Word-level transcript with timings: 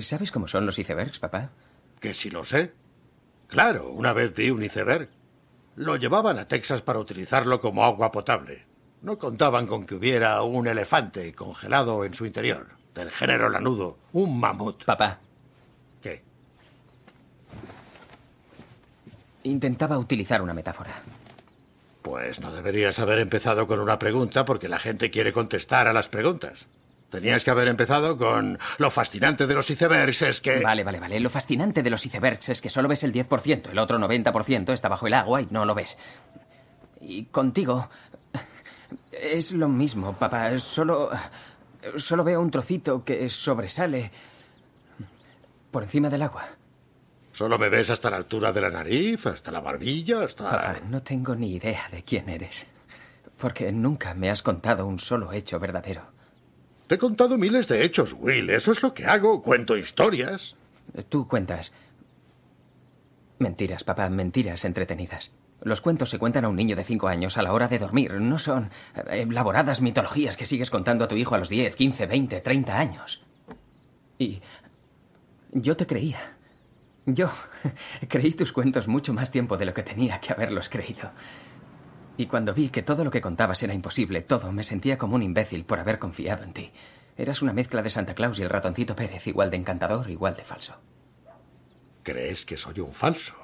¿Sabes 0.00 0.30
cómo 0.30 0.46
son 0.46 0.66
los 0.66 0.78
icebergs, 0.78 1.18
papá? 1.18 1.50
Que 2.00 2.12
si 2.12 2.30
lo 2.30 2.44
sé. 2.44 2.72
Claro, 3.48 3.90
una 3.90 4.12
vez 4.12 4.34
vi 4.34 4.50
un 4.50 4.62
iceberg. 4.62 5.08
Lo 5.76 5.96
llevaban 5.96 6.38
a 6.38 6.48
Texas 6.48 6.82
para 6.82 6.98
utilizarlo 6.98 7.60
como 7.60 7.84
agua 7.84 8.12
potable. 8.12 8.66
No 9.02 9.18
contaban 9.18 9.66
con 9.66 9.86
que 9.86 9.94
hubiera 9.94 10.42
un 10.42 10.66
elefante 10.66 11.34
congelado 11.34 12.04
en 12.04 12.14
su 12.14 12.26
interior, 12.26 12.68
del 12.94 13.10
género 13.10 13.48
lanudo, 13.48 13.98
un 14.12 14.38
mamut. 14.38 14.84
Papá. 14.84 15.18
¿Qué? 16.02 16.22
Intentaba 19.44 19.98
utilizar 19.98 20.42
una 20.42 20.54
metáfora. 20.54 21.02
Pues 22.02 22.40
no 22.40 22.52
deberías 22.52 22.98
haber 22.98 23.18
empezado 23.18 23.66
con 23.66 23.80
una 23.80 23.98
pregunta 23.98 24.44
porque 24.44 24.68
la 24.68 24.78
gente 24.78 25.10
quiere 25.10 25.32
contestar 25.32 25.88
a 25.88 25.92
las 25.92 26.08
preguntas. 26.08 26.68
Tenías 27.10 27.44
que 27.44 27.50
haber 27.50 27.68
empezado 27.68 28.16
con 28.16 28.58
lo 28.78 28.90
fascinante 28.90 29.46
de 29.46 29.54
los 29.54 29.70
icebergs 29.70 30.22
es 30.22 30.40
que... 30.40 30.60
Vale, 30.60 30.82
vale, 30.84 30.98
vale. 30.98 31.20
Lo 31.20 31.30
fascinante 31.30 31.82
de 31.82 31.90
los 31.90 32.04
icebergs 32.04 32.48
es 32.48 32.60
que 32.60 32.68
solo 32.68 32.88
ves 32.88 33.04
el 33.04 33.12
10%, 33.12 33.70
el 33.70 33.78
otro 33.78 33.98
90% 33.98 34.72
está 34.72 34.88
bajo 34.88 35.06
el 35.06 35.14
agua 35.14 35.40
y 35.40 35.48
no 35.50 35.64
lo 35.64 35.74
ves. 35.74 35.96
Y 37.00 37.24
contigo 37.26 37.88
es 39.12 39.52
lo 39.52 39.68
mismo, 39.68 40.14
papá. 40.14 40.58
Solo 40.58 41.10
solo 41.96 42.24
veo 42.24 42.40
un 42.40 42.50
trocito 42.50 43.04
que 43.04 43.28
sobresale 43.28 44.10
por 45.70 45.84
encima 45.84 46.08
del 46.08 46.22
agua. 46.22 46.44
¿Solo 47.32 47.58
me 47.58 47.68
ves 47.68 47.90
hasta 47.90 48.10
la 48.10 48.16
altura 48.16 48.52
de 48.52 48.62
la 48.62 48.70
nariz, 48.70 49.26
hasta 49.26 49.50
la 49.50 49.60
barbilla, 49.60 50.22
hasta... 50.24 50.44
Papá, 50.44 50.76
no 50.88 51.02
tengo 51.02 51.36
ni 51.36 51.54
idea 51.54 51.86
de 51.90 52.02
quién 52.02 52.28
eres. 52.30 52.66
Porque 53.36 53.70
nunca 53.72 54.14
me 54.14 54.30
has 54.30 54.42
contado 54.42 54.86
un 54.86 54.98
solo 54.98 55.32
hecho 55.32 55.60
verdadero. 55.60 56.15
Te 56.86 56.94
he 56.94 56.98
contado 56.98 57.36
miles 57.36 57.66
de 57.68 57.84
hechos, 57.84 58.16
Will. 58.18 58.50
Eso 58.50 58.70
es 58.70 58.82
lo 58.82 58.94
que 58.94 59.06
hago. 59.06 59.42
Cuento 59.42 59.76
historias. 59.76 60.56
Tú 61.08 61.26
cuentas. 61.26 61.72
Mentiras, 63.38 63.84
papá, 63.84 64.08
mentiras 64.08 64.64
entretenidas. 64.64 65.32
Los 65.62 65.80
cuentos 65.80 66.10
se 66.10 66.18
cuentan 66.18 66.44
a 66.44 66.48
un 66.48 66.56
niño 66.56 66.76
de 66.76 66.84
cinco 66.84 67.08
años 67.08 67.36
a 67.38 67.42
la 67.42 67.52
hora 67.52 67.66
de 67.66 67.78
dormir. 67.78 68.14
No 68.14 68.38
son 68.38 68.70
eh, 68.94 69.26
elaboradas 69.28 69.80
mitologías 69.80 70.36
que 70.36 70.46
sigues 70.46 70.70
contando 70.70 71.04
a 71.04 71.08
tu 71.08 71.16
hijo 71.16 71.34
a 71.34 71.38
los 71.38 71.48
10, 71.48 71.74
15, 71.74 72.06
20, 72.06 72.40
30 72.40 72.78
años. 72.78 73.22
Y 74.18 74.40
yo 75.52 75.76
te 75.76 75.86
creía. 75.86 76.20
Yo 77.04 77.30
creí 78.08 78.32
tus 78.32 78.52
cuentos 78.52 78.86
mucho 78.86 79.12
más 79.12 79.30
tiempo 79.30 79.56
de 79.56 79.64
lo 79.64 79.74
que 79.74 79.82
tenía 79.82 80.20
que 80.20 80.32
haberlos 80.32 80.68
creído. 80.68 81.10
Y 82.16 82.26
cuando 82.26 82.54
vi 82.54 82.70
que 82.70 82.82
todo 82.82 83.04
lo 83.04 83.10
que 83.10 83.20
contabas 83.20 83.62
era 83.62 83.74
imposible, 83.74 84.22
todo, 84.22 84.50
me 84.52 84.62
sentía 84.62 84.96
como 84.96 85.16
un 85.16 85.22
imbécil 85.22 85.64
por 85.64 85.78
haber 85.78 85.98
confiado 85.98 86.44
en 86.44 86.52
ti. 86.52 86.72
Eras 87.16 87.42
una 87.42 87.52
mezcla 87.52 87.82
de 87.82 87.90
Santa 87.90 88.14
Claus 88.14 88.38
y 88.38 88.42
el 88.42 88.50
ratoncito 88.50 88.96
Pérez, 88.96 89.26
igual 89.26 89.50
de 89.50 89.56
encantador, 89.56 90.10
igual 90.10 90.36
de 90.36 90.44
falso. 90.44 90.76
¿Crees 92.02 92.46
que 92.46 92.56
soy 92.56 92.80
un 92.80 92.92
falso? 92.92 93.34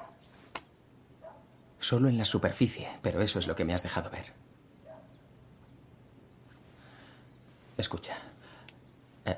Solo 1.79 2.07
en 2.07 2.17
la 2.17 2.25
superficie, 2.25 2.87
pero 3.01 3.21
eso 3.21 3.39
es 3.39 3.47
lo 3.47 3.55
que 3.55 3.65
me 3.65 3.73
has 3.73 3.83
dejado 3.83 4.09
ver. 4.09 4.33
Escucha. 7.77 8.15
Eh, 9.25 9.37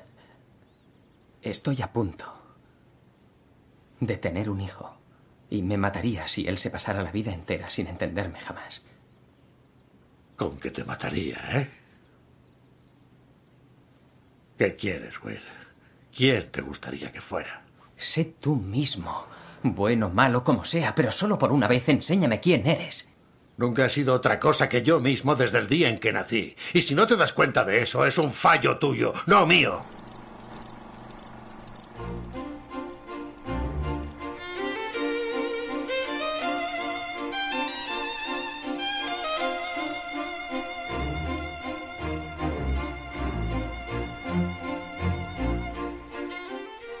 estoy 1.42 1.82
a 1.82 1.92
punto 1.92 2.32
de 4.00 4.16
tener 4.16 4.48
un 4.48 4.60
hijo. 4.60 4.96
Y 5.50 5.62
me 5.62 5.76
mataría 5.76 6.28
si 6.28 6.46
él 6.46 6.58
se 6.58 6.70
pasara 6.70 7.02
la 7.02 7.12
vida 7.12 7.32
entera 7.32 7.70
sin 7.70 7.86
entenderme 7.86 8.40
jamás. 8.40 8.84
Con 10.36 10.58
que 10.58 10.70
te 10.70 10.84
mataría, 10.84 11.38
¿eh? 11.54 11.70
¿Qué 14.58 14.76
quieres, 14.76 15.22
Will? 15.22 15.40
¿Quién 16.14 16.50
te 16.50 16.62
gustaría 16.62 17.10
que 17.10 17.20
fuera? 17.20 17.62
Sé 17.96 18.24
tú 18.40 18.56
mismo. 18.56 19.26
Bueno, 19.62 20.10
malo, 20.10 20.44
como 20.44 20.64
sea, 20.64 20.94
pero 20.94 21.10
solo 21.10 21.38
por 21.38 21.52
una 21.52 21.68
vez 21.68 21.88
enséñame 21.88 22.40
quién 22.40 22.66
eres. 22.66 23.08
Nunca 23.56 23.86
he 23.86 23.90
sido 23.90 24.14
otra 24.14 24.38
cosa 24.38 24.68
que 24.68 24.82
yo 24.82 25.00
mismo 25.00 25.34
desde 25.34 25.58
el 25.58 25.66
día 25.66 25.88
en 25.88 25.98
que 25.98 26.12
nací. 26.12 26.54
Y 26.74 26.82
si 26.82 26.94
no 26.94 27.06
te 27.06 27.16
das 27.16 27.32
cuenta 27.32 27.64
de 27.64 27.80
eso, 27.80 28.04
es 28.04 28.18
un 28.18 28.32
fallo 28.32 28.78
tuyo, 28.78 29.14
no 29.26 29.46
mío. 29.46 29.82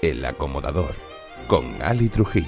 El 0.06 0.24
acomodador 0.24 0.94
con 1.48 1.82
Ali 1.82 2.08
Trujillo. 2.08 2.46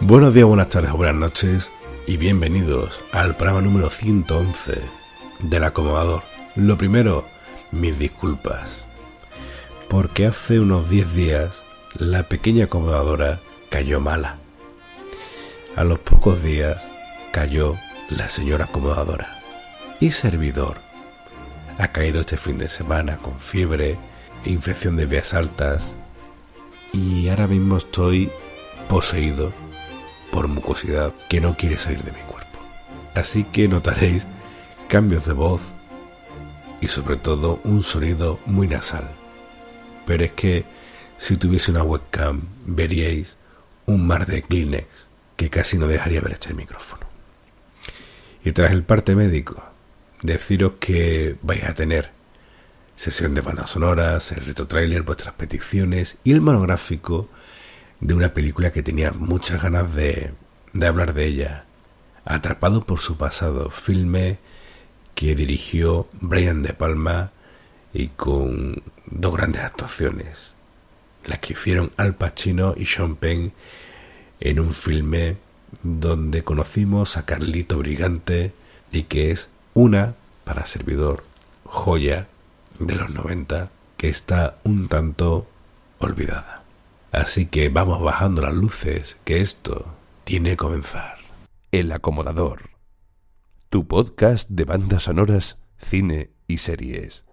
Buenos 0.00 0.34
días, 0.34 0.46
buenas 0.46 0.68
tardes 0.68 0.92
buenas 0.92 1.14
noches 1.14 1.70
y 2.06 2.18
bienvenidos 2.18 3.00
al 3.12 3.34
programa 3.34 3.62
número 3.62 3.88
111 3.88 4.82
del 5.38 5.64
acomodador. 5.64 6.22
Lo 6.54 6.76
primero, 6.76 7.24
mis 7.72 7.98
disculpas 7.98 8.87
porque 9.88 10.26
hace 10.26 10.60
unos 10.60 10.88
10 10.90 11.14
días 11.14 11.62
la 11.94 12.28
pequeña 12.28 12.66
acomodadora 12.66 13.40
cayó 13.70 14.00
mala. 14.00 14.36
A 15.76 15.84
los 15.84 15.98
pocos 15.98 16.42
días 16.42 16.82
cayó 17.32 17.74
la 18.10 18.28
señora 18.28 18.66
acomodadora. 18.66 19.42
Y 20.00 20.10
servidor 20.10 20.76
ha 21.78 21.88
caído 21.88 22.20
este 22.20 22.36
fin 22.36 22.58
de 22.58 22.68
semana 22.68 23.18
con 23.18 23.38
fiebre, 23.40 23.96
infección 24.44 24.96
de 24.96 25.06
vías 25.06 25.34
altas 25.34 25.94
y 26.92 27.28
ahora 27.28 27.46
mismo 27.46 27.76
estoy 27.76 28.30
poseído 28.88 29.52
por 30.30 30.48
mucosidad 30.48 31.12
que 31.28 31.40
no 31.40 31.56
quiere 31.56 31.78
salir 31.78 32.02
de 32.02 32.12
mi 32.12 32.20
cuerpo. 32.20 32.58
Así 33.14 33.44
que 33.44 33.68
notaréis 33.68 34.26
cambios 34.88 35.24
de 35.26 35.32
voz 35.32 35.60
y 36.80 36.88
sobre 36.88 37.16
todo 37.16 37.58
un 37.64 37.82
sonido 37.82 38.38
muy 38.46 38.68
nasal 38.68 39.17
pero 40.08 40.24
es 40.24 40.32
que 40.32 40.64
si 41.18 41.36
tuviese 41.36 41.70
una 41.70 41.82
webcam 41.82 42.40
veríais 42.64 43.36
un 43.84 44.06
mar 44.06 44.24
de 44.24 44.40
Kleenex 44.40 44.86
que 45.36 45.50
casi 45.50 45.76
no 45.76 45.86
dejaría 45.86 46.22
ver 46.22 46.32
este 46.32 46.54
micrófono. 46.54 47.06
Y 48.42 48.52
tras 48.52 48.72
el 48.72 48.84
parte 48.84 49.14
médico, 49.14 49.62
deciros 50.22 50.72
que 50.80 51.36
vais 51.42 51.62
a 51.64 51.74
tener 51.74 52.08
sesión 52.96 53.34
de 53.34 53.42
bandas 53.42 53.68
sonoras, 53.68 54.32
el 54.32 54.46
reto 54.46 54.66
trailer, 54.66 55.02
vuestras 55.02 55.34
peticiones 55.34 56.16
y 56.24 56.32
el 56.32 56.40
monográfico 56.40 57.28
de 58.00 58.14
una 58.14 58.32
película 58.32 58.72
que 58.72 58.82
tenía 58.82 59.10
muchas 59.12 59.62
ganas 59.62 59.94
de, 59.94 60.32
de 60.72 60.86
hablar 60.86 61.12
de 61.12 61.26
ella. 61.26 61.64
Atrapado 62.24 62.86
por 62.86 63.00
su 63.00 63.18
pasado, 63.18 63.68
filme 63.68 64.38
que 65.14 65.34
dirigió 65.34 66.08
Brian 66.18 66.62
De 66.62 66.72
Palma 66.72 67.32
y 67.92 68.08
con 68.08 68.82
dos 69.10 69.36
grandes 69.36 69.62
actuaciones, 69.62 70.54
las 71.24 71.38
que 71.40 71.52
hicieron 71.52 71.92
Al 71.96 72.14
Pacino 72.14 72.74
y 72.76 72.86
Sean 72.86 73.16
Penn 73.16 73.52
en 74.40 74.60
un 74.60 74.72
filme 74.72 75.36
donde 75.82 76.44
conocimos 76.44 77.16
a 77.16 77.24
Carlito 77.24 77.78
Brigante 77.78 78.52
y 78.90 79.04
que 79.04 79.30
es 79.30 79.48
una, 79.74 80.14
para 80.44 80.66
servidor, 80.66 81.24
joya 81.64 82.26
de 82.78 82.94
los 82.94 83.10
90 83.10 83.70
que 83.96 84.08
está 84.08 84.58
un 84.64 84.88
tanto 84.88 85.46
olvidada. 85.98 86.62
Así 87.10 87.46
que 87.46 87.68
vamos 87.68 88.02
bajando 88.02 88.42
las 88.42 88.54
luces, 88.54 89.16
que 89.24 89.40
esto 89.40 89.86
tiene 90.24 90.50
que 90.50 90.56
comenzar. 90.56 91.18
El 91.72 91.90
acomodador. 91.92 92.70
Tu 93.68 93.86
podcast 93.86 94.48
de 94.48 94.64
bandas 94.64 95.04
sonoras, 95.04 95.58
cine 95.78 96.30
y 96.46 96.58
series. 96.58 97.24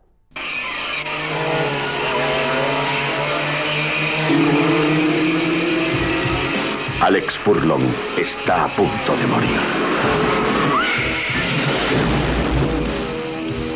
Alex 7.01 7.37
Furlong 7.37 7.83
está 8.17 8.65
a 8.65 8.67
punto 8.67 9.15
de 9.15 9.27
morir. 9.27 9.59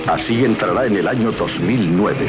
Así 0.07 0.43
entrará 0.43 0.87
en 0.87 0.97
el 0.97 1.07
año 1.07 1.31
2009, 1.31 2.27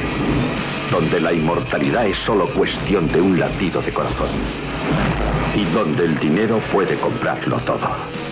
donde 0.90 1.20
la 1.20 1.32
inmortalidad 1.32 2.06
es 2.06 2.18
solo 2.18 2.46
cuestión 2.48 3.08
de 3.08 3.22
un 3.22 3.40
latido 3.40 3.80
de 3.80 3.92
corazón. 3.92 4.28
Y 5.56 5.64
donde 5.72 6.04
el 6.04 6.18
dinero 6.18 6.58
puede 6.70 6.96
comprarlo 6.96 7.56
todo. 7.60 7.88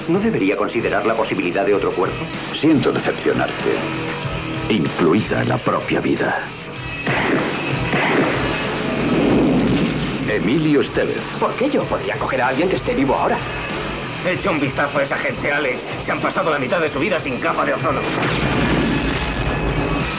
¿No 0.09 0.21
debería 0.21 0.55
considerar 0.55 1.07
la 1.07 1.15
posibilidad 1.15 1.65
de 1.65 1.75
otro 1.75 1.93
cuerpo? 1.93 2.23
Siento 2.61 2.93
decepcionarte, 2.93 3.77
incluida 4.69 5.43
la 5.45 5.57
propia 5.57 6.01
vida. 6.01 6.45
Emilio 10.29 10.83
Estevez. 10.83 11.23
¿Por 11.41 11.55
qué 11.55 11.71
yo 11.71 11.83
podría 11.85 12.17
coger 12.17 12.43
a 12.43 12.49
alguien 12.49 12.69
que 12.69 12.77
esté 12.77 12.95
vivo 12.95 13.15
ahora? 13.15 13.39
Echa 14.27 14.51
un 14.51 14.61
vistazo 14.61 14.99
a 14.99 15.03
esa 15.03 15.17
gente, 15.17 15.51
Alex. 15.51 15.85
Se 16.05 16.13
han 16.13 16.21
pasado 16.21 16.51
la 16.51 16.59
mitad 16.59 16.81
de 16.81 16.91
su 16.91 16.99
vida 16.99 17.19
sin 17.19 17.39
capa 17.39 17.65
de 17.65 17.75
ozono. 17.75 18.01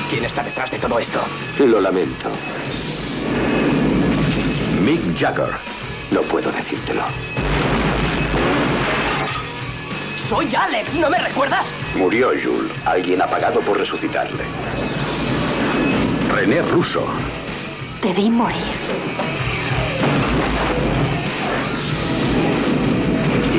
¿Quién 0.09 0.25
está 0.25 0.41
detrás 0.41 0.71
de 0.71 0.79
todo 0.79 0.97
esto? 0.97 1.19
Lo 1.59 1.79
lamento. 1.79 2.29
Mick 4.83 5.17
Jagger. 5.17 5.55
No 6.09 6.21
puedo 6.23 6.51
decírtelo. 6.51 7.03
Soy 10.27 10.55
Alex, 10.55 10.93
¿no 10.95 11.09
me 11.09 11.19
recuerdas? 11.19 11.67
Murió 11.95 12.29
Jules. 12.29 12.71
Alguien 12.85 13.21
ha 13.21 13.27
pagado 13.27 13.61
por 13.61 13.77
resucitarle. 13.77 14.43
René 16.33 16.61
Russo. 16.63 17.05
Debí 18.01 18.29
morir. 18.29 18.63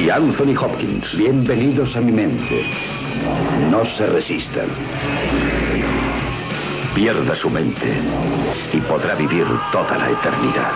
Y 0.00 0.08
Anthony 0.08 0.56
Hopkins. 0.58 1.14
Bienvenidos 1.14 1.94
a 1.94 2.00
mi 2.00 2.10
mente. 2.10 2.64
No 3.70 3.84
se 3.84 4.06
resistan. 4.06 4.68
Pierda 6.94 7.34
su 7.36 7.50
mente 7.50 7.92
y 8.72 8.78
podrá 8.78 9.14
vivir 9.14 9.44
toda 9.70 9.98
la 9.98 10.10
eternidad. 10.10 10.72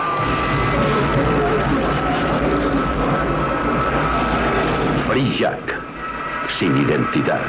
Free 5.07 5.35
Jack, 5.37 5.79
sin 6.59 6.77
identidad. 6.77 7.41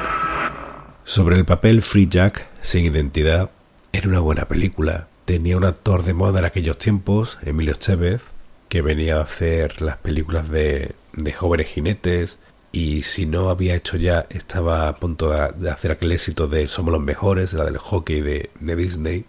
Sobre 1.04 1.36
el 1.36 1.44
papel 1.44 1.82
Free 1.82 2.08
Jack, 2.08 2.48
sin 2.62 2.86
identidad, 2.86 3.50
era 3.92 4.08
una 4.08 4.20
buena 4.20 4.46
película. 4.46 5.08
Tenía 5.26 5.58
un 5.58 5.64
actor 5.64 6.04
de 6.04 6.14
moda 6.14 6.38
en 6.38 6.46
aquellos 6.46 6.78
tiempos, 6.78 7.38
Emilio 7.42 7.72
Estevez, 7.72 8.22
que 8.68 8.80
venía 8.80 9.18
a 9.18 9.22
hacer 9.22 9.82
las 9.82 9.98
películas 9.98 10.48
de, 10.48 10.94
de 11.16 11.32
jóvenes 11.32 11.68
jinetes 11.68 12.38
y 12.72 13.02
si 13.02 13.26
no 13.26 13.48
había 13.48 13.74
hecho 13.74 13.96
ya, 13.96 14.26
estaba 14.28 14.88
a 14.88 14.96
punto 14.96 15.30
de, 15.30 15.70
hacer 15.70 15.92
aquel 15.92 16.12
éxito 16.12 16.46
de 16.46 16.68
Somos 16.68 16.92
los 16.92 17.00
mejores, 17.00 17.54
la 17.54 17.64
del 17.64 17.78
hockey 17.78 18.20
de, 18.20 18.50
de 18.60 18.76
Disney. 18.76 19.24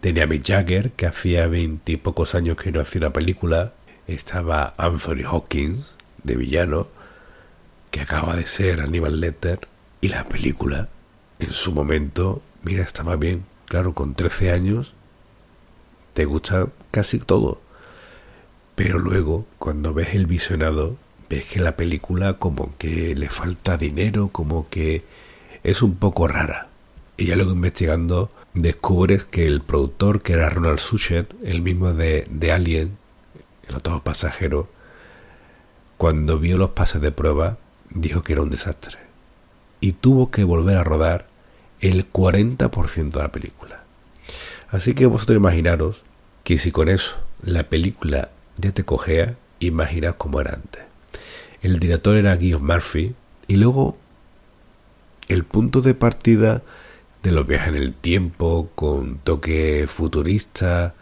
Tenía 0.00 0.24
a 0.24 0.26
Mick 0.26 0.46
Jagger, 0.46 0.92
que 0.92 1.06
hacía 1.06 1.48
veintipocos 1.48 2.36
años 2.36 2.56
que 2.56 2.70
no 2.70 2.80
hacía 2.80 3.00
una 3.00 3.12
película. 3.12 3.72
Estaba 4.06 4.72
Anthony 4.76 5.24
Hawkins, 5.26 5.96
de 6.22 6.36
villano, 6.36 6.86
que 7.90 8.02
acaba 8.02 8.36
de 8.36 8.46
ser 8.46 8.80
Aníbal 8.82 9.20
Letter. 9.20 9.66
Y 10.00 10.08
la 10.08 10.28
película, 10.28 10.88
en 11.40 11.50
su 11.50 11.72
momento, 11.72 12.40
mira, 12.62 12.84
estaba 12.84 13.16
bien. 13.16 13.46
Claro, 13.66 13.94
con 13.94 14.14
13 14.14 14.52
años, 14.52 14.94
te 16.14 16.24
gusta 16.24 16.68
casi 16.92 17.18
todo. 17.18 17.60
Pero 18.78 19.00
luego, 19.00 19.44
cuando 19.58 19.92
ves 19.92 20.14
el 20.14 20.26
visionado, 20.26 20.94
ves 21.28 21.46
que 21.46 21.58
la 21.58 21.74
película 21.74 22.34
como 22.34 22.76
que 22.78 23.16
le 23.16 23.28
falta 23.28 23.76
dinero, 23.76 24.28
como 24.28 24.68
que 24.68 25.02
es 25.64 25.82
un 25.82 25.96
poco 25.96 26.28
rara. 26.28 26.68
Y 27.16 27.26
ya 27.26 27.34
luego 27.34 27.50
investigando 27.50 28.30
descubres 28.54 29.24
que 29.24 29.48
el 29.48 29.62
productor, 29.62 30.22
que 30.22 30.34
era 30.34 30.48
Ronald 30.48 30.78
Suchet, 30.78 31.34
el 31.42 31.60
mismo 31.60 31.92
de, 31.92 32.28
de 32.30 32.52
Alien, 32.52 32.96
el 33.66 33.74
otro 33.74 34.00
pasajero, 34.04 34.68
cuando 35.96 36.38
vio 36.38 36.56
los 36.56 36.70
pases 36.70 37.02
de 37.02 37.10
prueba, 37.10 37.58
dijo 37.90 38.22
que 38.22 38.34
era 38.34 38.42
un 38.42 38.50
desastre. 38.50 38.96
Y 39.80 39.90
tuvo 39.90 40.30
que 40.30 40.44
volver 40.44 40.76
a 40.76 40.84
rodar 40.84 41.26
el 41.80 42.08
40% 42.12 43.10
de 43.10 43.18
la 43.18 43.32
película. 43.32 43.82
Así 44.68 44.94
que 44.94 45.06
vosotros 45.06 45.34
imaginaros 45.34 46.04
que 46.44 46.58
si 46.58 46.70
con 46.70 46.88
eso 46.88 47.16
la 47.42 47.64
película 47.64 48.28
ya 48.58 48.72
te 48.72 48.84
cogea, 48.84 49.36
imagina 49.60 50.12
cómo 50.12 50.40
era 50.40 50.54
antes. 50.54 50.82
El 51.62 51.78
director 51.80 52.16
era 52.16 52.36
Guy 52.36 52.54
Murphy 52.54 53.14
y 53.46 53.56
luego 53.56 53.96
el 55.28 55.44
punto 55.44 55.80
de 55.80 55.94
partida 55.94 56.62
de 57.22 57.32
los 57.32 57.46
viajes 57.46 57.68
en 57.68 57.82
el 57.82 57.94
tiempo 57.94 58.70
con 58.74 59.18
toque 59.18 59.86
futurista 59.88 60.94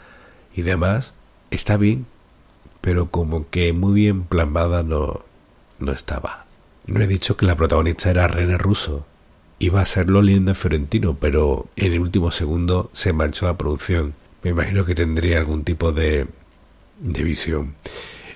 y 0.55 0.63
demás 0.63 1.13
está 1.51 1.77
bien, 1.77 2.07
pero 2.81 3.11
como 3.11 3.49
que 3.51 3.73
muy 3.73 3.95
bien 3.95 4.23
plasmada 4.23 4.83
no, 4.83 5.25
no 5.79 5.93
estaba. 5.93 6.47
No 6.87 7.01
he 7.01 7.07
dicho 7.07 7.37
que 7.37 7.47
la 7.47 7.57
protagonista 7.57 8.11
era 8.11 8.29
René 8.29 8.59
Russo. 8.59 9.07
Iba 9.59 9.81
a 9.81 9.87
serlo 9.87 10.23
Linda 10.23 10.55
Fiorentino, 10.55 11.17
pero 11.19 11.67
en 11.77 11.93
el 11.93 12.01
último 12.01 12.31
segundo 12.31 12.91
se 12.93 13.13
marchó 13.13 13.49
a 13.49 13.57
producción. 13.59 14.15
Me 14.43 14.51
imagino 14.51 14.85
que 14.85 14.95
tendría 14.95 15.39
algún 15.39 15.65
tipo 15.65 15.93
de 15.93 16.27
de 16.99 17.23
visión. 17.23 17.75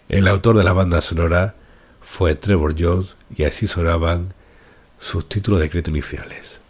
El 0.08 0.28
autor 0.28 0.56
de 0.56 0.64
la 0.64 0.72
banda 0.72 1.00
sonora 1.00 1.54
fue 2.00 2.34
Trevor 2.34 2.74
Jones 2.78 3.16
y 3.34 3.44
así 3.44 3.66
sonaban 3.66 4.34
sus 4.98 5.28
títulos 5.28 5.60
de 5.60 5.70
crédito 5.70 5.90
iniciales. 5.90 6.60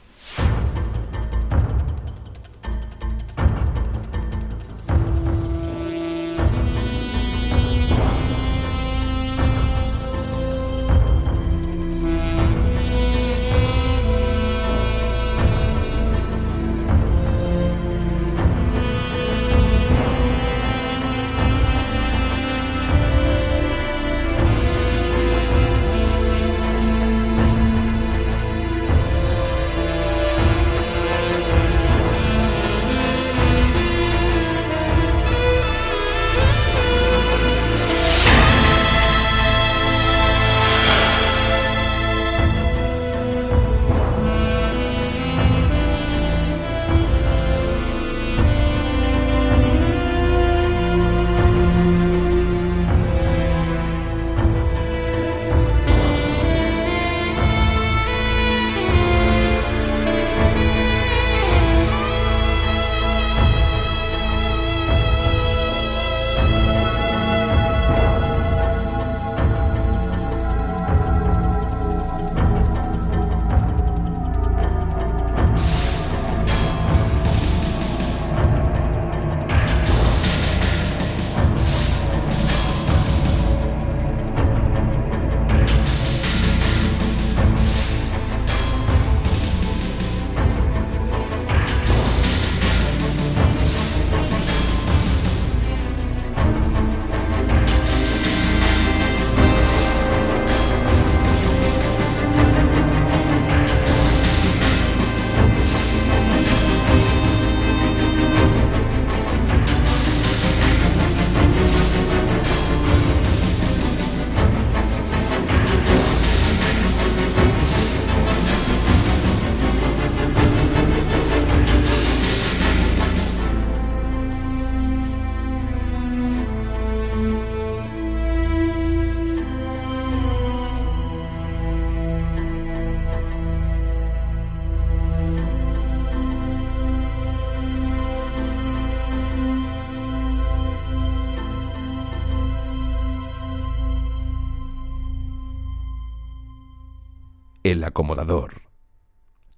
Acomodador, 147.91 148.63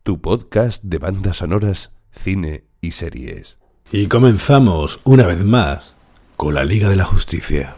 tu 0.03 0.23
podcast 0.23 0.83
de 0.83 0.97
bandas 0.97 1.37
sonoras, 1.37 1.93
cine 2.13 2.65
y 2.81 2.93
series. 2.93 3.59
Y 3.93 4.07
comenzamos 4.07 5.01
una 5.05 5.27
vez 5.27 5.45
más 5.45 5.95
con 6.39 6.55
la 6.55 6.65
Liga 6.65 6.89
de 6.89 6.97
la 6.97 7.05
Justicia. 7.05 7.77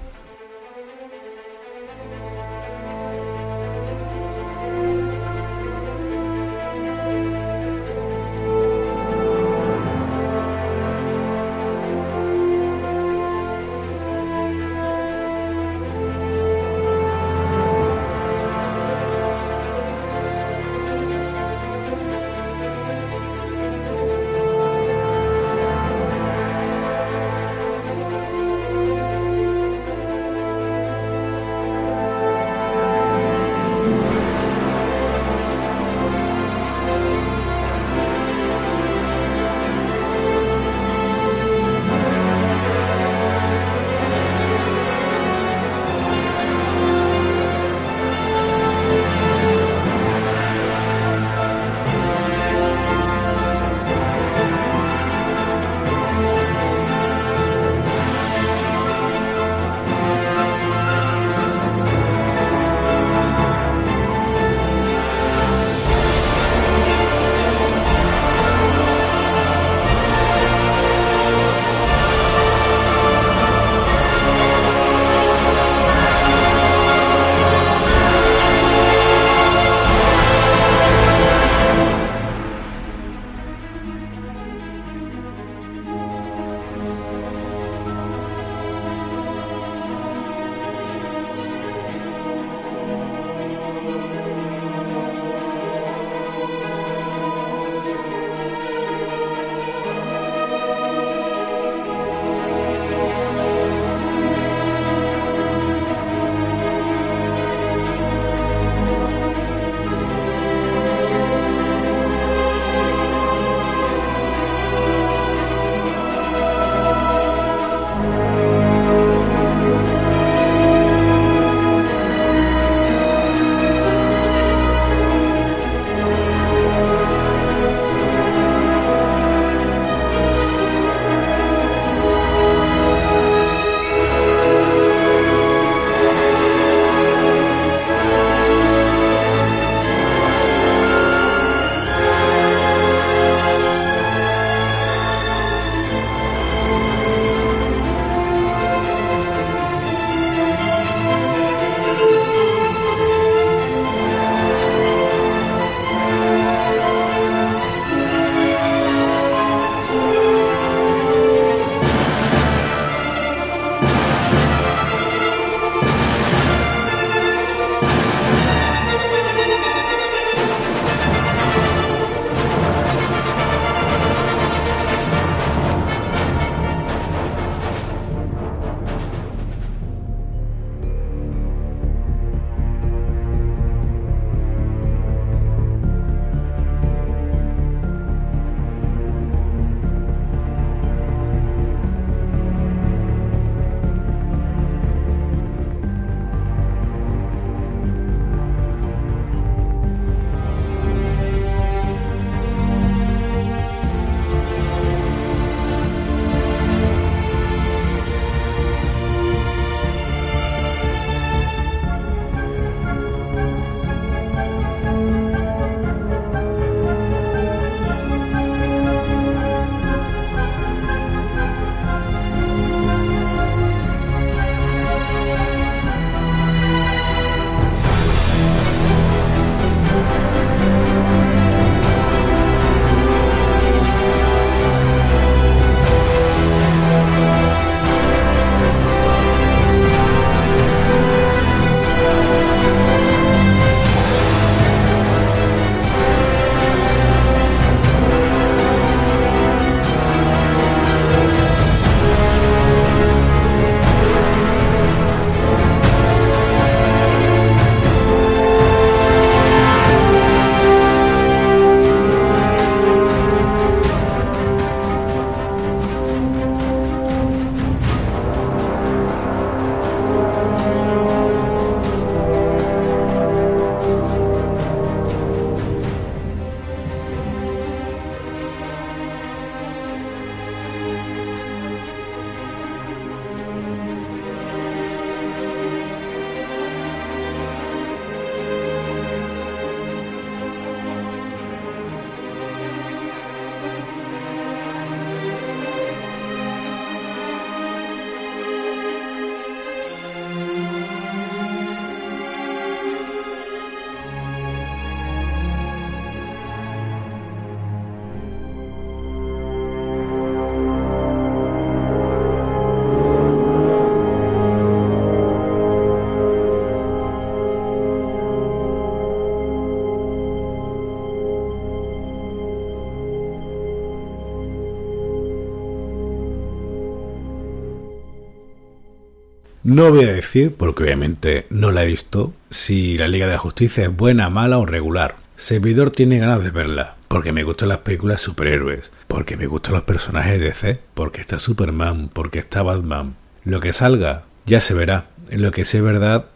No 329.74 329.90
voy 329.90 330.04
a 330.04 330.12
decir, 330.12 330.54
porque 330.54 330.84
obviamente 330.84 331.46
no 331.50 331.72
la 331.72 331.82
he 331.82 331.86
visto, 331.86 332.32
si 332.48 332.96
la 332.96 333.08
Liga 333.08 333.26
de 333.26 333.32
la 333.32 333.40
Justicia 333.40 333.82
es 333.82 333.96
buena, 333.96 334.30
mala 334.30 334.58
o 334.58 334.66
regular. 334.66 335.16
Servidor 335.34 335.90
tiene 335.90 336.20
ganas 336.20 336.44
de 336.44 336.52
verla, 336.52 336.94
porque 337.08 337.32
me 337.32 337.42
gustan 337.42 337.70
las 337.70 337.78
películas 337.78 338.20
superhéroes, 338.20 338.92
porque 339.08 339.36
me 339.36 339.48
gustan 339.48 339.74
los 339.74 339.82
personajes 339.82 340.38
de 340.38 340.46
DC, 340.46 340.78
porque 340.94 341.20
está 341.20 341.40
Superman, 341.40 342.08
porque 342.12 342.38
está 342.38 342.62
Batman. 342.62 343.16
Lo 343.42 343.58
que 343.58 343.72
salga, 343.72 344.22
ya 344.46 344.60
se 344.60 344.74
verá. 344.74 345.08
Lo 345.28 345.50
que 345.50 345.64
sé 345.64 345.80
verdad 345.80 346.26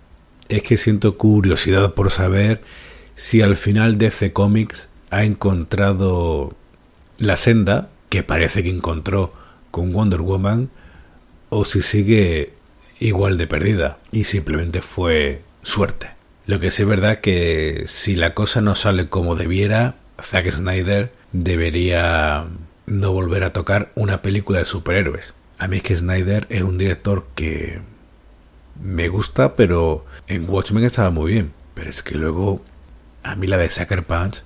es 0.48 0.64
que 0.64 0.76
siento 0.76 1.16
curiosidad 1.16 1.94
por 1.94 2.10
saber 2.10 2.60
si 3.14 3.40
al 3.40 3.54
final 3.54 3.98
DC 3.98 4.32
Comics 4.32 4.88
ha 5.10 5.22
encontrado 5.22 6.56
la 7.18 7.36
senda 7.36 7.88
que 8.08 8.24
parece 8.24 8.64
que 8.64 8.70
encontró 8.70 9.32
con 9.70 9.92
Wonder 9.92 10.22
Woman 10.22 10.70
o 11.50 11.64
si 11.64 11.82
sigue 11.82 12.57
igual 13.00 13.38
de 13.38 13.46
perdida 13.46 13.98
y 14.12 14.24
simplemente 14.24 14.82
fue 14.82 15.42
suerte. 15.62 16.10
Lo 16.46 16.60
que 16.60 16.70
sí 16.70 16.82
es 16.82 16.88
verdad 16.88 17.20
que 17.20 17.84
si 17.86 18.14
la 18.14 18.34
cosa 18.34 18.60
no 18.60 18.74
sale 18.74 19.08
como 19.08 19.36
debiera, 19.36 19.96
Zack 20.20 20.50
Snyder 20.50 21.12
debería 21.32 22.46
no 22.86 23.12
volver 23.12 23.44
a 23.44 23.52
tocar 23.52 23.92
una 23.94 24.22
película 24.22 24.58
de 24.58 24.64
superhéroes. 24.64 25.34
A 25.58 25.68
mí 25.68 25.78
es 25.78 25.82
que 25.82 25.96
Snyder 25.96 26.46
es 26.48 26.62
un 26.62 26.78
director 26.78 27.26
que 27.34 27.80
me 28.82 29.08
gusta, 29.08 29.56
pero 29.56 30.04
en 30.26 30.48
Watchmen 30.48 30.84
estaba 30.84 31.10
muy 31.10 31.32
bien. 31.32 31.52
Pero 31.74 31.90
es 31.90 32.02
que 32.02 32.14
luego, 32.14 32.62
a 33.22 33.34
mí 33.34 33.46
la 33.46 33.56
de 33.56 33.70
Sucker 33.70 34.04
Punch 34.04 34.42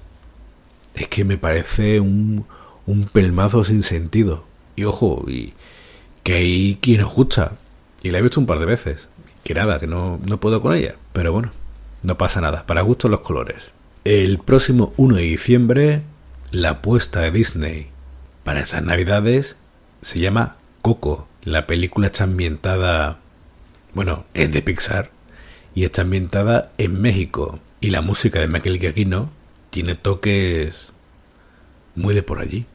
es 0.95 1.09
que 1.09 1.25
me 1.25 1.39
parece 1.39 2.01
un, 2.01 2.47
un 2.87 3.05
pelmazo 3.05 3.65
sin 3.65 3.83
sentido. 3.83 4.45
Y 4.75 4.85
ojo, 4.85 5.25
y 5.29 5.55
que 6.23 6.35
hay 6.35 6.79
quien 6.81 7.01
escucha. 7.01 7.53
Y 8.03 8.11
la 8.11 8.19
he 8.19 8.23
visto 8.23 8.41
un 8.41 8.47
par 8.47 8.59
de 8.59 8.67
veces. 8.67 9.09
Que 9.45 9.55
nada, 9.55 9.81
que 9.81 9.87
no, 9.87 10.21
no 10.27 10.39
puedo 10.39 10.61
con 10.61 10.75
ella. 10.75 10.97
Pero 11.13 11.33
bueno, 11.33 11.53
no 12.03 12.19
pasa 12.19 12.41
nada. 12.41 12.67
Para 12.67 12.83
gusto 12.83 13.09
los 13.09 13.21
colores. 13.21 13.73
El 14.05 14.39
próximo 14.39 14.93
1 14.97 15.17
de 15.17 15.23
diciembre, 15.23 16.03
la 16.51 16.71
apuesta 16.71 17.21
de 17.21 17.31
Disney 17.31 17.89
para 18.45 18.61
esas 18.61 18.83
navidades 18.83 19.57
se 20.01 20.21
llama 20.21 20.57
Coco. 20.83 21.29
La 21.45 21.67
película 21.67 22.09
está 22.09 22.25
ambientada, 22.25 23.19
bueno, 23.95 24.25
es 24.35 24.53
de 24.53 24.63
Pixar 24.63 25.11
y 25.75 25.85
está 25.85 26.03
ambientada 26.03 26.73
en 26.79 27.01
México. 27.01 27.61
Y 27.81 27.91
la 27.91 28.01
música 28.01 28.41
de 28.41 28.49
Michael 28.49 28.79
Giacchino 28.79 29.31
tiene 29.71 29.95
toques 29.95 30.93
muy 31.95 32.15
de 32.15 32.23
por 32.23 32.41
allí. 32.41 32.67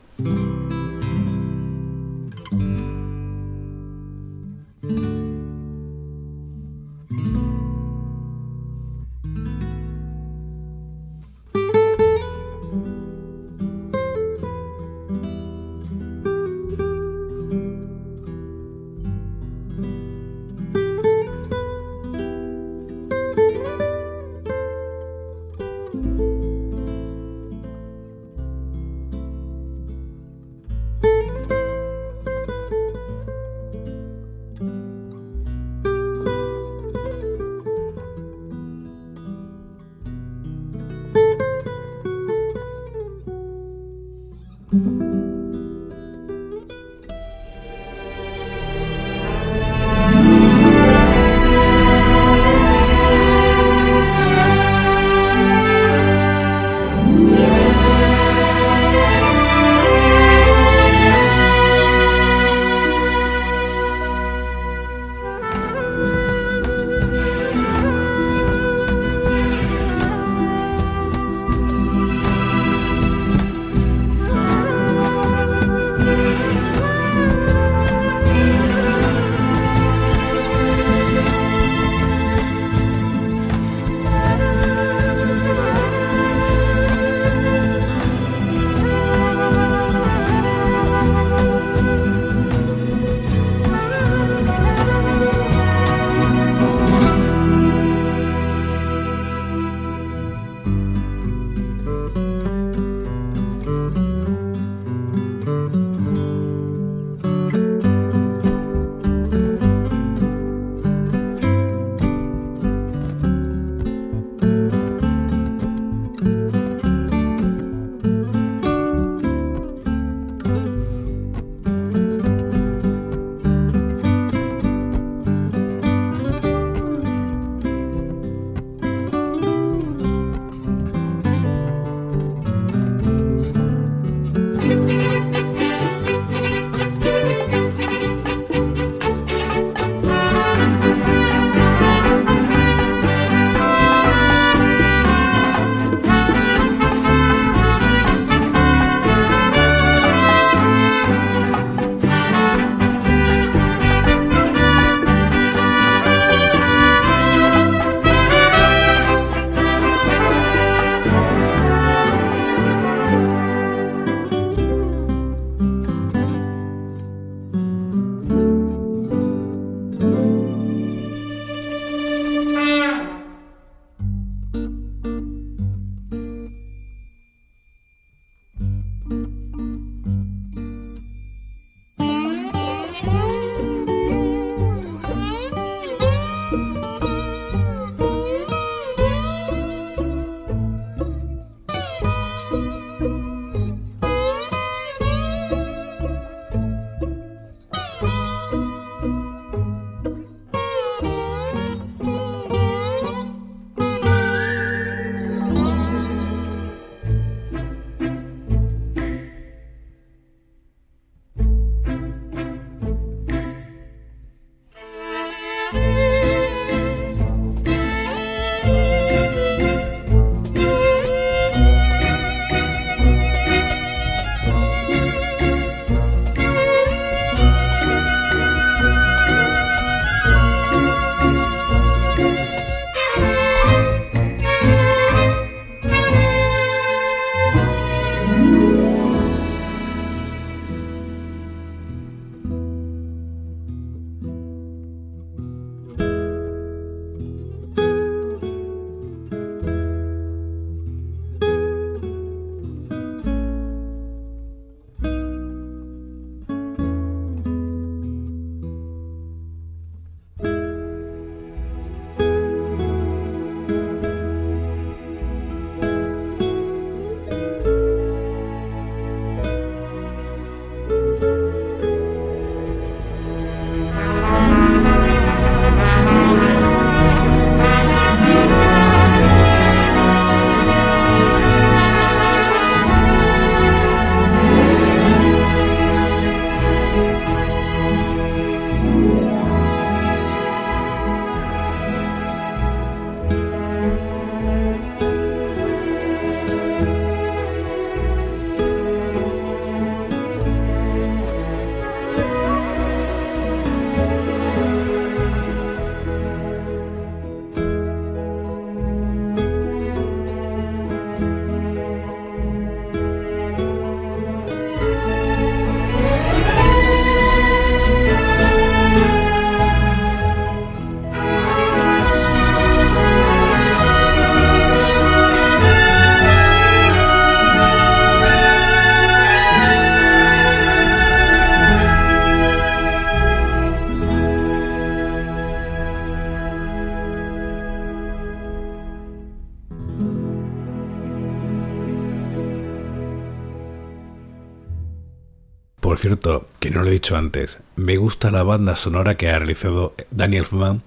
Cierto, 346.08 346.48
que 346.60 346.72
no 346.72 346.84
lo 346.84 346.90
he 346.90 346.94
dicho 346.94 347.18
antes, 347.18 347.60
me 347.76 347.98
gusta 347.98 348.32
la 348.32 348.44
banda 348.44 348.76
sonora 348.76 349.18
que 349.18 349.30
ha 349.30 349.40
realizado 349.40 349.94
Daniel 350.10 350.44
Elfman 350.44 350.82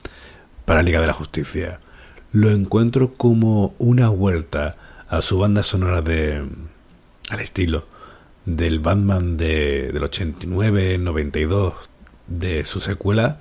para 0.65 0.83
Liga 0.83 1.01
de 1.01 1.07
la 1.07 1.13
Justicia. 1.13 1.79
Lo 2.33 2.51
encuentro 2.51 3.15
como 3.15 3.75
una 3.79 4.09
vuelta 4.09 4.77
a 5.09 5.21
su 5.21 5.39
banda 5.39 5.63
sonora 5.63 6.01
de 6.01 6.43
al 7.29 7.41
estilo 7.41 7.85
del 8.47 8.81
Batman 8.81 9.37
de, 9.37 9.91
del 9.93 10.05
89, 10.05 10.97
92, 10.97 11.75
de 12.27 12.65
su 12.65 12.81
secuela, 12.81 13.41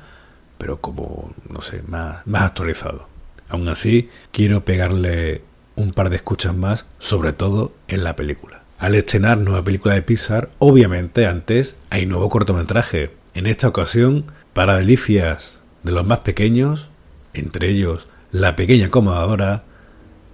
pero 0.57 0.81
como, 0.81 1.33
no 1.47 1.61
sé, 1.61 1.81
más, 1.87 2.27
más 2.27 2.41
actualizado. 2.41 3.07
Aún 3.47 3.69
así, 3.69 4.09
quiero 4.31 4.65
pegarle 4.65 5.43
un 5.77 5.93
par 5.93 6.09
de 6.09 6.17
escuchas 6.17 6.53
más, 6.53 6.85
sobre 6.99 7.31
todo 7.31 7.71
en 7.87 8.03
la 8.03 8.17
película. 8.17 8.58
Al 8.79 8.95
estrenar 8.95 9.37
nueva 9.37 9.61
película 9.61 9.95
de 9.95 10.01
Pixar, 10.01 10.49
obviamente 10.57 11.27
antes 11.27 11.75
hay 11.89 12.05
nuevo 12.05 12.29
cortometraje. 12.29 13.11
En 13.33 13.45
esta 13.45 13.67
ocasión, 13.67 14.23
para 14.53 14.77
delicias 14.77 15.59
de 15.83 15.91
los 15.91 16.07
más 16.07 16.19
pequeños, 16.19 16.87
entre 17.33 17.69
ellos 17.69 18.07
La 18.31 18.55
pequeña 18.55 18.85
acomodadora, 18.85 19.63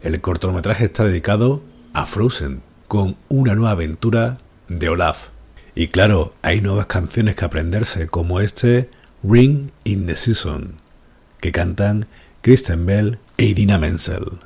el 0.03 0.21
cortometraje 0.21 0.86
está 0.86 1.05
dedicado 1.05 1.63
a 1.93 2.05
Frozen, 2.05 2.62
con 2.88 3.15
una 3.29 3.55
nueva 3.55 3.71
aventura 3.71 4.38
de 4.67 4.89
Olaf. 4.89 5.29
Y 5.73 5.88
claro, 5.88 6.36
hay 6.43 6.62
nuevas 6.62 6.86
canciones 6.86 7.34
que 7.34 7.45
aprenderse, 7.45 8.08
como 8.08 8.41
este 8.41 8.89
Ring 9.23 9.71
in 9.86 10.05
the 10.05 10.15
Season, 10.15 10.75
que 11.39 11.51
cantan 11.51 12.05
Kristen 12.41 12.86
Bell 12.86 13.17
e 13.38 13.45
Idina 13.45 13.79
Menzel. 13.79 14.39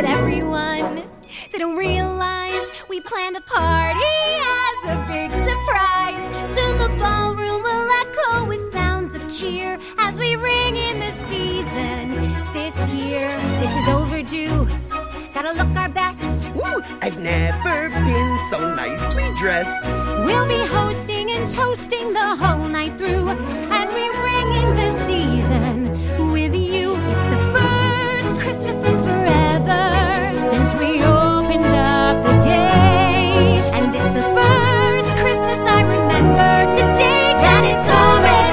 At 0.00 0.18
everyone. 0.18 1.02
They 1.52 1.58
don't 1.58 1.76
realize 1.76 2.66
we 2.88 3.00
planned 3.02 3.36
a 3.36 3.42
party 3.42 4.16
as 4.64 4.78
a 4.94 4.96
big 5.12 5.30
surprise. 5.48 6.24
Soon 6.56 6.78
the 6.78 6.88
ballroom 6.98 7.62
will 7.62 7.90
echo 8.02 8.46
with 8.46 8.72
sounds 8.72 9.14
of 9.14 9.22
cheer 9.28 9.78
as 9.98 10.18
we 10.18 10.36
ring 10.36 10.76
in 10.76 11.00
the 11.00 11.12
season 11.28 12.06
this 12.54 12.76
year. 12.90 13.28
This 13.60 13.76
is 13.76 13.88
overdue. 13.88 14.66
Gotta 15.34 15.52
look 15.52 15.76
our 15.76 15.90
best. 15.90 16.48
Ooh, 16.56 16.82
I've 17.02 17.18
never 17.18 17.90
been 17.90 18.30
so 18.48 18.74
nicely 18.74 19.28
dressed. 19.36 19.82
We'll 20.24 20.48
be 20.48 20.64
hosting 20.78 21.30
and 21.30 21.46
toasting 21.46 22.14
the 22.14 22.36
whole 22.36 22.68
night 22.68 22.96
through 22.96 23.28
as 23.28 23.92
we 23.92 24.08
ring 24.08 24.48
in 24.62 24.76
the 24.76 24.90
season 24.90 26.32
with 26.32 26.54
you. 26.54 26.96
It's 27.12 27.26
the 27.34 27.42
first 27.52 28.40
Christmas 28.40 28.76
in 28.86 29.19
since 30.50 30.74
we 30.74 31.02
opened 31.02 31.64
up 31.66 32.22
the 32.24 32.34
gate. 32.50 33.66
And 33.76 33.94
it's 33.94 34.12
the 34.18 34.26
first 34.38 35.10
Christmas 35.20 35.60
I 35.76 35.80
remember 35.96 36.52
to 36.76 36.82
date. 36.98 37.40
And 37.54 37.66
it's 37.72 37.88
already 37.88 38.49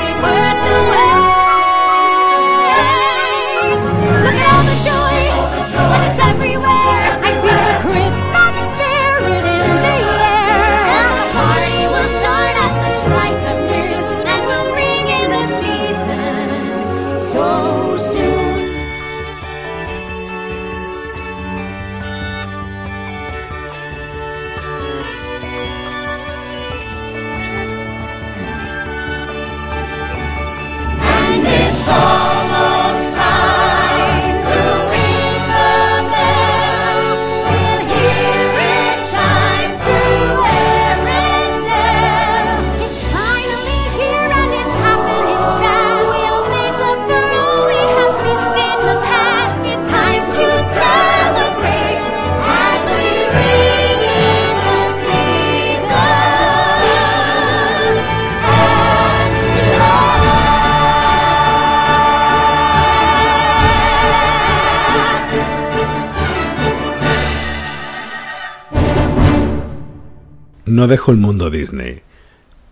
No 70.77 70.85
dejo 70.85 71.09
el 71.09 71.17
mundo 71.17 71.49
Disney. 71.49 72.03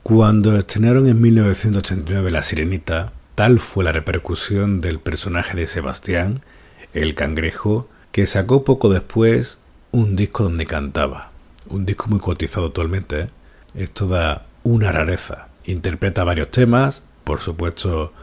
Cuando 0.04 0.56
estrenaron 0.56 1.08
en 1.08 1.20
1989 1.20 2.30
La 2.30 2.44
Sirenita, 2.44 3.14
tal 3.34 3.60
fue 3.60 3.84
la 3.84 3.92
repercusión 3.94 4.80
del 4.80 5.00
personaje 5.00 5.58
de 5.58 5.66
Sebastián, 5.66 6.42
el 6.94 7.16
cangrejo, 7.16 7.90
que 8.12 8.28
sacó 8.28 8.64
poco 8.64 8.90
después 8.90 9.58
un 9.92 10.16
disco 10.16 10.44
donde 10.44 10.68
cantaba. 10.68 11.32
Un 11.68 11.88
disco 11.88 12.06
muy 12.08 12.20
cotizado 12.20 12.68
actualmente. 12.68 13.22
¿eh? 13.22 13.28
Esto 13.74 14.08
da 14.08 14.46
una 14.62 14.92
rareza. 14.92 15.48
Interpreta 15.64 16.24
varios 16.24 16.52
temas, 16.52 17.02
por 17.24 17.42
supuesto 17.42 18.14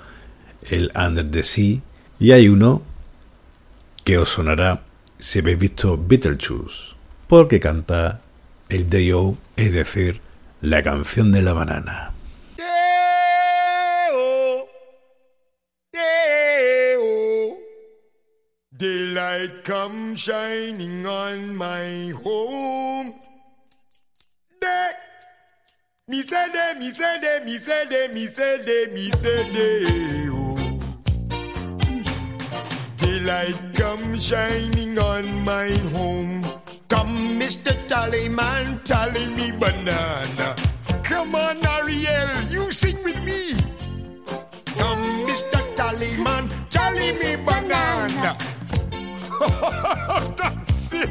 el 0.70 0.92
Under 0.94 1.28
the 1.28 1.42
Sea, 1.42 1.80
y 2.20 2.30
hay 2.30 2.48
uno 2.48 2.82
que 4.04 4.16
os 4.16 4.28
sonará 4.28 4.84
si 5.18 5.40
habéis 5.40 5.58
visto 5.58 5.98
Beetlejuice, 6.00 6.94
porque 7.26 7.58
canta 7.58 8.20
el 8.72 8.88
Day-O, 8.88 9.36
es 9.56 9.72
decir, 9.72 10.20
la 10.62 10.82
canción 10.82 11.30
de 11.30 11.42
la 11.42 11.52
banana. 11.52 12.08
Shining 20.14 21.06
on 21.06 21.56
my 21.56 22.12
home. 22.22 23.14
Shining 34.18 34.98
on 34.98 35.44
my 35.44 35.70
home. 35.92 36.61
Come, 36.92 37.40
Mr. 37.40 37.72
Tallyman, 37.88 38.84
tally 38.84 39.26
me 39.34 39.50
banana. 39.50 40.54
Come 41.02 41.34
on, 41.34 41.56
Ariel, 41.66 42.28
you 42.50 42.70
sing 42.70 43.02
with 43.02 43.16
me. 43.24 43.54
Come, 44.76 45.24
Mr. 45.24 45.60
Tallyman, 45.74 46.52
tally 46.68 47.12
me 47.12 47.36
banana. 47.36 48.36
That's 50.36 50.92
it. 50.92 51.08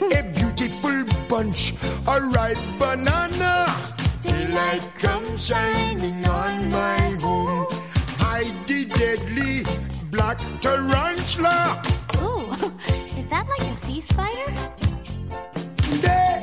A 0.00 0.22
beautiful 0.34 1.04
bunch, 1.28 1.74
a 2.08 2.20
ripe 2.22 2.64
banana. 2.78 3.66
Daylight 4.22 4.90
come 4.94 5.36
shining 5.36 6.24
on 6.26 6.70
my 6.70 7.00
home. 7.20 7.66
I 8.18 8.50
the 8.66 8.86
deadly 8.86 9.64
black 10.10 10.38
tarantula. 10.60 11.82
Ooh, 12.16 12.72
is 13.24 13.30
that 13.30 13.46
like 13.48 13.70
a 13.70 13.74
sea 13.74 14.00
spider? 14.00 14.52
Day, 16.02 16.36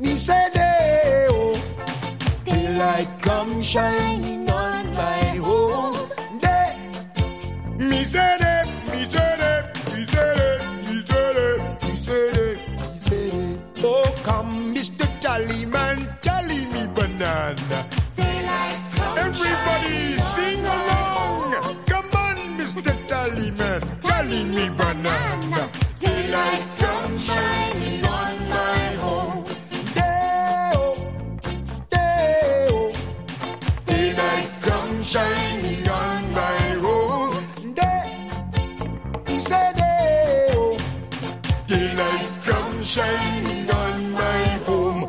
me 0.00 0.16
say 0.16 0.48
day, 0.52 1.26
oh. 1.30 1.54
Daylight 2.44 3.08
come 3.20 3.62
shining 3.62 4.50
on 4.50 4.86
my 5.00 5.22
home. 5.48 5.96
Day, 6.40 6.74
me 7.78 8.02
say 8.02 8.36
day, 8.42 8.62
me 8.90 9.00
say 9.08 9.32
day, 9.40 9.60
me 9.92 10.00
say 10.12 10.34
day, 10.38 10.58
me 10.84 10.96
say 11.06 11.26
day, 11.36 11.54
me 11.84 12.02
say 12.06 12.32
day, 12.34 12.54
me 12.72 12.86
say 13.06 13.30
day. 13.30 13.60
Oh, 13.84 14.12
come, 14.24 14.74
Mr. 14.74 15.06
Tallyman, 15.22 15.98
tally 16.20 16.64
me 16.72 16.82
banana. 16.94 17.78
Everybody 19.16 20.16
sing 20.16 20.64
along. 20.64 21.52
Come 21.86 22.10
on, 22.26 22.36
Mr. 22.58 22.90
Tallyman, 23.10 23.77
Honey, 24.28 24.44
me 24.44 24.68
banana. 24.68 25.70
Daylight 26.00 26.64
come 26.76 27.18
shining 27.18 28.04
on 28.04 28.38
my 28.50 28.84
home. 29.00 29.42
Day 29.94 30.72
oh, 30.74 31.10
day 31.88 32.68
oh, 32.70 32.92
Daylight 33.86 34.50
come 34.60 35.02
shining 35.02 35.88
on 35.88 36.32
my 36.32 36.60
home. 36.84 37.72
Day, 37.72 38.28
he 39.26 39.38
said, 39.40 39.74
day 39.76 40.50
oh, 40.56 40.78
Daylight 41.66 42.28
come 42.44 42.82
shining 42.82 43.70
on 43.70 44.12
my 44.12 44.42
home. 44.68 45.08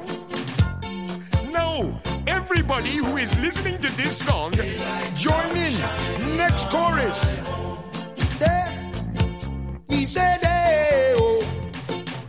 Now, 1.52 2.00
everybody 2.26 2.96
who 2.96 3.18
is 3.18 3.38
listening 3.40 3.80
to 3.80 3.92
this 3.98 4.16
song, 4.16 4.54
join 5.18 5.58
in. 5.58 6.38
Next 6.38 6.70
chorus. 6.70 7.38
There, 9.90 9.98
me 9.98 10.06
say 10.06 10.38
there, 10.42 11.16
oh. 11.18 11.44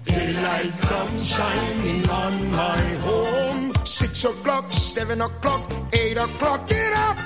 Daylight 0.05 0.73
comes 0.81 1.29
shining 1.29 2.09
on 2.09 2.51
my 2.51 2.81
home. 3.05 3.73
Six 3.85 4.25
o'clock, 4.25 4.73
seven 4.73 5.21
o'clock, 5.21 5.71
eight 5.93 6.17
o'clock, 6.17 6.69
get 6.69 6.93
up. 6.93 7.19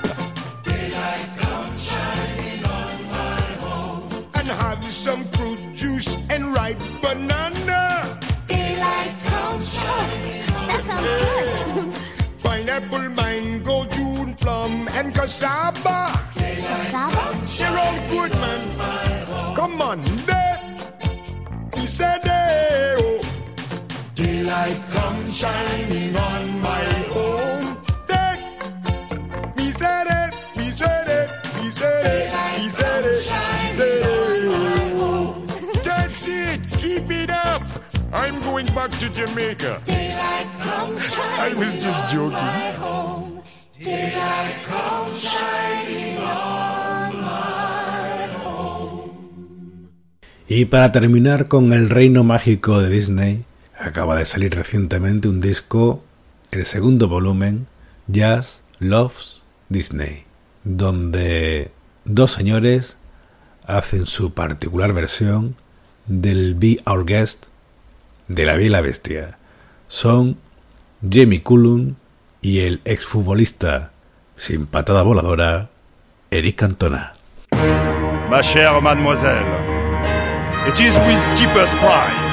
Daylight 0.63 1.37
comes 1.37 1.89
shining 1.89 2.65
on 2.65 3.03
my 3.05 3.41
home. 3.63 4.09
And 4.35 4.47
have 4.47 4.83
you 4.83 4.91
some 4.91 5.23
fruit 5.25 5.59
juice 5.73 6.17
and 6.29 6.53
ripe 6.53 6.79
banana. 7.01 8.19
Daylight 8.47 9.15
comes 9.25 9.73
shining. 9.73 10.45
That 10.67 10.83
sounds 10.85 11.93
good. 11.93 12.43
Pineapple, 12.43 13.09
mango, 13.09 13.85
June 13.85 14.33
plum, 14.35 14.87
and 14.89 15.13
cassava. 15.13 16.11
Cassava? 16.33 17.45
They're 17.57 17.77
all 17.77 18.09
good, 18.09 18.33
man. 18.39 19.24
Come 19.55 19.81
on, 19.81 20.01
there. 20.25 20.59
He 21.75 21.85
said, 21.87 22.21
hey, 22.23 22.95
oh. 22.99 23.21
Daylight 24.13 24.77
comes 24.91 25.37
shining 25.37 26.15
on 26.15 26.59
my 26.61 26.83
home. 27.15 27.77
There. 28.05 28.37
He 29.57 29.71
said 29.71 30.07
it, 30.07 30.33
he 30.59 30.69
said 30.71 31.07
it, 31.07 31.29
he 31.61 31.71
said 31.71 32.05
it, 32.05 32.59
he 32.59 32.69
said 32.69 33.05
it, 33.05 33.15
he 33.15 33.75
said 33.75 34.03
it. 34.03 35.83
That's 35.83 36.27
it, 36.27 36.59
keep 36.77 37.09
it 37.09 37.31
up. 37.31 37.63
I'm 38.11 38.41
going 38.41 38.65
back 38.67 38.91
to 38.91 39.09
Jamaica. 39.09 39.81
Daylight 39.85 40.47
comes 40.59 40.99
I 40.99 41.49
shining 41.49 41.59
was 41.59 41.83
just 41.83 42.11
joking. 42.11 42.37
home. 42.83 43.41
Daylight 43.79 44.53
comes 44.65 45.21
shining 45.23 46.17
on 46.17 46.84
Y 50.47 50.65
para 50.65 50.91
terminar 50.91 51.47
con 51.47 51.73
el 51.73 51.89
reino 51.89 52.23
mágico 52.23 52.79
de 52.79 52.89
Disney, 52.89 53.45
acaba 53.79 54.15
de 54.15 54.25
salir 54.25 54.53
recientemente 54.53 55.27
un 55.27 55.41
disco, 55.41 56.03
el 56.51 56.65
segundo 56.65 57.07
volumen, 57.07 57.67
Jazz 58.07 58.61
Loves 58.79 59.41
Disney, 59.69 60.25
donde 60.63 61.71
dos 62.03 62.31
señores 62.31 62.97
hacen 63.65 64.05
su 64.05 64.33
particular 64.33 64.93
versión 64.93 65.55
del 66.05 66.53
Be 66.53 66.79
Our 66.85 67.05
Guest 67.05 67.47
de 68.27 68.45
La 68.45 68.55
Bella 68.55 68.81
Bestia. 68.81 69.37
Son 69.87 70.37
Jamie 71.01 71.41
Cullum 71.41 71.95
y 72.41 72.59
el 72.59 72.81
exfutbolista 72.85 73.91
sin 74.37 74.67
patada 74.67 75.01
voladora, 75.01 75.69
Eric 76.29 76.57
Cantona. 76.57 77.13
Ma 78.29 78.41
chère 78.41 78.81
mademoiselle, 78.81 79.74
it 80.67 80.79
is 80.79 80.97
with 80.97 81.21
deepest 81.37 81.75
pride 81.75 82.25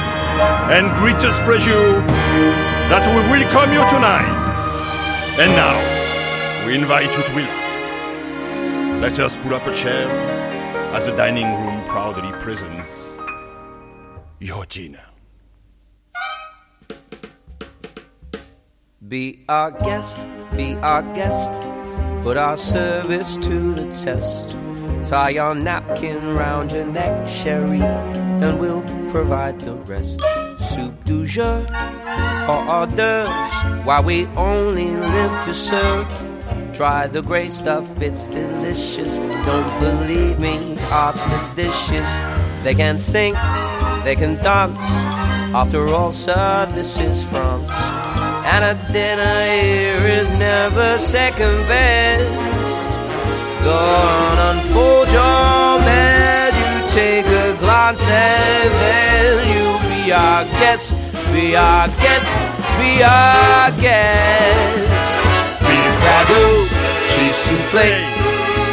and 0.73 0.89
greatest 0.97 1.39
pleasure 1.41 2.01
that 2.89 3.05
we 3.13 3.21
welcome 3.29 3.71
you 3.71 3.83
tonight. 3.89 4.43
And 5.39 5.51
now, 5.53 6.65
we 6.65 6.75
invite 6.75 7.15
you 7.15 7.23
to 7.23 7.33
relax. 7.33 7.83
Let 9.01 9.19
us 9.19 9.37
pull 9.37 9.53
up 9.53 9.67
a 9.67 9.73
chair 9.73 10.09
as 10.93 11.05
the 11.05 11.11
dining 11.11 11.45
room 11.45 11.83
proudly 11.85 12.31
presents 12.39 13.17
your 14.39 14.65
dinner. 14.65 15.05
Be 19.07 19.45
our 19.47 19.71
guest, 19.71 20.27
be 20.55 20.75
our 20.75 21.03
guest. 21.13 21.61
Put 22.23 22.37
our 22.37 22.57
service 22.57 23.35
to 23.37 23.73
the 23.73 23.85
test. 23.91 24.62
Tie 25.07 25.31
your 25.31 25.53
napkin 25.53 26.31
round 26.31 26.71
your 26.71 26.85
neck, 26.85 27.27
Sherry, 27.27 27.81
and 27.81 28.59
we'll 28.59 28.83
provide 29.09 29.59
the 29.59 29.75
rest. 29.85 30.21
Soup 30.59 30.93
du 31.03 31.25
jour 31.25 31.65
or 32.47 32.63
hors 32.65 32.87
d'oeuvres, 32.87 33.85
while 33.85 34.03
we 34.03 34.25
only 34.37 34.87
live 34.95 35.45
to 35.45 35.53
serve. 35.53 36.07
Try 36.73 37.07
the 37.07 37.21
great 37.21 37.51
stuff, 37.51 37.85
it's 38.01 38.27
delicious. 38.27 39.17
Don't 39.45 39.79
believe 39.79 40.39
me, 40.39 40.77
ask 40.89 41.21
the 41.29 41.63
dishes. 41.63 42.09
They 42.63 42.73
can 42.73 42.97
sing, 42.97 43.33
they 44.03 44.15
can 44.15 44.35
dance. 44.41 44.79
After 45.53 45.87
all, 45.89 46.11
sir, 46.11 46.65
this 46.71 46.97
is 46.97 47.23
France. 47.23 47.71
And 48.45 48.63
a 48.63 48.91
dinner 48.91 49.51
here 49.51 50.21
is 50.21 50.29
never 50.39 50.97
second 50.97 51.67
best. 51.67 52.62
Go 53.63 53.75
on, 53.75 54.37
unfold 54.49 55.07
your 55.07 55.79
bed. 55.87 56.53
You 56.53 56.89
take 56.91 57.25
a 57.25 57.55
glance 57.59 58.05
and 58.07 58.71
then 58.83 59.33
you'll 59.51 59.79
be 59.89 60.11
our 60.11 60.43
guest. 60.59 60.93
Be 61.31 61.55
our 61.55 61.87
guest. 61.87 62.31
Be 62.77 63.03
our 63.03 63.71
guest. 63.79 65.03
Beef 65.65 65.95
ragout, 66.05 66.67
cheese 67.11 67.39
souffle, 67.45 68.13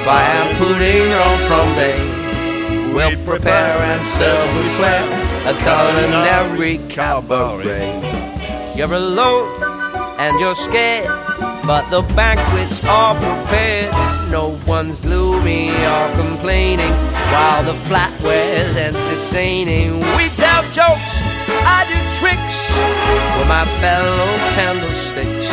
and 0.08 0.58
pudding 0.58 1.12
or 1.22 1.36
flambe. 1.46 2.94
We'll 2.94 3.24
prepare 3.24 3.78
and 3.92 4.04
serve 4.04 4.56
with 4.56 4.76
flair 4.76 5.30
a 5.46 5.54
culinary 5.54 6.78
cabaret. 6.88 8.74
You're 8.76 8.92
alone 8.92 9.48
and 10.18 10.38
you're 10.38 10.54
scared, 10.54 11.06
but 11.64 11.88
the 11.90 12.02
banquets 12.14 12.84
are 12.84 13.14
prepared. 13.14 13.94
No 14.30 14.58
one's 14.80 15.00
gloomy 15.00 15.68
or 15.68 16.08
complaining 16.12 16.94
while 17.32 17.62
the 17.62 17.76
flatware's 17.84 18.74
entertaining. 18.76 19.92
We 20.16 20.24
tell 20.32 20.62
jokes, 20.72 21.14
I 21.76 21.84
do 21.84 21.98
tricks 22.16 22.58
with 23.36 23.48
my 23.56 23.66
fellow 23.84 24.32
candlesticks. 24.56 25.48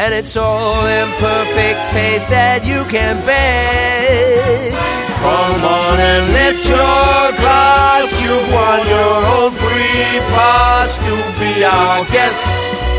And 0.00 0.14
it's 0.14 0.38
all 0.38 0.86
in 0.86 1.06
perfect 1.20 1.80
taste 1.90 2.30
that 2.30 2.64
you 2.64 2.86
can 2.86 3.20
beg. 3.26 4.72
Come 5.20 5.60
on 5.60 6.00
and 6.00 6.24
lift 6.32 6.64
your 6.64 7.36
glass. 7.36 8.08
You've 8.24 8.48
won 8.56 8.80
your 8.88 9.16
own 9.36 9.52
free 9.52 10.16
pass 10.32 10.96
to 11.04 11.14
be 11.36 11.52
our 11.62 12.06
guest. 12.08 12.40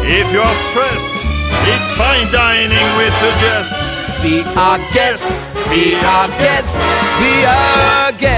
If 0.06 0.32
you're 0.32 0.58
stressed, 0.70 1.18
it's 1.74 1.90
fine 1.98 2.30
dining 2.32 2.90
we 3.02 3.10
suggest. 3.10 3.98
Be 4.22 4.42
our 4.58 4.80
guest, 4.94 5.32
be 5.70 5.96
our 5.96 6.28
guest, 6.28 6.78
be 7.20 7.34
our 7.46 8.12
guest. 8.14 8.38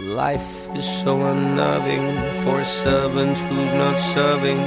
Life 0.00 0.68
is 0.74 0.86
so 1.02 1.12
unnerving 1.24 2.06
for 2.42 2.60
a 2.60 2.64
servant 2.64 3.36
who's 3.38 3.72
not 3.74 3.98
serving. 3.98 4.60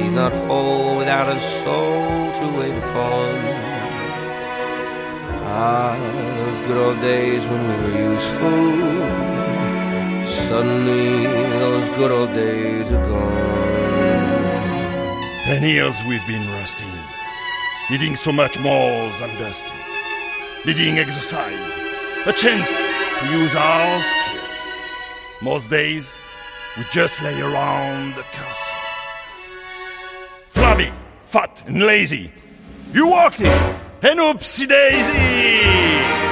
He's 0.00 0.12
not 0.12 0.32
whole 0.46 0.96
without 0.96 1.28
a 1.36 1.40
soul 1.62 2.32
to 2.38 2.44
wait 2.58 2.76
upon. 2.84 3.34
Ah, 5.46 5.96
those 6.38 6.58
good 6.66 6.78
old 6.84 7.00
days 7.00 7.42
when 7.50 7.62
we 7.68 7.74
were 7.82 7.96
useful. 8.12 8.62
Suddenly, 10.48 11.26
those 11.64 11.88
good 11.98 12.10
old 12.10 12.32
days 12.34 12.92
are 12.92 13.06
gone. 13.06 13.94
Ten 15.44 15.62
years 15.62 15.96
we've 16.08 16.26
been 16.26 16.46
rusting, 16.58 16.93
needing 17.90 18.16
so 18.16 18.32
much 18.32 18.58
more 18.58 19.10
than 19.18 19.28
dusting, 19.38 19.76
needing 20.64 20.98
exercise, 20.98 21.52
a 22.26 22.32
chance 22.32 22.68
to 23.20 23.26
use 23.30 23.54
our 23.54 24.02
skill. 24.02 24.42
Most 25.42 25.68
days, 25.68 26.14
we 26.78 26.84
just 26.90 27.22
lay 27.22 27.40
around 27.40 28.14
the 28.14 28.22
castle. 28.22 28.76
Flabby, 30.48 30.90
fat, 31.24 31.62
and 31.66 31.82
lazy. 31.82 32.32
You 32.92 33.08
walked 33.08 33.40
in, 33.40 33.46
and 34.02 34.20
oopsie 34.20 34.68
daisy! 34.68 36.23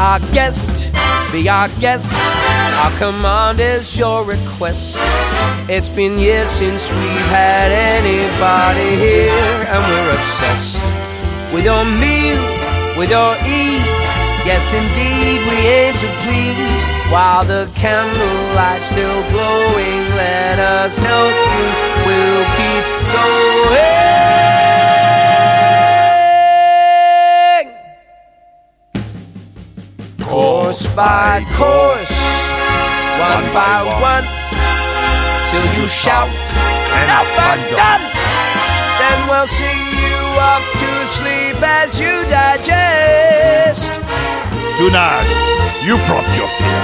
Our 0.00 0.18
guest, 0.32 0.72
be 1.30 1.46
our 1.46 1.68
guest. 1.78 2.14
Our 2.80 2.90
command 2.96 3.60
is 3.60 3.98
your 3.98 4.24
request. 4.24 4.96
It's 5.68 5.90
been 5.90 6.18
years 6.18 6.48
since 6.48 6.90
we've 6.90 7.28
had 7.28 7.70
anybody 7.70 8.96
here, 8.96 9.56
and 9.68 9.80
we're 9.88 10.10
obsessed 10.18 10.80
with 11.52 11.64
your 11.66 11.84
meal, 11.84 12.40
with 12.96 13.10
your 13.10 13.34
ease. 13.44 13.84
Yes, 14.48 14.72
indeed, 14.72 15.40
we 15.50 15.56
aim 15.68 15.92
to 15.92 16.08
please. 16.24 16.82
While 17.12 17.44
the 17.44 17.68
candlelight's 17.74 18.86
still 18.86 19.22
glowing, 19.28 20.02
let 20.16 20.58
us 20.58 20.96
help 20.96 21.36
you. 21.56 21.68
We'll 22.06 22.46
keep 22.56 22.84
going. 23.12 23.99
Course 30.30 30.86
by 30.94 31.44
course, 31.58 32.14
one 33.18 33.46
by 33.52 33.82
one, 33.98 34.22
till 35.50 35.66
you 35.74 35.88
shout, 35.88 36.30
enough 37.02 37.34
and 37.50 37.62
done. 37.74 38.04
Then 39.00 39.18
we'll 39.28 39.48
sing 39.48 39.80
you 39.90 40.20
off 40.38 40.62
to 40.78 41.06
sleep 41.10 41.60
as 41.60 41.98
you 41.98 42.22
digest. 42.30 43.90
Tonight, 44.78 45.26
you 45.82 45.98
prop 46.06 46.24
your 46.38 46.46
fear. 46.62 46.82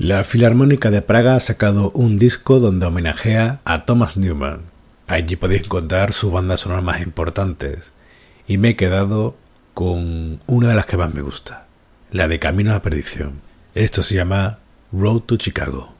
La 0.03 0.23
Filarmónica 0.23 0.89
de 0.89 1.03
Praga 1.03 1.35
ha 1.35 1.39
sacado 1.39 1.91
un 1.91 2.17
disco 2.17 2.59
donde 2.59 2.87
homenajea 2.87 3.61
a 3.63 3.85
Thomas 3.85 4.17
Newman. 4.17 4.61
Allí 5.05 5.35
podéis 5.35 5.65
encontrar 5.65 6.11
sus 6.11 6.31
bandas 6.31 6.61
sonoras 6.61 6.83
más 6.83 7.01
importantes. 7.01 7.91
Y 8.47 8.57
me 8.57 8.69
he 8.69 8.75
quedado 8.75 9.35
con 9.75 10.39
una 10.47 10.69
de 10.69 10.73
las 10.73 10.87
que 10.87 10.97
más 10.97 11.13
me 11.13 11.21
gusta, 11.21 11.67
la 12.09 12.27
de 12.27 12.39
Camino 12.39 12.71
a 12.71 12.73
la 12.73 12.81
Perdición. 12.81 13.41
Esto 13.75 14.01
se 14.01 14.15
llama 14.15 14.57
Road 14.91 15.19
to 15.19 15.37
Chicago. 15.37 15.93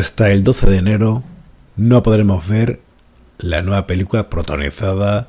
Hasta 0.00 0.30
el 0.30 0.44
12 0.44 0.70
de 0.70 0.76
enero 0.78 1.22
no 1.76 2.02
podremos 2.02 2.48
ver 2.48 2.80
la 3.36 3.60
nueva 3.60 3.86
película 3.86 4.30
protagonizada 4.30 5.28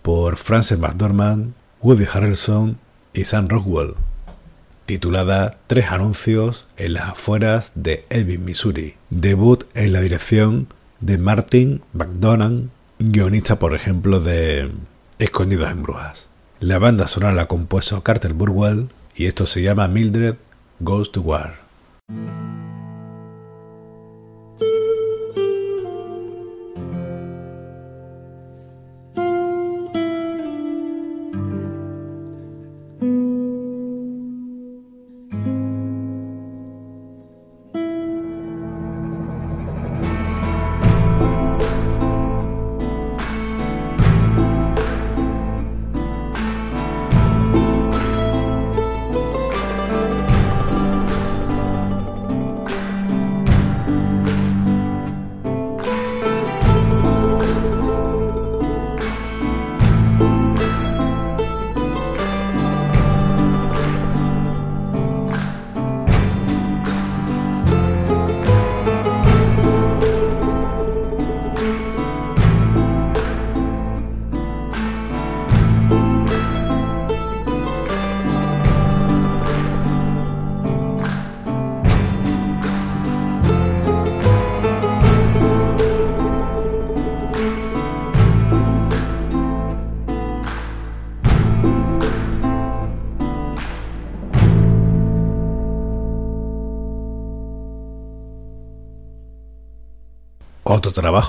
por 0.00 0.36
Frances 0.36 0.78
McDormand, 0.78 1.52
Woody 1.82 2.06
Harrelson 2.10 2.78
y 3.12 3.26
Sam 3.26 3.48
Rockwell, 3.50 3.96
titulada 4.86 5.58
Tres 5.66 5.92
anuncios 5.92 6.64
en 6.78 6.94
las 6.94 7.10
afueras 7.10 7.72
de 7.74 8.06
Elvin, 8.08 8.46
Missouri. 8.46 8.94
Debut 9.10 9.64
en 9.74 9.92
la 9.92 10.00
dirección 10.00 10.68
de 11.00 11.18
Martin 11.18 11.82
McDonagh, 11.92 12.70
guionista 12.98 13.58
por 13.58 13.74
ejemplo 13.74 14.20
de 14.20 14.70
Escondidos 15.18 15.70
en 15.70 15.82
Brujas. 15.82 16.28
La 16.60 16.78
banda 16.78 17.08
sonora 17.08 17.34
la 17.34 17.42
ha 17.42 17.48
compuesto 17.48 18.02
Carter 18.02 18.32
Burwell 18.32 18.88
y 19.14 19.26
esto 19.26 19.44
se 19.44 19.60
llama 19.60 19.86
Mildred 19.86 20.36
Goes 20.80 21.12
to 21.12 21.20
War. 21.20 21.56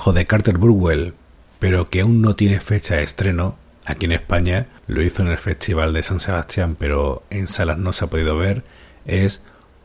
De 0.08 0.24
Carter 0.24 0.56
Burwell, 0.56 1.14
pero 1.58 1.90
que 1.90 2.00
aún 2.00 2.22
no 2.22 2.34
tiene 2.34 2.58
fecha 2.58 2.96
de 2.96 3.02
estreno. 3.02 3.56
Aquí 3.84 4.06
en 4.06 4.12
España 4.12 4.66
lo 4.86 5.02
hizo 5.02 5.22
en 5.22 5.28
el 5.28 5.36
Festival 5.36 5.92
de 5.92 6.02
San 6.02 6.20
Sebastián, 6.20 6.74
pero 6.78 7.22
en 7.28 7.48
salas 7.48 7.76
no 7.76 7.92
se 7.92 8.06
ha 8.06 8.08
podido 8.08 8.36
ver. 8.36 8.64
Es 9.04 9.42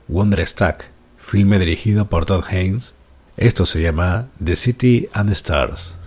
Wonderstruck, 0.07 0.85
filme 1.19 1.59
dirigido 1.59 2.05
por 2.05 2.25
Todd 2.25 2.45
Haynes. 2.47 2.93
Esto 3.35 3.65
se 3.65 3.81
llama 3.81 4.27
The 4.43 4.55
City 4.55 5.09
and 5.11 5.29
the 5.29 5.35
Stars. 5.35 5.97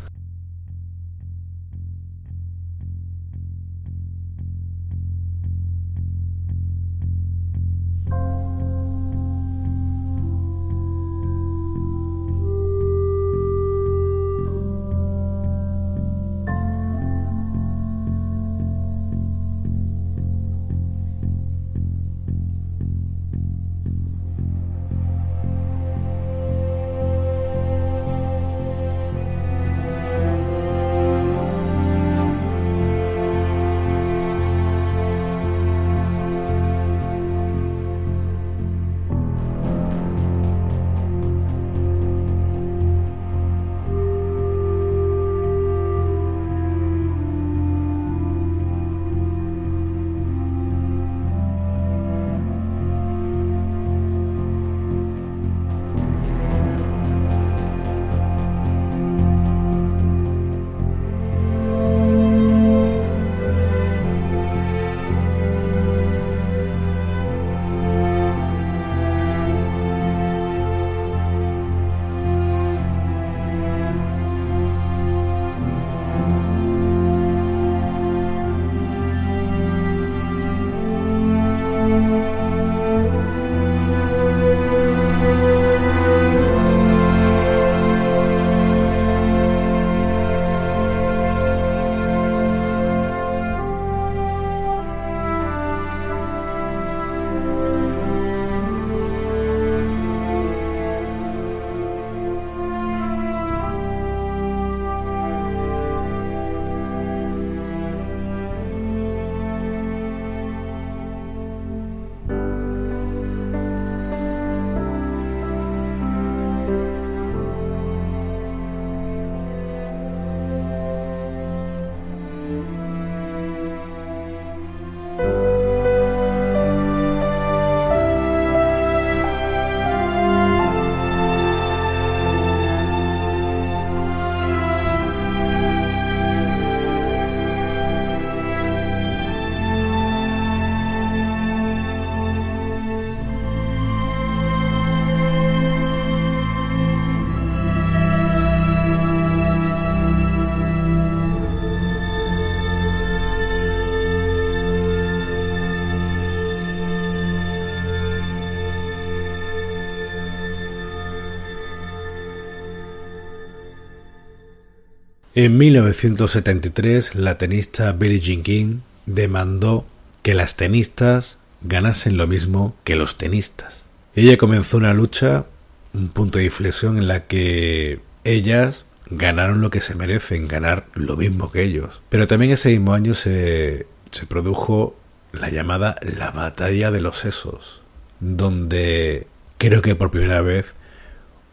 En 165.40 165.56
1973, 165.56 167.14
la 167.14 167.38
tenista 167.38 167.92
Billie 167.92 168.18
Jean 168.18 168.42
King 168.42 168.78
demandó 169.06 169.86
que 170.24 170.34
las 170.34 170.56
tenistas 170.56 171.38
ganasen 171.62 172.16
lo 172.16 172.26
mismo 172.26 172.74
que 172.82 172.96
los 172.96 173.18
tenistas. 173.18 173.84
Ella 174.16 174.36
comenzó 174.36 174.78
una 174.78 174.94
lucha, 174.94 175.46
un 175.94 176.08
punto 176.08 176.38
de 176.38 176.46
inflexión 176.46 176.98
en 176.98 177.06
la 177.06 177.28
que 177.28 178.00
ellas 178.24 178.84
ganaron 179.10 179.60
lo 179.60 179.70
que 179.70 179.80
se 179.80 179.94
merecen, 179.94 180.48
ganar 180.48 180.86
lo 180.94 181.16
mismo 181.16 181.52
que 181.52 181.62
ellos. 181.62 182.02
Pero 182.08 182.26
también 182.26 182.50
ese 182.50 182.70
mismo 182.70 182.92
año 182.92 183.14
se, 183.14 183.86
se 184.10 184.26
produjo 184.26 184.96
la 185.30 185.50
llamada 185.50 186.00
la 186.02 186.32
batalla 186.32 186.90
de 186.90 187.00
los 187.00 187.16
sesos, 187.16 187.82
donde 188.18 189.28
creo 189.56 189.82
que 189.82 189.94
por 189.94 190.10
primera 190.10 190.40
vez 190.40 190.66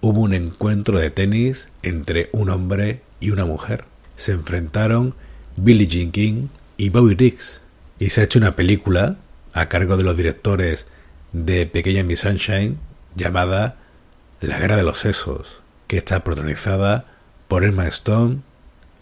hubo 0.02 0.22
un 0.22 0.34
encuentro 0.34 0.98
de 0.98 1.12
tenis 1.12 1.70
entre 1.84 2.30
un 2.32 2.50
hombre 2.50 3.02
y 3.20 3.32
una 3.32 3.46
mujer. 3.46 3.86
Se 4.16 4.32
enfrentaron 4.32 5.16
Billie 5.58 5.88
Jean 5.88 6.12
King 6.12 6.48
y 6.78 6.90
Bobby 6.90 7.16
Riggs. 7.16 7.62
Y 8.00 8.10
se 8.10 8.22
ha 8.22 8.24
hecho 8.26 8.40
una 8.40 8.56
película 8.56 9.18
a 9.54 9.68
cargo 9.70 9.98
de 9.98 10.04
los 10.04 10.18
directores 10.18 10.86
de 11.32 11.66
Pequeña 11.66 12.04
Miss 12.04 12.22
Sunshine 12.22 12.78
llamada 13.16 13.78
La 14.42 14.60
Guerra 14.60 14.76
de 14.76 14.84
los 14.84 15.00
Sesos, 15.00 15.62
que 15.88 15.98
está 15.98 16.24
protagonizada 16.24 17.06
por 17.48 17.64
Emma 17.64 17.88
Stone 17.88 18.40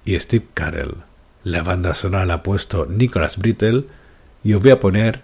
y 0.05 0.19
Steve 0.19 0.45
Carell. 0.53 0.95
La 1.43 1.63
banda 1.63 1.93
sonora 1.93 2.25
la 2.25 2.35
ha 2.35 2.43
puesto 2.43 2.85
Nicholas 2.85 3.37
Brittle 3.37 3.85
y 4.43 4.53
os 4.53 4.61
voy 4.61 4.71
a 4.71 4.79
poner 4.79 5.21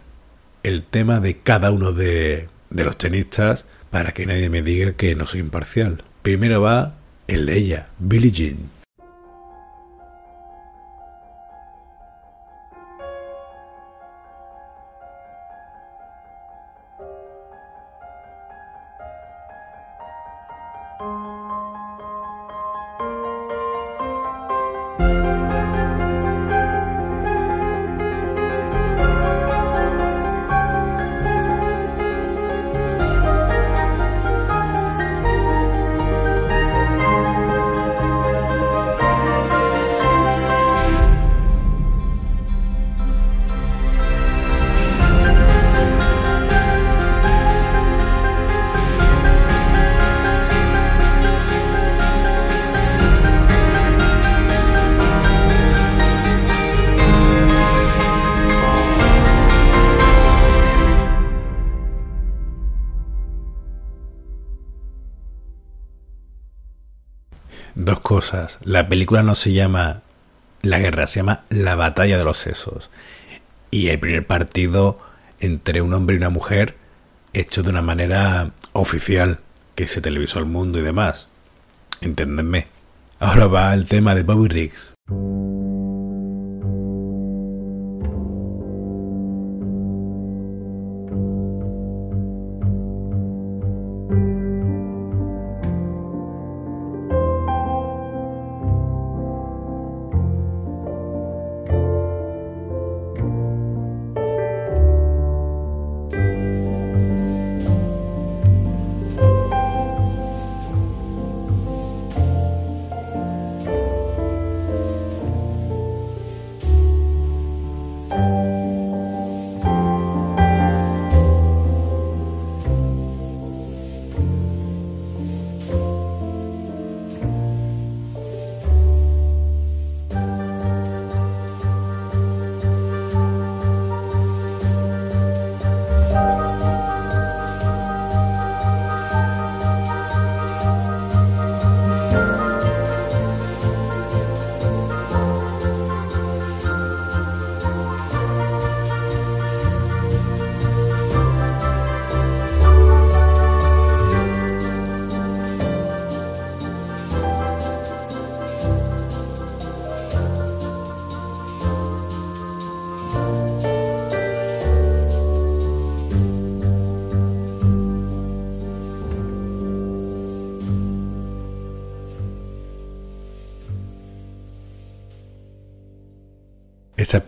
el 0.63 0.83
tema 0.83 1.19
de 1.19 1.37
cada 1.37 1.71
uno 1.71 1.93
de, 1.93 2.49
de 2.69 2.83
los 2.83 2.97
tenistas 2.97 3.65
para 3.89 4.11
que 4.11 4.25
nadie 4.25 4.49
me 4.49 4.61
diga 4.61 4.93
que 4.93 5.15
no 5.15 5.25
soy 5.25 5.41
imparcial. 5.41 6.03
Primero 6.21 6.61
va 6.61 6.95
el 7.27 7.45
de 7.45 7.57
ella, 7.57 7.87
Billie 7.99 8.31
Jean. 8.31 8.78
La 68.64 68.88
película 68.88 69.24
no 69.24 69.36
se 69.36 69.54
llama 69.54 70.02
La 70.62 70.80
guerra, 70.80 71.08
se 71.08 71.20
llama 71.20 71.43
La 71.50 71.76
batalla 71.76 72.18
de 72.18 72.24
los 72.24 72.38
sesos. 72.38 72.89
Y 73.72 73.89
el 73.89 74.00
primer 74.00 74.26
partido 74.26 75.00
entre 75.39 75.82
un 75.82 75.93
hombre 75.93 76.16
y 76.16 76.18
una 76.18 76.30
mujer 76.30 76.76
hecho 77.34 77.62
de 77.62 77.70
una 77.70 77.82
manera 77.82 78.52
oficial 78.74 79.39
que 79.76 79.88
se 79.88 80.02
televisó 80.02 80.39
al 80.39 80.45
mundo 80.45 80.80
y 80.80 80.82
demás. 80.82 81.28
Enténdenme. 82.02 82.68
Ahora 83.20 83.47
va 83.47 83.74
el 83.74 83.86
tema 83.86 84.16
de 84.16 84.24
Bobby 84.24 84.47
Riggs. 84.47 84.93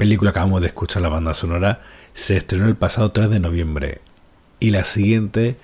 Película 0.02 0.32
que 0.32 0.39
acabamos 0.39 0.62
de 0.62 0.68
escuchar, 0.70 1.04
la 1.04 1.10
banda 1.10 1.36
sonora, 1.36 1.82
se 2.16 2.36
estrenó 2.36 2.66
el 2.66 2.76
pasado 2.76 3.12
3 3.12 3.30
de 3.30 3.39
noviembre 3.39 4.02
y 4.60 4.72
la 4.72 4.84
siguiente 4.84 5.58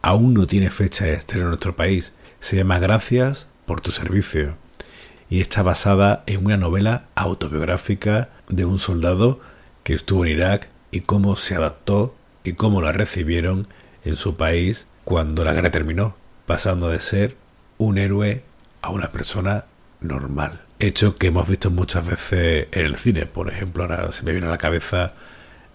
aún 0.00 0.32
no 0.32 0.46
tiene 0.46 0.70
fecha 0.70 1.04
de 1.04 1.12
estreno 1.12 1.44
en 1.44 1.48
nuestro 1.50 1.76
país. 1.76 2.14
Se 2.40 2.56
llama 2.56 2.78
Gracias 2.78 3.46
por 3.66 3.82
tu 3.82 3.90
servicio 3.90 4.54
y 5.28 5.42
está 5.42 5.62
basada 5.62 6.24
en 6.24 6.46
una 6.46 6.56
novela 6.56 7.04
autobiográfica 7.14 8.30
de 8.48 8.64
un 8.64 8.78
soldado 8.78 9.40
que 9.82 9.92
estuvo 9.92 10.24
en 10.24 10.32
Irak 10.32 10.70
y 10.90 11.00
cómo 11.00 11.36
se 11.36 11.54
adaptó 11.54 12.14
y 12.42 12.54
cómo 12.54 12.80
la 12.80 12.92
recibieron 12.92 13.68
en 14.06 14.16
su 14.16 14.38
país 14.38 14.86
cuando 15.04 15.44
la 15.44 15.52
guerra 15.52 15.70
terminó, 15.70 16.16
pasando 16.46 16.88
de 16.88 17.00
ser 17.00 17.36
un 17.76 17.98
héroe 17.98 18.44
a 18.80 18.88
una 18.88 19.12
persona 19.12 19.66
normal 20.00 20.62
hecho 20.86 21.16
que 21.16 21.28
hemos 21.28 21.48
visto 21.48 21.70
muchas 21.70 22.06
veces 22.06 22.68
en 22.72 22.84
el 22.84 22.96
cine. 22.96 23.26
Por 23.26 23.50
ejemplo, 23.50 23.84
ahora 23.84 24.12
se 24.12 24.24
me 24.24 24.32
viene 24.32 24.46
a 24.46 24.50
la 24.50 24.58
cabeza 24.58 25.14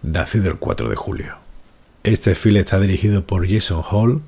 Nacido 0.02 0.50
el 0.52 0.58
4 0.58 0.90
de 0.90 0.96
julio. 0.96 1.36
Este 2.04 2.36
film 2.36 2.58
está 2.58 2.80
dirigido 2.80 3.26
por 3.26 3.50
Jason 3.50 3.84
Hall, 3.90 4.22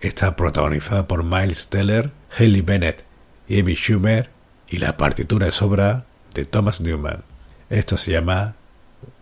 está 0.00 0.36
protagonizada 0.36 1.06
por 1.06 1.22
Miles 1.22 1.68
Teller, 1.68 2.10
Haley 2.36 2.62
Bennett 2.62 3.04
y 3.46 3.60
Amy 3.60 3.74
Schumer, 3.74 4.30
y 4.68 4.78
la 4.78 4.96
partitura 4.96 5.48
es 5.48 5.60
obra 5.60 6.06
de 6.32 6.44
Thomas 6.46 6.80
Newman. 6.80 7.22
Esto 7.68 7.98
se 7.98 8.12
llama 8.12 8.54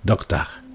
Doctor. 0.05 0.66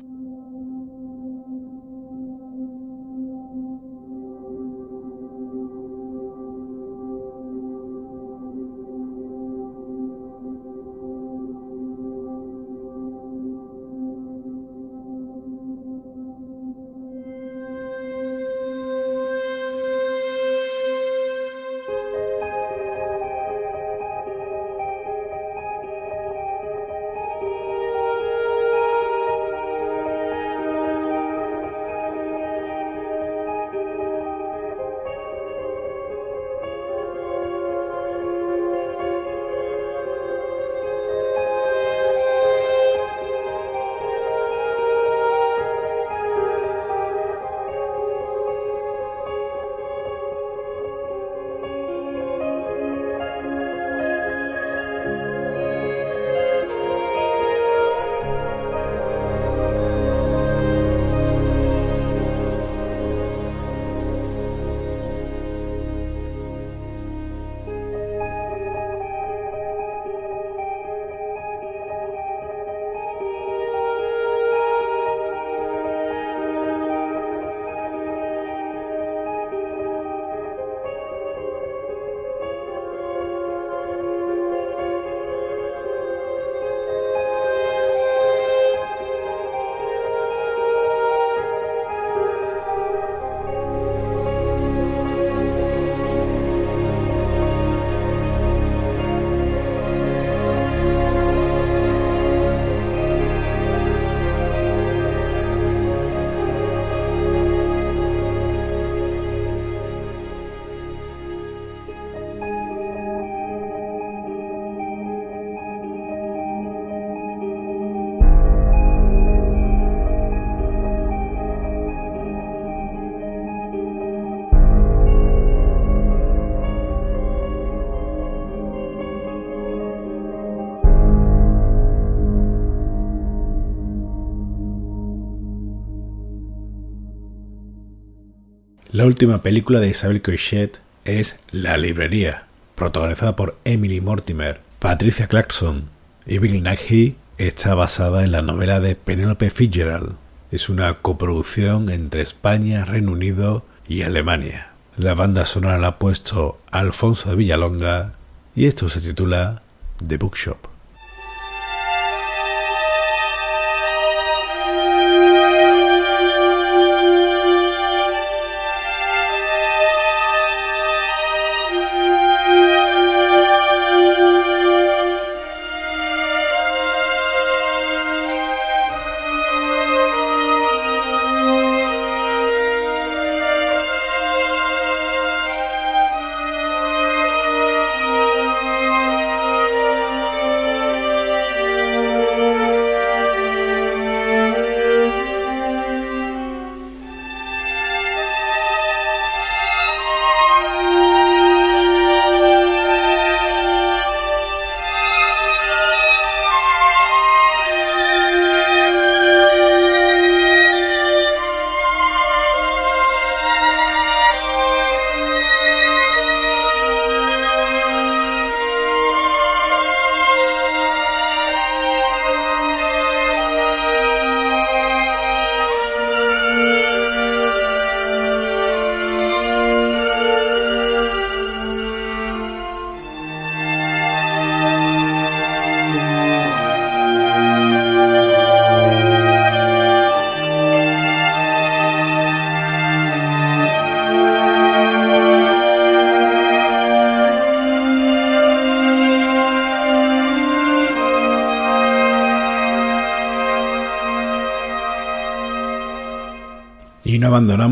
La 139.01 139.07
última 139.07 139.41
película 139.41 139.79
de 139.79 139.89
Isabel 139.89 140.21
Coixet 140.21 140.79
es 141.05 141.39
La 141.49 141.75
librería, 141.75 142.45
protagonizada 142.75 143.35
por 143.35 143.57
Emily 143.65 143.99
Mortimer, 143.99 144.61
Patricia 144.77 145.25
Clarkson 145.25 145.89
y 146.27 146.37
Bill 146.37 146.61
Nighy, 146.61 147.15
está 147.39 147.73
basada 147.73 148.23
en 148.23 148.31
la 148.31 148.43
novela 148.43 148.79
de 148.79 148.93
Penelope 148.93 149.49
Fitzgerald. 149.49 150.17
Es 150.51 150.69
una 150.69 150.93
coproducción 150.99 151.89
entre 151.89 152.21
España, 152.21 152.85
Reino 152.85 153.13
Unido 153.13 153.65
y 153.87 154.03
Alemania. 154.03 154.69
La 154.97 155.15
banda 155.15 155.45
sonora 155.45 155.79
la 155.79 155.87
ha 155.87 155.97
puesto 155.97 156.59
Alfonso 156.69 157.31
de 157.31 157.37
Villalonga 157.37 158.13
y 158.55 158.67
esto 158.67 158.87
se 158.87 159.01
titula 159.01 159.63
The 160.07 160.17
Bookshop. 160.17 160.70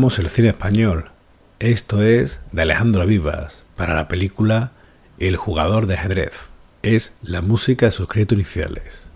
El 0.00 0.30
cine 0.30 0.48
español. 0.48 1.10
Esto 1.58 2.02
es 2.02 2.40
de 2.52 2.62
Alejandro 2.62 3.04
Vivas 3.04 3.64
para 3.76 3.94
la 3.94 4.08
película 4.08 4.72
El 5.18 5.36
jugador 5.36 5.86
de 5.86 5.94
ajedrez. 5.94 6.32
Es 6.82 7.12
la 7.20 7.42
música 7.42 7.84
de 7.84 7.92
sus 7.92 8.08
créditos 8.08 8.36
iniciales. 8.36 9.09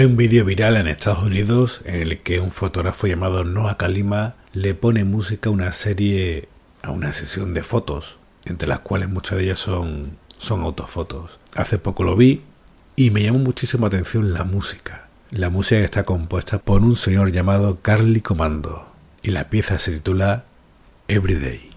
Hay 0.00 0.06
un 0.06 0.16
vídeo 0.16 0.46
viral 0.46 0.78
en 0.78 0.88
Estados 0.88 1.22
Unidos 1.22 1.82
en 1.84 1.96
el 1.96 2.20
que 2.20 2.40
un 2.40 2.52
fotógrafo 2.52 3.06
llamado 3.06 3.44
Noah 3.44 3.76
Kalima 3.76 4.34
le 4.54 4.72
pone 4.72 5.04
música 5.04 5.50
a 5.50 5.52
una 5.52 5.74
serie, 5.74 6.48
a 6.80 6.90
una 6.90 7.12
sesión 7.12 7.52
de 7.52 7.62
fotos, 7.62 8.16
entre 8.46 8.66
las 8.66 8.78
cuales 8.78 9.10
muchas 9.10 9.36
de 9.36 9.44
ellas 9.44 9.58
son, 9.58 10.16
son 10.38 10.62
autofotos. 10.62 11.38
Hace 11.54 11.76
poco 11.76 12.02
lo 12.02 12.16
vi 12.16 12.40
y 12.96 13.10
me 13.10 13.24
llamó 13.24 13.40
muchísimo 13.40 13.84
atención 13.84 14.32
la 14.32 14.44
música. 14.44 15.08
La 15.32 15.50
música 15.50 15.82
está 15.82 16.04
compuesta 16.04 16.60
por 16.60 16.80
un 16.80 16.96
señor 16.96 17.30
llamado 17.30 17.80
Carly 17.82 18.22
Comando 18.22 18.90
y 19.22 19.32
la 19.32 19.50
pieza 19.50 19.78
se 19.78 19.92
titula 19.92 20.44
Everyday. 21.08 21.69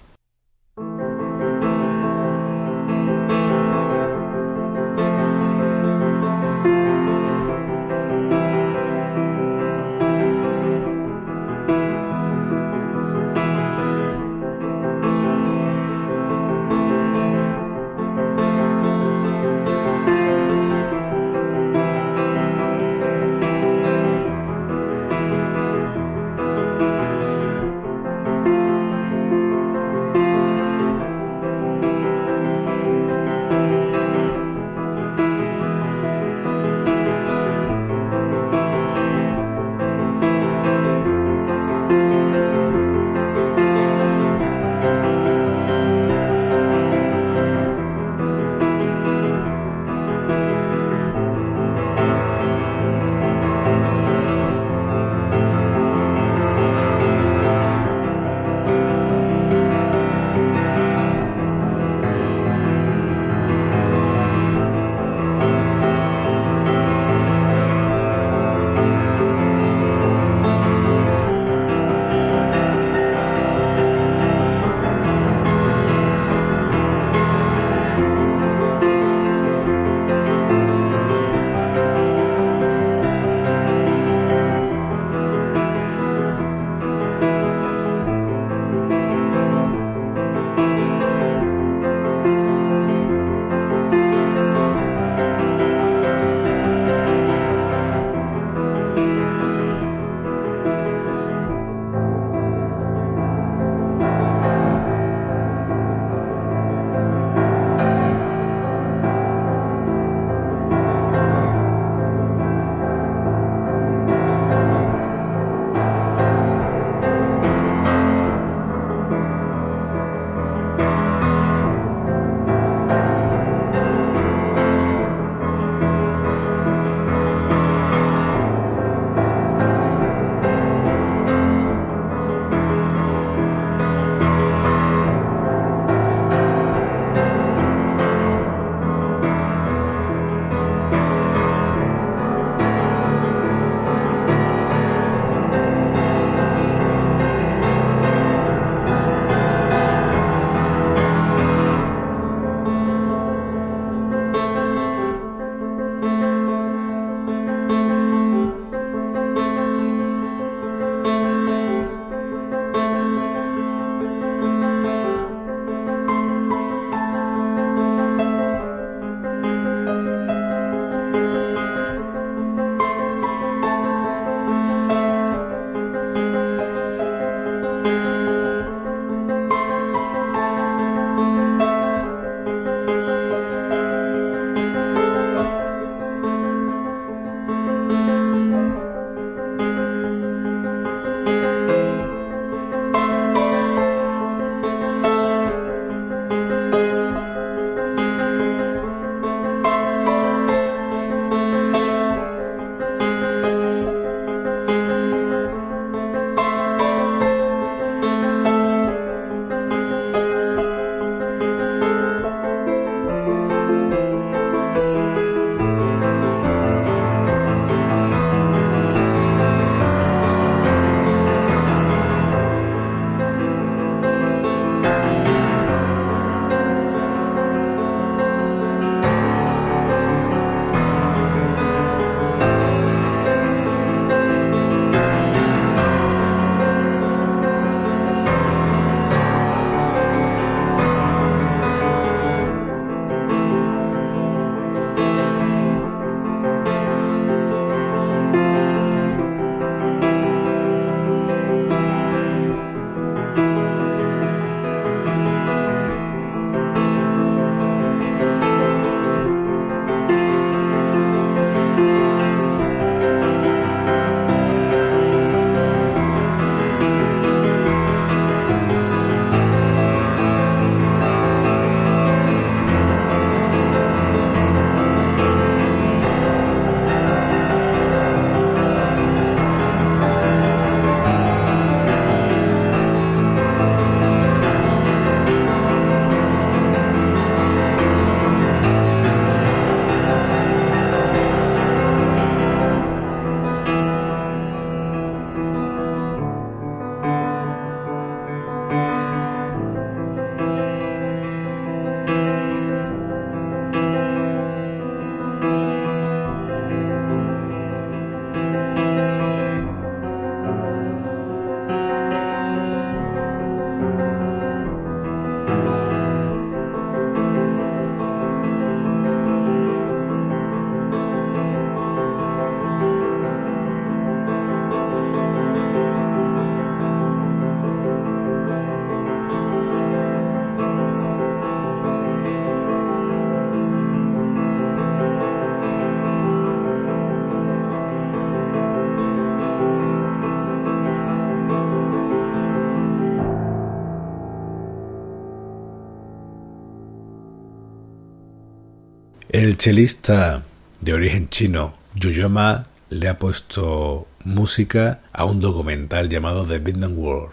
Chelista 349.63 350.43
de 350.81 350.93
origen 350.93 351.29
chino, 351.29 351.73
Yoyoma, 351.95 352.65
le 352.89 353.07
ha 353.07 353.17
puesto 353.17 354.07
música 354.25 354.99
a 355.13 355.23
un 355.23 355.39
documental 355.39 356.09
llamado 356.09 356.45
The 356.45 356.59
Vietnam 356.59 356.95
War. 356.97 357.29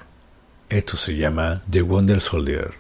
Esto 0.69 0.97
se 0.97 1.17
llama 1.17 1.61
The 1.69 1.83
Wonder 1.83 2.21
Soldier. 2.21 2.71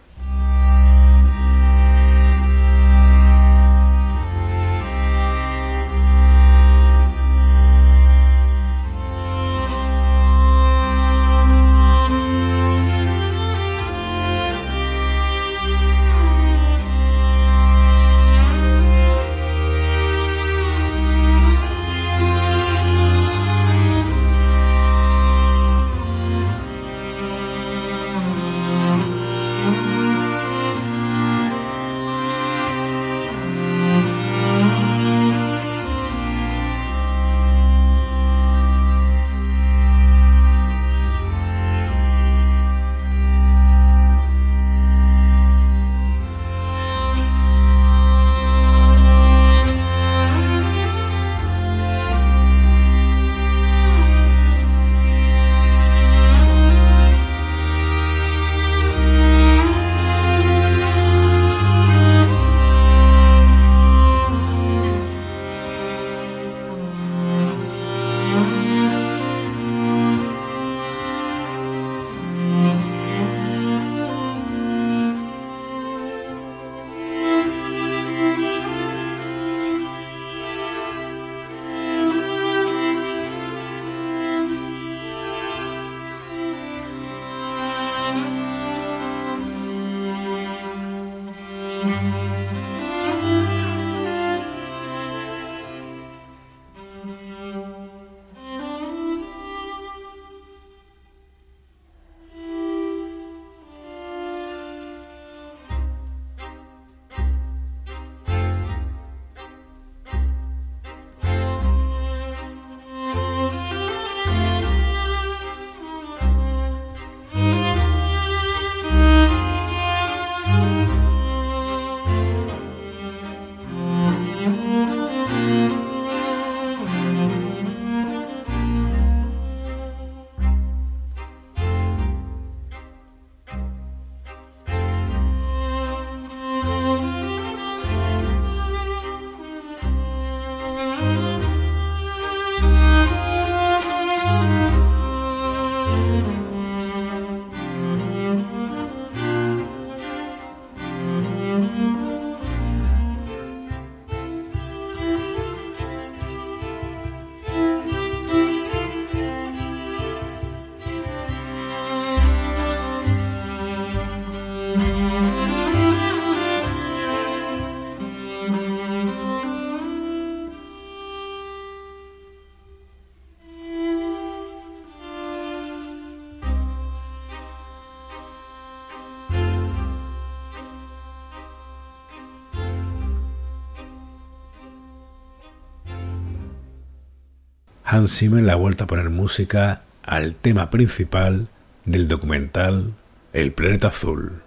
Hans 187.93 188.19
Zimmer 188.19 188.45
le 188.45 188.53
ha 188.53 188.55
vuelto 188.55 188.85
a 188.85 188.87
poner 188.87 189.11
música 189.11 189.83
al 190.05 190.37
tema 190.37 190.71
principal 190.71 191.49
del 191.85 192.07
documental 192.07 192.95
El 193.33 193.53
planeta 193.53 193.89
azul. 193.89 194.43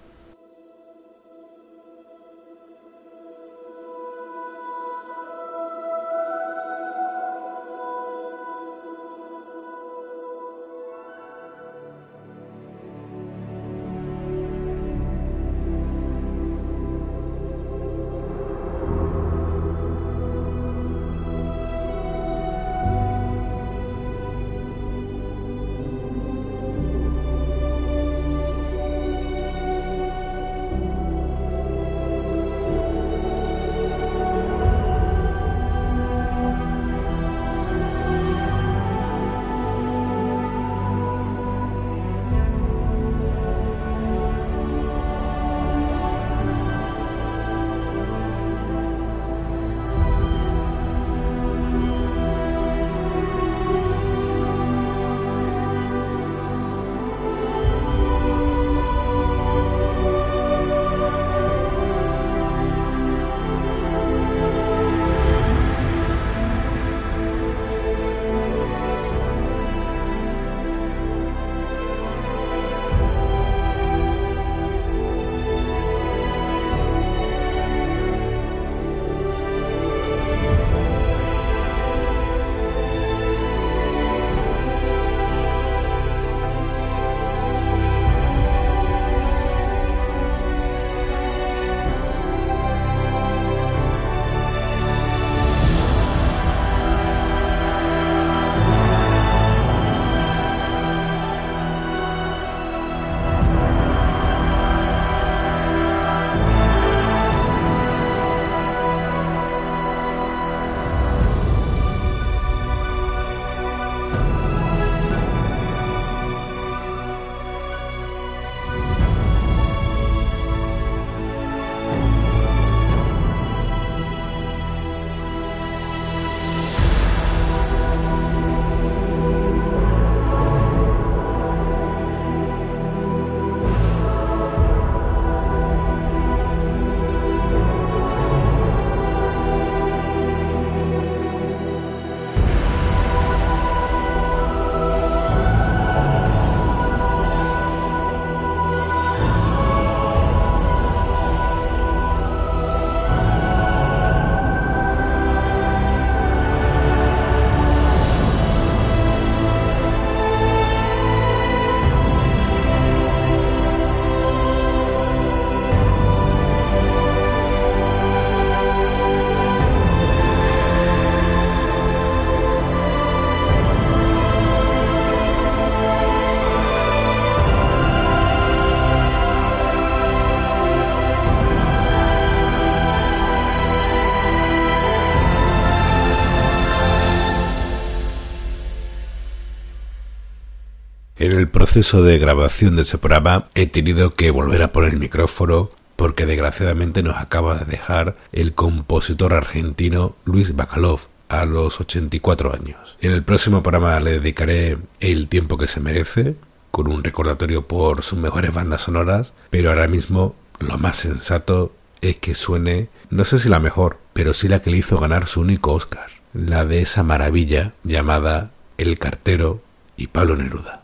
El 191.44 191.50
proceso 191.50 192.02
de 192.04 192.20
grabación 192.20 192.78
de 192.78 192.84
ese 192.84 192.98
programa 192.98 193.48
he 193.54 193.68
tenido 193.68 194.16
que 194.16 194.32
volver 194.32 194.64
a 194.64 194.72
poner 194.72 194.94
el 194.94 195.00
micrófono 195.00 195.70
porque 195.98 196.26
desgraciadamente 196.26 197.04
nos 197.04 197.18
acaba 197.18 197.58
de 197.58 197.66
dejar 197.66 198.16
el 198.32 198.54
compositor 198.54 199.34
argentino 199.34 200.16
Luis 200.24 200.56
Bacalov 200.56 201.02
a 201.28 201.44
los 201.44 201.82
84 201.82 202.54
años. 202.54 202.96
En 203.02 203.12
el 203.12 203.24
próximo 203.24 203.62
programa 203.62 204.00
le 204.00 204.22
dedicaré 204.22 204.78
el 205.02 205.28
tiempo 205.28 205.58
que 205.58 205.68
se 205.68 205.82
merece, 205.82 206.36
con 206.72 206.88
un 206.88 207.04
recordatorio 207.04 207.68
por 207.68 208.04
sus 208.04 208.18
mejores 208.18 208.54
bandas 208.54 208.84
sonoras, 208.84 209.34
pero 209.50 209.72
ahora 209.72 209.90
mismo 209.90 210.36
lo 210.60 210.78
más 210.78 210.96
sensato 210.96 211.74
es 212.00 212.20
que 212.20 212.36
suene, 212.36 212.88
no 213.10 213.26
sé 213.26 213.38
si 213.38 213.50
la 213.50 213.60
mejor, 213.60 213.98
pero 214.14 214.34
sí 214.34 214.48
la 214.48 214.62
que 214.62 214.72
le 214.72 214.78
hizo 214.78 214.98
ganar 214.98 215.28
su 215.28 215.42
único 215.42 215.74
Oscar, 215.74 216.08
la 216.34 216.66
de 216.66 216.82
esa 216.82 217.04
maravilla 217.04 217.74
llamada 217.84 218.52
El 218.78 218.98
cartero 218.98 219.62
y 219.98 220.08
Pablo 220.08 220.38
Neruda. 220.38 220.83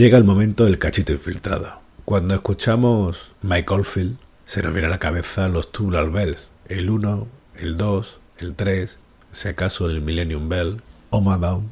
Llega 0.00 0.16
el 0.16 0.24
momento 0.24 0.64
del 0.64 0.78
cachito 0.78 1.12
infiltrado. 1.12 1.78
Cuando 2.06 2.32
escuchamos 2.32 3.32
Mike 3.42 3.74
Oldfield, 3.74 4.16
se 4.46 4.62
nos 4.62 4.72
viene 4.72 4.88
a 4.88 4.90
la 4.90 4.98
cabeza 4.98 5.46
los 5.48 5.72
Tubular 5.72 6.10
Bells, 6.10 6.50
el 6.70 6.88
1, 6.88 7.28
el 7.56 7.76
2, 7.76 8.20
el 8.38 8.54
3, 8.54 8.98
si 9.30 9.48
acaso 9.48 9.84
el 9.84 10.00
Millennium 10.00 10.48
Bell, 10.48 10.80
o 11.10 11.20
Madame. 11.20 11.64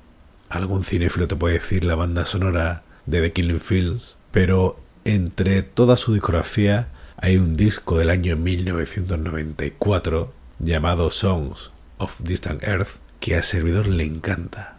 Algún 0.51 0.85
cinéfilo 0.85 1.27
te 1.27 1.37
puede 1.37 1.55
decir 1.55 1.85
la 1.85 1.95
banda 1.95 2.27
sonora 2.27 2.83
de 3.07 3.23
The 3.23 3.33
Killing 3.33 3.61
Fields, 3.61 4.19
pero 4.31 4.79
entre 5.07 5.63
toda 5.63 5.97
su 5.97 6.13
discografía 6.13 6.89
hay 7.17 7.39
un 7.39 7.57
disco 7.57 7.97
del 7.97 8.11
año 8.11 8.37
1994 8.37 10.35
llamado 10.59 11.11
Songs 11.11 11.71
of 11.97 12.21
Distant 12.21 12.63
Earth 12.63 12.91
que 13.21 13.37
a 13.37 13.43
servidor 13.43 13.89
le 13.89 14.05
encanta. 14.05 14.77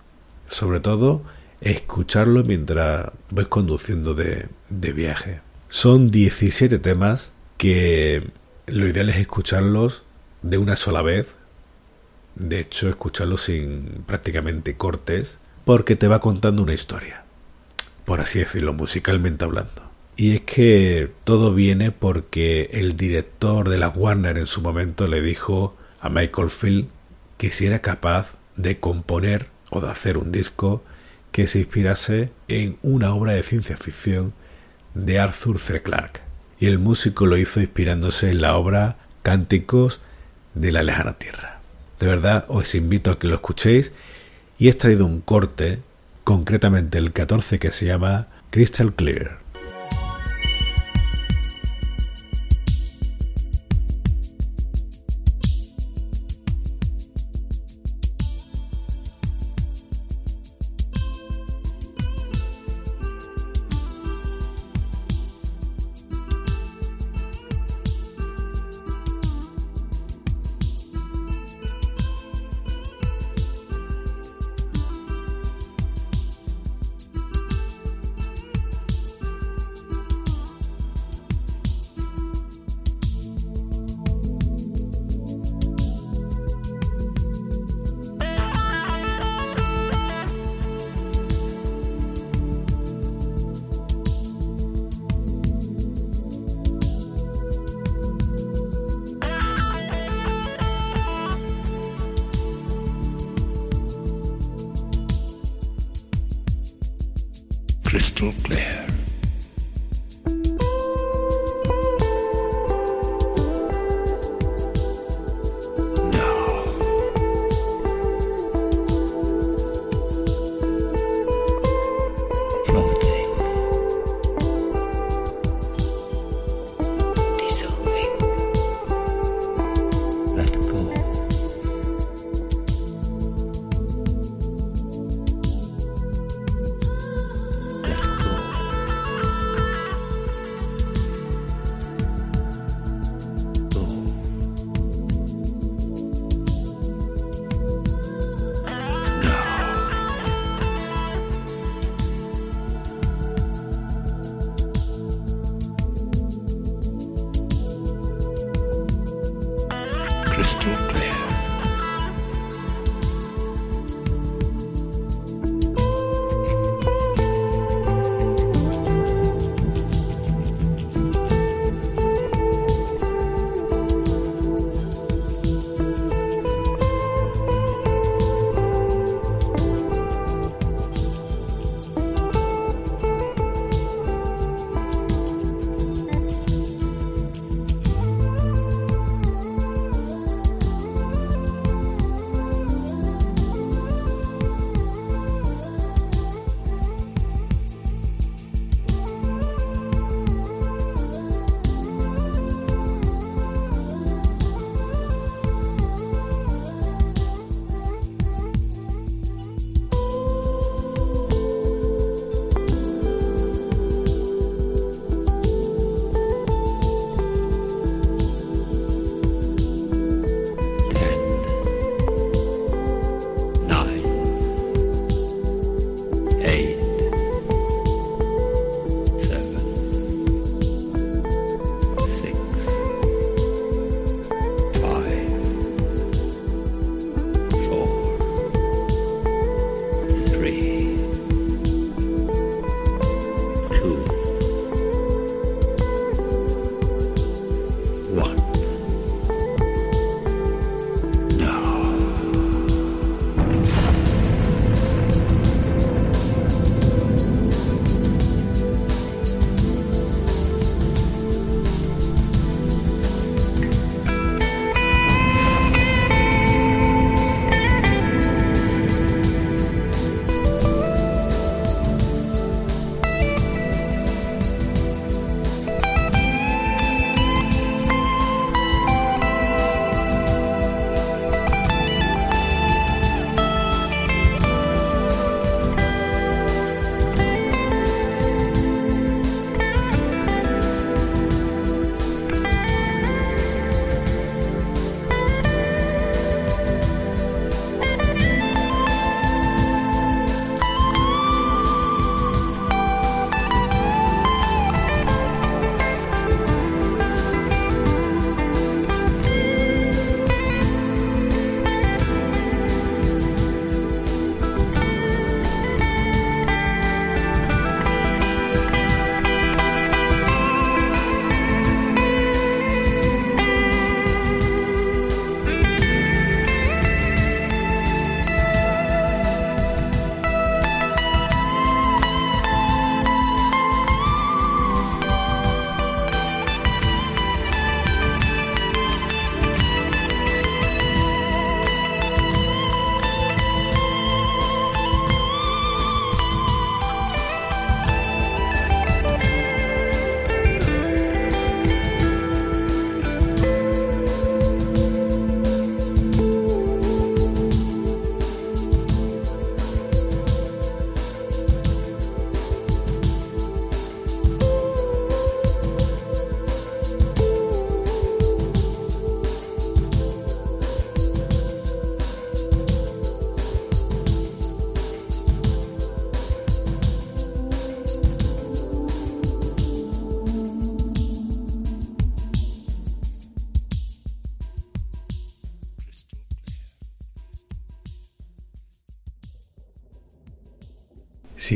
Sobre 0.48 0.82
todo 0.82 1.24
escucharlo 1.62 2.44
mientras 2.44 3.12
vais 3.30 3.48
conduciendo 3.48 4.14
de, 4.14 4.48
de 4.70 4.92
viaje. 4.94 5.42
Son 5.70 6.12
17 6.12 6.80
temas 6.80 7.32
que 7.58 8.32
lo 8.68 8.88
ideal 8.88 9.10
es 9.10 9.18
escucharlos 9.18 10.04
de 10.42 10.58
una 10.58 10.76
sola 10.76 11.02
vez. 11.02 11.28
De 12.36 12.60
hecho, 12.60 12.90
escucharlos 12.90 13.42
sin 13.42 14.04
prácticamente 14.06 14.76
cortes, 14.78 15.40
porque 15.66 15.96
te 15.96 16.08
va 16.08 16.22
contando 16.22 16.64
una 16.64 16.74
historia, 16.74 17.24
por 18.06 18.22
así 18.22 18.40
decirlo, 18.40 18.74
musicalmente 18.74 19.46
hablando. 19.46 19.90
Y 20.16 20.36
es 20.36 20.42
que 20.42 21.12
todo 21.24 21.54
viene 21.54 21.92
porque 21.92 22.70
el 22.74 22.98
director 22.98 23.70
de 23.70 23.78
la 23.78 23.90
Warner 23.90 24.38
en 24.38 24.48
su 24.48 24.62
momento 24.62 25.08
le 25.08 25.22
dijo 25.22 25.78
a 26.02 26.10
Michael 26.10 26.50
Field 26.50 26.88
que 27.38 27.52
si 27.52 27.68
era 27.68 27.80
capaz 27.80 28.36
de 28.58 28.80
componer 28.80 29.48
o 29.70 29.80
de 29.80 29.90
hacer 29.90 30.18
un 30.18 30.32
disco 30.32 30.84
que 31.32 31.48
se 31.48 31.60
inspirase 31.60 32.32
en 32.48 32.78
una 32.82 33.14
obra 33.14 33.34
de 33.34 33.44
ciencia 33.44 33.78
ficción 33.78 34.34
de 34.94 35.20
Arthur 35.20 35.60
C. 35.60 35.82
Clarke. 35.82 36.22
Y 36.60 36.68
el 36.68 36.80
músico 36.80 37.26
lo 37.26 37.38
hizo 37.38 37.62
inspirándose 37.62 38.32
en 38.32 38.42
la 38.42 38.56
obra 38.58 38.98
Cánticos 39.24 40.00
de 40.56 40.72
la 40.72 40.84
lejana 40.84 41.14
tierra. 41.18 41.60
De 42.00 42.08
verdad 42.08 42.46
os 42.48 42.76
invito 42.76 43.12
a 43.12 43.20
que 43.20 43.28
lo 43.28 43.36
escuchéis 43.36 43.92
y 44.58 44.68
he 44.68 44.72
extraído 44.72 45.06
un 45.06 45.22
corte, 45.22 45.80
concretamente 46.24 46.98
el 46.98 47.12
14 47.14 47.60
que 47.60 47.72
se 47.72 47.86
llama 47.86 48.28
Crystal 48.50 48.94
Clear. 48.94 49.40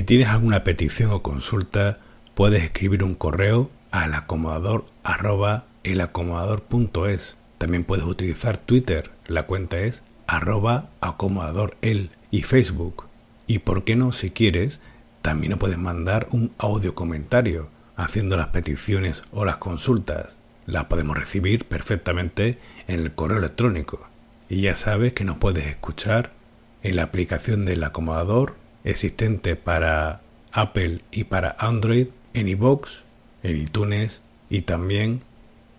Si 0.04 0.06
tienes 0.06 0.28
alguna 0.28 0.66
petición 0.66 1.12
o 1.12 1.22
consulta, 1.22 2.00
puedes 2.36 2.62
escribir 2.62 3.06
un 3.06 3.16
correo 3.16 3.72
al 3.90 4.14
acomodador 4.16 4.84
arroba 5.02 5.64
elacomodador.es. 5.86 7.38
También 7.58 7.86
puedes 7.86 8.04
utilizar 8.04 8.58
Twitter, 8.58 9.12
la 9.28 9.44
cuenta 9.44 9.80
es 9.80 10.04
arroba 10.28 10.90
acomodadorel 11.00 12.10
y 12.32 12.42
Facebook. 12.42 13.06
Y 13.48 13.60
por 13.60 13.86
qué 13.86 13.96
no, 13.96 14.12
si 14.12 14.32
quieres, 14.32 14.82
también 15.22 15.52
nos 15.52 15.60
puedes 15.62 15.78
mandar 15.78 16.28
un 16.32 16.52
audio 16.58 16.96
comentario 16.96 17.70
haciendo 17.96 18.36
las 18.36 18.48
peticiones 18.48 19.24
o 19.32 19.46
las 19.46 19.56
consultas. 19.56 20.36
Las 20.66 20.88
podemos 20.88 21.18
recibir 21.18 21.64
perfectamente 21.64 22.58
en 22.90 23.00
el 23.00 23.14
correo 23.14 23.38
electrónico. 23.38 24.06
Y 24.50 24.64
ya 24.64 24.76
sabes 24.76 25.14
que 25.14 25.24
nos 25.24 25.38
puedes 25.38 25.66
escuchar 25.66 26.34
en 26.82 26.98
la 26.98 27.04
aplicación 27.04 27.64
del 27.64 27.86
acomodador 27.86 28.62
existente 28.84 29.56
para 29.56 30.22
Apple 30.52 31.02
y 31.12 31.26
para 31.26 31.56
Android, 31.60 32.08
en 32.34 32.48
iVoox, 32.48 33.04
en 33.44 33.58
iTunes 33.58 34.22
y 34.50 34.62
también 34.62 35.22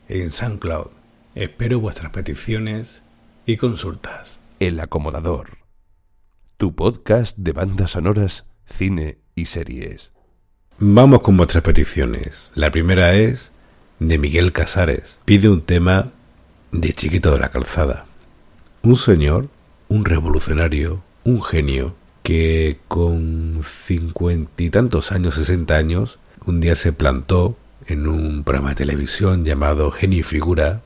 en 0.08 0.30
SoundCloud. 0.30 0.88
Espero 1.34 1.80
vuestras 1.80 2.12
peticiones 2.12 3.02
y 3.46 3.56
consultas. 3.56 4.40
El 4.60 4.78
acomodador. 4.80 5.58
Tu 6.56 6.74
podcast 6.74 7.36
de 7.36 7.52
bandas 7.52 7.92
sonoras, 7.92 8.46
cine 8.66 9.18
y 9.34 9.46
series. 9.46 10.12
Vamos 10.78 11.22
con 11.22 11.36
vuestras 11.36 11.62
peticiones. 11.62 12.52
La 12.54 12.70
primera 12.70 13.14
es 13.14 13.52
de 13.98 14.18
Miguel 14.18 14.52
Casares. 14.52 15.18
Pide 15.24 15.48
un 15.48 15.62
tema 15.62 16.12
de 16.72 16.92
Chiquito 16.92 17.32
de 17.32 17.38
la 17.38 17.50
Calzada. 17.50 18.06
Un 18.82 18.96
señor, 18.96 19.48
un 19.88 20.04
revolucionario, 20.04 21.02
un 21.24 21.42
genio, 21.42 21.94
que 22.24 22.78
con 22.88 23.60
cincuenta 23.84 24.62
y 24.62 24.70
tantos 24.70 25.12
años, 25.12 25.34
sesenta 25.34 25.76
años, 25.76 26.18
un 26.46 26.58
día 26.58 26.74
se 26.74 26.94
plantó 26.94 27.54
en 27.86 28.08
un 28.08 28.44
programa 28.44 28.70
de 28.70 28.76
televisión 28.76 29.44
llamado 29.44 29.90
Genio 29.90 30.20
y 30.20 30.22
Figura, 30.22 30.80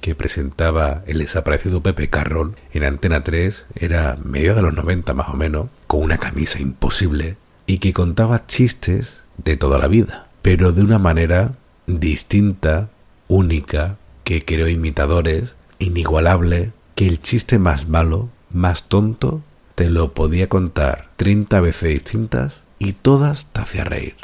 que 0.00 0.14
presentaba 0.14 1.02
el 1.08 1.18
desaparecido 1.18 1.82
Pepe 1.82 2.08
Carroll 2.08 2.54
en 2.72 2.84
Antena 2.84 3.24
3, 3.24 3.66
era 3.74 4.16
medio 4.22 4.54
de 4.54 4.62
los 4.62 4.72
90 4.72 5.14
más 5.14 5.28
o 5.30 5.34
menos, 5.34 5.68
con 5.88 6.00
una 6.00 6.18
camisa 6.18 6.60
imposible, 6.60 7.36
y 7.66 7.78
que 7.78 7.92
contaba 7.92 8.46
chistes 8.46 9.22
de 9.36 9.56
toda 9.56 9.78
la 9.78 9.88
vida, 9.88 10.28
pero 10.42 10.70
de 10.70 10.82
una 10.82 11.00
manera 11.00 11.54
distinta, 11.88 12.88
única, 13.26 13.96
que 14.22 14.44
creó 14.44 14.68
imitadores, 14.68 15.56
inigualable, 15.80 16.70
que 16.94 17.08
el 17.08 17.20
chiste 17.20 17.58
más 17.58 17.88
malo, 17.88 18.28
más 18.52 18.84
tonto, 18.84 19.42
te 19.78 19.90
lo 19.90 20.12
podía 20.12 20.48
contar 20.48 21.08
30 21.18 21.60
veces 21.60 21.90
distintas 21.90 22.62
y 22.80 22.94
todas 22.94 23.46
te 23.46 23.60
hacía 23.60 23.84
reír. 23.84 24.16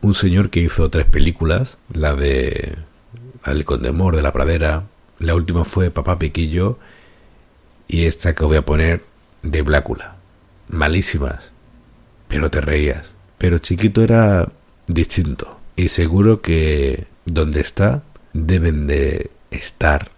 Un 0.00 0.14
señor 0.14 0.48
que 0.48 0.60
hizo 0.60 0.88
tres 0.88 1.04
películas, 1.04 1.76
la 1.92 2.14
de 2.14 2.78
El 3.44 3.66
Condemor 3.66 4.16
de 4.16 4.22
la 4.22 4.32
Pradera, 4.32 4.84
la 5.18 5.34
última 5.34 5.66
fue 5.66 5.90
Papá 5.90 6.18
Piquillo 6.18 6.78
y 7.88 8.06
esta 8.06 8.34
que 8.34 8.42
voy 8.42 8.56
a 8.56 8.64
poner 8.64 9.04
de 9.42 9.60
Blácula. 9.60 10.16
Malísimas, 10.70 11.50
pero 12.26 12.50
te 12.50 12.62
reías. 12.62 13.12
Pero 13.36 13.58
chiquito 13.58 14.02
era 14.02 14.50
distinto 14.86 15.60
y 15.76 15.88
seguro 15.88 16.40
que 16.40 17.06
donde 17.26 17.60
está 17.60 18.02
deben 18.32 18.86
de 18.86 19.30
estar, 19.50 20.10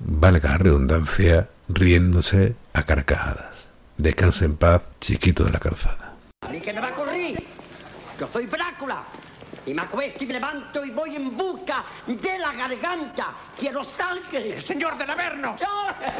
valga 0.00 0.50
la 0.50 0.58
redundancia, 0.58 1.48
riéndose 1.70 2.56
a 2.74 2.82
carcajadas. 2.82 3.55
Descansa 3.98 4.44
en 4.44 4.56
paz, 4.56 4.82
chiquito 5.00 5.44
de 5.44 5.52
la 5.52 5.58
calzada. 5.58 6.14
A 6.42 6.48
mí 6.48 6.60
que 6.60 6.72
me 6.72 6.80
va 6.80 6.88
a 6.88 6.94
correr. 6.94 7.42
Yo 8.20 8.28
soy 8.28 8.46
Brácula. 8.46 9.02
Y 9.64 9.74
me 9.74 9.82
acuesto 9.82 10.22
y 10.22 10.26
me 10.28 10.34
levanto 10.34 10.84
y 10.84 10.90
voy 10.90 11.16
en 11.16 11.36
busca 11.36 11.84
de 12.06 12.38
la 12.38 12.52
garganta. 12.52 13.34
Quiero 13.58 13.82
sangre. 13.82 14.52
El 14.54 14.62
señor 14.62 14.96
del 14.96 15.10
Averno. 15.10 15.56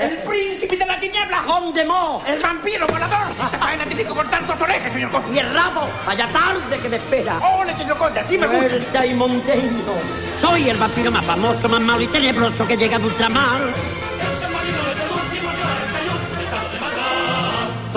El 0.01 0.19
príncipe 0.19 0.77
de 0.77 0.85
la 0.85 0.99
tiniebla. 0.99 1.43
Condemó. 1.43 2.23
El 2.27 2.41
vampiro 2.41 2.89
volador. 2.89 3.29
Vaina 3.61 3.85
que 3.85 4.05
cortar 4.05 4.45
dos 4.47 4.61
orejas, 4.61 4.93
señor 4.93 5.13
conde. 5.13 5.33
Y 5.33 5.39
el 5.39 5.55
rabo. 5.55 5.87
Vaya 6.07 6.27
tarde 6.29 6.79
que 6.83 6.89
me 6.89 6.97
espera. 6.97 7.39
¡Ole, 7.39 7.77
señor 7.77 7.97
conde! 7.99 8.21
Así 8.21 8.37
me 8.37 8.49
gusta. 8.49 8.67
El 8.67 8.87
taimonteño. 8.87 9.95
Soy 10.41 10.69
el 10.69 10.77
vampiro 10.77 11.13
más 11.13 11.25
famoso, 11.25 11.69
más 11.69 11.81
malo 11.81 12.03
y 12.03 12.09
tenebroso 12.09 12.67
que 12.67 12.77
llega 12.77 12.99
de 12.99 13.07
ultramar. 13.07 13.61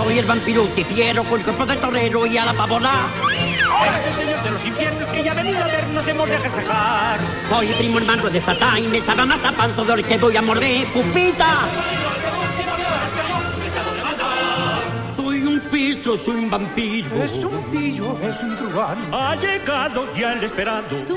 Soy 0.01 0.17
el 0.17 0.25
vampiro 0.25 0.63
utifiero 0.63 1.25
con 1.25 1.41
cuerpo 1.43 1.65
de 1.65 1.75
torero 1.75 2.25
y 2.25 2.37
a 2.37 2.45
la 2.45 2.53
pavona. 2.53 3.07
Ese 3.85 4.23
señor 4.23 4.41
de 4.43 4.51
los 4.51 4.65
infiernos 4.65 5.05
que 5.07 5.23
ya 5.23 5.31
ha 5.33 5.35
venido 5.35 5.61
a 5.61 5.67
vernos 5.67 6.07
hemos 6.07 6.29
de 6.29 6.35
agasajar. 6.37 7.19
Soy 7.49 7.67
primo 7.67 7.97
hermano 7.97 8.29
de 8.29 8.41
Satán 8.41 8.81
y 8.81 8.87
me 8.87 9.01
sabe 9.01 9.25
más 9.25 9.43
a 9.43 9.51
panto 9.51 9.83
de 9.83 10.01
que 10.01 10.17
voy 10.17 10.37
a 10.37 10.41
morder, 10.41 10.87
pupita. 10.93 11.67
Soy 15.17 15.43
un 15.43 15.59
pistro, 15.69 16.17
soy 16.17 16.35
un 16.35 16.49
vampiro. 16.49 17.21
Es 17.21 17.33
un 17.33 17.63
pillo, 17.65 18.17
es 18.21 18.39
un 18.39 18.55
truán. 18.55 18.97
Ha 19.11 19.35
llegado 19.35 20.13
ya 20.13 20.31
el 20.31 20.43
esperado. 20.45 20.95
¡Más 20.95 21.09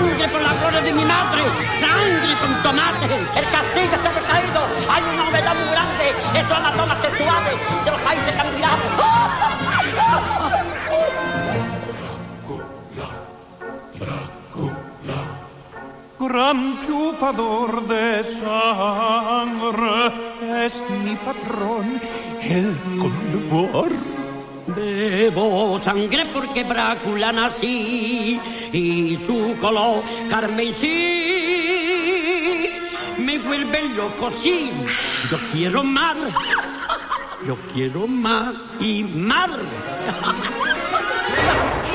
sangre 0.00 0.28
por 0.28 0.40
la 0.42 0.54
gloria 0.54 0.80
de 0.80 0.92
mi 0.92 1.04
madre! 1.04 1.42
¡Sangre 1.78 2.32
con 2.40 2.62
tomate! 2.62 3.06
¡El 3.38 3.46
castigo 3.50 3.94
está 3.94 4.12
decaído! 4.12 4.60
¡Hay 4.88 5.02
una 5.02 5.24
novedad 5.24 5.54
muy 5.54 5.68
grande! 5.70 6.14
¡Estos 6.34 6.56
anatomas 6.56 6.98
sexuales 7.02 7.54
de 7.84 7.90
los 7.90 8.00
países 8.00 8.34
candidatos! 8.34 8.80
Gran 16.18 16.80
chupador 16.82 17.86
de 17.86 18.24
sangre 18.24 20.12
es 20.64 20.82
mi 21.02 21.16
patrón, 21.16 22.00
el 22.42 22.78
condor. 22.98 24.19
Bebo 24.74 25.80
sangre 25.80 26.26
porque 26.32 26.64
Brácula 26.64 27.32
nací 27.32 28.40
y 28.72 29.16
su 29.16 29.56
color 29.60 30.02
carmesí 30.28 31.30
me 33.18 33.38
vuelve 33.38 33.88
loco, 33.90 34.30
sí. 34.30 34.70
Yo 35.30 35.38
quiero 35.52 35.82
mar, 35.82 36.16
yo 37.46 37.56
quiero 37.72 38.06
mar 38.06 38.54
y 38.80 39.02
mar. 39.02 39.50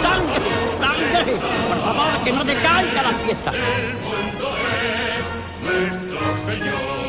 ¡Sangre! 0.01 0.45
¡Sangre! 0.79 1.33
Por 1.67 1.79
favor, 1.83 2.23
que 2.23 2.31
no 2.31 2.43
decaiga 2.43 3.03
la 3.03 3.13
fiesta. 3.13 3.51
Nuestro 5.63 6.37
Señor. 6.45 7.04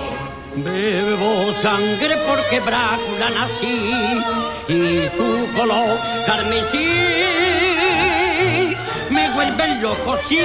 Bebo 0.57 1.53
sangre 1.53 2.17
porque 2.27 2.61
Brácula 2.61 3.29
nací 3.29 3.93
y 4.69 5.07
su 5.15 5.47
color 5.55 5.99
carmesí 6.25 6.89
me 9.11 9.31
vuelve 9.35 9.75
loco, 9.83 10.17
sí. 10.27 10.39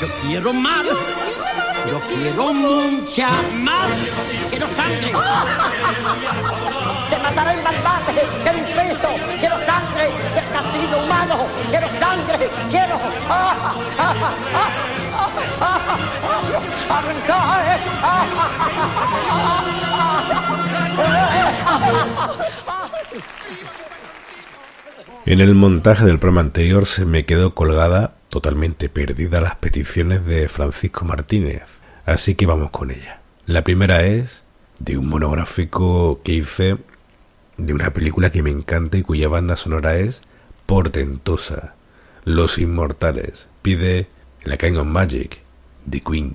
Yo 0.00 0.08
quiero 0.22 0.54
mar, 0.54 0.86
yo 0.86 2.00
quiero 2.08 2.54
mucha 2.54 3.28
mar, 3.52 3.88
quiero 4.48 4.66
sangre. 4.68 5.12
Te 7.10 7.18
mataré 7.18 7.52
en 7.52 7.64
malvete, 7.64 8.26
que 8.42 8.52
mi 8.52 8.62
peso, 8.72 9.08
quiero 9.38 9.56
sangre, 9.66 10.08
de 10.34 10.40
castigo 10.50 10.96
humano, 11.04 11.36
quiero 11.70 11.88
sangre, 12.00 12.48
quiero. 12.70 12.98
Arrancar. 13.28 14.46
En 25.26 25.40
el 25.40 25.56
montaje 25.56 26.04
del 26.04 26.20
programa 26.20 26.42
anterior 26.42 26.86
se 26.86 27.04
me 27.04 27.24
quedó 27.24 27.52
colgada, 27.52 28.14
totalmente 28.28 28.88
perdida, 28.88 29.40
las 29.40 29.56
peticiones 29.56 30.24
de 30.24 30.48
Francisco 30.48 31.04
Martínez. 31.04 31.62
Así 32.04 32.36
que 32.36 32.46
vamos 32.46 32.70
con 32.70 32.92
ella. 32.92 33.20
La 33.44 33.62
primera 33.62 34.04
es 34.04 34.44
de 34.78 34.96
un 34.96 35.08
monográfico 35.08 36.20
que 36.22 36.34
hice 36.34 36.76
de 37.56 37.74
una 37.74 37.90
película 37.90 38.30
que 38.30 38.42
me 38.42 38.50
encanta 38.50 38.98
y 38.98 39.02
cuya 39.02 39.28
banda 39.28 39.56
sonora 39.56 39.96
es 39.96 40.22
portentosa. 40.66 41.74
Los 42.24 42.58
Inmortales. 42.58 43.48
Pide 43.62 44.08
la 44.44 44.56
Kind 44.56 44.76
of 44.76 44.86
Magic, 44.86 45.42
The 45.90 46.00
Queen. 46.00 46.34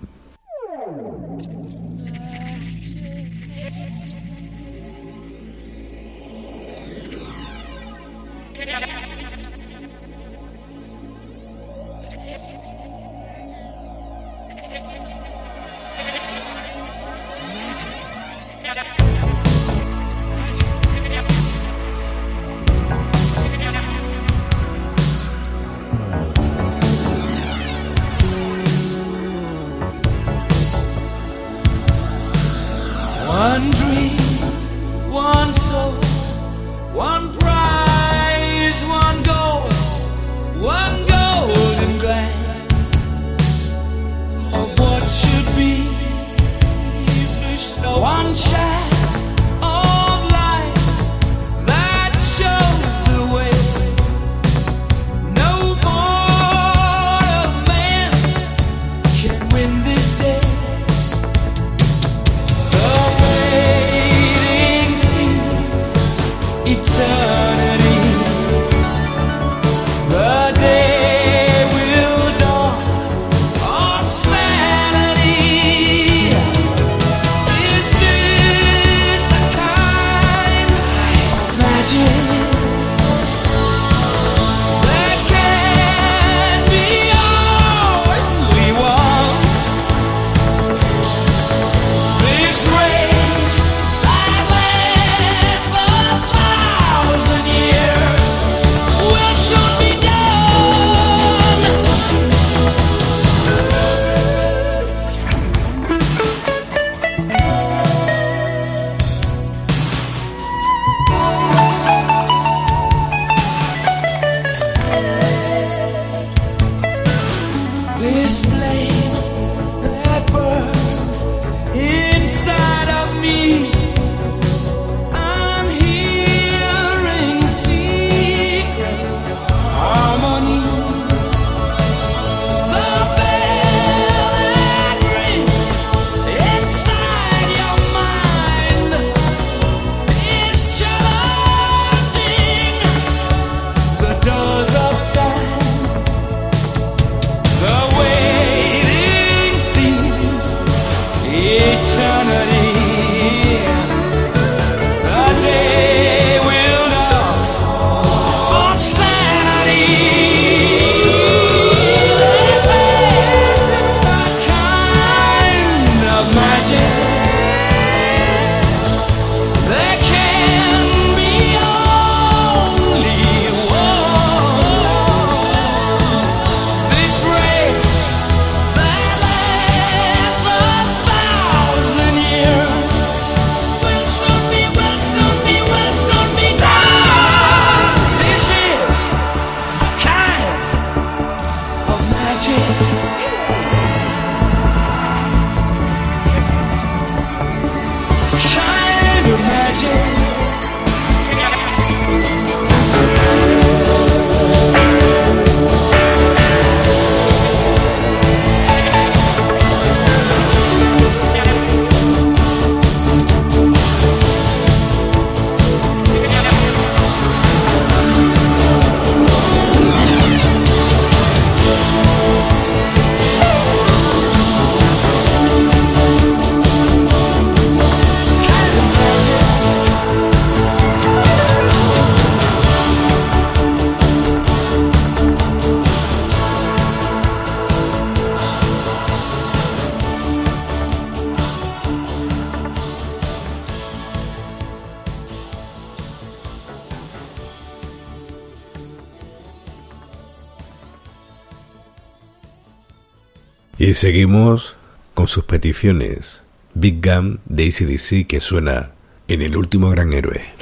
Y 253.91 253.93
seguimos 253.93 254.77
con 255.13 255.27
sus 255.27 255.43
peticiones. 255.43 256.45
Big 256.75 257.05
Gun 257.05 257.41
de 257.43 257.65
ACDC 257.65 258.25
que 258.25 258.39
suena 258.39 258.91
en 259.27 259.41
el 259.41 259.57
último 259.57 259.89
gran 259.89 260.13
héroe. 260.13 260.60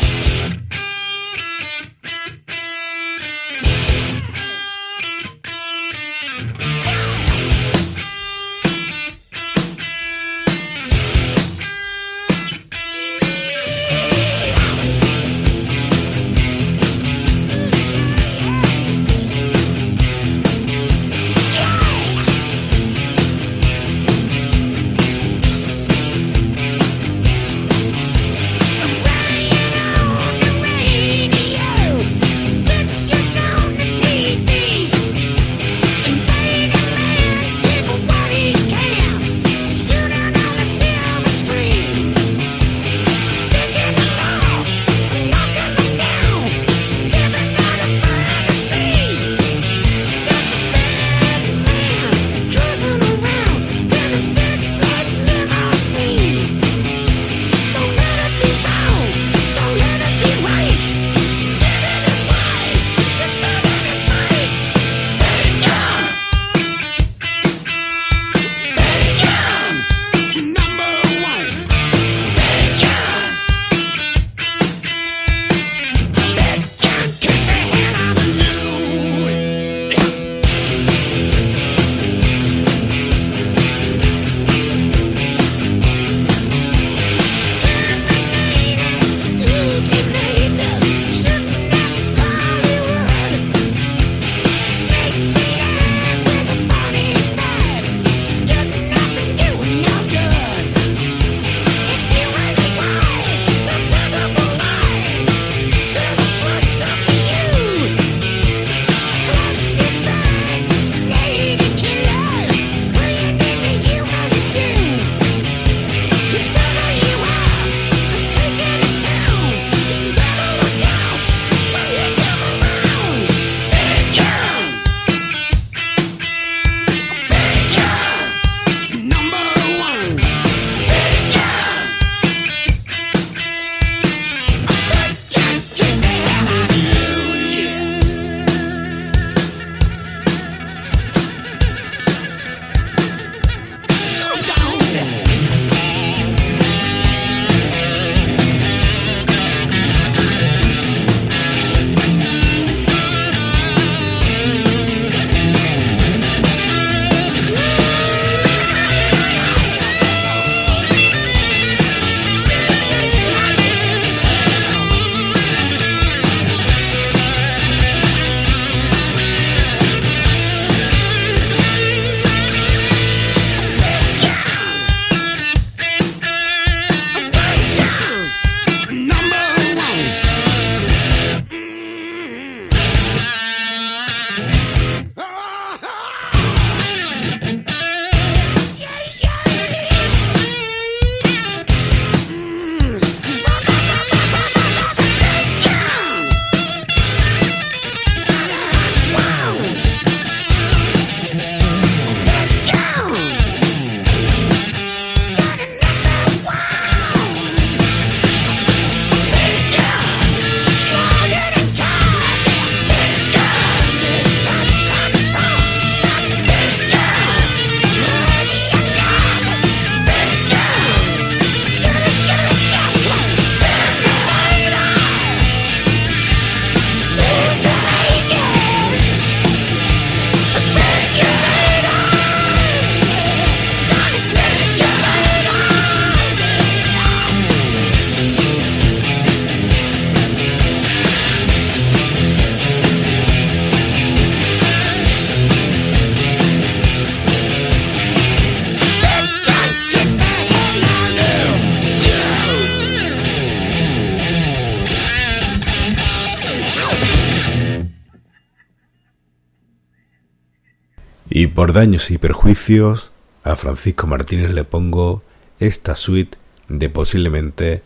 Por 261.70 261.76
daños 261.76 262.10
y 262.10 262.18
perjuicios, 262.18 263.12
a 263.44 263.56
Francisco 263.56 264.08
Martínez 264.08 264.50
le 264.50 264.64
pongo 264.64 265.22
esta 265.60 265.96
suite 265.96 266.36
de 266.68 266.90
posiblemente 266.90 267.84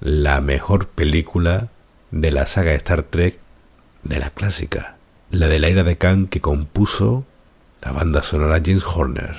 la 0.00 0.40
mejor 0.40 0.86
película 0.86 1.68
de 2.12 2.30
la 2.30 2.46
saga 2.46 2.74
Star 2.74 3.02
Trek 3.02 3.40
de 4.04 4.20
la 4.20 4.30
clásica, 4.30 4.94
la 5.32 5.48
de 5.48 5.58
la 5.58 5.68
ira 5.68 5.82
de 5.82 5.98
Khan 5.98 6.28
que 6.28 6.40
compuso 6.40 7.24
la 7.82 7.90
banda 7.90 8.22
sonora 8.22 8.62
James 8.64 8.84
Horner. 8.86 9.34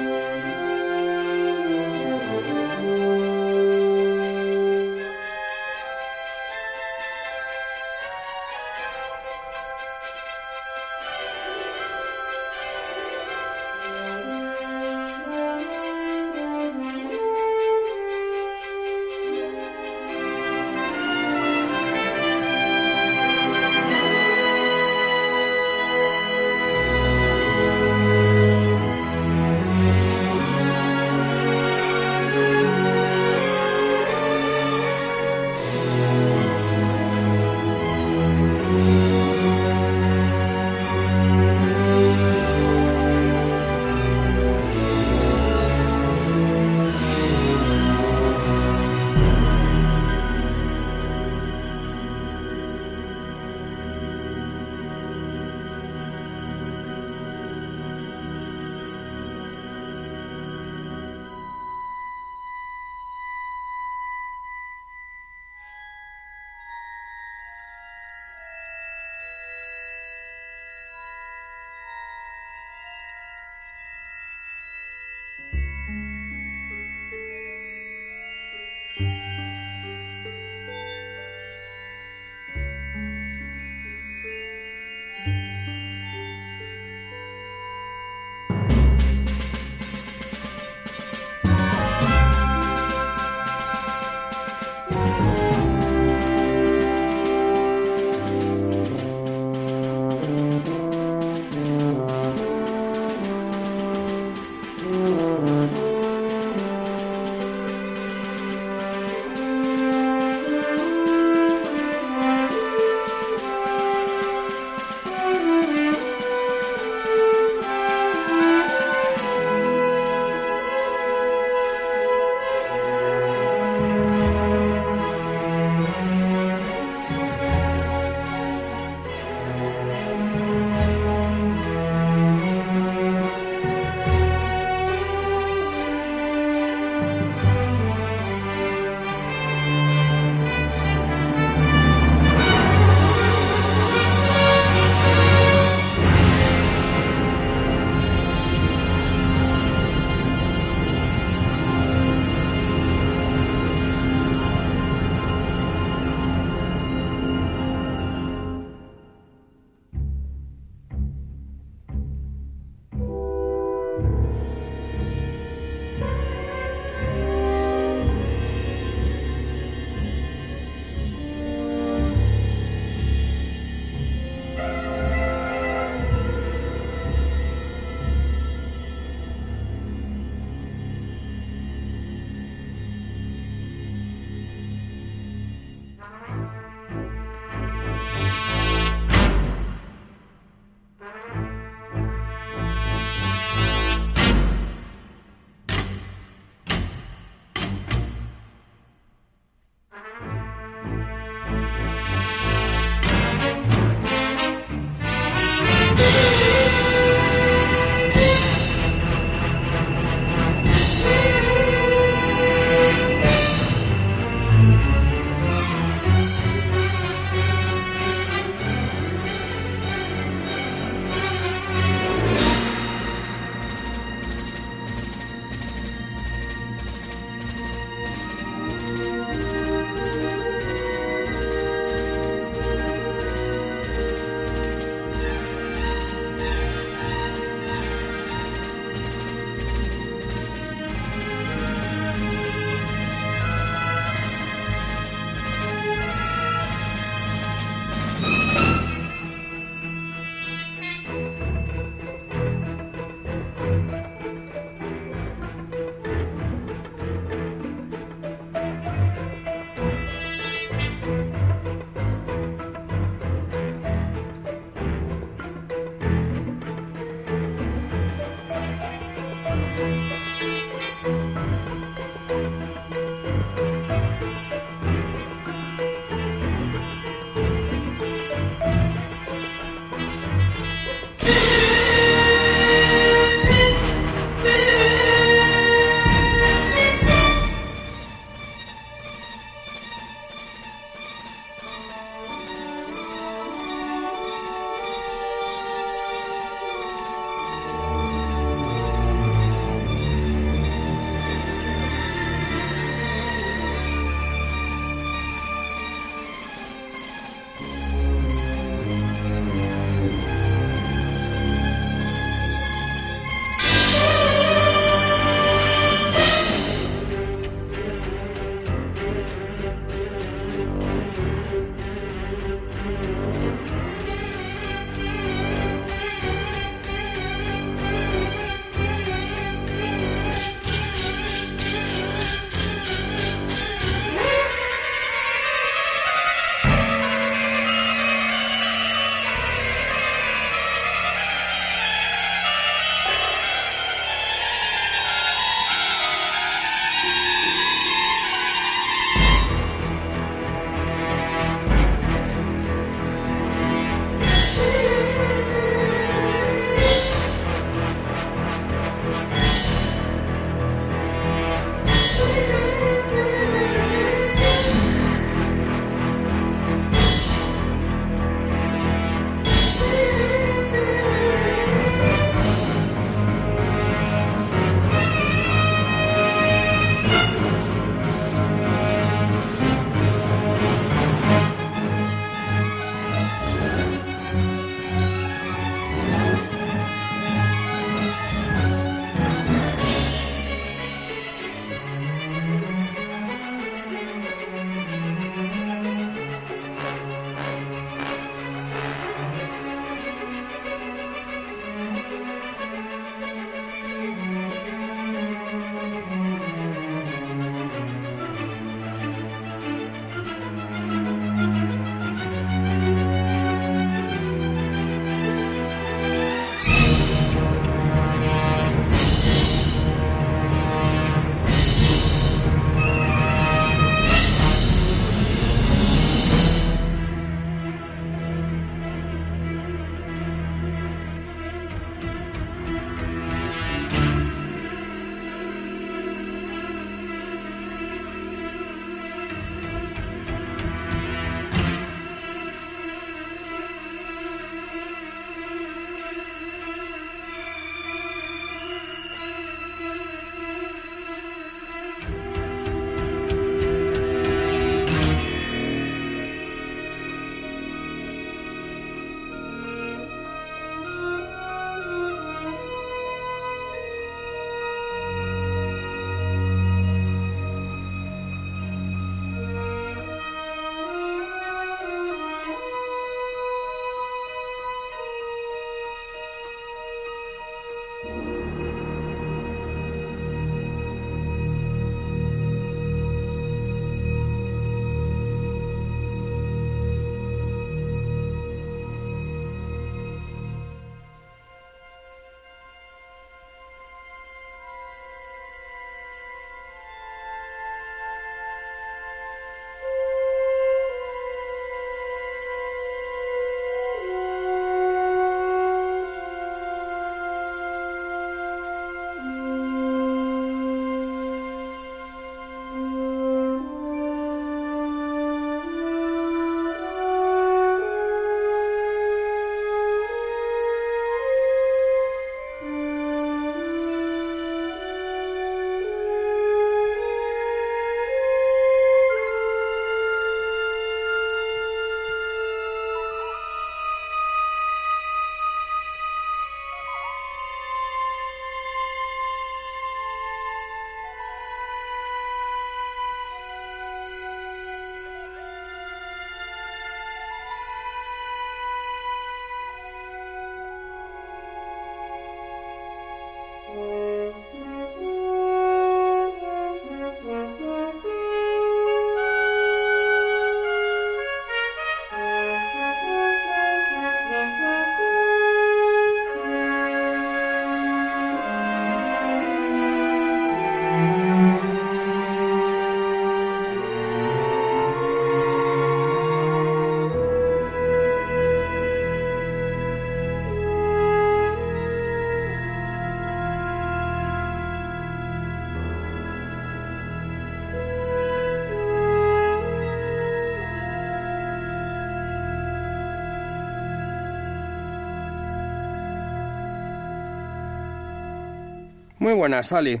Muy 599.20 599.34
buenas, 599.34 599.66
Sally. 599.66 600.00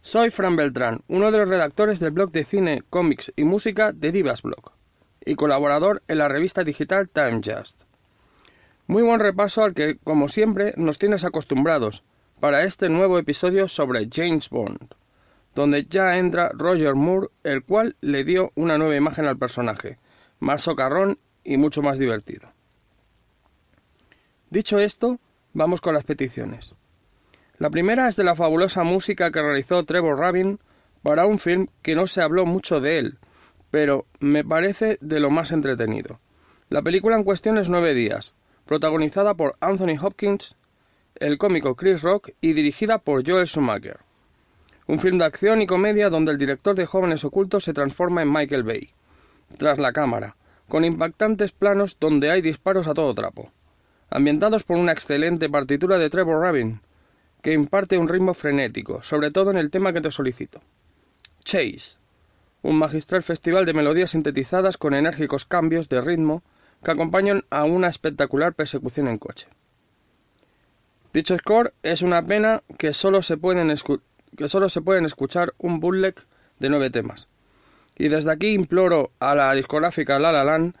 Soy 0.00 0.30
Fran 0.30 0.56
Beltrán, 0.56 1.04
uno 1.06 1.30
de 1.30 1.38
los 1.38 1.48
redactores 1.48 2.00
del 2.00 2.10
blog 2.10 2.32
de 2.32 2.42
cine, 2.42 2.82
cómics 2.90 3.32
y 3.36 3.44
música 3.44 3.92
de 3.92 4.10
Divas 4.10 4.42
Blog, 4.42 4.72
y 5.24 5.36
colaborador 5.36 6.02
en 6.08 6.18
la 6.18 6.26
revista 6.26 6.64
digital 6.64 7.08
Time 7.08 7.40
Just. 7.40 7.84
Muy 8.88 9.04
buen 9.04 9.20
repaso 9.20 9.62
al 9.62 9.74
que, 9.74 9.96
como 10.02 10.26
siempre, 10.26 10.74
nos 10.76 10.98
tienes 10.98 11.24
acostumbrados 11.24 12.02
para 12.40 12.64
este 12.64 12.88
nuevo 12.88 13.16
episodio 13.16 13.68
sobre 13.68 14.08
James 14.12 14.50
Bond, 14.50 14.92
donde 15.54 15.84
ya 15.84 16.18
entra 16.18 16.50
Roger 16.52 16.96
Moore, 16.96 17.28
el 17.44 17.62
cual 17.62 17.94
le 18.00 18.24
dio 18.24 18.50
una 18.56 18.76
nueva 18.76 18.96
imagen 18.96 19.26
al 19.26 19.38
personaje, 19.38 20.00
más 20.40 20.62
socarrón 20.62 21.20
y 21.44 21.58
mucho 21.58 21.80
más 21.80 21.96
divertido. 21.96 22.48
Dicho 24.50 24.80
esto, 24.80 25.20
vamos 25.52 25.80
con 25.80 25.94
las 25.94 26.02
peticiones. 26.02 26.74
La 27.60 27.68
primera 27.68 28.08
es 28.08 28.16
de 28.16 28.24
la 28.24 28.34
fabulosa 28.34 28.84
música 28.84 29.30
que 29.30 29.42
realizó 29.42 29.84
Trevor 29.84 30.18
Rabin 30.18 30.58
para 31.02 31.26
un 31.26 31.38
film 31.38 31.66
que 31.82 31.94
no 31.94 32.06
se 32.06 32.22
habló 32.22 32.46
mucho 32.46 32.80
de 32.80 32.96
él, 32.96 33.18
pero 33.70 34.06
me 34.18 34.42
parece 34.42 34.96
de 35.02 35.20
lo 35.20 35.28
más 35.28 35.52
entretenido. 35.52 36.20
La 36.70 36.80
película 36.80 37.16
en 37.16 37.22
cuestión 37.22 37.58
es 37.58 37.68
Nueve 37.68 37.92
días, 37.92 38.34
protagonizada 38.64 39.34
por 39.34 39.56
Anthony 39.60 39.98
Hopkins, 40.00 40.56
el 41.16 41.36
cómico 41.36 41.76
Chris 41.76 42.00
Rock 42.00 42.30
y 42.40 42.54
dirigida 42.54 42.96
por 42.96 43.28
Joel 43.28 43.46
Schumacher. 43.46 43.98
Un 44.86 44.98
film 44.98 45.18
de 45.18 45.26
acción 45.26 45.60
y 45.60 45.66
comedia 45.66 46.08
donde 46.08 46.32
el 46.32 46.38
director 46.38 46.74
de 46.74 46.86
Jóvenes 46.86 47.26
Ocultos 47.26 47.64
se 47.64 47.74
transforma 47.74 48.22
en 48.22 48.32
Michael 48.32 48.62
Bay, 48.62 48.88
tras 49.58 49.78
la 49.78 49.92
cámara, 49.92 50.34
con 50.66 50.86
impactantes 50.86 51.52
planos 51.52 51.98
donde 52.00 52.30
hay 52.30 52.40
disparos 52.40 52.86
a 52.86 52.94
todo 52.94 53.14
trapo, 53.14 53.52
ambientados 54.08 54.64
por 54.64 54.78
una 54.78 54.92
excelente 54.92 55.50
partitura 55.50 55.98
de 55.98 56.08
Trevor 56.08 56.40
Rabin, 56.40 56.80
que 57.42 57.52
imparte 57.52 57.98
un 57.98 58.08
ritmo 58.08 58.34
frenético, 58.34 59.02
sobre 59.02 59.30
todo 59.30 59.50
en 59.50 59.56
el 59.56 59.70
tema 59.70 59.92
que 59.92 60.00
te 60.00 60.10
solicito. 60.10 60.60
Chase, 61.44 61.96
un 62.62 62.78
magistral 62.78 63.22
festival 63.22 63.66
de 63.66 63.72
melodías 63.72 64.10
sintetizadas 64.10 64.76
con 64.76 64.94
enérgicos 64.94 65.44
cambios 65.44 65.88
de 65.88 66.00
ritmo 66.00 66.42
que 66.84 66.90
acompañan 66.90 67.44
a 67.50 67.64
una 67.64 67.88
espectacular 67.88 68.54
persecución 68.54 69.08
en 69.08 69.18
coche. 69.18 69.48
Dicho 71.12 71.36
score 71.36 71.72
es 71.82 72.02
una 72.02 72.22
pena 72.22 72.62
que 72.78 72.92
solo 72.92 73.22
se 73.22 73.36
pueden, 73.36 73.74
que 74.36 74.48
solo 74.48 74.68
se 74.68 74.80
pueden 74.80 75.04
escuchar 75.04 75.54
un 75.58 75.80
bootleg 75.80 76.14
de 76.58 76.68
nueve 76.68 76.90
temas. 76.90 77.28
Y 77.98 78.08
desde 78.08 78.30
aquí 78.30 78.48
imploro 78.48 79.10
a 79.18 79.34
la 79.34 79.52
discográfica 79.54 80.18
La 80.18 80.32
La 80.32 80.44
Land 80.44 80.74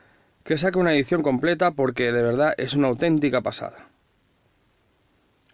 que 0.44 0.56
saque 0.56 0.78
una 0.78 0.94
edición 0.94 1.22
completa 1.22 1.72
porque 1.72 2.12
de 2.12 2.22
verdad 2.22 2.54
es 2.56 2.74
una 2.74 2.88
auténtica 2.88 3.42
pasada. 3.42 3.89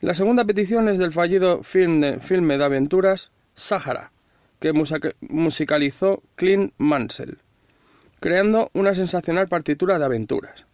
La 0.02 0.12
segunda 0.12 0.44
petición 0.44 0.90
es 0.90 0.98
del 0.98 1.12
fallido 1.12 1.62
film 1.62 2.02
de, 2.02 2.20
filme 2.20 2.58
de 2.58 2.64
aventuras 2.64 3.32
Sahara, 3.54 4.12
que 4.60 4.74
musicalizó 4.74 6.22
Clint 6.34 6.74
Mansell, 6.76 7.38
creando 8.20 8.70
una 8.74 8.92
sensacional 8.92 9.48
partitura 9.48 9.98
de 9.98 10.04
aventuras. 10.04 10.66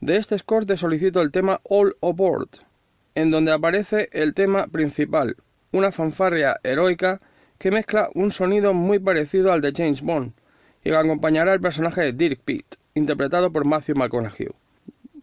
De 0.00 0.16
este 0.16 0.38
score 0.38 0.64
te 0.64 0.78
solicito 0.78 1.20
el 1.20 1.32
tema 1.32 1.60
All 1.64 1.96
Aboard, 2.00 2.48
en 3.14 3.30
donde 3.30 3.52
aparece 3.52 4.08
el 4.12 4.32
tema 4.32 4.68
principal, 4.68 5.36
una 5.72 5.92
fanfarria 5.92 6.58
heroica 6.62 7.20
que 7.58 7.70
mezcla 7.70 8.08
un 8.14 8.32
sonido 8.32 8.72
muy 8.72 8.98
parecido 8.98 9.52
al 9.52 9.60
de 9.60 9.72
James 9.76 10.00
Bond 10.00 10.32
y 10.82 10.90
que 10.90 10.96
acompañará 10.96 11.52
al 11.52 11.60
personaje 11.60 12.00
de 12.00 12.12
Dirk 12.12 12.40
Pitt, 12.42 12.76
interpretado 12.94 13.52
por 13.52 13.66
Matthew 13.66 13.96
McConaughey. 13.96 14.48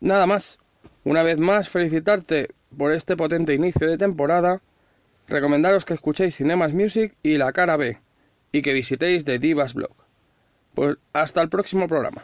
Nada 0.01 0.27
más. 0.27 0.59
Una 1.05 1.21
vez 1.21 1.37
más, 1.37 1.67
felicitarte 1.67 2.49
por 2.77 2.91
este 2.91 3.15
potente 3.15 3.53
inicio 3.53 3.89
de 3.89 3.97
temporada 3.97 4.61
recomendaros 5.27 5.85
que 5.85 5.93
escuchéis 5.93 6.35
Cinemas 6.35 6.73
Music 6.73 7.15
y 7.23 7.37
La 7.37 7.51
Cara 7.53 7.77
B, 7.77 7.97
y 8.51 8.61
que 8.61 8.73
visitéis 8.73 9.25
The 9.25 9.39
Divas 9.39 9.73
Blog. 9.73 9.95
Pues 10.73 10.97
hasta 11.13 11.41
el 11.41 11.49
próximo 11.49 11.87
programa. 11.87 12.23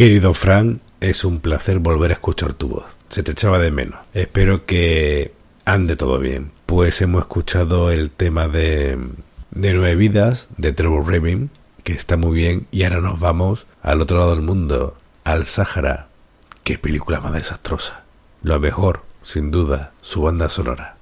Querido 0.00 0.32
Fran, 0.32 0.80
es 1.00 1.26
un 1.26 1.40
placer 1.40 1.78
volver 1.78 2.10
a 2.10 2.14
escuchar 2.14 2.54
tu 2.54 2.68
voz. 2.68 2.86
Se 3.10 3.22
te 3.22 3.32
echaba 3.32 3.58
de 3.58 3.70
menos. 3.70 4.00
Espero 4.14 4.64
que 4.64 5.34
ande 5.66 5.94
todo 5.94 6.18
bien. 6.18 6.52
Pues 6.64 7.02
hemos 7.02 7.24
escuchado 7.24 7.90
el 7.90 8.10
tema 8.10 8.48
de, 8.48 8.96
de 9.50 9.74
Nueve 9.74 9.96
Vidas 9.96 10.48
de 10.56 10.72
Trevor 10.72 11.06
Rabin, 11.06 11.50
que 11.84 11.92
está 11.92 12.16
muy 12.16 12.34
bien. 12.34 12.66
Y 12.70 12.84
ahora 12.84 13.02
nos 13.02 13.20
vamos 13.20 13.66
al 13.82 14.00
otro 14.00 14.16
lado 14.16 14.34
del 14.34 14.42
mundo, 14.42 14.94
al 15.22 15.44
Sáhara. 15.44 16.08
Qué 16.64 16.78
película 16.78 17.20
más 17.20 17.34
desastrosa. 17.34 18.02
Lo 18.42 18.58
mejor, 18.58 19.02
sin 19.22 19.50
duda, 19.50 19.92
su 20.00 20.22
banda 20.22 20.48
sonora. 20.48 20.99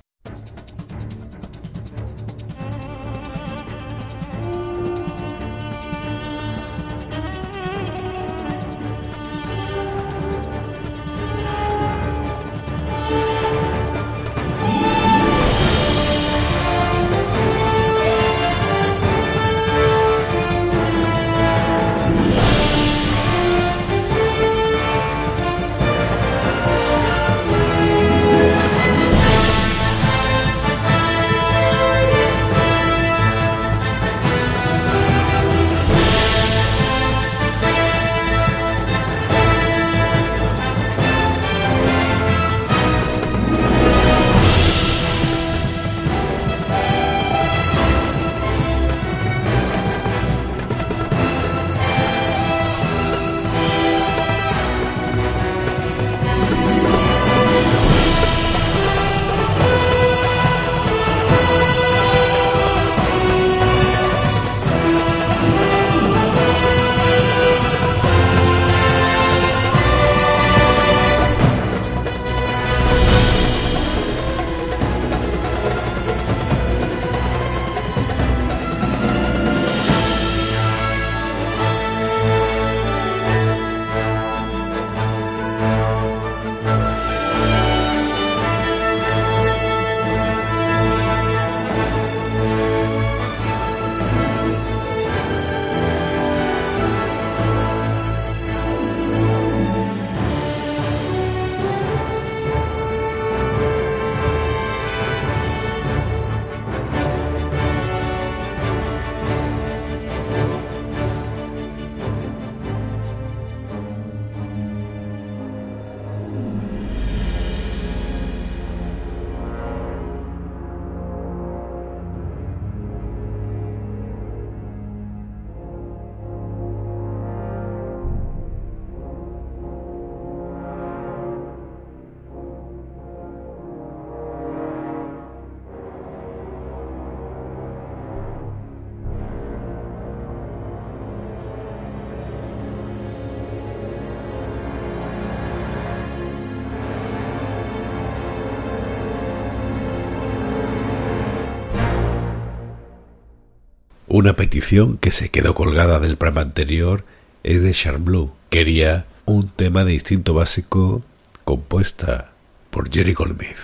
Una 154.28 154.36
petición 154.36 154.98
que 154.98 155.10
se 155.10 155.30
quedó 155.30 155.54
colgada 155.54 156.00
del 156.00 156.18
programa 156.18 156.42
anterior 156.42 157.02
es 157.44 157.62
de 157.62 157.74
Blue. 157.96 158.30
Quería 158.50 159.06
un 159.24 159.48
tema 159.48 159.86
de 159.86 159.94
instinto 159.94 160.34
básico 160.34 161.02
compuesta 161.46 162.32
por 162.68 162.92
Jerry 162.92 163.14
Goldsmith. 163.14 163.56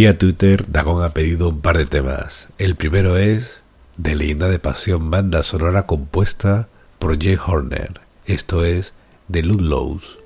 Vía 0.00 0.16
Twitter, 0.16 0.64
Dagon 0.66 1.04
ha 1.04 1.10
pedido 1.10 1.50
un 1.50 1.60
par 1.60 1.76
de 1.76 1.84
temas. 1.84 2.48
El 2.56 2.74
primero 2.74 3.18
es 3.18 3.60
de 3.98 4.14
Leyenda 4.14 4.48
de 4.48 4.58
Pasión, 4.58 5.10
banda 5.10 5.42
sonora 5.42 5.84
compuesta 5.84 6.68
por 6.98 7.22
Jay 7.22 7.36
Horner. 7.36 8.00
Esto 8.24 8.64
es 8.64 8.94
The 9.30 9.42
Ludlows. 9.42 10.19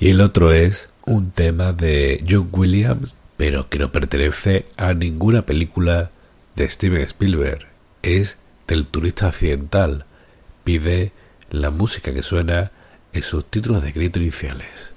Y 0.00 0.08
el 0.08 0.22
otro 0.22 0.50
es 0.50 0.88
un 1.04 1.30
tema 1.30 1.74
de 1.74 2.24
John 2.26 2.48
Williams, 2.52 3.14
pero 3.36 3.68
que 3.68 3.78
no 3.78 3.92
pertenece 3.92 4.64
a 4.78 4.94
ninguna 4.94 5.42
película 5.42 6.10
de 6.56 6.66
Steven 6.70 7.02
Spielberg. 7.02 7.66
Es 8.02 8.38
del 8.66 8.86
turista 8.86 9.28
occidental. 9.28 10.06
Pide 10.64 11.12
la 11.50 11.68
música 11.68 12.14
que 12.14 12.22
suena 12.22 12.72
en 13.12 13.22
sus 13.22 13.44
títulos 13.44 13.82
de 13.82 13.92
crédito 13.92 14.20
iniciales. 14.20 14.90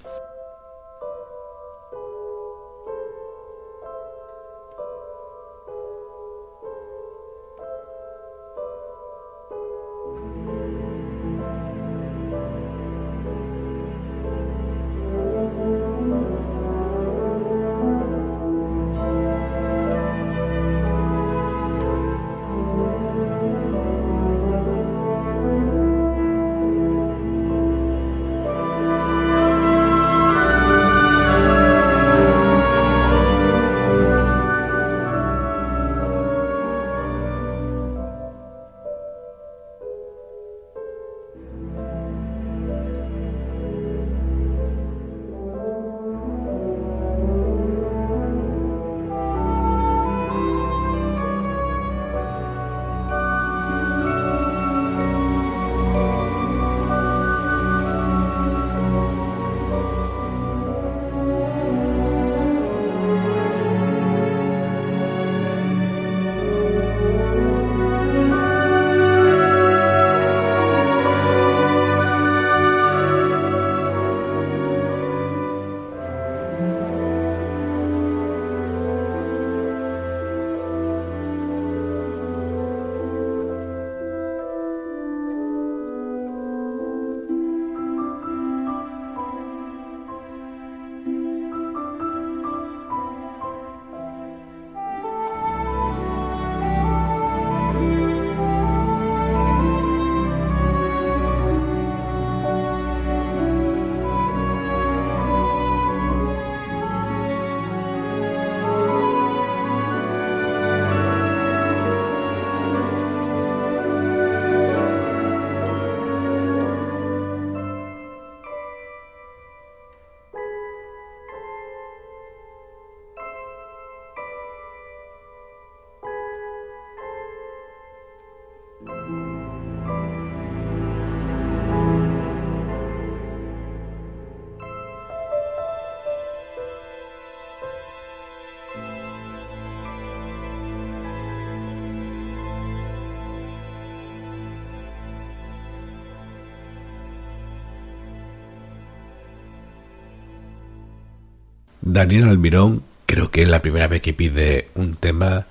Daniel 152.04 152.28
Almirón, 152.28 152.84
creo 153.06 153.32
que 153.32 153.44
es 153.44 153.48
la 153.48 153.62
primera 153.62 153.88
vez 153.88 154.02
que 154.02 154.12
pide 154.12 154.68
un 154.76 154.94
tema, 154.94 155.46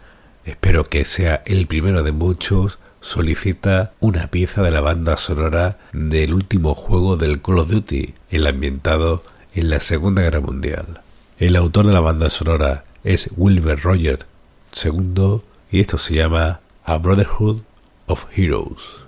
espero 0.44 0.90
que 0.90 1.06
sea 1.06 1.42
el 1.46 1.66
primero 1.66 2.02
de 2.02 2.12
muchos, 2.12 2.78
solicita 3.00 3.92
una 4.00 4.26
pieza 4.26 4.62
de 4.62 4.70
la 4.70 4.82
banda 4.82 5.16
sonora 5.16 5.78
del 5.94 6.34
último 6.34 6.74
juego 6.74 7.16
del 7.16 7.40
Call 7.40 7.60
of 7.60 7.70
Duty, 7.70 8.12
el 8.28 8.46
ambientado 8.46 9.22
en 9.54 9.70
la 9.70 9.80
Segunda 9.80 10.20
Guerra 10.20 10.40
Mundial. 10.40 11.00
El 11.38 11.56
autor 11.56 11.86
de 11.86 11.94
la 11.94 12.00
banda 12.00 12.28
sonora 12.28 12.84
es 13.02 13.30
Wilbur 13.34 13.80
Rogers 13.80 14.26
II 14.84 15.40
y 15.70 15.80
esto 15.80 15.96
se 15.96 16.16
llama 16.16 16.60
A 16.84 16.98
Brotherhood 16.98 17.62
of 18.08 18.26
Heroes. 18.36 19.01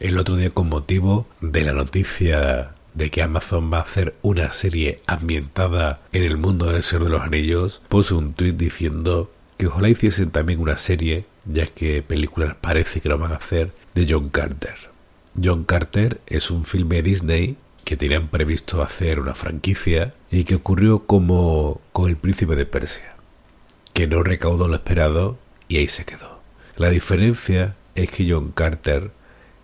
El 0.00 0.18
otro 0.18 0.36
día 0.36 0.50
con 0.50 0.68
motivo 0.68 1.26
de 1.40 1.62
la 1.62 1.72
noticia 1.72 2.72
de 2.94 3.10
que 3.10 3.22
Amazon 3.22 3.72
va 3.72 3.78
a 3.78 3.82
hacer 3.82 4.14
una 4.22 4.52
serie 4.52 5.00
ambientada 5.06 6.00
en 6.12 6.22
el 6.22 6.36
mundo 6.36 6.66
del 6.66 6.82
Señor 6.82 7.04
de 7.04 7.10
los 7.10 7.22
Anillos, 7.22 7.82
puse 7.88 8.14
un 8.14 8.32
tuit 8.32 8.56
diciendo 8.56 9.30
que 9.56 9.66
ojalá 9.66 9.88
hiciesen 9.88 10.30
también 10.30 10.60
una 10.60 10.76
serie, 10.76 11.24
ya 11.44 11.66
que 11.66 12.02
películas 12.02 12.56
parece 12.60 13.00
que 13.00 13.08
lo 13.08 13.18
van 13.18 13.32
a 13.32 13.36
hacer, 13.36 13.72
de 13.94 14.06
John 14.08 14.28
Carter. 14.28 14.76
John 15.42 15.64
Carter 15.64 16.20
es 16.26 16.50
un 16.50 16.64
filme 16.64 17.02
Disney 17.02 17.56
que 17.84 17.96
tenían 17.96 18.28
previsto 18.28 18.82
hacer 18.82 19.20
una 19.20 19.34
franquicia 19.34 20.14
y 20.30 20.44
que 20.44 20.56
ocurrió 20.56 21.04
como 21.04 21.80
con 21.92 22.08
el 22.08 22.16
príncipe 22.16 22.56
de 22.56 22.66
Persia, 22.66 23.14
que 23.92 24.06
no 24.06 24.22
recaudó 24.22 24.68
lo 24.68 24.74
esperado 24.74 25.38
y 25.68 25.76
ahí 25.78 25.88
se 25.88 26.04
quedó. 26.04 26.40
La 26.76 26.90
diferencia 26.90 27.76
es 27.94 28.10
que 28.10 28.30
John 28.30 28.52
Carter 28.52 29.10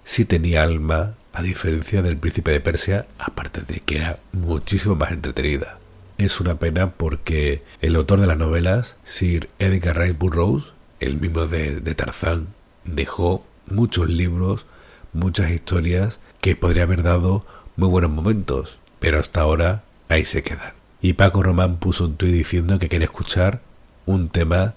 sí 0.04 0.24
tenía 0.24 0.62
alma, 0.62 1.14
a 1.32 1.42
diferencia 1.42 2.02
del 2.02 2.16
príncipe 2.16 2.50
de 2.50 2.60
Persia, 2.60 3.06
aparte 3.18 3.62
de 3.62 3.80
que 3.80 3.96
era 3.96 4.18
muchísimo 4.32 4.96
más 4.96 5.12
entretenida. 5.12 5.78
Es 6.18 6.40
una 6.40 6.56
pena 6.56 6.90
porque 6.90 7.62
el 7.80 7.96
autor 7.96 8.20
de 8.20 8.26
las 8.26 8.36
novelas, 8.36 8.96
Sir 9.04 9.48
Edgar 9.58 9.98
Rice 9.98 10.12
Burroughs, 10.12 10.72
el 11.00 11.20
mismo 11.20 11.46
de, 11.46 11.80
de 11.80 11.94
Tarzán, 11.94 12.48
dejó 12.84 13.46
muchos 13.66 14.08
libros, 14.08 14.66
muchas 15.12 15.50
historias 15.50 16.20
que 16.40 16.54
podría 16.54 16.84
haber 16.84 17.02
dado 17.02 17.46
muy 17.76 17.88
buenos 17.88 18.10
momentos, 18.10 18.78
pero 18.98 19.18
hasta 19.18 19.40
ahora 19.40 19.82
ahí 20.08 20.24
se 20.24 20.42
quedan. 20.42 20.74
Y 21.00 21.14
Paco 21.14 21.42
Román 21.42 21.78
puso 21.78 22.04
un 22.04 22.16
tuit 22.16 22.32
diciendo 22.32 22.78
que 22.78 22.88
quiere 22.88 23.06
escuchar 23.06 23.60
un 24.06 24.28
tema 24.28 24.74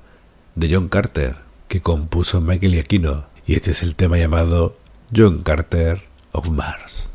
de 0.55 0.73
John 0.73 0.89
Carter 0.89 1.35
que 1.67 1.81
compuso 1.81 2.41
Michael 2.41 2.79
Aquino 2.79 3.25
y 3.45 3.55
este 3.55 3.71
es 3.71 3.83
el 3.83 3.95
tema 3.95 4.17
llamado 4.17 4.77
John 5.11 5.43
Carter 5.43 6.01
of 6.33 6.49
Mars. 6.49 7.09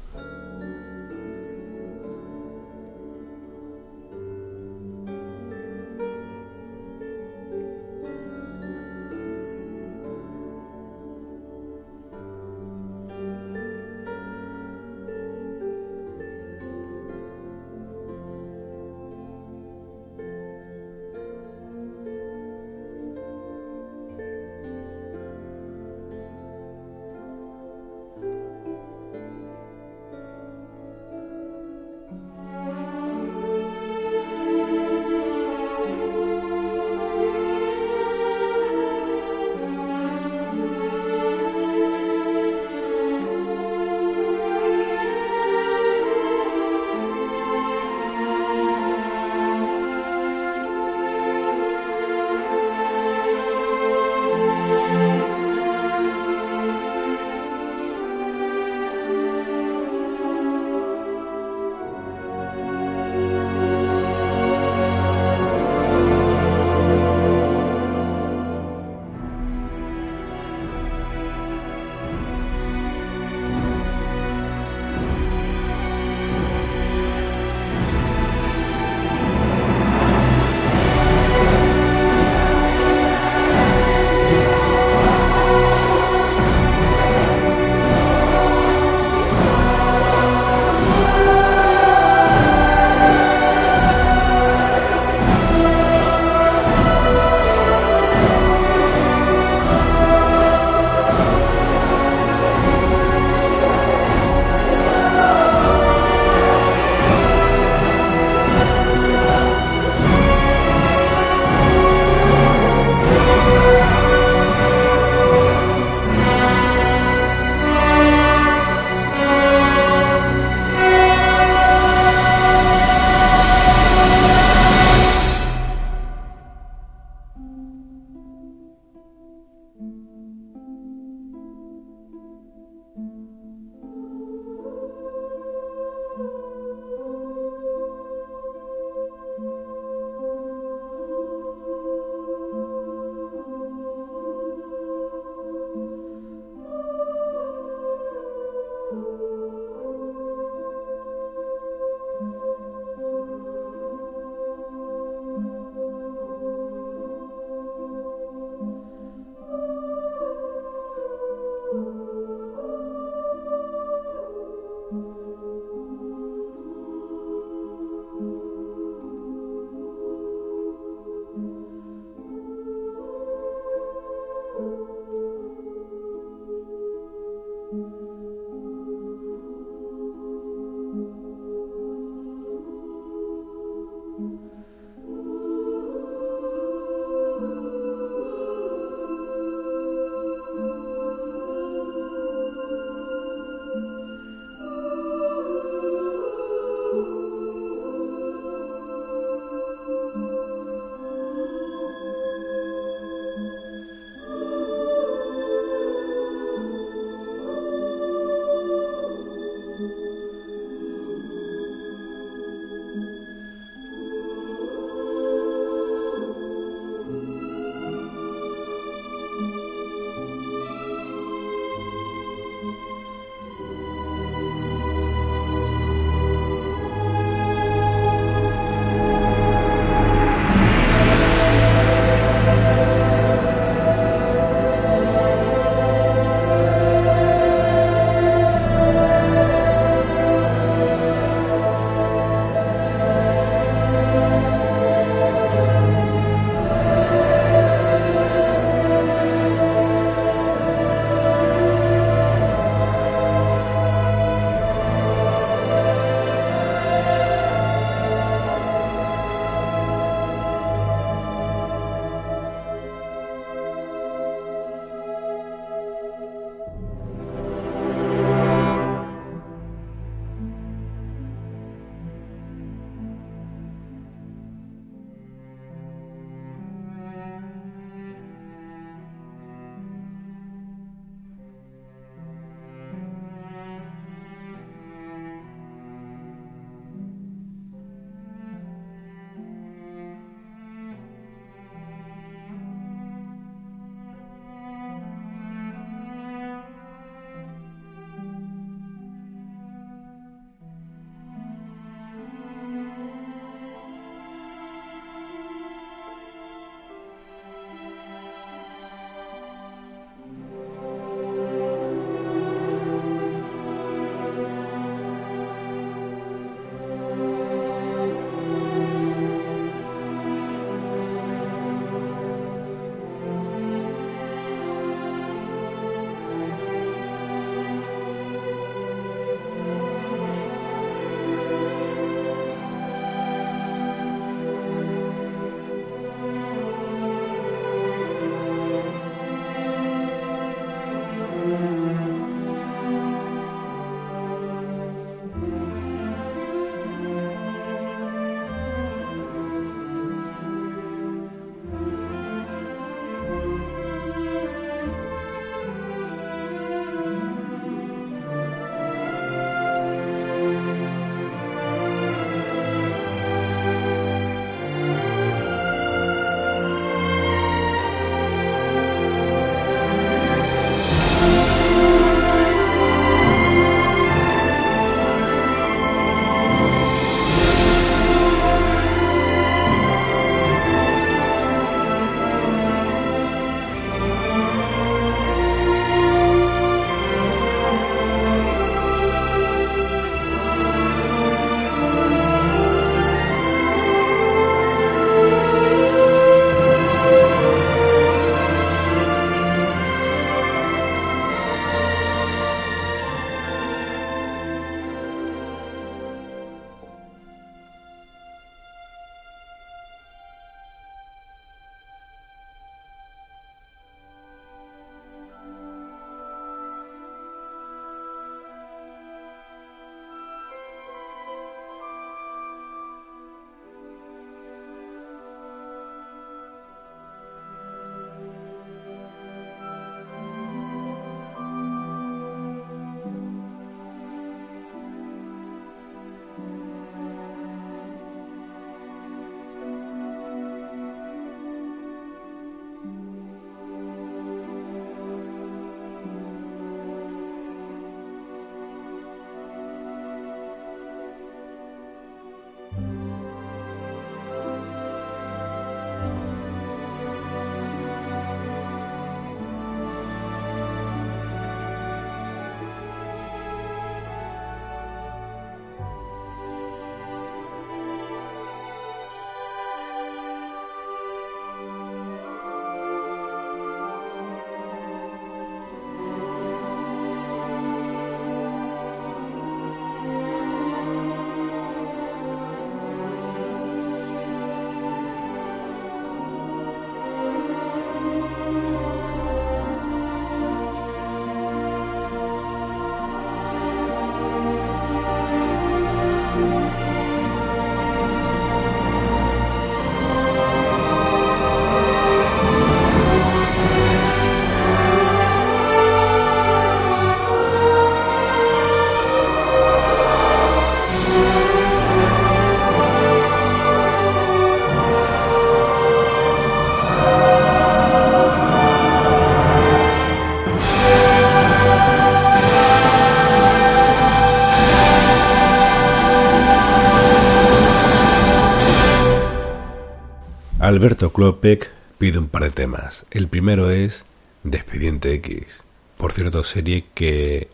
Alberto 530.70 531.12
Klopek 531.12 531.68
pide 531.98 532.20
un 532.20 532.28
par 532.28 532.44
de 532.44 532.50
temas. 532.50 533.04
El 533.10 533.26
primero 533.26 533.72
es 533.72 534.04
Despediente 534.44 535.12
X. 535.14 535.64
Por 535.96 536.12
cierto, 536.12 536.44
serie 536.44 536.84
que 536.94 537.48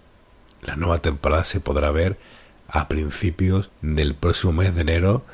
la 0.61 0.77
nueva 0.77 0.99
temporada 0.99 1.43
se 1.45 1.59
podrá 1.59 1.91
ver 1.91 2.19
a 2.69 2.89
principios 2.89 3.71
del 3.81 4.15
próximo 4.15 4.53
mes 4.53 4.75
de 4.75 4.83
enero 4.83 5.25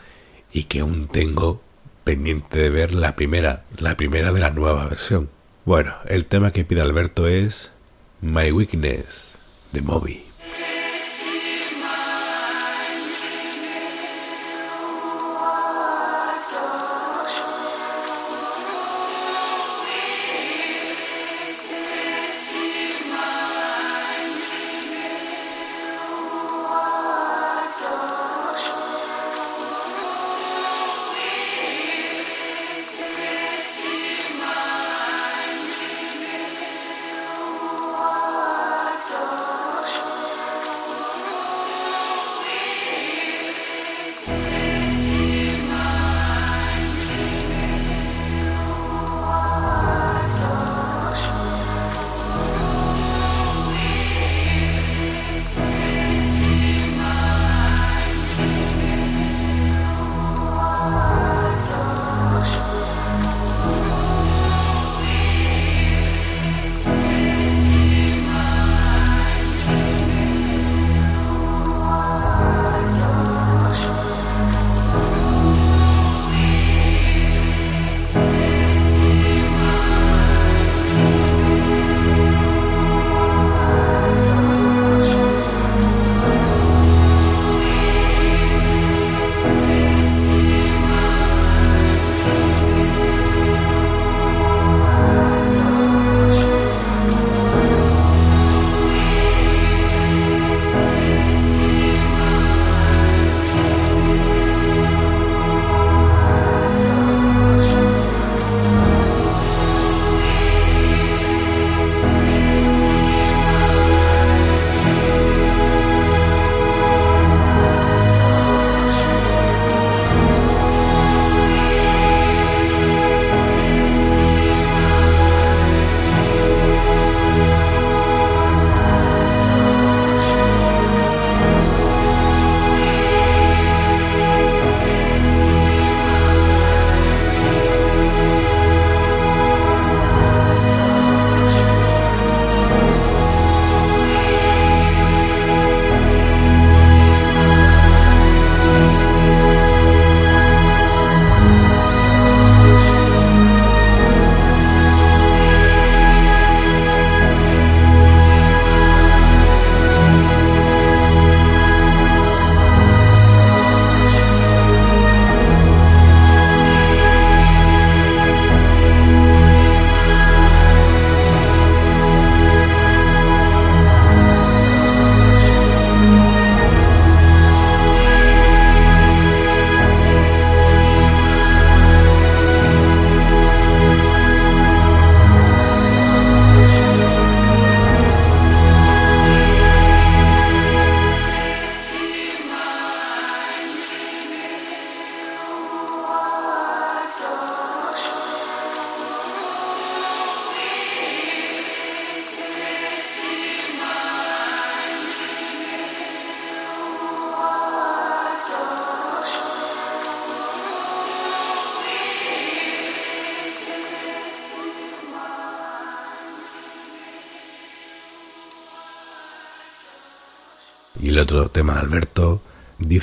y 0.52 0.64
que 0.64 0.78
aún 0.78 1.08
tengo 1.08 1.60
pendiente 2.04 2.60
de 2.60 2.70
ver 2.70 2.94
la 2.94 3.16
primera, 3.16 3.64
la 3.78 3.96
primera 3.96 4.30
de 4.30 4.38
la 4.38 4.50
nueva 4.50 4.86
versión. 4.86 5.28
Bueno, 5.64 5.92
el 6.06 6.26
tema 6.26 6.52
que 6.52 6.64
pide 6.64 6.82
Alberto 6.82 7.26
es 7.26 7.72
My 8.20 8.52
Weakness 8.52 9.38
de 9.72 9.82
Moby. 9.82 10.31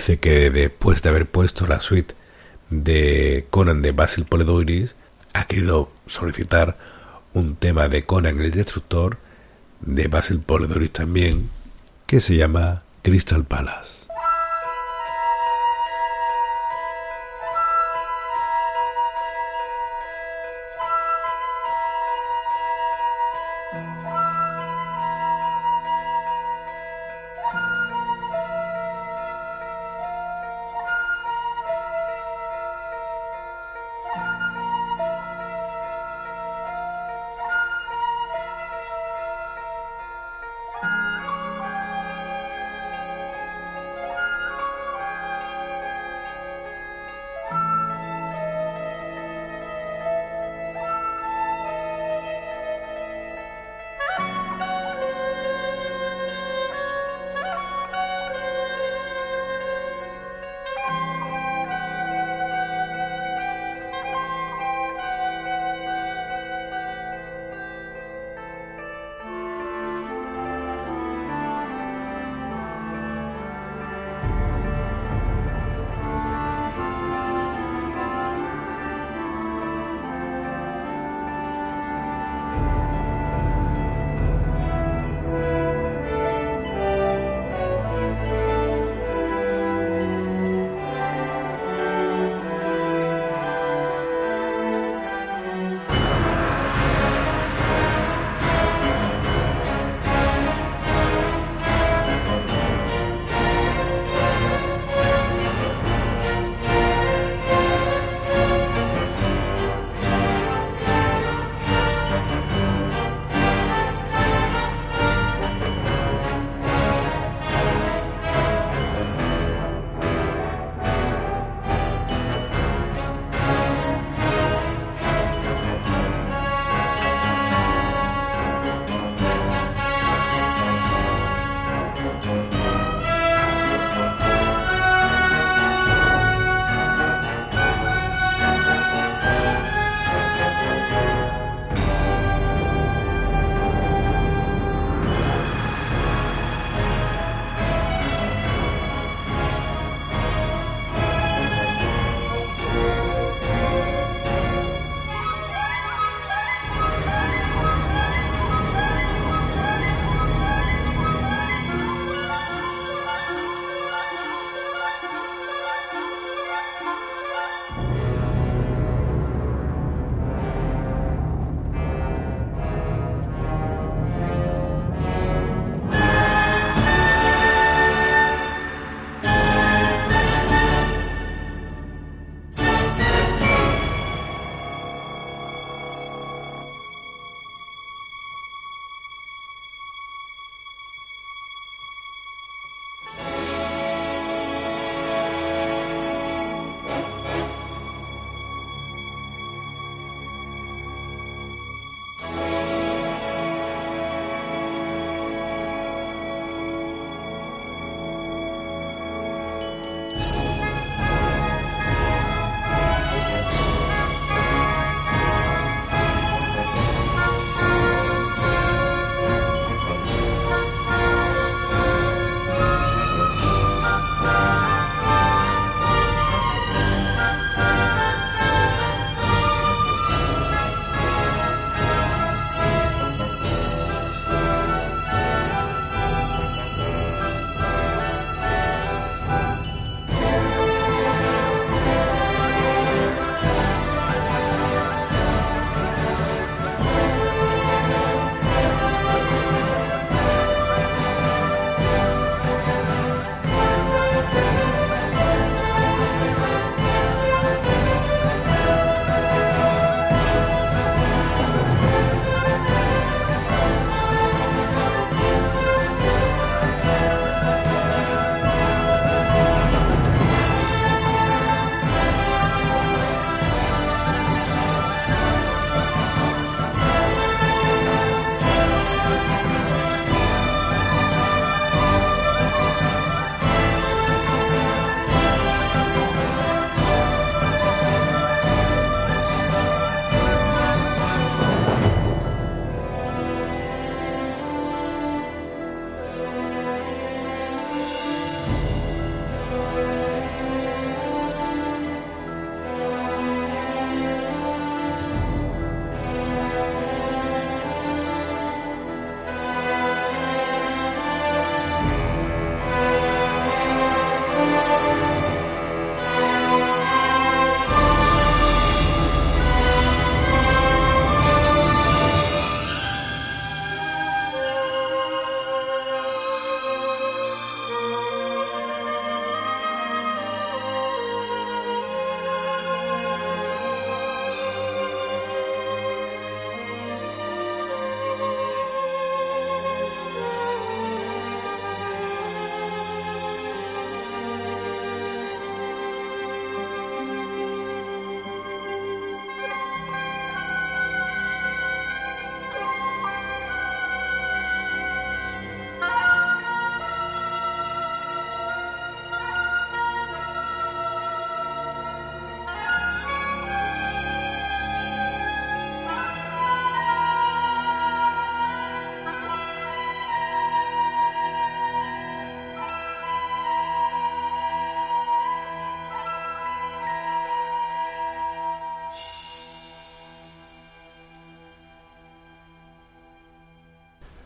Dice 0.10 0.20
que 0.20 0.50
después 0.50 1.04
de 1.04 1.10
haber 1.10 1.28
puesto 1.28 1.68
la 1.68 1.80
suite 1.80 2.16
de 2.72 3.46
Conan 3.52 3.84
de 3.84 3.92
Basil 3.92 4.26
Poledouris, 4.26 4.96
ha 5.36 5.46
querido 5.46 5.92
solicitar 6.08 6.78
un 7.36 7.56
tema 7.56 7.90
de 7.90 8.04
Conan 8.04 8.40
el 8.40 8.50
Destructor, 8.50 9.20
de 9.82 10.08
Basil 10.08 10.40
Poledouris 10.40 10.92
también, 10.92 11.52
que 12.08 12.20
se 12.22 12.36
llama 12.36 12.82
Crystal 13.04 13.44
Palace. 13.44 13.99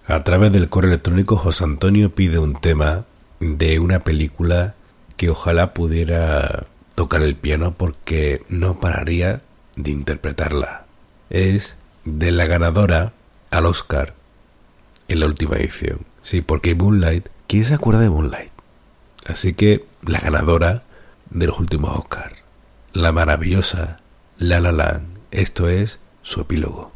A 0.06 0.24
través 0.24 0.52
del 0.52 0.68
correo 0.68 0.92
electrónico, 0.92 1.38
José 1.38 1.64
Antonio 1.64 2.14
pide 2.14 2.38
un 2.38 2.60
tema 2.60 3.06
de 3.40 3.80
una 3.80 4.00
película 4.00 4.76
que 5.16 5.30
ojalá 5.30 5.74
pudiera 5.74 6.66
tocar 6.96 7.22
el 7.22 7.36
piano 7.36 7.74
porque 7.74 8.44
no 8.50 8.80
pararía 8.80 9.42
de 9.78 9.92
interpretarla. 9.92 10.86
Es 11.30 11.78
de 12.04 12.32
la 12.32 12.46
ganadora 12.46 13.14
al 13.50 13.66
Oscar 13.66 14.14
en 15.08 15.22
la 15.22 15.26
última 15.26 15.56
edición. 15.56 16.00
Sí, 16.22 16.42
porque 16.42 16.76
Moonlight, 16.76 17.28
¿quién 17.48 17.64
se 17.64 17.74
acuerda 17.74 18.02
de 18.02 18.10
Moonlight? 18.10 18.52
Así 19.26 19.54
que 19.54 19.86
la 20.06 20.20
ganadora 20.20 20.84
de 21.30 21.48
los 21.48 21.60
últimos 21.60 21.98
Oscar, 21.98 22.34
la 22.92 23.12
maravillosa 23.12 24.02
La 24.38 24.60
La 24.60 24.72
Land, 24.74 25.18
esto 25.32 25.70
es 25.70 26.00
su 26.22 26.42
epílogo. 26.42 26.93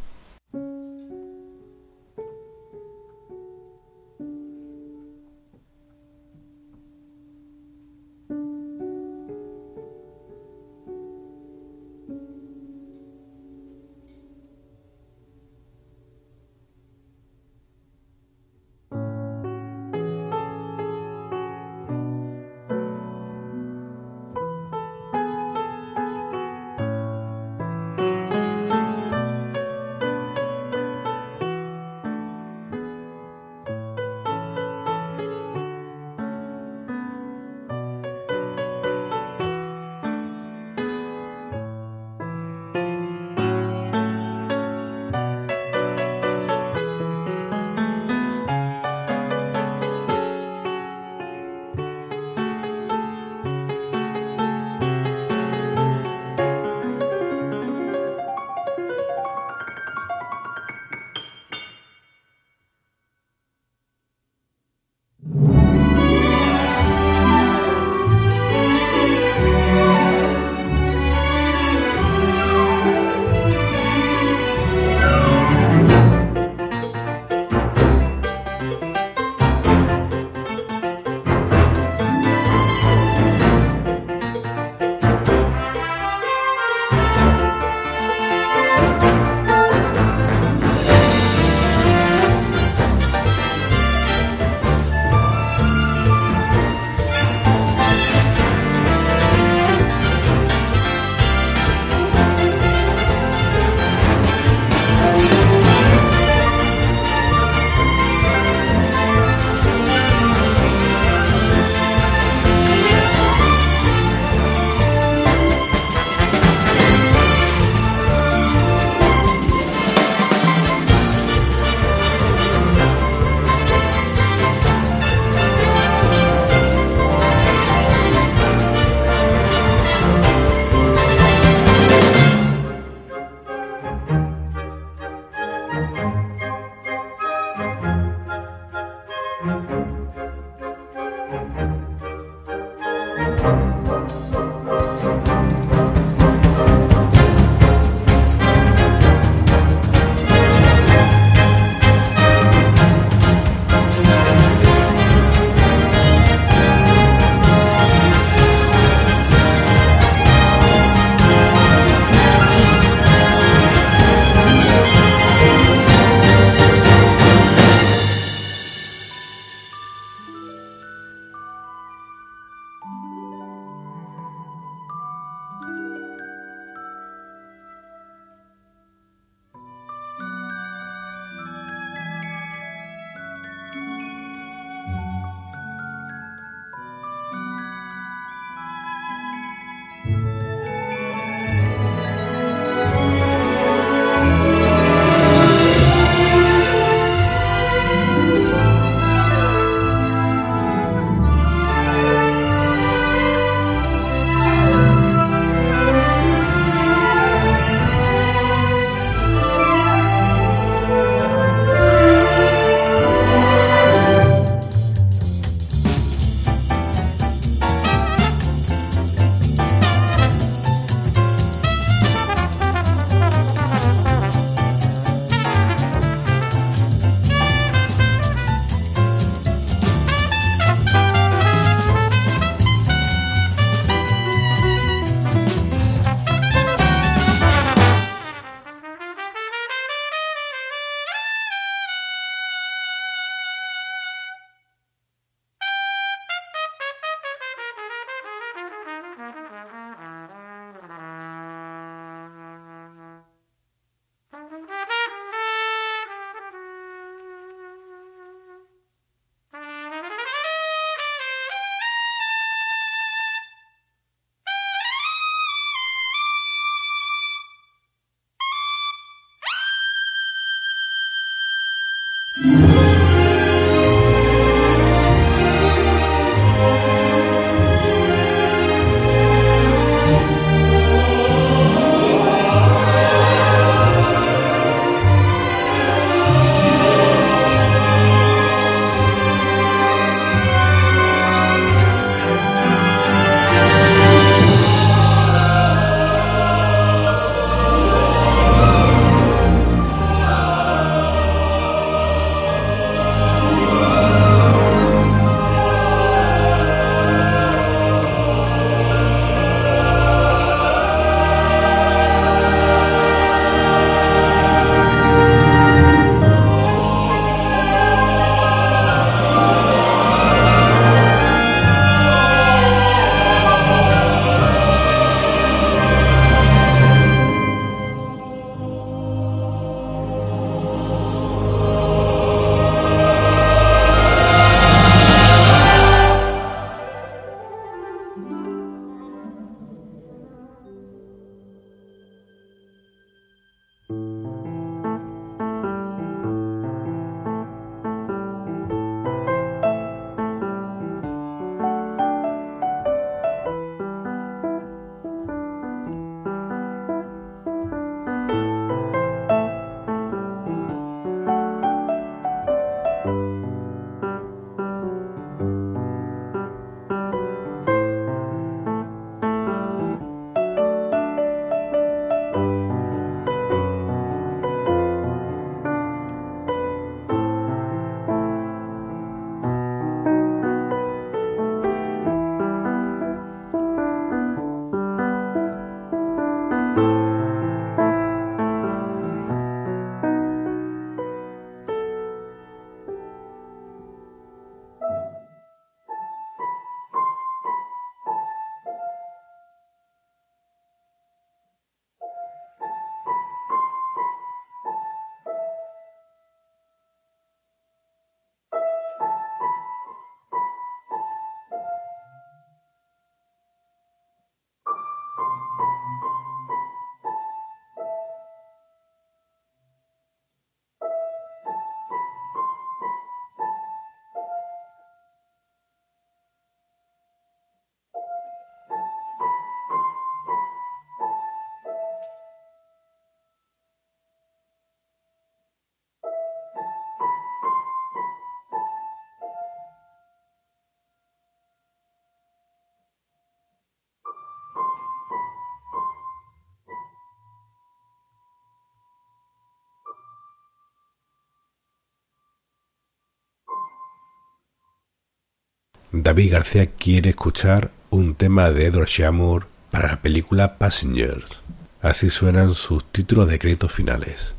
David 455.91 456.33
García 456.33 456.65
quiere 456.65 457.11
escuchar 457.11 457.71
un 457.89 458.15
tema 458.15 458.51
de 458.51 458.65
Edward 458.65 458.89
Shamur 458.89 459.47
para 459.71 459.87
la 459.87 460.01
película 460.01 460.57
Passengers. 460.57 461.41
Así 461.81 462.09
suenan 462.09 462.53
sus 462.55 462.83
títulos 462.91 463.29
de 463.29 463.39
créditos 463.39 463.71
finales. 463.71 464.33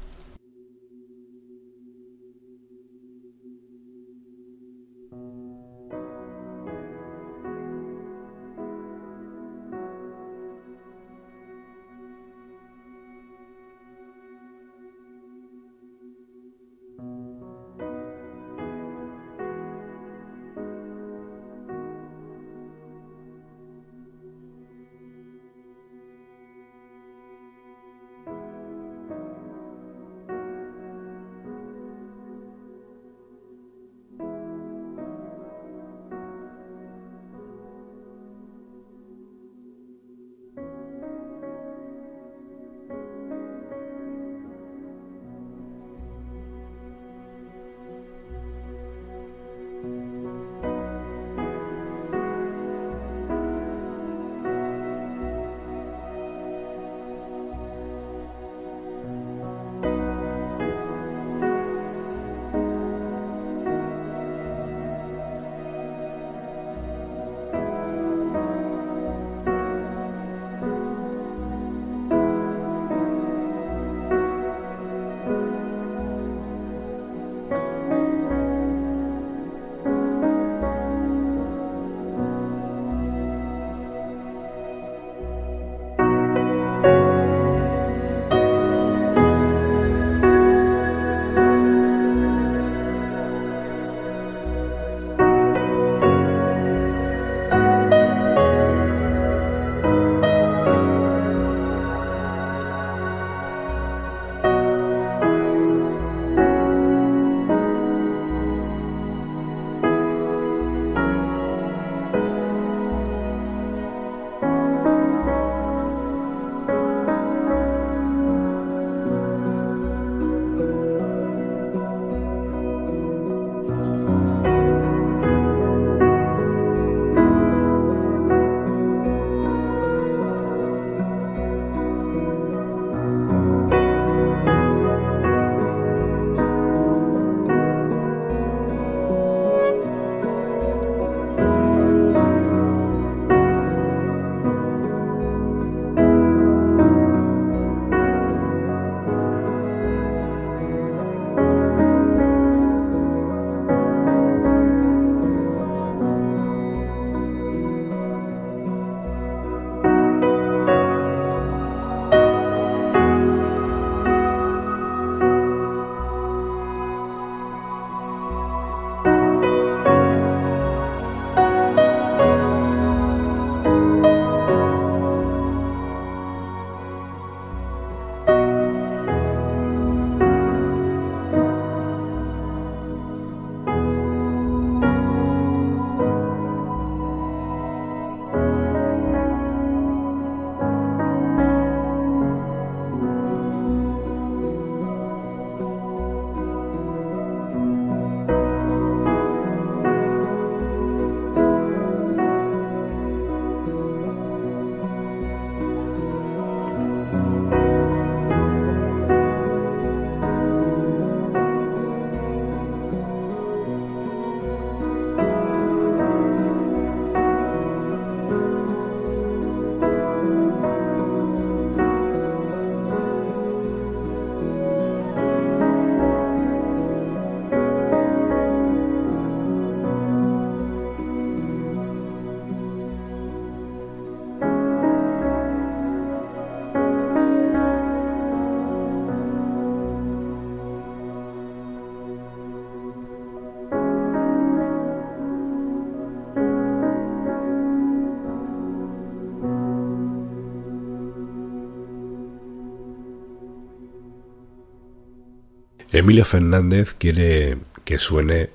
Emilio 255.98 256.24
Fernández 256.24 256.94
quiere 256.96 257.58
que 257.84 257.98
suene 257.98 258.50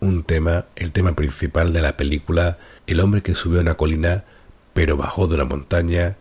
un 0.00 0.24
tema, 0.24 0.64
el 0.74 0.90
tema 0.90 1.14
principal 1.14 1.72
de 1.72 1.80
la 1.80 1.96
película 1.96 2.58
El 2.88 2.98
hombre 2.98 3.22
que 3.22 3.36
subió 3.36 3.60
una 3.60 3.74
colina 3.74 4.24
pero 4.74 4.96
bajó 4.96 5.28
de 5.28 5.36
una 5.36 5.44
montaña 5.44 6.16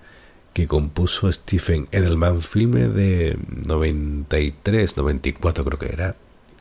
que 0.53 0.67
compuso 0.67 1.31
Stephen 1.33 1.87
Edelman, 1.91 2.43
filme 2.43 2.87
de 2.89 3.39
93, 3.65 4.95
94 4.95 5.65
creo 5.65 5.79
que 5.79 5.91
era, 5.91 6.15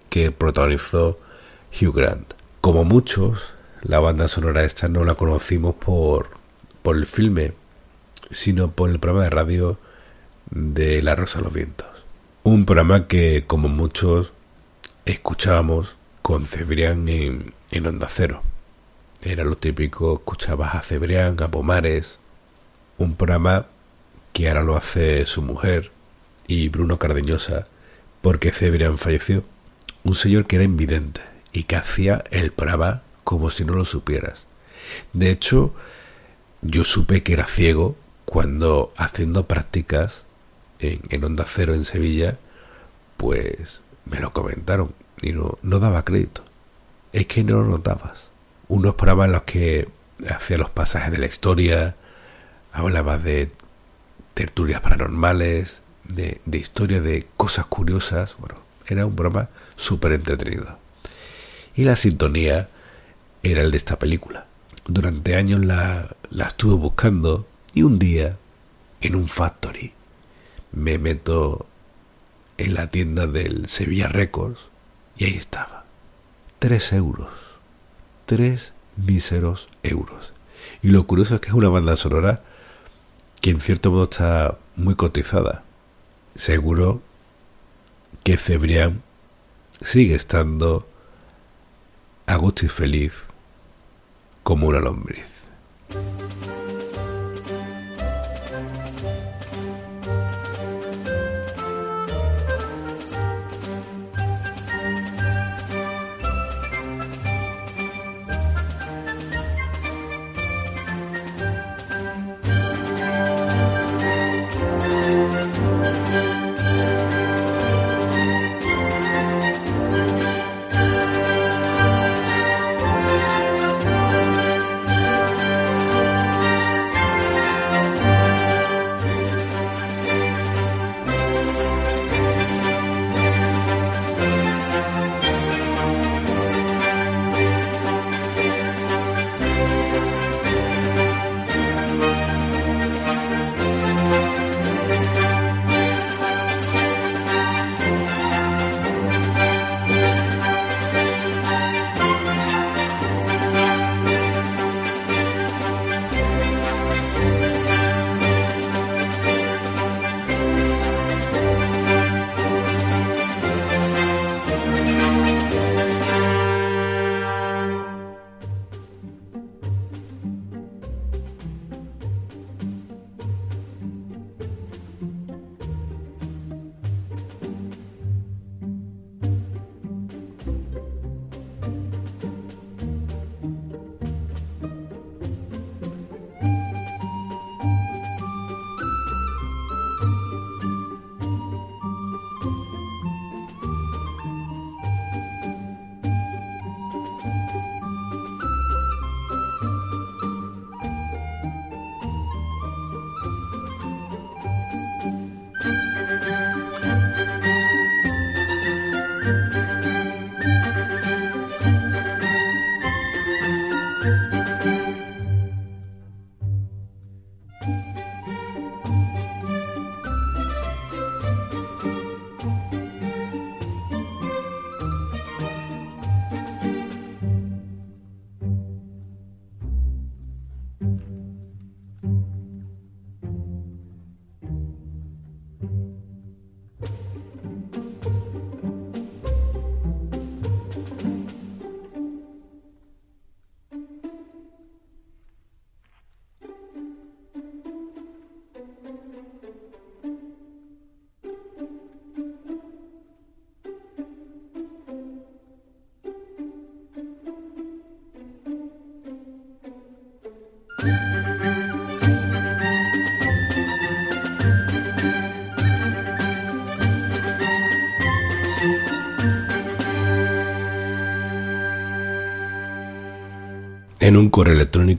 que 0.09 0.33
protagonizó 0.33 1.19
Hugh 1.71 1.95
Grant. 1.95 2.33
Como 2.63 2.85
muchos, 2.85 3.53
la 3.83 4.01
banda 4.01 4.29
sonora 4.29 4.65
esta 4.65 4.89
no 4.89 5.05
la 5.05 5.15
conocimos 5.15 5.75
por, 5.75 6.31
por 6.81 6.97
el 6.97 7.05
filme, 7.05 7.53
sino 8.31 8.71
por 8.71 8.89
el 8.89 8.99
programa 8.99 9.25
de 9.25 9.31
radio 9.31 9.79
de 10.51 11.03
La 11.03 11.15
Rosa 11.15 11.41
de 11.41 11.45
los 11.45 11.53
Vientos. 11.53 11.94
Un 12.47 12.67
programa 12.67 13.09
que, 13.09 13.45
como 13.47 13.71
muchos 13.71 14.35
escuchábamos 15.07 15.97
con 16.21 16.45
Cebrián 16.45 17.09
en, 17.09 17.55
Onda 17.87 18.07
Cero. 18.11 18.43
Era 19.23 19.45
lo 19.45 19.57
típico, 19.57 20.17
escuchabas 20.17 20.75
a 20.75 20.83
Cebrián, 20.83 21.43
a 21.43 21.49
Pomares, 21.51 22.19
un 22.99 23.17
programa 23.17 23.69
que 24.35 24.49
ahora 24.49 24.63
lo 24.63 24.77
hace 24.77 25.25
su 25.25 25.41
mujer 25.41 25.91
y 26.47 26.69
Bruno 26.69 26.99
Cardeñosa, 26.99 27.67
porque 28.21 28.51
Cebrián 28.53 28.99
falleció. 28.99 29.43
Un 30.03 30.15
señor 30.15 30.45
que 30.45 30.57
era 30.57 30.67
invidente 30.67 31.23
y 31.51 31.63
que 31.63 31.77
hacía 31.77 32.25
el 32.31 32.53
programa 32.53 33.05
como 33.25 33.49
si 33.49 33.65
no 33.65 33.73
lo 33.73 33.87
supieras. 33.87 34.45
De 35.15 35.31
hecho, 35.31 35.73
yo 36.61 36.85
supe 36.85 37.23
que 37.23 37.33
era 37.33 37.47
ciego 37.47 37.97
cuando 38.27 38.93
haciendo 38.99 39.47
prácticas 39.47 40.27
en, 40.79 41.25
Onda 41.25 41.45
Cero 41.47 41.75
en 41.75 41.85
Sevilla, 41.85 42.37
pues 43.17 43.81
me 44.05 44.21
lo 44.21 44.33
comentaron 44.33 44.95
y 45.23 45.33
no, 45.33 45.59
no 45.63 45.79
daba 45.79 46.05
crédito. 46.05 46.45
Es 47.13 47.27
que 47.27 47.45
no 47.45 47.57
lo 47.63 47.65
notabas. 47.65 48.29
Unos 48.69 48.95
programas 48.95 49.27
en 49.27 49.33
los 49.33 49.43
que 49.43 49.89
hacía 50.29 50.59
los 50.59 50.71
pasajes 50.71 51.13
de 51.13 51.19
la 51.19 51.27
historia, 51.27 51.97
hablaba 52.73 53.19
de 53.19 53.51
tertulias 54.35 54.81
paranormales, 54.81 55.81
de, 56.05 56.41
de 56.45 56.59
historia 56.59 57.01
de 57.01 57.27
cosas 57.37 57.67
curiosas. 57.67 58.37
Bueno, 58.39 58.57
era 58.87 59.07
un 59.07 59.15
programa 59.15 59.49
súper 59.77 60.13
entretenido. 60.13 60.79
Y 61.77 61.85
la 61.85 61.97
sintonía 61.97 62.69
era 63.43 63.63
el 63.63 63.71
de 63.71 63.77
esta 63.77 63.99
película. 63.99 64.47
Durante 64.87 65.37
años 65.37 65.65
la, 65.65 66.15
la 66.31 66.47
estuve 66.47 66.75
buscando 66.75 67.47
y 67.73 67.83
un 67.83 67.99
día, 67.99 68.37
en 69.01 69.17
un 69.17 69.29
factory, 69.29 69.93
me 70.75 70.99
meto 70.99 71.67
en 72.59 72.75
la 72.75 72.89
tienda 72.89 73.27
del 73.27 73.69
Sevilla 73.69 74.09
Records 74.09 74.61
y 75.17 75.25
ahí 75.25 75.35
estaba. 75.35 75.85
Tres 76.59 76.93
euros. 76.93 77.31
Tres 78.27 78.73
míseros 78.97 79.69
euros. 79.83 80.33
Y 80.83 80.89
lo 80.89 81.07
curioso 81.07 81.37
es 81.37 81.41
que 81.41 81.49
es 81.49 81.55
una 81.55 81.69
banda 81.69 81.97
sonora 81.97 82.43
que 83.41 83.51
en 83.51 83.61
cierto 83.61 83.91
modo 83.91 84.05
está 84.05 84.59
muy 84.77 84.95
cotizada. 84.95 85.63
Seguro 86.35 87.03
que 88.23 88.37
Cebrián 88.37 89.03
sigue 89.81 90.15
estando 90.15 90.89
a 92.27 92.37
gusto 92.37 92.65
y 92.65 92.69
feliz 92.69 93.13
como 94.43 94.69
una 94.69 94.81
lombriz. 94.81 95.27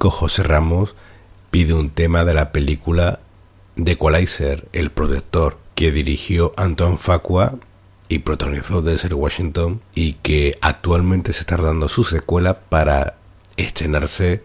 José 0.10 0.44
Ramos 0.44 0.96
pide 1.52 1.74
un 1.74 1.90
tema 1.90 2.26
de 2.26 2.34
la 2.34 2.52
película 2.52 3.20
The 3.82 3.94
Equalizer, 3.94 4.68
El 4.74 4.90
Protector, 4.92 5.58
que 5.76 5.92
dirigió 5.92 6.54
Anton 6.58 6.98
Facua 6.98 7.56
y 8.08 8.20
protagonizó 8.20 8.82
Denzel 8.82 9.14
Washington 9.14 9.82
y 9.94 10.14
que 10.14 10.58
actualmente 10.62 11.34
se 11.34 11.42
está 11.42 11.58
dando 11.58 11.88
su 11.88 12.04
secuela 12.04 12.60
para 12.60 13.16
estrenarse 13.58 14.44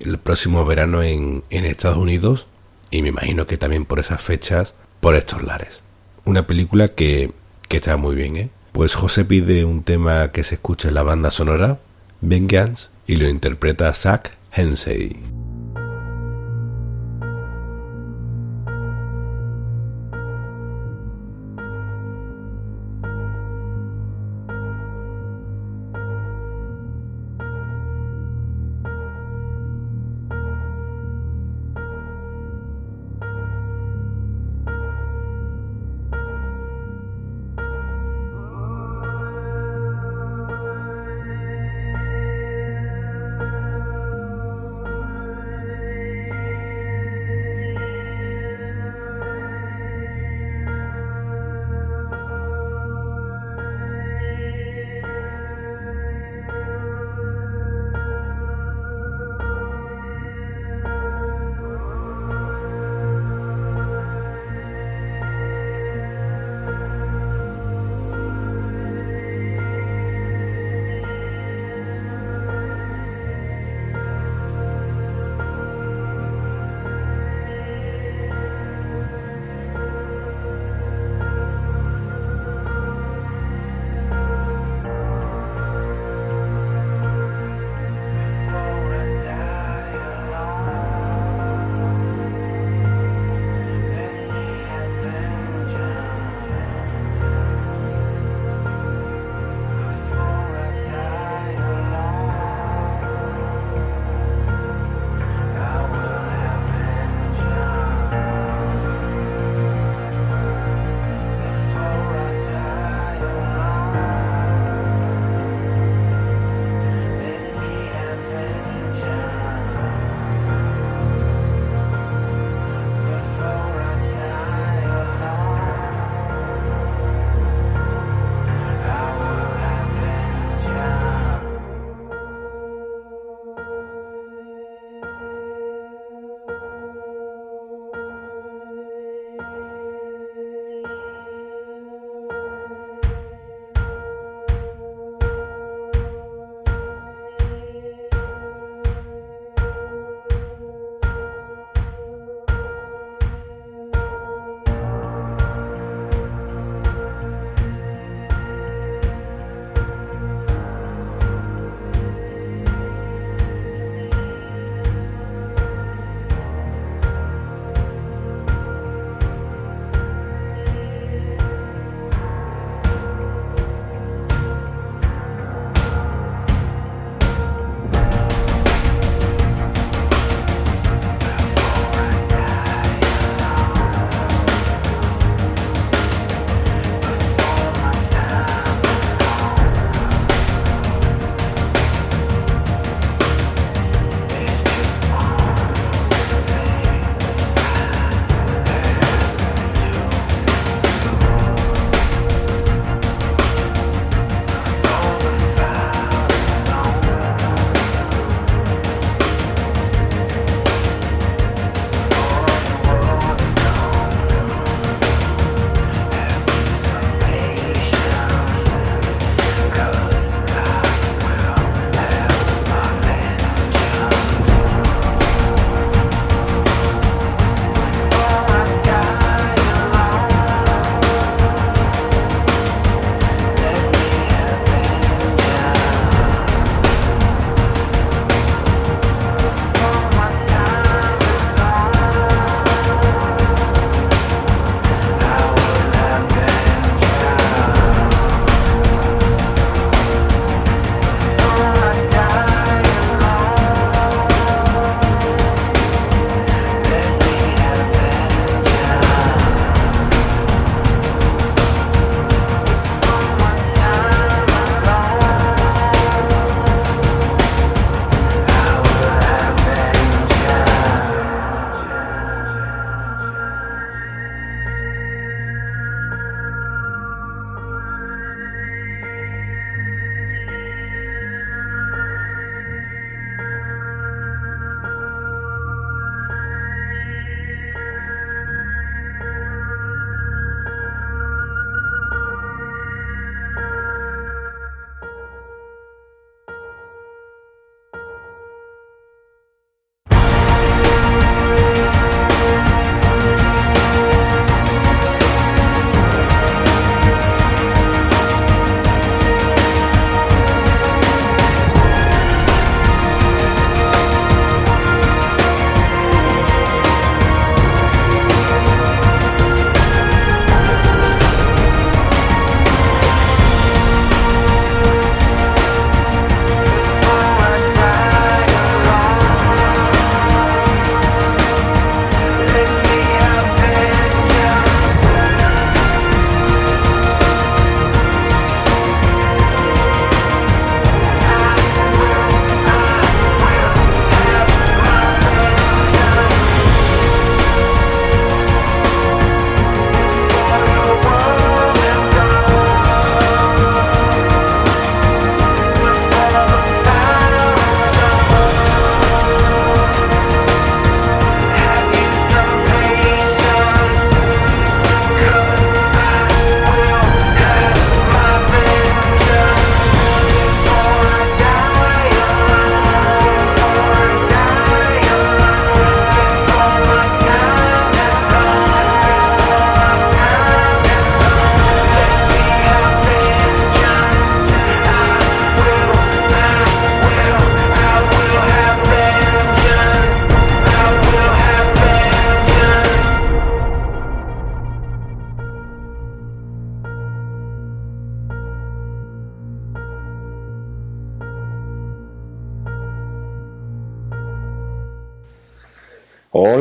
el 0.00 0.18
próximo 0.18 0.64
verano 0.64 1.02
en, 1.02 1.44
en 1.50 1.64
Estados 1.64 1.98
Unidos 1.98 2.46
y 2.90 3.02
me 3.02 3.08
imagino 3.08 3.46
que 3.46 3.58
también 3.58 3.84
por 3.84 3.98
esas 3.98 4.22
fechas 4.22 4.74
por 5.00 5.14
estos 5.14 5.42
lares. 5.42 5.82
Una 6.24 6.46
película 6.46 6.88
que, 6.88 7.32
que 7.68 7.76
está 7.76 7.96
muy 7.96 8.16
bien, 8.16 8.36
¿eh? 8.36 8.50
Pues 8.72 8.94
José 8.94 9.24
pide 9.24 9.64
un 9.64 9.82
tema 9.82 10.32
que 10.32 10.44
se 10.44 10.56
escuche 10.56 10.88
en 10.88 10.94
la 10.94 11.02
banda 11.02 11.30
sonora, 11.30 11.78
Vengeance, 12.20 12.90
y 13.06 13.16
lo 13.16 13.28
interpreta 13.28 13.92
Zach 13.94 14.32
Hensei. 14.56 15.35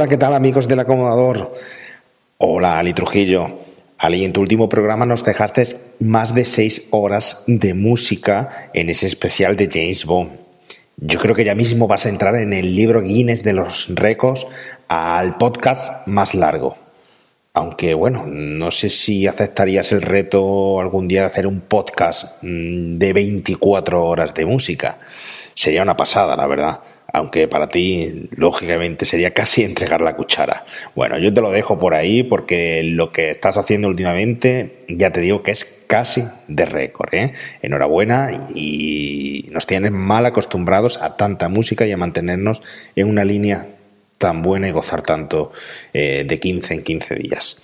Hola, 0.06 0.12
¿qué 0.12 0.18
tal 0.18 0.36
amigos 0.36 0.68
del 0.68 0.80
acomodador? 0.80 1.56
Hola, 2.38 2.78
Ali 2.78 2.94
Trujillo. 2.94 3.58
Ali, 3.98 4.24
en 4.24 4.34
tu 4.34 4.42
último 4.42 4.70
programa 4.70 5.08
nos 5.08 5.26
dejaste 5.26 5.66
más 6.00 6.36
de 6.36 6.46
seis 6.46 6.90
horas 6.92 7.42
de 7.48 7.74
música 7.74 8.70
en 8.76 8.92
ese 8.92 9.08
especial 9.08 9.56
de 9.56 9.68
James 9.68 10.06
Bond. 10.06 10.30
Yo 10.98 11.18
creo 11.18 11.34
que 11.34 11.44
ya 11.44 11.56
mismo 11.56 11.88
vas 11.88 12.06
a 12.06 12.10
entrar 12.10 12.36
en 12.36 12.54
el 12.54 12.76
libro 12.76 13.02
Guinness 13.02 13.44
de 13.44 13.54
los 13.54 13.88
récords 13.96 14.46
al 14.90 15.38
podcast 15.38 16.06
más 16.06 16.36
largo. 16.36 16.78
Aunque 17.56 17.96
bueno, 17.96 18.28
no 18.28 18.70
sé 18.70 18.92
si 18.92 19.26
aceptarías 19.26 19.92
el 19.92 20.04
reto 20.04 20.80
algún 20.80 21.08
día 21.08 21.22
de 21.22 21.28
hacer 21.28 21.48
un 21.48 21.62
podcast 21.62 22.44
mm, 22.44 23.00
de 23.00 23.12
24 23.12 24.06
horas 24.06 24.36
de 24.36 24.46
música. 24.46 25.00
Sería 25.56 25.82
una 25.82 25.98
pasada, 25.98 26.36
la 26.36 26.46
verdad 26.46 26.80
aunque 27.16 27.48
para 27.48 27.68
ti 27.70 28.28
lógicamente 28.36 29.06
sería 29.06 29.34
casi 29.34 29.64
entregar 29.64 30.02
la 30.02 30.16
cuchara. 30.16 30.66
Bueno, 30.96 31.18
yo 31.18 31.34
te 31.34 31.42
lo 31.42 31.52
dejo 31.52 31.80
por 31.80 31.94
ahí 31.94 32.24
porque 32.24 32.84
lo 32.84 33.12
que 33.12 33.32
estás 33.32 33.58
haciendo 33.58 33.88
últimamente 33.88 34.84
ya 34.90 35.12
te 35.12 35.22
digo 35.22 35.42
que 35.42 35.52
es 35.52 35.66
casi 35.88 36.26
de 36.48 36.66
récord. 36.66 37.14
¿eh? 37.14 37.32
Enhorabuena 37.62 38.32
y 38.54 39.48
nos 39.52 39.66
tienes 39.66 39.92
mal 39.92 40.26
acostumbrados 40.26 41.02
a 41.02 41.16
tanta 41.16 41.48
música 41.48 41.88
y 41.88 41.94
a 41.94 41.98
mantenernos 41.98 42.62
en 42.96 43.08
una 43.08 43.24
línea 43.24 43.68
tan 44.18 44.42
buena 44.42 44.68
y 44.68 44.72
gozar 44.72 45.02
tanto 45.02 45.52
eh, 45.94 46.26
de 46.28 46.40
15 46.40 46.74
en 46.74 46.84
15 46.84 47.16
días. 47.16 47.62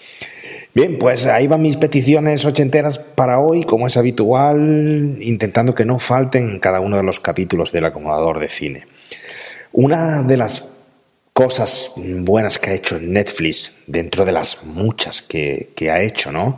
Bien, 0.73 0.97
pues 0.97 1.25
ahí 1.25 1.47
van 1.47 1.61
mis 1.61 1.75
peticiones 1.75 2.45
ochenteras 2.45 2.99
para 2.99 3.41
hoy, 3.41 3.65
como 3.65 3.87
es 3.87 3.97
habitual, 3.97 5.17
intentando 5.19 5.75
que 5.75 5.85
no 5.85 5.99
falten 5.99 6.49
en 6.49 6.59
cada 6.59 6.79
uno 6.79 6.95
de 6.95 7.03
los 7.03 7.19
capítulos 7.19 7.73
del 7.73 7.83
acomodador 7.83 8.39
de 8.39 8.47
cine. 8.47 8.87
Una 9.73 10.21
de 10.23 10.37
las 10.37 10.67
cosas 11.33 11.93
buenas 11.95 12.59
que 12.59 12.71
ha 12.71 12.73
hecho 12.73 12.99
Netflix, 12.99 13.73
dentro 13.87 14.25
de 14.25 14.33
las 14.33 14.65
muchas 14.65 15.21
que, 15.21 15.71
ha 15.89 16.01
hecho, 16.01 16.31
¿no? 16.31 16.57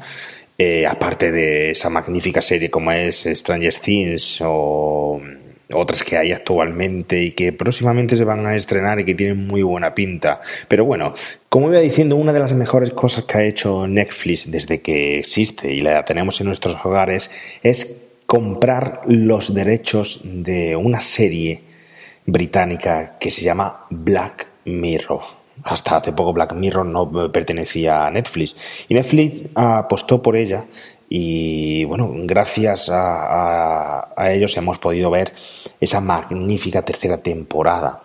Eh, 0.58 0.86
aparte 0.88 1.32
de 1.32 1.72
esa 1.72 1.90
magnífica 1.90 2.42
serie 2.42 2.70
como 2.70 2.92
es 2.92 3.28
Stranger 3.32 3.74
Things 3.76 4.40
o 4.44 5.22
otras 5.74 6.04
que 6.04 6.18
hay 6.18 6.32
actualmente 6.32 7.22
y 7.22 7.32
que 7.32 7.54
próximamente 7.54 8.16
se 8.16 8.24
van 8.24 8.46
a 8.46 8.56
estrenar 8.56 9.00
y 9.00 9.06
que 9.06 9.16
tienen 9.16 9.46
muy 9.46 9.62
buena 9.62 9.94
pinta. 9.94 10.40
Pero 10.68 10.86
bueno, 10.86 11.14
como 11.50 11.70
iba 11.70 11.80
diciendo, 11.80 12.16
una 12.16 12.34
de 12.34 12.40
las 12.40 12.54
mejores 12.54 12.92
cosas 12.92 13.26
que 13.26 13.38
ha 13.38 13.44
hecho 13.44 13.88
Netflix 13.88 14.50
desde 14.50 14.82
que 14.82 15.20
existe 15.20 15.74
y 15.74 15.82
la 15.82 16.04
tenemos 16.06 16.40
en 16.42 16.48
nuestros 16.48 16.84
hogares 16.86 17.30
es 17.62 18.04
comprar 18.26 19.02
los 19.06 19.54
derechos 19.54 20.22
de 20.24 20.76
una 20.76 21.02
serie 21.02 21.73
británica 22.26 23.18
que 23.20 23.32
se 23.32 23.42
llama 23.42 23.86
Black 23.90 24.48
Mirror. 24.66 25.22
Hasta 25.64 25.98
hace 25.98 26.14
poco 26.14 26.34
Black 26.34 26.54
Mirror 26.54 26.86
no 26.86 27.32
pertenecía 27.32 28.06
a 28.06 28.12
Netflix 28.12 28.56
y 28.90 28.94
Netflix 28.94 29.44
apostó 29.56 30.22
por 30.22 30.36
ella 30.36 30.66
y 31.10 31.86
bueno, 31.86 32.12
gracias 32.24 32.90
a, 32.92 34.10
ellos 34.32 34.58
hemos 34.58 34.80
podido 34.80 35.12
ver 35.12 35.32
esa 35.80 36.02
magnífica 36.02 36.82
tercera 36.82 37.22
temporada 37.22 38.02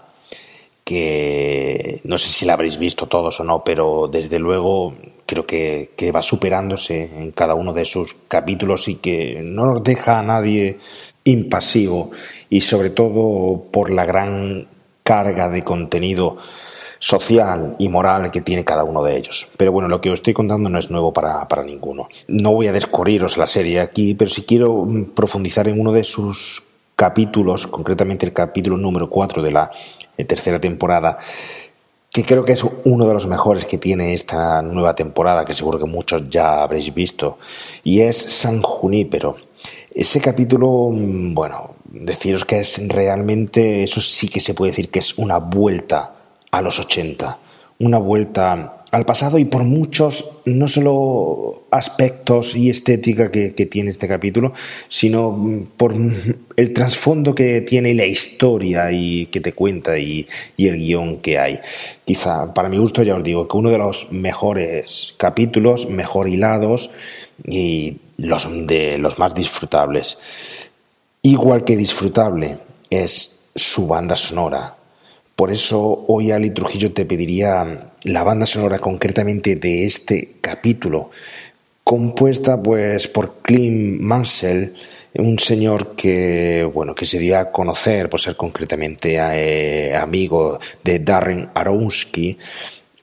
que 0.85 2.01
no 2.05 2.19
sé 2.19 2.29
si 2.29 2.45
la 2.45 2.55
habréis 2.55 2.79
visto 2.79 3.07
todos 3.07 3.41
o 3.41 3.45
no, 3.45 3.63
pero 3.65 4.09
desde 4.09 4.39
luego 4.39 4.95
creo 5.27 5.47
que, 5.47 5.91
que, 5.97 6.13
va 6.13 6.23
superándose 6.23 7.05
en 7.05 7.33
cada 7.33 7.55
uno 7.55 7.75
de 7.75 7.85
sus 7.85 8.17
capítulos 8.27 8.89
y 8.89 8.97
que 8.97 9.41
no 9.43 9.67
nos 9.67 9.83
deja 9.83 10.19
a 10.19 10.23
nadie 10.23 10.79
impasivo 11.31 12.11
y 12.51 12.61
sobre 12.61 12.91
todo 12.91 13.65
por 13.71 13.91
la 13.91 14.05
gran 14.05 14.69
carga 15.03 15.49
de 15.49 15.65
contenido 15.65 16.37
social 16.99 17.77
y 17.79 17.89
moral 17.89 18.31
que 18.31 18.41
tiene 18.41 18.65
cada 18.65 18.85
uno 18.85 19.03
de 19.03 19.17
ellos. 19.17 19.51
Pero 19.57 19.73
bueno, 19.73 19.89
lo 19.89 20.01
que 20.01 20.11
os 20.11 20.15
estoy 20.15 20.35
contando 20.35 20.69
no 20.69 20.79
es 20.79 20.91
nuevo 20.91 21.13
para, 21.13 21.47
para 21.49 21.63
ninguno. 21.63 22.09
No 22.27 22.53
voy 22.53 22.67
a 22.67 22.73
descorriros 22.73 23.37
la 23.37 23.47
serie 23.47 23.81
aquí, 23.81 24.15
pero 24.15 24.31
si 24.31 24.43
quiero 24.43 24.85
mm, 24.85 25.11
profundizar 25.15 25.69
en 25.69 25.81
uno 25.81 25.93
de 25.93 26.05
sus 26.05 26.65
capítulos, 26.97 27.69
concretamente 27.69 28.27
el 28.27 28.33
capítulo 28.33 28.77
número 28.77 29.09
4 29.09 29.43
de 29.43 29.53
la 29.53 29.71
eh, 30.17 30.25
tercera 30.25 30.61
temporada, 30.61 31.19
que 32.11 32.25
creo 32.25 32.45
que 32.45 32.53
es 32.53 32.65
uno 32.85 33.07
de 33.07 33.15
los 33.15 33.29
mejores 33.29 33.65
que 33.65 33.79
tiene 33.79 34.15
esta 34.15 34.63
nueva 34.63 34.95
temporada, 34.95 35.45
que 35.45 35.55
seguro 35.55 35.79
que 35.79 35.85
muchos 35.85 36.29
ya 36.29 36.63
habréis 36.63 36.93
visto, 36.93 37.39
y 37.85 38.01
es 38.01 38.17
San 38.17 38.63
Junípero. 38.63 39.37
Ese 39.99 40.21
capítulo, 40.21 40.91
mm, 40.93 41.35
bueno, 41.35 41.75
deciros 41.91 42.45
que 42.45 42.61
es 42.61 42.81
realmente, 42.87 43.83
eso 43.83 44.01
sí 44.01 44.29
que 44.29 44.39
se 44.39 44.55
puede 44.55 44.71
decir 44.71 44.91
que 44.91 45.01
es 45.01 45.19
una 45.19 45.39
vuelta 45.39 46.15
a 46.53 46.63
los 46.63 46.79
80, 46.79 47.37
una 47.81 47.99
vuelta 47.99 48.85
al 48.93 49.05
pasado 49.05 49.41
y 49.41 49.45
por 49.45 49.65
muchos, 49.65 50.39
no 50.45 50.69
solo 50.69 51.65
aspectos 51.73 52.55
y 52.55 52.71
estética 52.71 53.33
que, 53.33 53.51
tiene 53.51 53.91
este 53.91 54.07
capítulo, 54.07 54.53
sino 54.89 55.33
mm, 55.33 55.71
por 55.77 55.97
el 56.55 56.73
trasfondo 56.73 57.35
que 57.35 57.63
tiene 57.63 57.91
y 57.91 57.95
la 57.95 58.07
historia 58.07 58.93
y 58.93 59.27
que 59.27 59.41
te 59.41 59.53
cuenta 59.53 59.99
y, 59.99 60.29
y, 60.57 60.69
el 60.69 60.77
guion 60.77 61.17
que 61.17 61.41
hay. 61.41 61.59
Quizá, 62.05 62.55
para 62.55 62.69
mi 62.69 62.79
gusto, 62.79 63.03
ya 63.03 63.17
os 63.17 63.25
digo, 63.25 63.49
que 63.49 63.57
uno 63.57 63.71
de 63.71 63.79
los 63.79 64.13
mejores 64.13 65.17
capítulos, 65.17 65.91
mejor 65.91 66.29
hilados 66.29 66.93
y 67.45 67.97
los 68.19 68.67
de 68.67 68.99
los 68.99 69.19
más 69.19 69.35
disfrutables. 69.35 70.19
Igual 71.23 71.65
que 71.65 71.77
disfrutable 71.77 72.59
es 72.91 73.45
su 73.55 73.87
banda 73.87 74.17
sonora. 74.17 74.77
Por 75.35 75.53
eso 75.53 76.05
hoy 76.09 76.33
Ali 76.33 76.51
Trujillo 76.51 76.93
te 76.93 77.07
pediría 77.07 77.93
la 78.05 78.25
banda 78.25 78.45
sonora 78.45 78.81
concretamente 78.81 79.57
de 79.57 79.87
este 79.87 80.35
capítulo, 80.41 81.11
compuesta 81.85 82.61
pues 82.61 83.07
por 83.07 83.37
Clint 83.43 84.01
Mansell, 84.01 84.75
un 85.15 85.39
señor 85.39 85.95
que 85.95 86.69
bueno 86.73 86.95
que 86.95 87.07
se 87.07 87.21
dio 87.21 87.39
a 87.39 87.53
conocer 87.53 88.11
por 88.11 88.21
ser 88.21 88.37
concretamente 88.37 89.17
eh, 89.17 89.95
amigo 89.97 90.59
de 90.83 90.99
Darren 90.99 91.51
Aronofsky, 91.55 92.37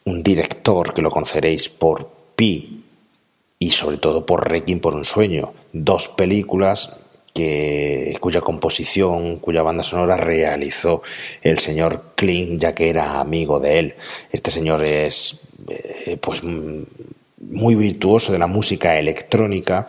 un 0.04 0.22
director 0.22 0.94
que 0.94 1.02
lo 1.02 1.12
conoceréis 1.12 1.70
por 1.70 2.10
Pi 2.36 2.75
y 3.66 3.72
sobre 3.72 3.98
todo 3.98 4.28
por 4.28 4.48
Requiem 4.48 4.80
por 4.80 4.94
un 4.94 5.06
sueño, 5.06 5.54
dos 5.74 6.08
películas 6.08 7.00
que, 7.34 8.16
cuya 8.20 8.42
composición, 8.42 9.40
cuya 9.40 9.64
banda 9.64 9.82
sonora 9.82 10.18
realizó 10.18 11.02
el 11.42 11.58
señor 11.58 12.12
Kling, 12.14 12.60
ya 12.60 12.76
que 12.76 12.92
era 12.92 13.20
amigo 13.20 13.60
de 13.60 13.80
él. 13.80 13.96
Este 14.32 14.52
señor 14.52 14.86
es 14.86 15.42
eh, 15.68 16.16
pues 16.22 16.44
muy 16.44 17.74
virtuoso 17.74 18.32
de 18.32 18.38
la 18.38 18.46
música 18.46 19.00
electrónica 19.00 19.88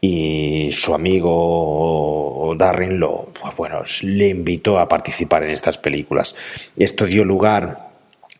y 0.00 0.70
su 0.72 0.94
amigo 0.94 2.54
Darren 2.56 2.98
lo 2.98 3.28
pues 3.38 3.54
bueno 3.56 3.82
le 4.04 4.28
invitó 4.28 4.78
a 4.78 4.88
participar 4.88 5.42
en 5.42 5.50
estas 5.50 5.76
películas. 5.76 6.34
Esto 6.78 7.04
dio 7.04 7.26
lugar 7.26 7.87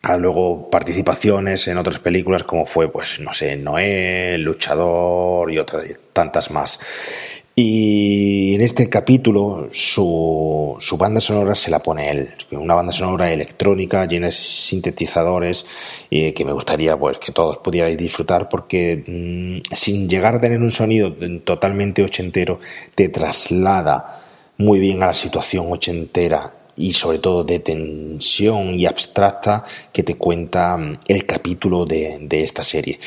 a 0.02 0.16
luego 0.16 0.70
participaciones 0.70 1.66
en 1.68 1.78
otras 1.78 1.98
películas 1.98 2.44
como 2.44 2.66
fue 2.66 2.90
pues 2.90 3.20
no 3.20 3.34
sé 3.34 3.56
Noé, 3.56 4.38
Luchador 4.38 5.50
y 5.52 5.58
otras 5.58 5.86
tantas 6.12 6.50
más. 6.50 6.80
Y 7.60 8.54
en 8.54 8.60
este 8.60 8.88
capítulo 8.88 9.68
su, 9.72 10.76
su, 10.78 10.96
banda 10.96 11.20
sonora 11.20 11.56
se 11.56 11.72
la 11.72 11.80
pone 11.80 12.08
él, 12.08 12.28
una 12.52 12.76
banda 12.76 12.92
sonora 12.92 13.32
electrónica 13.32 14.06
llena 14.06 14.26
de 14.26 14.32
sintetizadores 14.32 15.66
que 16.08 16.44
me 16.46 16.52
gustaría 16.52 16.96
pues 16.96 17.18
que 17.18 17.32
todos 17.32 17.56
pudierais 17.58 17.98
disfrutar 17.98 18.48
porque 18.48 19.02
mm, 19.04 19.74
sin 19.74 20.08
llegar 20.08 20.36
a 20.36 20.40
tener 20.40 20.60
un 20.60 20.70
sonido 20.70 21.12
totalmente 21.44 22.04
ochentero 22.04 22.60
te 22.94 23.08
traslada 23.08 24.22
muy 24.58 24.78
bien 24.78 25.02
a 25.02 25.06
la 25.06 25.14
situación 25.14 25.66
ochentera 25.68 26.57
y 26.78 26.92
sobre 26.92 27.18
todo 27.18 27.44
de 27.44 27.58
tensión 27.58 28.78
y 28.78 28.86
abstracta 28.86 29.64
que 29.92 30.02
te 30.02 30.16
cuenta 30.16 30.76
mm, 30.76 31.00
el 31.08 31.26
capítulo 31.26 31.84
de, 31.84 32.18
de 32.22 32.42
esta 32.42 32.64
serie. 32.64 32.98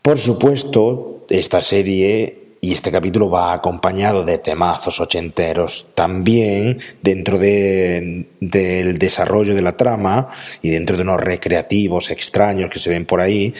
Por 0.00 0.18
supuesto, 0.18 1.26
esta 1.28 1.60
serie 1.60 2.40
y 2.60 2.72
este 2.72 2.90
capítulo 2.90 3.30
va 3.30 3.52
acompañado 3.52 4.24
de 4.24 4.38
temazos 4.38 5.00
ochenteros 5.00 5.88
también 5.94 6.78
dentro 7.02 7.38
de, 7.38 8.26
del 8.40 8.98
desarrollo 8.98 9.54
de 9.54 9.62
la 9.62 9.76
trama 9.76 10.28
y 10.62 10.70
dentro 10.70 10.96
de 10.96 11.02
unos 11.02 11.20
recreativos 11.20 12.10
extraños 12.10 12.70
que 12.70 12.78
se 12.78 12.90
ven 12.90 13.06
por 13.06 13.20
ahí 13.20 13.54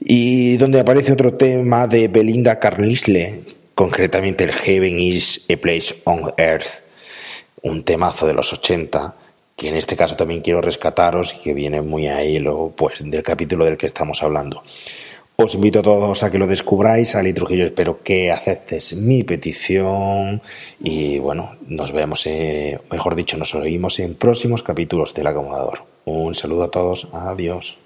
y 0.00 0.56
donde 0.56 0.80
aparece 0.80 1.12
otro 1.12 1.34
tema 1.34 1.86
de 1.86 2.08
Belinda 2.08 2.58
Carlisle, 2.58 3.42
concretamente 3.74 4.44
el 4.44 4.52
Heaven 4.52 5.00
is 5.00 5.44
a 5.52 5.56
Place 5.56 5.96
on 6.04 6.32
Earth, 6.36 6.82
un 7.62 7.84
temazo 7.84 8.26
de 8.26 8.34
los 8.34 8.52
80 8.52 9.14
que 9.58 9.68
en 9.68 9.74
este 9.74 9.96
caso 9.96 10.14
también 10.14 10.40
quiero 10.40 10.60
rescataros 10.60 11.34
y 11.34 11.38
que 11.38 11.52
viene 11.52 11.82
muy 11.82 12.06
a 12.06 12.24
hilo 12.24 12.72
pues, 12.76 13.00
del 13.00 13.24
capítulo 13.24 13.64
del 13.64 13.76
que 13.76 13.86
estamos 13.86 14.22
hablando. 14.22 14.62
Os 15.34 15.54
invito 15.54 15.80
a 15.80 15.82
todos 15.82 16.22
a 16.22 16.30
que 16.30 16.38
lo 16.38 16.46
descubráis, 16.46 17.16
Ali 17.16 17.32
Trujillo, 17.32 17.64
espero 17.64 18.02
que 18.02 18.30
aceptes 18.30 18.94
mi 18.94 19.24
petición 19.24 20.42
y 20.80 21.18
bueno, 21.18 21.56
nos 21.66 21.90
vemos, 21.92 22.26
eh, 22.26 22.78
mejor 22.90 23.16
dicho, 23.16 23.36
nos 23.36 23.54
oímos 23.54 23.98
en 23.98 24.14
próximos 24.14 24.62
capítulos 24.62 25.12
del 25.14 25.26
acomodador. 25.26 25.82
Un 26.04 26.34
saludo 26.34 26.64
a 26.64 26.70
todos. 26.70 27.08
Adiós. 27.12 27.78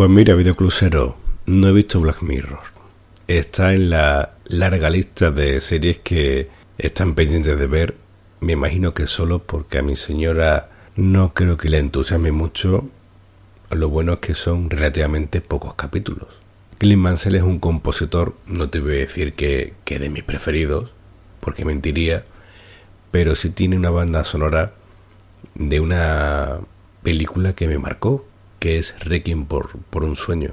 Pues 0.00 0.08
mira, 0.08 0.34
videoclusero, 0.34 1.14
no 1.44 1.68
he 1.68 1.72
visto 1.72 2.00
Black 2.00 2.22
Mirror. 2.22 2.60
Está 3.28 3.74
en 3.74 3.90
la 3.90 4.32
larga 4.46 4.88
lista 4.88 5.30
de 5.30 5.60
series 5.60 5.98
que 5.98 6.48
están 6.78 7.14
pendientes 7.14 7.58
de 7.58 7.66
ver. 7.66 7.96
Me 8.40 8.54
imagino 8.54 8.94
que 8.94 9.06
solo 9.06 9.40
porque 9.40 9.76
a 9.76 9.82
mi 9.82 9.96
señora 9.96 10.70
no 10.96 11.34
creo 11.34 11.58
que 11.58 11.68
le 11.68 11.76
entusiasme 11.76 12.32
mucho. 12.32 12.88
Lo 13.68 13.90
bueno 13.90 14.14
es 14.14 14.18
que 14.20 14.32
son 14.32 14.70
relativamente 14.70 15.42
pocos 15.42 15.74
capítulos. 15.74 16.28
Clint 16.78 17.02
Mansell 17.02 17.34
es 17.34 17.42
un 17.42 17.58
compositor, 17.58 18.34
no 18.46 18.70
te 18.70 18.80
voy 18.80 18.92
a 18.92 19.00
decir 19.00 19.34
que, 19.34 19.74
que 19.84 19.98
de 19.98 20.08
mis 20.08 20.24
preferidos, 20.24 20.94
porque 21.40 21.66
mentiría, 21.66 22.24
pero 23.10 23.34
sí 23.34 23.50
tiene 23.50 23.76
una 23.76 23.90
banda 23.90 24.24
sonora 24.24 24.72
de 25.54 25.78
una 25.78 26.60
película 27.02 27.52
que 27.52 27.68
me 27.68 27.78
marcó, 27.78 28.24
que 28.60 28.78
es 28.78 28.94
Requiem 29.00 29.46
por, 29.46 29.76
por 29.90 30.04
un 30.04 30.14
sueño. 30.14 30.52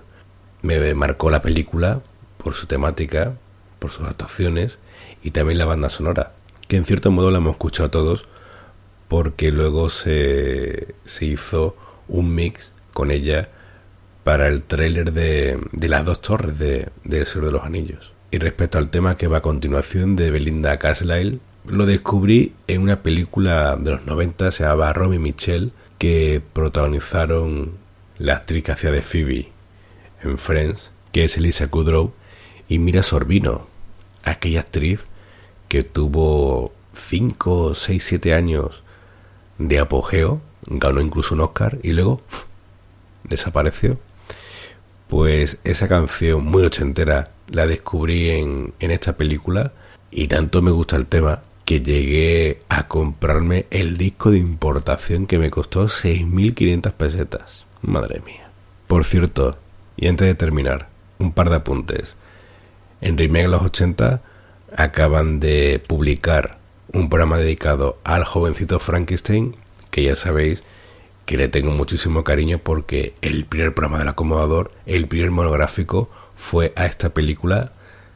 Me 0.63 0.95
marcó 0.95 1.29
la 1.29 1.43
película 1.43 2.01
por 2.37 2.55
su 2.55 2.65
temática, 2.65 3.33
por 3.77 3.91
sus 3.91 4.07
actuaciones 4.07 4.79
y 5.21 5.31
también 5.31 5.59
la 5.59 5.65
banda 5.65 5.89
sonora, 5.89 6.31
que 6.67 6.77
en 6.77 6.85
cierto 6.85 7.11
modo 7.11 7.29
la 7.29 7.37
hemos 7.37 7.51
escuchado 7.51 7.91
todos 7.91 8.27
porque 9.07 9.51
luego 9.51 9.89
se, 9.89 10.95
se 11.05 11.25
hizo 11.25 11.75
un 12.07 12.33
mix 12.33 12.71
con 12.93 13.11
ella 13.11 13.49
para 14.23 14.47
el 14.47 14.63
tráiler 14.63 15.13
de, 15.13 15.59
de, 15.71 15.89
las 15.89 16.03
dos 16.03 16.21
torres 16.21 16.57
de, 16.59 16.89
de 17.03 17.19
El 17.19 17.25
Señor 17.25 17.45
de 17.45 17.51
los 17.53 17.63
Anillos. 17.63 18.13
Y 18.31 18.39
respecto 18.39 18.77
al 18.77 18.89
tema 18.89 19.15
que 19.15 19.27
va 19.27 19.37
a 19.37 19.41
continuación 19.41 20.17
de 20.17 20.31
Belinda 20.31 20.77
Carlisle, 20.77 21.39
lo 21.65 21.85
descubrí 21.85 22.53
en 22.67 22.81
una 22.81 23.01
película 23.01 23.77
de 23.77 23.91
los 23.91 24.05
90, 24.05 24.51
se 24.51 24.63
llamaba 24.63 24.91
Romy 24.91 25.19
Michelle, 25.19 25.71
que 25.97 26.41
protagonizaron 26.53 27.71
la 28.19 28.37
actriz 28.37 28.63
que 28.63 28.71
hacía 28.71 28.91
de 28.91 29.01
Phoebe 29.01 29.51
en 30.23 30.37
Friends, 30.37 30.91
que 31.11 31.23
es 31.23 31.37
Elisa 31.37 31.67
Kudrow, 31.67 32.13
y 32.67 32.79
Mira 32.79 33.03
Sorbino, 33.03 33.67
aquella 34.23 34.61
actriz 34.61 35.01
que 35.67 35.83
tuvo 35.83 36.73
5, 36.93 37.75
6, 37.75 38.03
7 38.03 38.33
años 38.33 38.83
de 39.57 39.79
apogeo, 39.79 40.41
ganó 40.65 41.01
incluso 41.01 41.35
un 41.35 41.41
Oscar 41.41 41.77
y 41.83 41.93
luego 41.93 42.21
desapareció. 43.23 43.99
Pues 45.07 45.57
esa 45.63 45.87
canción 45.87 46.45
muy 46.45 46.63
ochentera 46.63 47.31
la 47.47 47.65
descubrí 47.65 48.29
en, 48.29 48.73
en 48.79 48.91
esta 48.91 49.15
película 49.15 49.71
y 50.11 50.27
tanto 50.27 50.61
me 50.61 50.71
gusta 50.71 50.97
el 50.97 51.05
tema 51.05 51.43
que 51.63 51.81
llegué 51.81 52.61
a 52.69 52.87
comprarme 52.87 53.67
el 53.69 53.97
disco 53.97 54.31
de 54.31 54.37
importación 54.37 55.27
que 55.27 55.37
me 55.37 55.49
costó 55.49 55.85
6.500 55.85 56.91
pesetas. 56.93 57.66
Madre 57.81 58.21
mía. 58.25 58.49
Por 58.87 59.05
cierto, 59.05 59.57
y 59.95 60.07
antes 60.07 60.27
de 60.27 60.35
terminar, 60.35 60.89
un 61.19 61.31
par 61.31 61.49
de 61.49 61.57
apuntes. 61.57 62.17
En 63.01 63.17
Remake 63.17 63.47
los 63.47 63.61
80 63.61 64.21
acaban 64.75 65.39
de 65.39 65.83
publicar 65.85 66.57
un 66.93 67.09
programa 67.09 67.37
dedicado 67.37 67.97
al 68.03 68.23
jovencito 68.23 68.79
Frankenstein, 68.79 69.55
que 69.91 70.03
ya 70.03 70.15
sabéis 70.15 70.63
que 71.25 71.37
le 71.37 71.49
tengo 71.49 71.71
muchísimo 71.71 72.23
cariño 72.23 72.59
porque 72.59 73.13
el 73.21 73.45
primer 73.45 73.73
programa 73.73 73.99
del 73.99 74.07
acomodador, 74.07 74.71
el 74.85 75.07
primer 75.07 75.31
monográfico, 75.31 76.09
fue 76.35 76.71
a 76.75 76.85
esta 76.85 77.09
película 77.09 77.73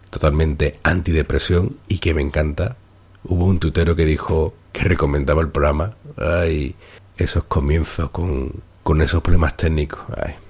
totalmente 0.10 0.74
antidepresión 0.84 1.78
y 1.88 2.00
que 2.00 2.14
me 2.14 2.22
encanta. 2.22 2.78
Hubo 3.24 3.46
un 3.46 3.60
tutero 3.60 3.96
que 3.96 4.06
dijo 4.06 4.54
que 4.72 4.84
recomendaba 4.84 5.42
el 5.42 5.50
programa. 5.50 5.96
Ay, 6.18 6.76
esos 7.18 7.44
comienzos 7.44 8.10
con, 8.12 8.54
con 8.92 9.02
esos 9.02 9.22
problemas 9.22 9.56
técnicos. 9.56 10.02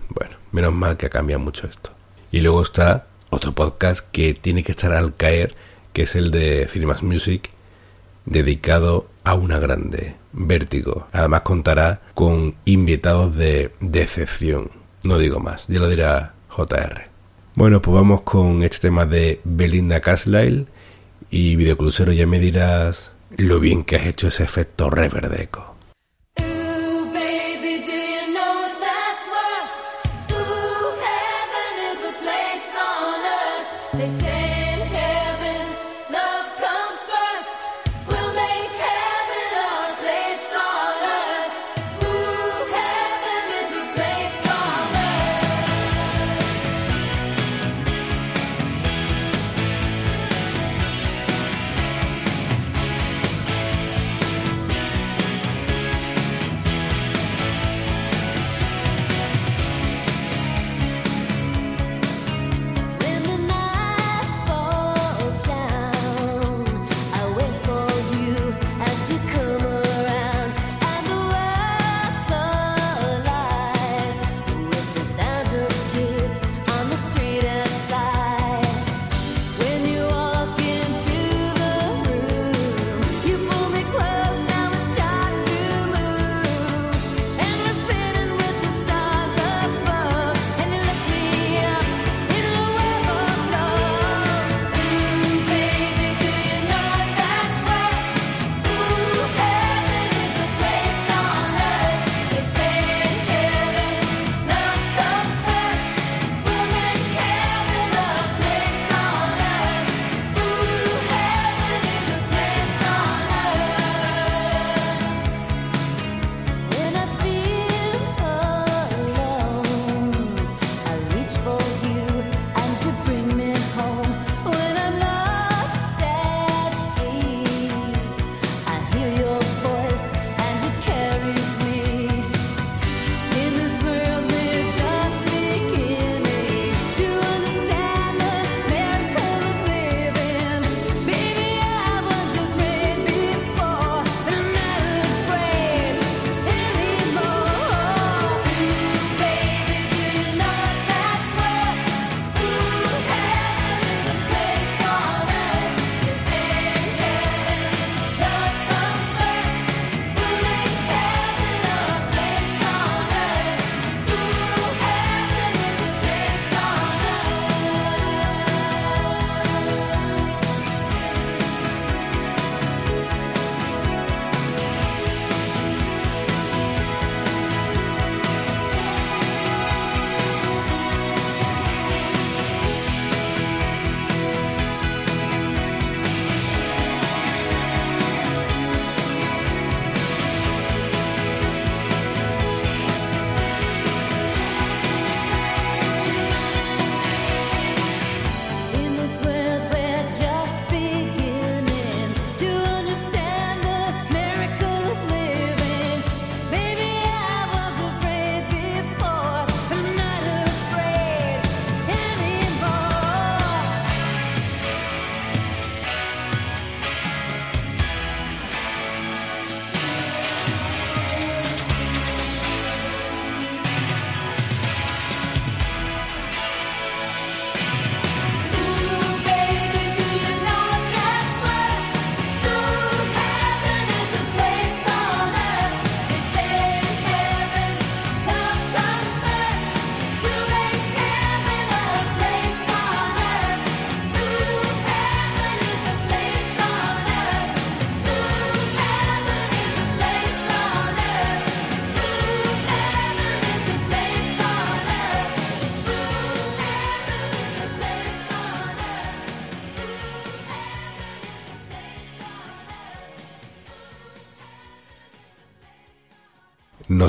Bueno, 0.10 0.36
menos 0.52 0.74
mal 0.74 0.98
que 0.98 1.12
cambia 1.12 1.38
mucho 1.38 1.68
esto. 1.68 1.92
Y 2.32 2.42
luego 2.42 2.64
está 2.64 3.06
otro 3.30 3.52
podcast 3.52 4.04
que 4.12 4.34
tiene 4.34 4.64
que 4.64 4.72
estar 4.72 4.94
al 4.94 5.16
caer, 5.16 5.54
que 5.94 6.02
es 6.02 6.16
el 6.16 6.32
de 6.32 6.68
Cinemas 6.68 7.04
Music, 7.04 7.52
dedicado 8.26 9.06
a 9.24 9.36
una 9.36 9.60
grande, 9.60 10.16
Vértigo. 10.34 11.06
Además 11.12 11.42
contará 11.42 12.02
con 12.16 12.56
invitados 12.66 13.36
de 13.36 13.76
decepción. 13.80 14.72
No 15.04 15.20
digo 15.20 15.40
más, 15.40 15.68
ya 15.68 15.80
lo 15.80 15.88
dirá 15.88 16.34
JR. 16.50 17.04
Bueno, 17.54 17.80
pues 17.80 17.94
vamos 17.94 18.22
con 18.22 18.64
este 18.64 18.88
tema 18.88 19.06
de 19.06 19.40
Belinda 19.44 20.02
Carlisle 20.02 20.66
y 21.30 21.56
Videoclusero 21.58 22.12
ya 22.12 22.26
me 22.26 22.40
dirás 22.40 23.12
lo 23.38 23.60
bien 23.60 23.84
que 23.84 23.98
has 23.98 24.08
hecho 24.08 24.30
ese 24.30 24.44
efecto 24.44 24.90
reverdeco. 24.90 25.71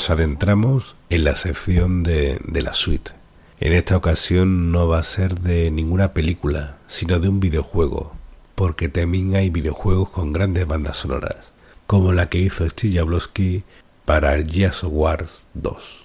Nos 0.03 0.11
adentramos 0.11 0.97
en 1.11 1.23
la 1.23 1.37
sección 1.37 2.03
de, 2.03 2.41
de 2.45 2.63
la 2.63 2.75
suite. 2.75 3.13
En 3.61 3.73
esta 3.73 3.97
ocasión 3.97 4.73
no 4.73 4.89
va 4.89 4.99
a 4.99 5.05
ser 5.05 5.39
de 5.39 5.71
ninguna 5.71 6.13
película, 6.13 6.79
sino 6.89 7.21
de 7.21 7.29
un 7.29 7.39
videojuego, 7.39 8.13
porque 8.57 8.89
también 8.89 9.37
hay 9.37 9.49
videojuegos 9.49 10.09
con 10.09 10.33
grandes 10.33 10.67
bandas 10.67 10.97
sonoras, 10.97 11.53
como 11.87 12.13
la 12.13 12.29
que 12.29 12.39
hizo 12.39 12.69
Steve 12.69 12.95
Jablowski 12.95 13.63
para 14.05 14.35
el 14.35 14.51
Gears 14.51 14.83
of 14.83 14.91
Wars 14.93 15.47
2. 15.55 16.02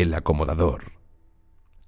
El 0.00 0.14
Acomodador. 0.14 0.92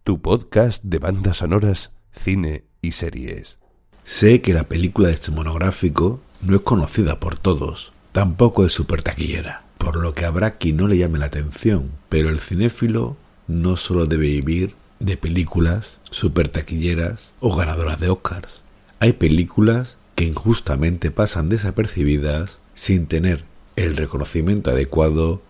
Tu 0.03 0.21
podcast 0.21 0.83
de 0.83 0.99
bandas 0.99 1.37
sonoras, 1.37 1.93
cine 2.11 2.65
y 2.83 2.91
series. 2.91 3.59
Sé 4.03 4.41
que 4.41 4.53
la 4.53 4.65
película 4.65 5.07
de 5.07 5.15
este 5.15 5.31
monográfico 5.31 6.21
no 6.43 6.57
es 6.57 6.63
conocida 6.63 7.21
por 7.21 7.39
todos, 7.39 7.93
tampoco 8.11 8.67
es 8.67 8.73
súper 8.73 9.05
taquillera, 9.05 9.63
por 9.79 9.95
lo 9.95 10.13
que 10.13 10.25
habrá 10.25 10.57
quien 10.57 10.79
no 10.79 10.89
le 10.89 10.99
llame 10.99 11.21
la 11.21 11.27
atención, 11.27 11.93
pero 12.09 12.31
el 12.31 12.41
cinéfilo 12.41 13.17
no 13.47 13.77
solo 13.77 14.07
debe 14.07 14.27
vivir 14.27 14.75
de 14.99 15.17
películas 15.17 15.99
super 16.11 16.49
taquilleras 16.49 17.31
o 17.39 17.55
ganadoras 17.55 18.01
de 18.01 18.11
Oscars. 18.11 18.61
Hay 18.99 19.13
películas 19.13 19.99
que 20.17 20.25
injustamente 20.25 21.13
pasan 21.13 21.49
desapercibidas 21.49 22.59
sin 22.75 23.07
tener 23.07 23.45
el 23.77 23.97
reconocimiento 23.97 24.73
adecuado 24.73 25.43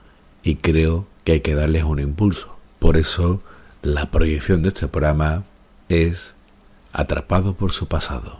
y 0.42 0.56
creo 0.56 1.06
que 1.30 1.34
hay 1.34 1.40
que 1.42 1.54
darles 1.54 1.84
un 1.84 2.00
impulso. 2.00 2.56
Por 2.80 2.96
eso 2.96 3.40
la 3.82 4.06
proyección 4.06 4.64
de 4.64 4.70
este 4.70 4.88
programa 4.88 5.44
es 5.88 6.34
Atrapado 6.92 7.54
por 7.54 7.70
su 7.70 7.86
pasado. 7.86 8.39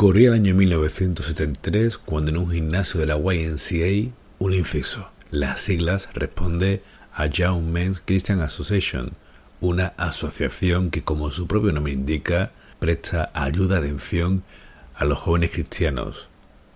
Corría 0.00 0.28
el 0.28 0.34
año 0.36 0.54
1973 0.54 1.98
cuando 1.98 2.30
en 2.30 2.38
un 2.38 2.50
gimnasio 2.50 3.00
de 3.00 3.04
la 3.04 3.18
YMCA, 3.18 4.10
un 4.38 4.54
inciso, 4.54 5.10
las 5.30 5.60
siglas 5.60 6.08
responde 6.14 6.82
a 7.12 7.26
Young 7.26 7.64
Men's 7.64 8.00
Christian 8.02 8.40
Association, 8.40 9.12
una 9.60 9.88
asociación 9.98 10.90
que 10.90 11.02
como 11.02 11.30
su 11.30 11.46
propio 11.46 11.72
nombre 11.72 11.92
indica, 11.92 12.52
presta 12.78 13.30
ayuda, 13.34 13.76
atención 13.76 14.42
a 14.94 15.04
los 15.04 15.18
jóvenes 15.18 15.50
cristianos, 15.50 16.28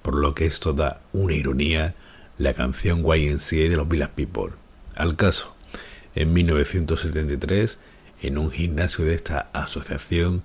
por 0.03 0.17
lo 0.17 0.35
que 0.35 0.45
esto 0.45 0.75
da 0.75 1.01
una 1.15 1.33
ironía 1.33 1.95
la 2.37 2.53
canción 2.53 3.07
YMCA 3.07 3.71
de 3.71 3.77
los 3.79 3.89
Village 3.89 4.13
People. 4.17 4.53
Al 4.97 5.17
caso, 5.17 5.57
en 6.15 6.35
1973, 6.35 7.79
en 8.21 8.37
un 8.37 8.51
gimnasio 8.51 9.07
de 9.07 9.15
esta 9.15 9.49
asociación, 9.55 10.43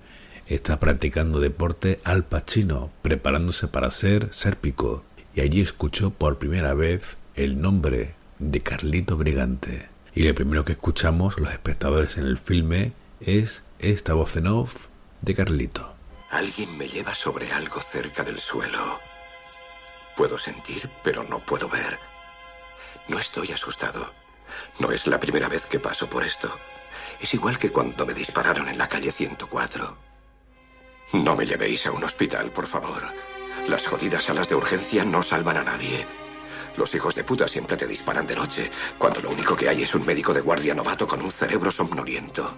está 0.49 0.79
practicando 0.79 1.39
deporte 1.39 1.99
Al 2.03 2.23
Pacino, 2.23 2.91
preparándose 3.03 3.67
para 3.67 3.91
ser 3.91 4.33
sérpico, 4.33 5.03
y 5.35 5.41
allí 5.41 5.61
escuchó 5.61 6.09
por 6.09 6.39
primera 6.39 6.73
vez 6.73 7.03
el 7.35 7.61
nombre 7.61 8.15
de 8.39 8.61
Carlito 8.61 9.15
Brigante. 9.15 9.89
Y 10.15 10.23
lo 10.23 10.33
primero 10.33 10.65
que 10.65 10.71
escuchamos 10.71 11.39
los 11.39 11.51
espectadores 11.51 12.17
en 12.17 12.25
el 12.25 12.39
filme 12.39 12.93
es 13.21 13.61
esta 13.77 14.15
voz 14.15 14.35
en 14.37 14.47
off 14.47 14.87
de 15.21 15.35
Carlito. 15.35 15.93
Alguien 16.31 16.77
me 16.77 16.89
lleva 16.89 17.13
sobre 17.13 17.51
algo 17.51 17.79
cerca 17.81 18.23
del 18.23 18.39
suelo. 18.39 18.99
Puedo 20.17 20.37
sentir, 20.37 20.89
pero 21.03 21.23
no 21.23 21.39
puedo 21.39 21.69
ver. 21.69 21.99
No 23.07 23.19
estoy 23.19 23.51
asustado. 23.51 24.11
No 24.79 24.91
es 24.91 25.05
la 25.05 25.19
primera 25.19 25.47
vez 25.47 25.67
que 25.67 25.79
paso 25.79 26.09
por 26.09 26.23
esto. 26.23 26.51
Es 27.21 27.33
igual 27.35 27.59
que 27.59 27.71
cuando 27.71 28.05
me 28.05 28.13
dispararon 28.13 28.67
en 28.67 28.77
la 28.77 28.87
calle 28.87 29.11
104. 29.11 30.08
No 31.13 31.35
me 31.35 31.45
llevéis 31.45 31.87
a 31.87 31.91
un 31.91 32.03
hospital, 32.03 32.51
por 32.51 32.67
favor. 32.67 33.03
Las 33.67 33.87
jodidas 33.87 34.25
salas 34.25 34.47
de 34.47 34.55
urgencia 34.55 35.03
no 35.03 35.23
salvan 35.23 35.57
a 35.57 35.63
nadie. 35.63 36.05
Los 36.77 36.93
hijos 36.93 37.15
de 37.15 37.23
puta 37.23 37.47
siempre 37.47 37.77
te 37.77 37.87
disparan 37.87 38.27
de 38.27 38.35
noche, 38.35 38.71
cuando 38.97 39.21
lo 39.21 39.31
único 39.31 39.55
que 39.55 39.69
hay 39.69 39.83
es 39.83 39.95
un 39.95 40.05
médico 40.05 40.33
de 40.33 40.41
guardia 40.41 40.75
novato 40.75 41.07
con 41.07 41.21
un 41.21 41.31
cerebro 41.31 41.71
somnoliento. 41.71 42.55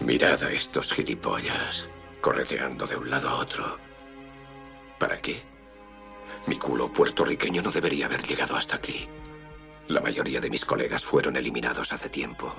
Mirad 0.00 0.42
a 0.42 0.50
estos 0.50 0.92
gilipollas, 0.92 1.86
correteando 2.20 2.86
de 2.86 2.96
un 2.96 3.08
lado 3.08 3.28
a 3.28 3.36
otro. 3.36 3.78
¿Para 4.98 5.20
qué? 5.20 5.42
Mi 6.46 6.58
culo 6.58 6.92
puertorriqueño 6.92 7.62
no 7.62 7.70
debería 7.70 8.06
haber 8.06 8.22
llegado 8.26 8.56
hasta 8.56 8.76
aquí. 8.76 9.08
La 9.88 10.00
mayoría 10.00 10.40
de 10.40 10.50
mis 10.50 10.64
colegas 10.64 11.04
fueron 11.04 11.36
eliminados 11.36 11.92
hace 11.92 12.08
tiempo. 12.08 12.54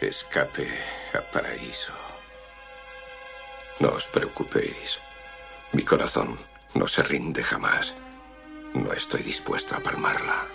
Escape 0.00 0.68
a 1.14 1.20
paraíso. 1.32 2.13
No 3.80 3.90
os 3.90 4.06
preocupéis. 4.06 4.98
Mi 5.72 5.82
corazón 5.82 6.38
no 6.74 6.86
se 6.86 7.02
rinde 7.02 7.42
jamás. 7.42 7.94
No 8.74 8.92
estoy 8.92 9.22
dispuesto 9.22 9.74
a 9.74 9.80
palmarla. 9.80 10.46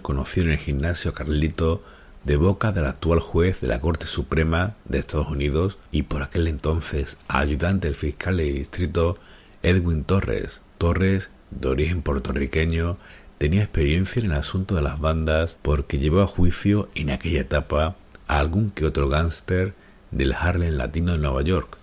Conoció 0.00 0.42
en 0.42 0.50
el 0.50 0.58
gimnasio 0.58 1.12
Carlito 1.12 1.82
de 2.24 2.36
boca 2.36 2.72
del 2.72 2.86
actual 2.86 3.20
juez 3.20 3.60
de 3.60 3.68
la 3.68 3.80
Corte 3.80 4.06
Suprema 4.06 4.74
de 4.86 4.98
Estados 4.98 5.28
Unidos 5.28 5.76
y 5.92 6.04
por 6.04 6.22
aquel 6.22 6.48
entonces 6.48 7.18
ayudante 7.28 7.86
del 7.86 7.94
fiscal 7.94 8.38
de 8.38 8.44
distrito 8.44 9.18
Edwin 9.62 10.04
Torres. 10.04 10.62
Torres, 10.78 11.30
de 11.50 11.68
origen 11.68 12.00
puertorriqueño, 12.00 12.96
tenía 13.36 13.62
experiencia 13.62 14.20
en 14.20 14.32
el 14.32 14.38
asunto 14.38 14.74
de 14.74 14.82
las 14.82 15.00
bandas 15.00 15.58
porque 15.60 15.98
llevó 15.98 16.22
a 16.22 16.26
juicio 16.26 16.88
en 16.94 17.10
aquella 17.10 17.42
etapa 17.42 17.94
a 18.26 18.38
algún 18.38 18.70
que 18.70 18.86
otro 18.86 19.08
gángster 19.10 19.74
del 20.10 20.32
Harlem 20.32 20.76
latino 20.76 21.12
de 21.12 21.18
Nueva 21.18 21.42
York. 21.42 21.76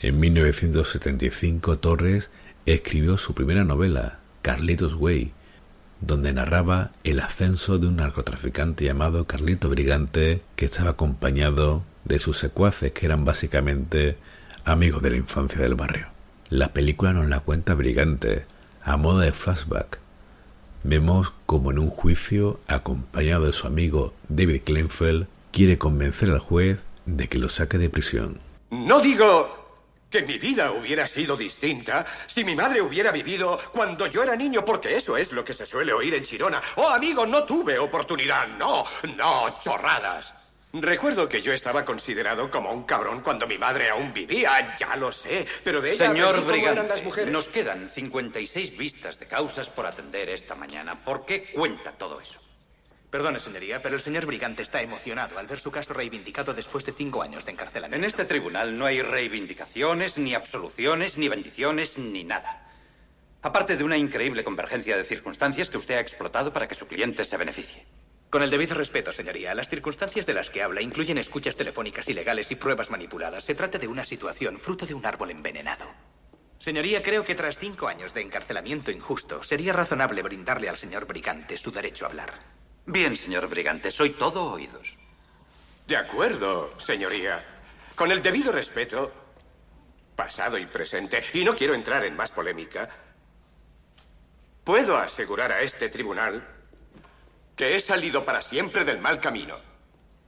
En 0.00 0.20
1975 0.20 1.78
Torres 1.78 2.30
escribió 2.66 3.18
su 3.18 3.34
primera 3.34 3.64
novela, 3.64 4.20
Carlitos 4.42 4.94
Way, 4.94 5.32
donde 6.00 6.32
narraba 6.32 6.92
el 7.04 7.20
ascenso 7.20 7.78
de 7.78 7.88
un 7.88 7.96
narcotraficante 7.96 8.84
llamado 8.84 9.26
Carlito 9.26 9.68
Brigante 9.68 10.42
que 10.56 10.66
estaba 10.66 10.90
acompañado 10.90 11.82
de 12.04 12.18
sus 12.18 12.38
secuaces 12.38 12.92
que 12.92 13.06
eran 13.06 13.24
básicamente 13.24 14.16
amigos 14.64 15.02
de 15.02 15.10
la 15.10 15.16
infancia 15.16 15.60
del 15.60 15.74
barrio. 15.74 16.08
La 16.50 16.68
película 16.68 17.12
nos 17.12 17.28
la 17.28 17.40
cuenta 17.40 17.74
Brigante, 17.74 18.46
a 18.82 18.96
modo 18.96 19.18
de 19.18 19.32
flashback. 19.32 19.98
Vemos 20.84 21.32
como 21.46 21.70
en 21.70 21.78
un 21.78 21.90
juicio, 21.90 22.60
acompañado 22.66 23.46
de 23.46 23.52
su 23.52 23.66
amigo 23.66 24.14
David 24.28 24.62
Kleinfeld, 24.64 25.26
quiere 25.50 25.76
convencer 25.76 26.30
al 26.30 26.38
juez 26.38 26.78
de 27.04 27.28
que 27.28 27.38
lo 27.38 27.48
saque 27.48 27.78
de 27.78 27.90
prisión. 27.90 28.38
No 28.70 29.00
digo 29.00 29.57
que 30.10 30.22
mi 30.22 30.38
vida 30.38 30.72
hubiera 30.72 31.06
sido 31.06 31.36
distinta 31.36 32.04
si 32.26 32.44
mi 32.44 32.54
madre 32.54 32.80
hubiera 32.80 33.10
vivido 33.10 33.58
cuando 33.72 34.06
yo 34.06 34.22
era 34.22 34.36
niño, 34.36 34.64
porque 34.64 34.96
eso 34.96 35.16
es 35.16 35.32
lo 35.32 35.44
que 35.44 35.52
se 35.52 35.66
suele 35.66 35.92
oír 35.92 36.14
en 36.14 36.24
Chirona. 36.24 36.60
Oh, 36.76 36.88
amigo, 36.88 37.26
no 37.26 37.44
tuve 37.44 37.78
oportunidad. 37.78 38.48
No, 38.48 38.84
no, 39.16 39.60
chorradas. 39.60 40.34
Recuerdo 40.72 41.28
que 41.28 41.40
yo 41.40 41.52
estaba 41.52 41.84
considerado 41.84 42.50
como 42.50 42.70
un 42.72 42.84
cabrón 42.84 43.22
cuando 43.22 43.46
mi 43.46 43.56
madre 43.56 43.88
aún 43.88 44.12
vivía, 44.12 44.76
ya 44.78 44.96
lo 44.96 45.10
sé, 45.10 45.46
pero 45.64 45.80
de 45.80 45.92
ella 45.92 46.08
Señor 46.08 46.44
Brigante, 46.44 47.26
nos 47.26 47.48
quedan 47.48 47.88
56 47.88 48.76
vistas 48.76 49.18
de 49.18 49.26
causas 49.26 49.68
por 49.70 49.86
atender 49.86 50.28
esta 50.28 50.54
mañana. 50.54 51.02
¿Por 51.02 51.24
qué 51.24 51.50
cuenta 51.52 51.92
todo 51.92 52.20
eso? 52.20 52.47
Perdone, 53.10 53.40
señoría, 53.40 53.80
pero 53.80 53.94
el 53.94 54.02
señor 54.02 54.26
Brigante 54.26 54.62
está 54.62 54.82
emocionado 54.82 55.38
al 55.38 55.46
ver 55.46 55.58
su 55.58 55.70
caso 55.70 55.94
reivindicado 55.94 56.52
después 56.52 56.84
de 56.84 56.92
cinco 56.92 57.22
años 57.22 57.46
de 57.46 57.52
encarcelamiento. 57.52 57.96
En 57.96 58.04
este 58.04 58.26
tribunal 58.26 58.76
no 58.76 58.84
hay 58.84 59.00
reivindicaciones, 59.00 60.18
ni 60.18 60.34
absoluciones, 60.34 61.16
ni 61.16 61.28
bendiciones, 61.28 61.96
ni 61.96 62.24
nada. 62.24 62.70
Aparte 63.40 63.78
de 63.78 63.84
una 63.84 63.96
increíble 63.96 64.44
convergencia 64.44 64.96
de 64.98 65.04
circunstancias 65.04 65.70
que 65.70 65.78
usted 65.78 65.94
ha 65.94 66.00
explotado 66.00 66.52
para 66.52 66.68
que 66.68 66.74
su 66.74 66.86
cliente 66.86 67.24
se 67.24 67.38
beneficie. 67.38 67.86
Con 68.28 68.42
el 68.42 68.50
debido 68.50 68.74
respeto, 68.74 69.10
señoría, 69.10 69.54
las 69.54 69.70
circunstancias 69.70 70.26
de 70.26 70.34
las 70.34 70.50
que 70.50 70.62
habla 70.62 70.82
incluyen 70.82 71.16
escuchas 71.16 71.56
telefónicas 71.56 72.08
ilegales 72.08 72.50
y 72.50 72.56
pruebas 72.56 72.90
manipuladas. 72.90 73.42
Se 73.42 73.54
trata 73.54 73.78
de 73.78 73.88
una 73.88 74.04
situación 74.04 74.58
fruto 74.58 74.84
de 74.84 74.92
un 74.92 75.06
árbol 75.06 75.30
envenenado. 75.30 75.86
Señoría, 76.58 77.02
creo 77.02 77.24
que 77.24 77.34
tras 77.34 77.56
cinco 77.56 77.88
años 77.88 78.12
de 78.12 78.20
encarcelamiento 78.20 78.90
injusto, 78.90 79.42
sería 79.42 79.72
razonable 79.72 80.20
brindarle 80.20 80.68
al 80.68 80.76
señor 80.76 81.06
Brigante 81.06 81.56
su 81.56 81.70
derecho 81.70 82.04
a 82.04 82.08
hablar. 82.10 82.34
Bien, 82.90 83.14
señor 83.18 83.46
Brigante, 83.48 83.90
soy 83.90 84.14
todo 84.14 84.50
oídos. 84.50 84.96
De 85.86 85.94
acuerdo, 85.94 86.72
señoría. 86.80 87.44
Con 87.94 88.10
el 88.10 88.22
debido 88.22 88.50
respeto, 88.50 89.12
pasado 90.16 90.56
y 90.56 90.64
presente, 90.64 91.22
y 91.34 91.44
no 91.44 91.54
quiero 91.54 91.74
entrar 91.74 92.06
en 92.06 92.16
más 92.16 92.30
polémica, 92.30 92.88
puedo 94.64 94.96
asegurar 94.96 95.52
a 95.52 95.60
este 95.60 95.90
tribunal 95.90 96.42
que 97.54 97.76
he 97.76 97.80
salido 97.82 98.24
para 98.24 98.40
siempre 98.40 98.86
del 98.86 99.00
mal 99.00 99.20
camino. 99.20 99.58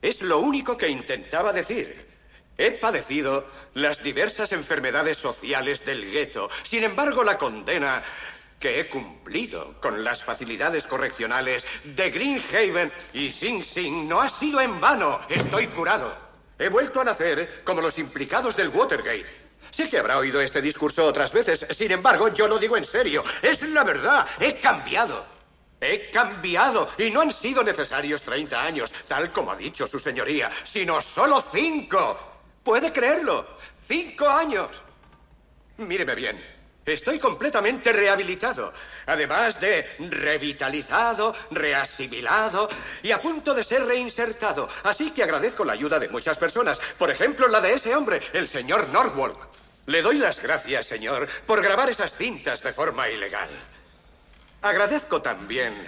Es 0.02 0.20
lo 0.20 0.40
único 0.40 0.76
que 0.76 0.90
intentaba 0.90 1.54
decir. 1.54 2.10
He 2.58 2.72
padecido 2.72 3.46
las 3.72 4.02
diversas 4.02 4.52
enfermedades 4.52 5.16
sociales 5.16 5.82
del 5.86 6.10
gueto. 6.10 6.50
Sin 6.64 6.84
embargo, 6.84 7.24
la 7.24 7.38
condena 7.38 8.02
que 8.60 8.78
he 8.78 8.88
cumplido 8.88 9.80
con 9.80 10.04
las 10.04 10.22
facilidades 10.22 10.86
correccionales 10.86 11.66
de 11.82 12.10
Greenhaven 12.10 12.92
y 13.14 13.30
Sing 13.30 13.64
Sing 13.64 14.06
no 14.06 14.20
ha 14.20 14.28
sido 14.28 14.60
en 14.60 14.78
vano. 14.78 15.18
Estoy 15.28 15.66
curado. 15.68 16.12
He 16.58 16.68
vuelto 16.68 17.00
a 17.00 17.04
nacer 17.04 17.62
como 17.64 17.80
los 17.80 17.98
implicados 17.98 18.54
del 18.54 18.68
Watergate. 18.68 19.40
Sé 19.70 19.88
que 19.88 19.98
habrá 19.98 20.18
oído 20.18 20.40
este 20.40 20.60
discurso 20.60 21.06
otras 21.06 21.32
veces. 21.32 21.66
Sin 21.70 21.90
embargo, 21.90 22.28
yo 22.28 22.46
lo 22.46 22.58
digo 22.58 22.76
en 22.76 22.84
serio. 22.84 23.24
Es 23.40 23.62
la 23.62 23.82
verdad. 23.82 24.26
He 24.38 24.60
cambiado. 24.60 25.24
He 25.80 26.10
cambiado. 26.10 26.86
Y 26.98 27.10
no 27.10 27.22
han 27.22 27.32
sido 27.32 27.64
necesarios 27.64 28.22
30 28.22 28.62
años, 28.62 28.92
tal 29.08 29.32
como 29.32 29.52
ha 29.52 29.56
dicho 29.56 29.86
su 29.86 29.98
señoría, 29.98 30.50
sino 30.64 31.00
solo 31.00 31.42
cinco. 31.52 32.18
¿Puede 32.62 32.92
creerlo? 32.92 33.46
Cinco 33.88 34.28
años. 34.28 34.68
Míreme 35.78 36.14
bien. 36.14 36.59
Estoy 36.86 37.18
completamente 37.18 37.92
rehabilitado, 37.92 38.72
además 39.06 39.60
de 39.60 39.86
revitalizado, 39.98 41.34
reasimilado 41.50 42.68
y 43.02 43.10
a 43.10 43.20
punto 43.20 43.54
de 43.54 43.64
ser 43.64 43.84
reinsertado. 43.84 44.68
Así 44.82 45.10
que 45.10 45.22
agradezco 45.22 45.64
la 45.64 45.74
ayuda 45.74 45.98
de 45.98 46.08
muchas 46.08 46.38
personas, 46.38 46.80
por 46.98 47.10
ejemplo 47.10 47.48
la 47.48 47.60
de 47.60 47.74
ese 47.74 47.94
hombre, 47.94 48.20
el 48.32 48.48
señor 48.48 48.88
Norwalk. 48.88 49.36
Le 49.86 50.02
doy 50.02 50.18
las 50.18 50.42
gracias, 50.42 50.86
señor, 50.86 51.28
por 51.46 51.62
grabar 51.62 51.90
esas 51.90 52.14
cintas 52.14 52.62
de 52.62 52.72
forma 52.72 53.08
ilegal. 53.08 53.50
Agradezco 54.62 55.20
también 55.20 55.86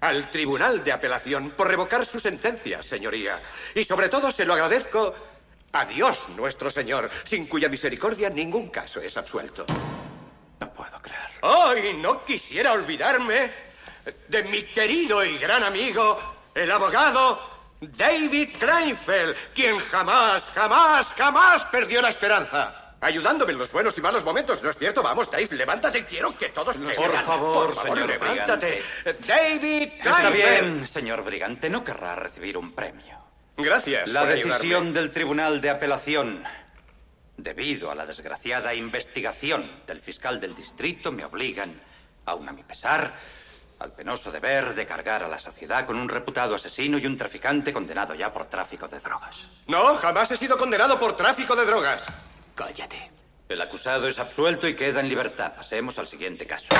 al 0.00 0.30
Tribunal 0.30 0.84
de 0.84 0.92
Apelación 0.92 1.50
por 1.50 1.68
revocar 1.68 2.04
su 2.04 2.20
sentencia, 2.20 2.82
señoría. 2.82 3.40
Y 3.74 3.84
sobre 3.84 4.08
todo 4.08 4.30
se 4.30 4.44
lo 4.44 4.52
agradezco 4.52 5.14
a 5.72 5.84
Dios 5.86 6.28
nuestro 6.36 6.70
Señor, 6.70 7.10
sin 7.24 7.46
cuya 7.46 7.68
misericordia 7.68 8.28
ningún 8.30 8.68
caso 8.68 9.00
es 9.00 9.16
absuelto. 9.16 9.66
No 10.60 10.72
puedo 10.72 11.00
creer. 11.02 11.20
¡Oh, 11.42 11.74
y 11.76 11.94
no 11.94 12.24
quisiera 12.24 12.72
olvidarme 12.72 13.50
de 14.28 14.42
mi 14.44 14.62
querido 14.62 15.24
y 15.24 15.38
gran 15.38 15.62
amigo, 15.62 16.18
el 16.54 16.70
abogado 16.70 17.54
David 17.80 18.50
Kleinfeld, 18.58 19.34
quien 19.54 19.78
jamás, 19.78 20.42
jamás, 20.54 21.06
jamás 21.16 21.64
perdió 21.66 22.00
la 22.02 22.10
esperanza. 22.10 22.80
Ayudándome 23.00 23.52
en 23.52 23.58
los 23.58 23.70
buenos 23.70 23.98
y 23.98 24.00
malos 24.00 24.24
momentos, 24.24 24.62
¿no 24.62 24.70
es 24.70 24.78
cierto? 24.78 25.02
Vamos, 25.02 25.30
Dave, 25.30 25.48
levántate, 25.50 26.06
quiero 26.06 26.36
que 26.38 26.48
todos 26.48 26.76
te 26.78 26.94
Por 26.94 27.12
favor, 27.12 27.66
Por 27.66 27.74
favor, 27.74 27.96
señor 27.96 28.08
levántate. 28.08 28.82
Brigante. 29.04 29.26
David 29.26 29.82
Está 29.98 30.30
bien, 30.30 30.86
señor 30.86 31.22
Brigante, 31.22 31.68
no 31.68 31.84
querrá 31.84 32.16
recibir 32.16 32.56
un 32.56 32.74
premio. 32.74 33.18
Gracias 33.58 34.08
La 34.08 34.20
por 34.20 34.30
decisión 34.30 34.54
ayudarme. 34.62 34.92
del 34.92 35.10
Tribunal 35.10 35.60
de 35.60 35.70
Apelación, 35.70 36.42
debido 37.36 37.90
a 37.90 37.94
la 37.94 38.06
desgraciada 38.06 38.74
investigación 38.74 39.82
del 39.86 40.00
fiscal 40.00 40.40
del 40.40 40.54
distrito, 40.54 41.12
me 41.12 41.24
obligan, 41.24 41.80
aun 42.26 42.48
a 42.48 42.52
mi 42.52 42.62
pesar, 42.62 43.14
al 43.78 43.92
penoso 43.92 44.30
deber 44.30 44.74
de 44.74 44.86
cargar 44.86 45.22
a 45.24 45.28
la 45.28 45.38
sociedad 45.38 45.84
con 45.84 45.96
un 45.96 46.08
reputado 46.08 46.54
asesino 46.54 46.98
y 46.98 47.06
un 47.06 47.16
traficante 47.16 47.72
condenado 47.72 48.14
ya 48.14 48.32
por 48.32 48.46
tráfico 48.46 48.88
de 48.88 49.00
drogas. 49.00 49.48
No, 49.66 49.96
jamás 49.96 50.30
he 50.30 50.36
sido 50.36 50.56
condenado 50.56 50.98
por 50.98 51.16
tráfico 51.16 51.56
de 51.56 51.66
drogas. 51.66 52.04
Cállate. 52.54 53.10
El 53.48 53.60
acusado 53.60 54.08
es 54.08 54.18
absuelto 54.18 54.66
y 54.66 54.74
queda 54.74 55.00
en 55.00 55.08
libertad. 55.08 55.52
Pasemos 55.54 55.98
al 55.98 56.06
siguiente 56.06 56.46
caso. 56.46 56.74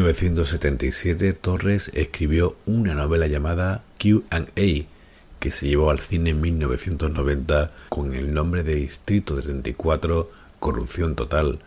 1977 0.00 1.34
Torres 1.34 1.90
escribió 1.92 2.56
una 2.64 2.94
novela 2.94 3.26
llamada 3.26 3.84
Q&A 4.00 4.86
que 5.38 5.50
se 5.50 5.68
llevó 5.68 5.90
al 5.90 6.00
cine 6.00 6.30
en 6.30 6.40
1990 6.40 7.70
con 7.90 8.14
el 8.14 8.32
nombre 8.32 8.62
de 8.62 8.76
Distrito 8.76 9.38
34 9.38 10.30
Corrupción 10.58 11.16
Total, 11.16 11.58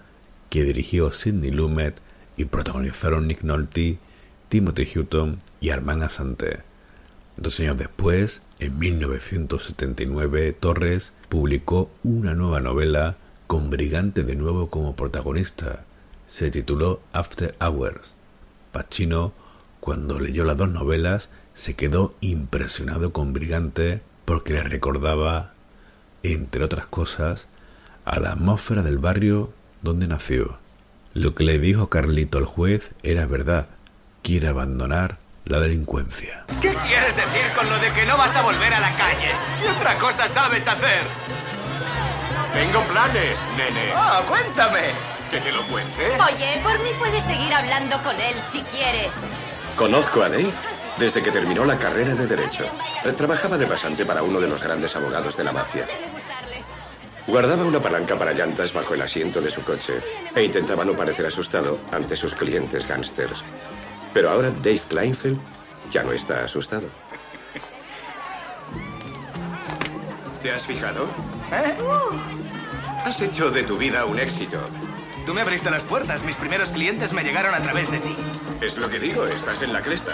que 0.49 0.63
dirigió 0.63 1.11
Sidney 1.11 1.51
Lumet 1.51 2.01
y 2.35 2.45
protagonizaron 2.45 3.27
Nick 3.27 3.43
Nolte, 3.43 3.99
Timothy 4.49 4.97
Hutton 4.97 5.37
y 5.61 5.69
Armand 5.69 6.01
Asante. 6.01 6.61
Dos 7.37 7.59
años 7.59 7.77
después, 7.77 8.41
en 8.57 8.79
1979, 8.79 10.53
Torres 10.53 11.13
publicó 11.29 11.91
una 12.03 12.33
nueva 12.33 12.61
novela 12.61 13.15
con 13.45 13.69
Brigante 13.69 14.23
de 14.23 14.35
nuevo 14.35 14.71
como 14.71 14.95
protagonista. 14.95 15.85
Se 16.25 16.49
tituló 16.49 16.99
After 17.13 17.53
Hours. 17.61 18.22
Pacino, 18.73 19.31
cuando 19.79 20.19
leyó 20.19 20.43
las 20.43 20.57
dos 20.57 20.69
novelas, 20.69 21.29
se 21.53 21.75
quedó 21.75 22.13
impresionado 22.19 23.13
con 23.13 23.31
Brigante 23.31 24.01
porque 24.25 24.51
le 24.53 24.63
recordaba, 24.63 25.53
entre 26.23 26.65
otras 26.65 26.87
cosas, 26.87 27.47
a 28.03 28.19
la 28.19 28.31
atmósfera 28.33 28.81
del 28.81 28.97
barrio 28.97 29.53
donde 29.81 30.07
nació. 30.07 30.57
Lo 31.13 31.35
que 31.35 31.43
le 31.43 31.59
dijo 31.59 31.89
Carlito 31.89 32.39
al 32.39 32.45
juez 32.45 32.91
era 33.03 33.25
verdad. 33.25 33.67
Quiere 34.23 34.47
abandonar 34.47 35.19
la 35.45 35.59
delincuencia. 35.59 36.45
¿Qué 36.61 36.73
quieres 36.73 37.15
decir 37.15 37.45
con 37.55 37.69
lo 37.69 37.77
de 37.79 37.91
que 37.91 38.05
no 38.05 38.17
vas 38.17 38.35
a 38.35 38.41
volver 38.41 38.73
a 38.73 38.79
la 38.79 38.95
calle? 38.95 39.29
¿Qué 39.61 39.69
otra 39.69 39.97
cosa 39.99 40.27
sabes 40.27 40.67
hacer? 40.67 41.01
Tengo 42.53 42.81
planes, 42.83 43.37
nene. 43.57 43.91
Ah, 43.95 44.21
cuéntame. 44.27 45.12
¿Que 45.33 45.39
te 45.39 45.51
lo 45.51 45.65
cuente? 45.65 46.05
Oye, 46.05 46.61
por 46.61 46.77
mí 46.83 46.89
puedes 46.99 47.23
seguir 47.23 47.51
hablando 47.51 47.99
con 48.03 48.15
él 48.19 48.35
si 48.51 48.61
quieres. 48.61 49.09
Conozco 49.75 50.21
a 50.21 50.29
Dave 50.29 50.51
desde 50.99 51.23
que 51.23 51.31
terminó 51.31 51.65
la 51.65 51.75
carrera 51.75 52.13
de 52.13 52.27
Derecho. 52.27 52.65
Eh, 53.03 53.11
Trabajaba 53.13 53.57
de 53.57 53.65
pasante 53.65 54.05
para 54.05 54.21
uno 54.21 54.39
de 54.39 54.47
los 54.47 54.61
grandes 54.61 54.95
abogados 54.95 55.35
de 55.35 55.43
la 55.43 55.51
mafia. 55.51 55.87
Guardaba 57.25 57.63
una 57.63 57.79
palanca 57.79 58.15
para 58.15 58.31
llantas 58.33 58.73
bajo 58.73 58.93
el 58.93 59.01
asiento 59.01 59.41
de 59.41 59.49
su 59.49 59.63
coche 59.63 59.93
e 60.35 60.43
intentaba 60.43 60.85
no 60.85 60.93
parecer 60.93 61.25
asustado 61.25 61.79
ante 61.91 62.15
sus 62.15 62.35
clientes 62.35 62.87
gángsters. 62.87 63.43
Pero 64.13 64.29
ahora 64.29 64.51
Dave 64.51 64.81
Kleinfeld 64.87 65.39
ya 65.89 66.03
no 66.03 66.11
está 66.11 66.43
asustado. 66.45 66.89
¿Te 70.43 70.51
has 70.51 70.61
fijado? 70.61 71.05
¿Eh? 71.51 71.75
Has 73.03 73.19
hecho 73.19 73.49
de 73.49 73.63
tu 73.63 73.77
vida 73.77 74.05
un 74.05 74.19
éxito. 74.19 74.59
Tú 75.25 75.33
me 75.33 75.41
abriste 75.41 75.71
las 75.71 75.83
puertas. 75.83 76.23
Mis 76.23 76.35
primeros 76.35 76.69
clientes 76.69 77.13
me 77.13 77.23
llegaron 77.23 77.55
a 77.55 77.61
través 77.61 77.89
de 77.89 77.99
ti. 77.99 78.15
Es 78.61 78.77
lo 78.77 78.89
que 78.89 78.99
digo, 78.99 79.25
estás 79.25 79.61
en 79.61 79.71
la 79.71 79.81
cresta. 79.81 80.11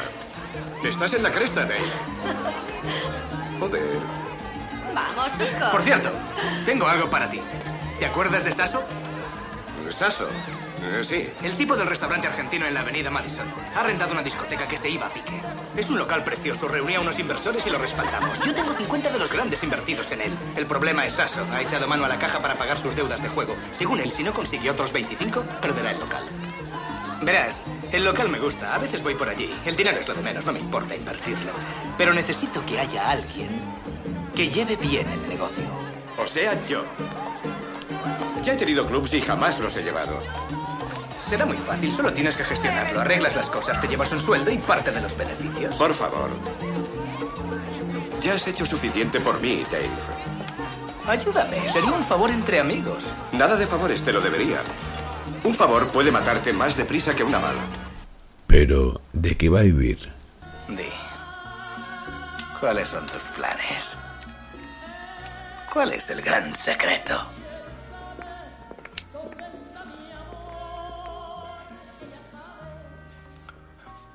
Estás 0.84 1.14
en 1.14 1.24
la 1.24 1.32
cresta, 1.32 1.62
Dave. 1.62 1.82
Joder. 3.60 4.00
Vamos, 4.94 5.32
chicos. 5.34 5.70
Por 5.70 5.82
cierto, 5.82 6.12
tengo 6.66 6.88
algo 6.88 7.10
para 7.10 7.30
ti. 7.30 7.42
¿Te 7.98 8.06
acuerdas 8.06 8.44
de 8.44 8.52
Sasso? 8.52 8.84
¿Sasso? 9.92 10.28
Eh, 10.82 11.04
sí. 11.04 11.30
El 11.44 11.56
tipo 11.56 11.76
del 11.76 11.88
restaurante 11.88 12.28
argentino 12.28 12.66
en 12.66 12.74
la 12.74 12.82
avenida 12.82 13.10
Madison. 13.10 13.48
Ha 13.76 13.84
rentado 13.84 14.14
una 14.14 14.24
discoteca 14.24 14.68
que 14.68 14.78
se 14.78 14.90
iba 14.90 15.08
a 15.08 15.10
pique. 15.10 15.42
Es 15.76 15.90
un 15.90 15.98
local 15.98 16.24
precioso, 16.24 16.68
reunía 16.68 16.98
a 16.98 17.02
unos 17.02 17.20
inversores 17.20 17.66
y 17.66 17.70
lo 17.70 17.78
respaldamos. 17.78 18.40
Yo 18.46 18.54
tengo 18.54 18.74
50 18.74 19.12
de 19.12 19.20
los 19.20 19.32
grandes 19.32 19.62
invertidos 19.64 20.12
en 20.12 20.22
él. 20.22 20.32
El 20.56 20.66
problema 20.66 21.06
es 21.06 21.14
Sasso. 21.14 21.46
Ha 21.52 21.62
echado 21.62 21.88
mano 21.88 22.06
a 22.06 22.08
la 22.08 22.20
caja 22.20 22.40
para 22.40 22.56
pagar 22.56 22.78
sus 22.82 22.96
deudas 22.96 23.22
de 23.22 23.30
juego. 23.30 23.56
Según 23.72 24.00
él, 24.00 24.12
si 24.12 24.24
no 24.24 24.34
consigue 24.34 24.70
otros 24.70 24.92
25, 24.92 25.42
perderá 25.62 25.92
el 25.92 26.00
local. 26.00 26.24
Verás, 27.22 27.56
el 27.92 28.06
local 28.06 28.30
me 28.30 28.40
gusta. 28.40 28.74
A 28.74 28.78
veces 28.78 29.04
voy 29.04 29.16
por 29.16 29.28
allí. 29.28 29.54
El 29.66 29.76
dinero 29.76 30.00
es 30.00 30.08
lo 30.08 30.14
de 30.14 30.22
menos, 30.22 30.46
no 30.46 30.54
me 30.54 30.60
importa 30.60 30.96
invertirlo. 30.96 31.52
Pero 31.98 32.14
necesito 32.14 32.66
que 32.66 32.80
haya 32.80 33.10
alguien 33.10 33.60
que 34.36 34.50
lleve 34.50 34.76
bien 34.78 35.10
el 35.10 35.28
negocio. 35.28 35.66
O 36.18 36.26
sea, 36.26 36.54
yo. 36.68 36.84
Ya 38.46 38.54
he 38.54 38.58
tenido 38.58 38.86
clubs 38.86 39.14
y 39.14 39.22
jamás 39.22 39.60
los 39.60 39.76
he 39.76 39.84
llevado. 39.84 40.18
Será 41.30 41.46
muy 41.46 41.58
fácil, 41.58 41.92
solo 41.92 42.12
tienes 42.12 42.36
que 42.36 42.44
gestionarlo. 42.44 43.02
Arreglas 43.02 43.36
las 43.36 43.52
cosas, 43.52 43.80
te 43.80 43.88
llevas 43.88 44.12
un 44.12 44.20
sueldo 44.20 44.50
y 44.50 44.58
parte 44.58 44.92
de 44.92 45.00
los 45.00 45.16
beneficios. 45.16 45.76
Por 45.76 45.94
favor. 45.94 46.32
Ya 48.24 48.34
has 48.34 48.48
hecho 48.48 48.66
suficiente 48.66 49.20
por 49.20 49.40
mí, 49.40 49.64
Dave. 49.72 49.90
Ayúdame, 51.08 51.70
sería 51.70 51.92
un 51.92 52.04
favor 52.04 52.32
entre 52.32 52.60
amigos. 52.60 53.04
Nada 53.32 53.56
de 53.56 53.68
favores, 53.68 54.02
te 54.02 54.12
lo 54.12 54.22
debería. 54.22 54.58
Un 55.44 55.54
favor 55.54 55.88
puede 55.90 56.12
matarte 56.12 56.52
más 56.52 56.76
deprisa 56.76 57.16
que 57.16 57.24
una 57.24 57.38
bala. 57.38 57.62
Pero, 58.48 59.00
¿de 59.14 59.38
qué 59.38 59.50
va 59.50 59.60
a 59.60 59.64
vivir? 59.64 60.12
Di. 60.68 60.90
¿Cuáles 62.60 62.90
son 62.90 63.06
tus 63.06 63.22
planes? 63.38 63.84
¿Cuál 65.72 65.94
es 65.94 66.10
el 66.10 66.24
gran 66.24 66.56
secreto? 66.56 67.24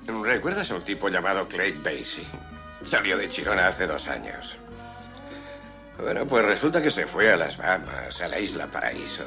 ¿Recuerdas 0.07 0.71
a 0.71 0.75
un 0.75 0.83
tipo 0.83 1.09
llamado 1.09 1.49
Clay 1.49 1.73
Basie? 1.73 2.25
Salió 2.85 3.17
de 3.17 3.29
Chirona 3.29 3.69
hace 3.69 3.87
dos 3.87 4.07
años. 4.09 4.59
Bueno, 5.99 6.27
pues 6.27 6.45
resulta 6.45 6.83
que 6.83 6.91
se 6.91 7.07
fue 7.07 7.33
a 7.33 7.37
las 7.37 7.57
Bahamas, 7.57 8.21
a 8.21 8.29
la 8.29 8.39
isla 8.39 8.67
Paraíso. 8.67 9.25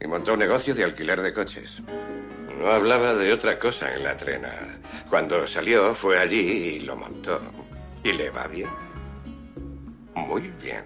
Y 0.00 0.06
montó 0.06 0.34
un 0.34 0.40
negocio 0.40 0.74
de 0.74 0.84
alquiler 0.84 1.22
de 1.22 1.32
coches. 1.32 1.80
No 2.58 2.68
hablaba 2.68 3.14
de 3.14 3.32
otra 3.32 3.58
cosa 3.58 3.94
en 3.94 4.04
la 4.04 4.16
trena. 4.16 4.52
Cuando 5.08 5.46
salió, 5.46 5.94
fue 5.94 6.18
allí 6.18 6.40
y 6.40 6.80
lo 6.80 6.96
montó. 6.96 7.40
¿Y 8.02 8.12
le 8.12 8.30
va 8.30 8.46
bien? 8.46 8.70
Muy 10.14 10.52
bien. 10.60 10.84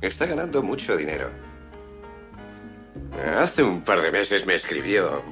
Está 0.00 0.26
ganando 0.26 0.62
mucho 0.62 0.96
dinero. 0.96 1.30
Hace 3.38 3.62
un 3.62 3.82
par 3.82 4.02
de 4.02 4.10
meses 4.10 4.44
me 4.44 4.56
escribió 4.56 5.22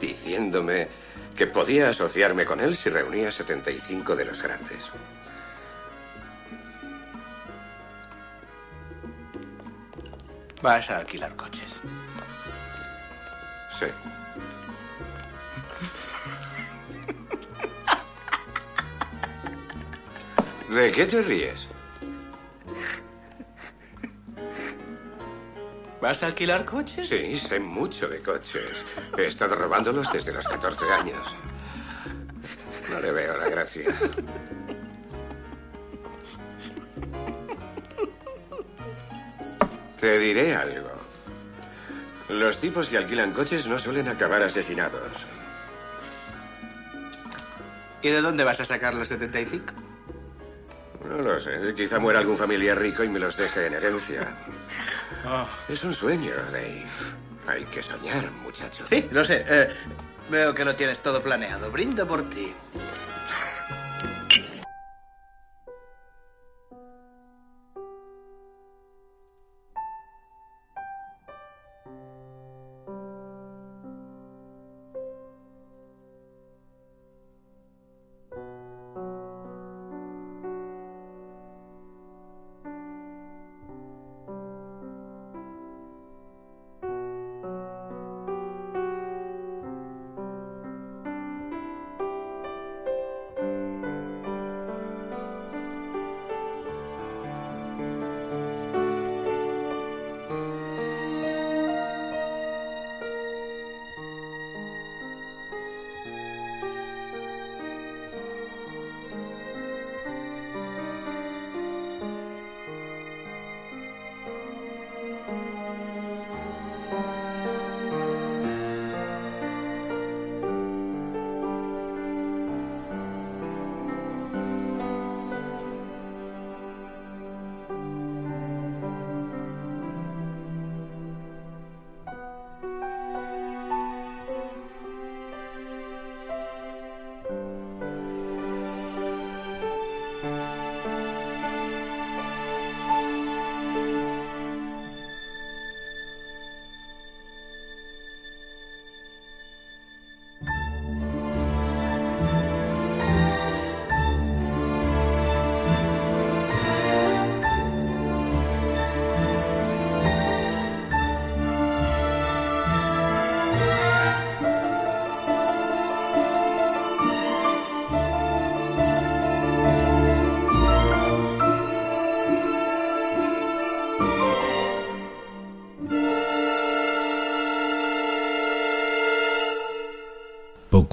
diciéndome 0.00 0.88
que 1.36 1.46
podía 1.46 1.88
asociarme 1.88 2.44
con 2.44 2.60
él 2.60 2.76
si 2.76 2.90
reunía 2.90 3.32
75 3.32 4.16
de 4.16 4.24
los 4.24 4.42
grandes. 4.42 4.90
Vas 10.60 10.90
a 10.90 10.98
alquilar 10.98 11.34
coches. 11.34 11.80
Sí. 13.78 13.86
¿De 20.74 20.92
qué 20.92 21.06
te 21.06 21.22
ríes? 21.22 21.66
¿Vas 26.02 26.20
a 26.24 26.26
alquilar 26.26 26.64
coches? 26.64 27.08
Sí, 27.08 27.36
sé 27.38 27.60
mucho 27.60 28.08
de 28.08 28.18
coches. 28.18 28.84
He 29.16 29.26
estado 29.26 29.54
robándolos 29.54 30.12
desde 30.12 30.32
los 30.32 30.44
14 30.48 30.84
años. 30.86 31.28
No 32.90 32.98
le 32.98 33.12
veo 33.12 33.38
la 33.38 33.48
gracia. 33.48 33.94
Te 40.00 40.18
diré 40.18 40.56
algo. 40.56 40.90
Los 42.30 42.58
tipos 42.58 42.88
que 42.88 42.98
alquilan 42.98 43.32
coches 43.32 43.68
no 43.68 43.78
suelen 43.78 44.08
acabar 44.08 44.42
asesinados. 44.42 45.12
¿Y 48.02 48.08
de 48.08 48.20
dónde 48.20 48.42
vas 48.42 48.58
a 48.58 48.64
sacar 48.64 48.94
los 48.94 49.06
75? 49.06 49.72
No 51.08 51.18
lo 51.18 51.38
sé. 51.38 51.72
Quizá 51.76 52.00
muera 52.00 52.18
algún 52.18 52.36
familiar 52.36 52.76
rico 52.76 53.04
y 53.04 53.08
me 53.08 53.20
los 53.20 53.36
deje 53.36 53.68
en 53.68 53.74
herencia. 53.74 54.34
Es 55.68 55.84
un 55.84 55.94
sueño, 55.94 56.32
Dave. 56.50 56.84
Hay 57.46 57.64
que 57.64 57.82
soñar, 57.82 58.30
muchacho. 58.42 58.84
Sí, 58.86 59.08
lo 59.10 59.24
sé. 59.24 59.44
Eh, 59.48 59.68
veo 60.30 60.54
que 60.54 60.64
lo 60.64 60.74
tienes 60.76 61.00
todo 61.00 61.22
planeado. 61.22 61.70
Brindo 61.70 62.06
por 62.06 62.28
ti. 62.30 62.52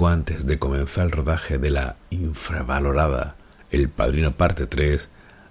Antes 0.08 0.46
de 0.46 0.58
comenzar 0.58 1.04
el 1.04 1.12
rodaje 1.12 1.58
de 1.58 1.68
la 1.68 1.96
infravalorada 2.08 3.36
El 3.70 3.90
Padrino 3.90 4.32
Parte 4.32 4.66
3, 4.66 5.08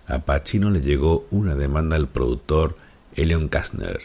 a 0.07 0.19
Pacino 0.19 0.71
le 0.71 0.81
llegó 0.81 1.27
una 1.29 1.55
demanda 1.55 1.95
del 1.95 2.07
productor 2.07 2.75
Elion 3.15 3.47
Kastner. 3.47 4.01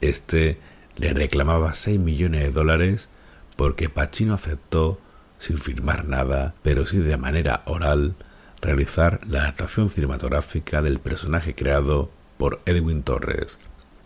Este 0.00 0.58
le 0.96 1.12
reclamaba 1.12 1.74
6 1.74 1.98
millones 1.98 2.42
de 2.42 2.50
dólares 2.52 3.08
porque 3.56 3.88
Pacino 3.88 4.34
aceptó, 4.34 5.00
sin 5.38 5.58
firmar 5.58 6.06
nada, 6.06 6.54
pero 6.62 6.86
sí 6.86 6.98
de 6.98 7.16
manera 7.16 7.62
oral, 7.66 8.14
realizar 8.62 9.20
la 9.26 9.40
adaptación 9.40 9.90
cinematográfica 9.90 10.82
del 10.82 11.00
personaje 11.00 11.54
creado 11.54 12.10
por 12.38 12.60
Edwin 12.64 13.02
Torres. 13.02 13.58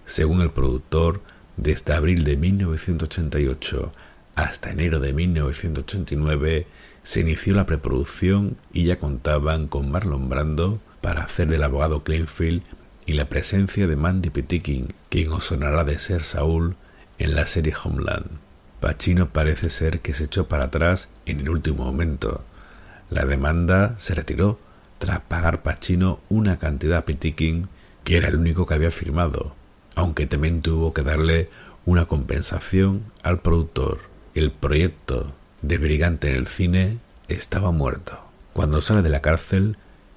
Según 0.06 0.40
el 0.40 0.50
productor, 0.50 1.20
desde 1.56 1.92
abril 1.92 2.24
de 2.24 2.36
1988 2.36 3.92
hasta 4.34 4.70
enero 4.70 5.00
de 5.00 5.12
1989 5.12 6.66
se 7.02 7.20
inició 7.20 7.54
la 7.54 7.66
preproducción 7.66 8.56
y 8.72 8.84
ya 8.84 8.98
contaban 8.98 9.68
con 9.68 9.90
Marlon 9.90 10.28
Brando 10.28 10.80
para 11.00 11.24
hacer 11.24 11.48
del 11.48 11.62
abogado 11.62 12.02
Cleanfield 12.02 12.62
y 13.06 13.12
la 13.12 13.26
presencia 13.26 13.86
de 13.86 13.96
Mandy 13.96 14.30
Patinkin, 14.30 14.88
quien 15.10 15.30
os 15.32 15.44
sonará 15.44 15.84
de 15.84 15.98
ser 15.98 16.24
Saúl 16.24 16.76
en 17.18 17.34
la 17.36 17.46
serie 17.46 17.74
Homeland. 17.82 18.38
Pacino 18.80 19.28
parece 19.30 19.70
ser 19.70 20.00
que 20.00 20.12
se 20.12 20.24
echó 20.24 20.48
para 20.48 20.64
atrás 20.64 21.08
en 21.26 21.40
el 21.40 21.50
último 21.50 21.84
momento. 21.84 22.44
La 23.10 23.24
demanda 23.24 23.98
se 23.98 24.14
retiró 24.14 24.58
tras 24.98 25.20
pagar 25.20 25.62
Pacino 25.62 26.20
una 26.28 26.58
cantidad 26.58 26.98
a 26.98 27.04
Patinkin 27.04 27.68
que 28.04 28.16
era 28.16 28.28
el 28.28 28.36
único 28.36 28.66
que 28.66 28.74
había 28.74 28.90
firmado, 28.90 29.54
aunque 29.94 30.26
también 30.26 30.62
tuvo 30.62 30.92
que 30.92 31.02
darle 31.02 31.48
una 31.84 32.06
compensación 32.06 33.04
al 33.22 33.40
productor. 33.40 34.13
El 34.34 34.50
proyecto 34.50 35.32
de 35.62 35.78
Brigante 35.78 36.28
en 36.30 36.34
el 36.34 36.48
cine 36.48 36.98
estaba 37.28 37.70
muerto. 37.70 38.18
Cuando 38.52 38.80
sale 38.80 39.02
de 39.02 39.08
la 39.08 39.22
cárcel, 39.22 39.76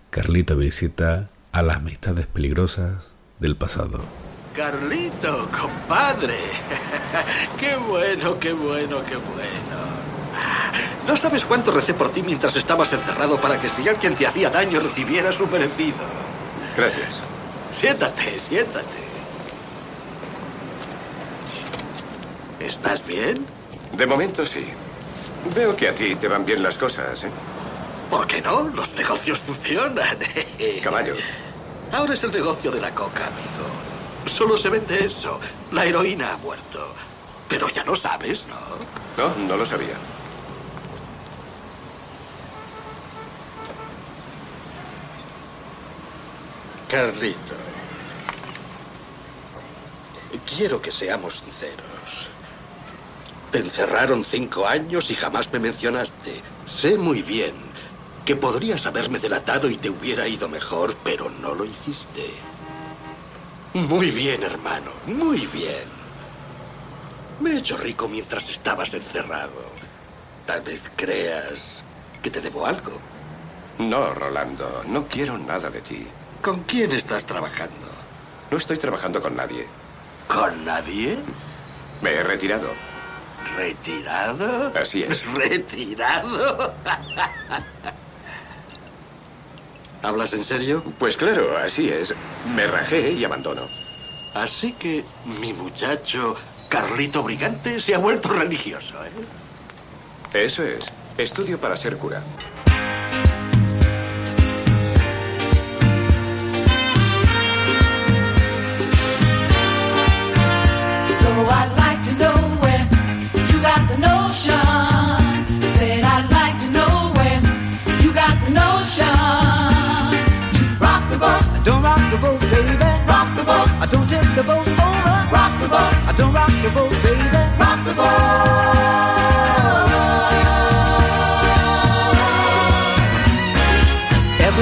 Carlito 0.09 0.57
visita 0.57 1.29
a 1.51 1.61
las 1.61 1.77
amistades 1.77 2.25
peligrosas 2.25 2.95
del 3.39 3.55
pasado. 3.55 3.99
Carlito, 4.55 5.47
compadre. 5.51 6.39
qué 7.59 7.75
bueno, 7.75 8.39
qué 8.39 8.53
bueno, 8.53 9.03
qué 9.07 9.17
bueno. 9.17 9.77
No 11.07 11.15
sabes 11.15 11.45
cuánto 11.45 11.71
recé 11.71 11.93
por 11.93 12.09
ti 12.09 12.23
mientras 12.23 12.55
estabas 12.55 12.91
encerrado 12.91 13.39
para 13.39 13.61
que 13.61 13.69
si 13.69 13.87
alguien 13.87 14.15
te 14.15 14.25
hacía 14.25 14.49
daño 14.49 14.79
recibiera 14.79 15.31
su 15.31 15.45
merecido. 15.45 15.99
Gracias. 16.75 17.21
Siéntate, 17.79 18.39
siéntate. 18.39 18.97
¿Estás 22.59 23.05
bien? 23.05 23.45
De 23.93 24.06
momento 24.06 24.45
sí. 24.45 24.67
Veo 25.56 25.75
que 25.75 25.88
a 25.88 25.95
ti 25.95 26.16
te 26.16 26.27
van 26.27 26.45
bien 26.45 26.61
las 26.61 26.75
cosas, 26.75 27.24
¿eh? 27.24 27.30
¿Por 28.09 28.27
qué 28.27 28.41
no? 28.41 28.64
Los 28.69 28.93
negocios 28.93 29.40
funcionan. 29.40 30.17
Caballo. 30.83 31.16
Ahora 31.91 32.14
es 32.14 32.24
el 32.24 32.32
negocio 32.32 32.72
de 32.72 32.82
la 32.82 32.91
coca, 32.93 33.27
amigo. 33.27 33.67
Solo 34.27 34.57
se 34.57 34.69
vende 34.69 35.06
eso. 35.06 35.40
La 35.72 35.85
heroína 35.85 36.33
ha 36.33 36.38
muerto. 36.38 36.93
Pero 37.48 37.69
ya 37.69 37.83
lo 37.83 37.95
sabes, 37.95 38.43
¿no? 38.48 39.24
No, 39.24 39.35
no 39.48 39.57
lo 39.57 39.66
sabía. 39.66 39.95
Carlito. 46.90 47.56
Quiero 50.45 50.82
que 50.82 50.91
seamos 50.91 51.40
sinceros. 51.40 51.86
Te 53.51 53.59
encerraron 53.59 54.26
cinco 54.26 54.67
años 54.67 55.09
y 55.09 55.16
jamás 55.16 55.51
me 55.51 55.59
mencionaste. 55.59 56.42
Sé 56.66 56.98
muy 56.98 57.22
bien 57.22 57.53
que 58.26 58.35
podrías 58.35 58.85
haberme 58.85 59.19
delatado 59.19 59.69
y 59.69 59.77
te 59.77 59.90
hubiera 59.90 60.27
ido 60.27 60.50
mejor, 60.50 60.95
pero 61.03 61.30
no 61.30 61.56
lo 61.56 61.64
hiciste. 61.64 62.30
Muy 63.74 64.11
bien, 64.11 64.43
hermano, 64.43 64.92
muy 65.06 65.48
bien. 65.48 65.85
Me 67.40 67.51
he 67.51 67.58
hecho 67.59 67.77
rico 67.77 68.08
mientras 68.09 68.50
estabas 68.50 68.93
encerrado. 68.93 69.77
Tal 70.45 70.61
vez 70.61 70.82
creas 70.95 71.84
que 72.22 72.30
te 72.30 72.42
debo 72.42 72.66
algo. 72.66 73.00
No, 73.80 74.14
Rolando, 74.14 74.84
no 74.88 75.06
quiero 75.08 75.38
nada 75.38 75.69
de 75.69 75.82
ti. 75.82 76.06
¿Con 76.42 76.64
quién 76.64 76.92
estás 76.92 77.26
trabajando? 77.26 77.88
No 78.51 78.58
estoy 78.58 78.77
trabajando 78.77 79.22
con 79.22 79.35
nadie. 79.35 79.67
¿Con 80.27 80.66
nadie? 80.66 81.17
Me 82.01 82.11
he 82.11 82.24
retirado. 82.24 82.72
¿Retirado? 83.56 84.72
Así 84.80 85.03
es. 85.03 85.22
¿Retirado? 85.34 86.74
¿Hablas 90.01 90.34
en 90.34 90.43
serio? 90.43 90.84
Pues 91.00 91.17
claro, 91.17 91.58
así 91.58 91.90
es. 91.90 92.14
Me 92.56 92.67
rajé 92.67 93.11
y 93.11 93.26
abandono. 93.26 93.64
Así 94.34 94.74
que 94.74 95.03
mi 95.40 95.53
muchacho 95.53 96.35
Carlito 96.69 97.24
Brigante 97.24 97.80
se 97.80 97.95
ha 97.95 97.98
vuelto 97.98 98.30
religioso, 98.30 98.95
¿eh? 99.03 100.43
Eso 100.45 100.64
es. 100.64 100.85
Estudio 101.17 101.59
para 101.59 101.76
ser 101.77 101.98
cura. 101.98 102.22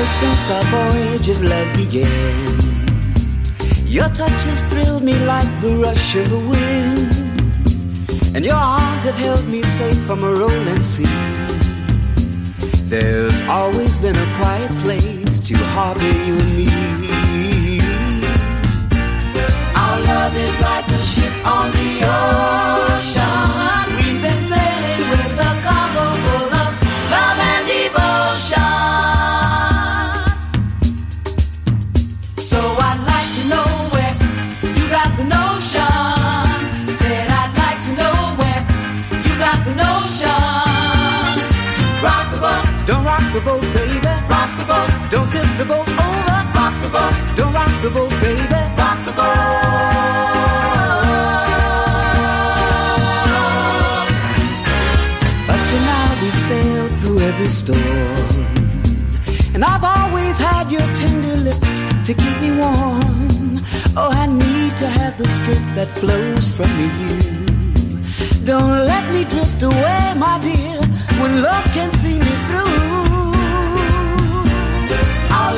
Since 0.08 0.50
our 0.50 0.64
voyage 0.64 1.28
of 1.30 1.42
love 1.42 1.76
began, 1.76 2.60
your 3.86 4.10
touch 4.10 4.42
has 4.50 4.62
thrilled 4.70 5.04
me 5.04 5.14
like 5.26 5.50
the 5.62 5.76
rush 5.84 6.16
of 6.16 6.30
the 6.30 6.40
wind, 6.40 7.25
and 8.36 8.44
your 8.44 8.56
arms 8.56 9.06
have 9.06 9.16
held 9.16 9.48
me 9.48 9.64
safe 9.64 9.98
from 10.06 10.22
a 10.22 10.34
rolling 10.34 10.84
sea. 10.84 11.06
There's 12.90 13.42
always 13.44 13.98
been 13.98 14.18
a 14.18 14.26
quiet 14.36 14.72
place 14.84 15.40
to 15.40 15.56
harbor 15.74 16.04
you 16.28 16.36
and 16.36 16.58
me. 16.58 17.80
Our 19.74 20.00
love 20.02 20.36
is 20.36 20.62
like 20.62 20.88
a 20.90 21.04
ship 21.06 21.34
on 21.46 21.72
the 21.72 22.02
ocean. 22.04 22.95
The 47.86 47.92
boat, 47.92 48.10
baby. 48.22 48.62
rock 48.82 49.00
the 49.06 49.12
boat. 49.12 49.36
To 55.70 55.78
now 55.92 56.22
we 56.22 56.32
sailed 56.32 56.92
through 57.00 57.20
every 57.20 57.50
storm. 57.50 58.32
And 59.54 59.64
I've 59.64 59.84
always 59.84 60.36
had 60.38 60.72
your 60.72 60.88
tender 61.02 61.38
lips 61.50 61.74
to 62.08 62.14
keep 62.22 62.38
me 62.42 62.52
warm. 62.64 63.60
Oh, 64.00 64.10
I 64.24 64.26
need 64.26 64.72
to 64.78 64.88
have 64.88 65.18
the 65.20 65.28
strength 65.38 65.76
that 65.76 65.90
flows 66.02 66.46
from 66.58 66.72
you. 66.82 66.92
Don't 68.46 68.78
let 68.92 69.06
me 69.14 69.26
drift 69.26 69.62
away, 69.62 70.14
my 70.18 70.40
dear, 70.40 70.80
when 71.22 71.44
love 71.44 71.66
can 71.78 71.92
see 71.92 72.18
me 72.18 72.34
through. 72.48 72.85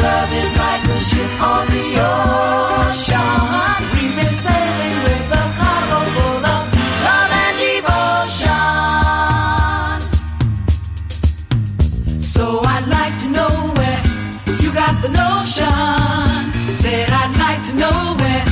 Love 0.01 0.31
is 0.33 0.51
like 0.57 0.83
a 0.95 0.99
ship 1.09 1.41
on 1.41 1.65
the 1.67 1.85
ocean. 2.11 3.17
We've 3.93 4.15
been 4.15 4.35
sailing 4.35 4.97
with 5.05 5.37
a 5.41 5.43
cargo 5.59 5.99
full 6.15 6.45
of 6.55 6.63
love 7.05 7.31
and 7.43 7.55
devotion. 7.65 8.67
So 12.21 12.43
I'd 12.73 12.87
like 12.97 13.15
to 13.23 13.27
know 13.37 13.53
where 13.77 14.01
you 14.61 14.69
got 14.73 15.01
the 15.01 15.09
notion. 15.09 16.51
Said 16.81 17.09
I'd 17.09 17.33
like 17.45 17.61
to 17.69 17.73
know 17.81 17.97
where 18.21 18.43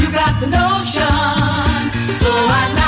you 0.00 0.08
got 0.12 0.40
the 0.40 0.46
notion. 0.46 1.90
So 2.20 2.30
I'd 2.30 2.72
like 2.74 2.83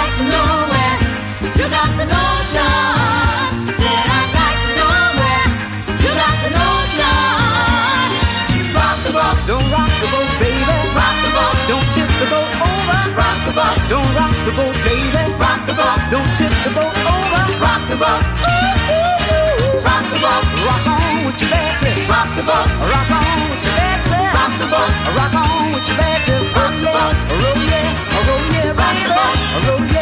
the 17.97 18.05
boat. 18.05 18.25
Rock 19.85 20.05
the 20.13 20.19
boat. 20.21 20.45
Rock 20.69 20.87
on 20.87 21.25
with 21.25 21.41
your 21.41 21.51
Betty. 21.51 21.93
Rock 22.09 22.29
the 22.37 22.43
boat. 22.43 22.69
Rock 22.93 23.11
on 23.11 23.41
with 23.51 23.65
your 23.65 23.75
Betty. 23.79 24.21
Rock 24.37 24.53
the 24.61 24.67
boat. 24.73 24.93
Rock 25.17 25.35
on 25.35 25.73
with 25.73 25.89
your 25.89 25.97
Betty. 25.97 26.37
Rock 26.57 26.75
the 26.83 26.91
boat. 26.93 27.17
Roll 27.41 27.63
yeah, 27.73 28.29
roll 28.29 28.45
yeah, 28.53 28.81
rock 28.81 28.97
the 29.05 29.11
boat. 29.17 29.39
Roll 29.69 29.87
yeah. 29.89 29.96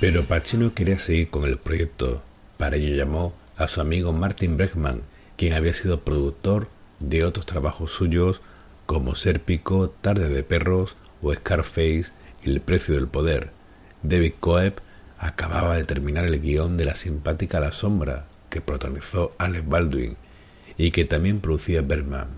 Pero 0.00 0.22
Pacino 0.22 0.74
quería 0.74 0.96
seguir 1.00 1.28
con 1.28 1.44
el 1.44 1.58
proyecto. 1.58 2.22
Para 2.56 2.76
ello 2.76 2.94
llamó 2.94 3.34
a 3.56 3.66
su 3.66 3.80
amigo 3.80 4.12
Martin 4.12 4.56
Bregman, 4.56 5.02
quien 5.36 5.54
había 5.54 5.74
sido 5.74 6.02
productor 6.02 6.68
de 7.00 7.24
otros 7.24 7.46
trabajos 7.46 7.90
suyos 7.90 8.40
como 8.86 9.16
Sérpico, 9.16 9.90
Tarde 9.90 10.28
de 10.28 10.44
Perros 10.44 10.96
o 11.20 11.34
Scarface 11.34 12.12
El 12.44 12.60
Precio 12.60 12.94
del 12.94 13.08
Poder. 13.08 13.50
David 14.04 14.34
Coeb 14.38 14.74
acababa 15.18 15.76
de 15.76 15.84
terminar 15.84 16.26
el 16.26 16.40
guion 16.40 16.76
de 16.76 16.84
La 16.84 16.94
simpática 16.94 17.58
La 17.58 17.72
Sombra, 17.72 18.26
que 18.50 18.60
protagonizó 18.60 19.32
Alex 19.36 19.68
Baldwin 19.68 20.16
y 20.76 20.92
que 20.92 21.06
también 21.06 21.40
producía 21.40 21.82
Bergman. 21.82 22.28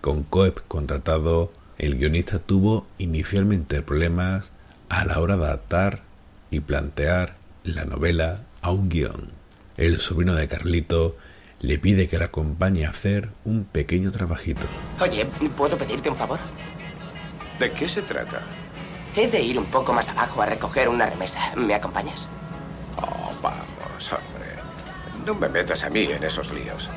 Con 0.00 0.22
Coeb 0.22 0.62
contratado, 0.68 1.50
el 1.76 1.98
guionista 1.98 2.38
tuvo 2.38 2.86
inicialmente 2.98 3.82
problemas 3.82 4.52
a 4.88 5.04
la 5.04 5.18
hora 5.18 5.36
de 5.36 5.44
adaptar 5.44 6.03
y 6.54 6.60
plantear 6.60 7.34
la 7.64 7.84
novela 7.84 8.40
a 8.62 8.70
un 8.70 8.88
guion. 8.88 9.32
El 9.76 9.98
sobrino 9.98 10.34
de 10.34 10.46
Carlito 10.46 11.16
le 11.60 11.78
pide 11.78 12.08
que 12.08 12.18
le 12.18 12.26
acompañe 12.26 12.86
a 12.86 12.90
hacer 12.90 13.30
un 13.44 13.64
pequeño 13.64 14.12
trabajito. 14.12 14.66
Oye, 15.00 15.26
¿puedo 15.56 15.76
pedirte 15.76 16.08
un 16.08 16.16
favor? 16.16 16.38
¿De 17.58 17.72
qué 17.72 17.88
se 17.88 18.02
trata? 18.02 18.40
He 19.16 19.28
de 19.28 19.42
ir 19.42 19.58
un 19.58 19.66
poco 19.66 19.92
más 19.92 20.08
abajo 20.08 20.42
a 20.42 20.46
recoger 20.46 20.88
una 20.88 21.06
remesa. 21.06 21.54
¿Me 21.56 21.74
acompañas? 21.74 22.28
Oh, 22.96 23.32
vamos, 23.42 24.12
hombre. 24.12 24.50
No 25.24 25.34
me 25.34 25.48
metas 25.48 25.82
a 25.84 25.90
mí 25.90 26.04
en 26.04 26.22
esos 26.22 26.52
líos. 26.52 26.88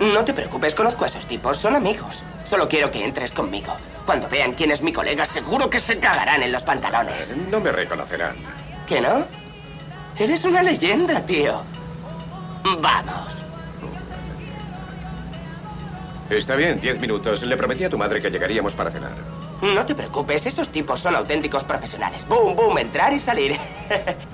No 0.00 0.24
te 0.24 0.34
preocupes, 0.34 0.74
conozco 0.74 1.04
a 1.04 1.06
esos 1.06 1.26
tipos, 1.26 1.56
son 1.56 1.76
amigos. 1.76 2.22
Solo 2.44 2.68
quiero 2.68 2.90
que 2.90 3.04
entres 3.04 3.30
conmigo. 3.30 3.72
Cuando 4.04 4.28
vean 4.28 4.52
quién 4.52 4.70
es 4.70 4.82
mi 4.82 4.92
colega, 4.92 5.24
seguro 5.24 5.70
que 5.70 5.80
se 5.80 5.98
cagarán 5.98 6.42
en 6.42 6.52
los 6.52 6.62
pantalones. 6.62 7.34
No 7.50 7.60
me 7.60 7.72
reconocerán. 7.72 8.36
¿Que 8.86 9.00
no? 9.00 9.24
Eres 10.18 10.44
una 10.44 10.62
leyenda, 10.62 11.24
tío. 11.24 11.62
Vamos. 12.80 13.32
Está 16.30 16.56
bien, 16.56 16.80
diez 16.80 16.98
minutos. 17.00 17.42
Le 17.42 17.56
prometí 17.56 17.84
a 17.84 17.90
tu 17.90 17.98
madre 17.98 18.20
que 18.20 18.30
llegaríamos 18.30 18.72
para 18.72 18.90
cenar. 18.90 19.12
No 19.62 19.86
te 19.86 19.94
preocupes, 19.94 20.46
esos 20.46 20.68
tipos 20.68 21.00
son 21.00 21.14
auténticos 21.16 21.64
profesionales. 21.64 22.26
Boom, 22.28 22.54
boom, 22.56 22.78
entrar 22.78 23.12
y 23.12 23.20
salir. 23.20 23.58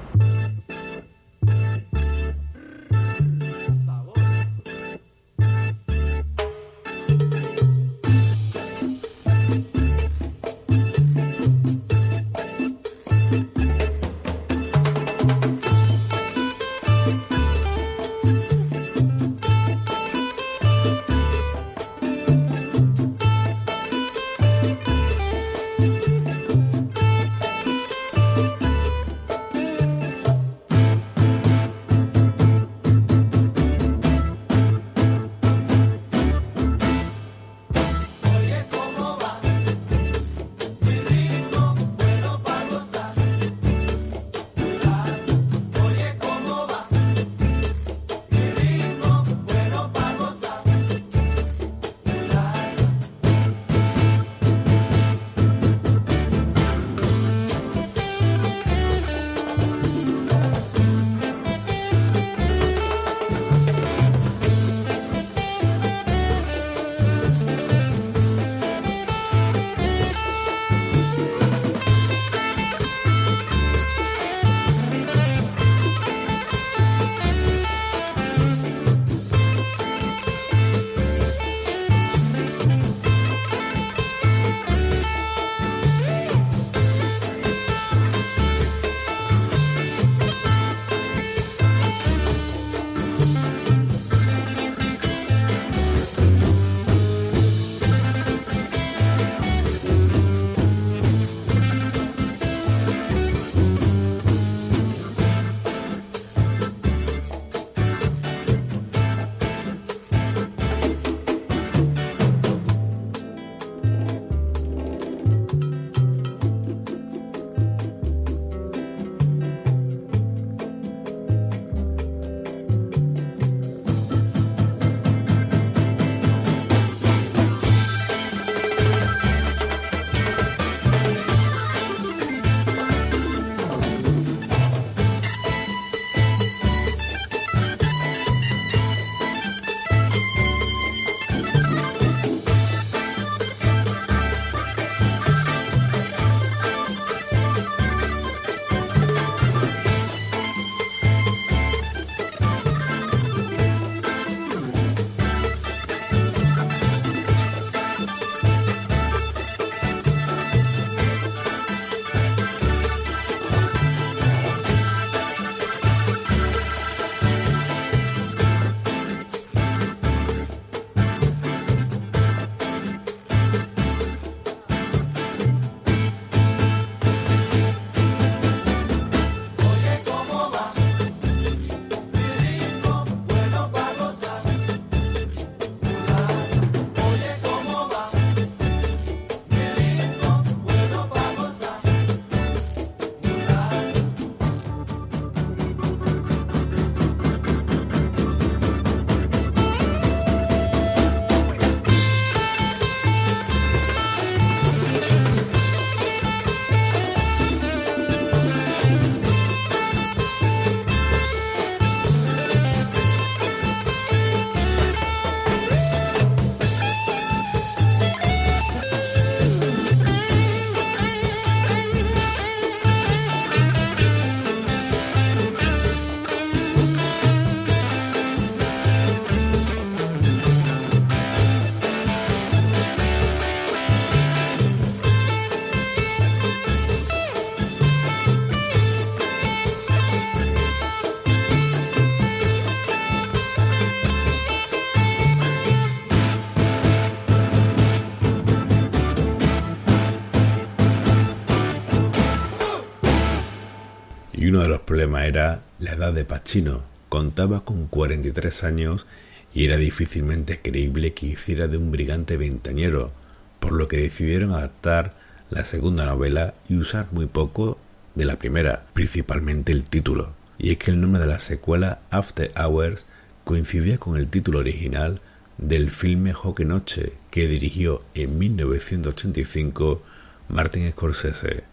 uno 254.61 254.67
de 254.67 254.75
los 254.75 254.83
problemas 254.83 255.25
era 255.25 255.63
la 255.79 255.93
edad 255.93 256.13
de 256.13 256.27
Pacino. 256.27 256.83
Contaba 257.09 257.65
con 257.65 257.87
43 257.87 258.63
años 258.65 259.07
y 259.55 259.65
era 259.65 259.79
difícilmente 259.79 260.61
creíble 260.61 261.15
que 261.15 261.29
hiciera 261.29 261.67
de 261.67 261.79
un 261.79 261.91
brigante 261.91 262.37
veintañero, 262.37 263.11
por 263.59 263.73
lo 263.73 263.89
que 263.89 263.97
decidieron 263.97 264.53
adaptar 264.53 265.15
la 265.49 265.65
segunda 265.65 266.05
novela 266.05 266.53
y 266.69 266.77
usar 266.77 267.07
muy 267.11 267.25
poco 267.25 267.79
de 268.15 268.27
la 268.27 268.37
primera, 268.37 268.83
principalmente 268.93 269.73
el 269.73 269.85
título. 269.85 270.35
Y 270.59 270.73
es 270.73 270.77
que 270.77 270.91
el 270.91 271.01
nombre 271.01 271.23
de 271.23 271.29
la 271.29 271.39
secuela, 271.39 272.01
After 272.11 272.53
Hours, 272.55 273.07
coincidía 273.45 273.97
con 273.97 274.19
el 274.19 274.29
título 274.29 274.59
original 274.59 275.23
del 275.57 275.89
filme 275.89 276.35
Joque 276.35 276.67
Noche, 276.67 277.15
que 277.31 277.49
dirigió 277.49 278.03
en 278.13 278.39
1985 278.39 280.03
Martin 280.49 280.91
Scorsese. 280.93 281.65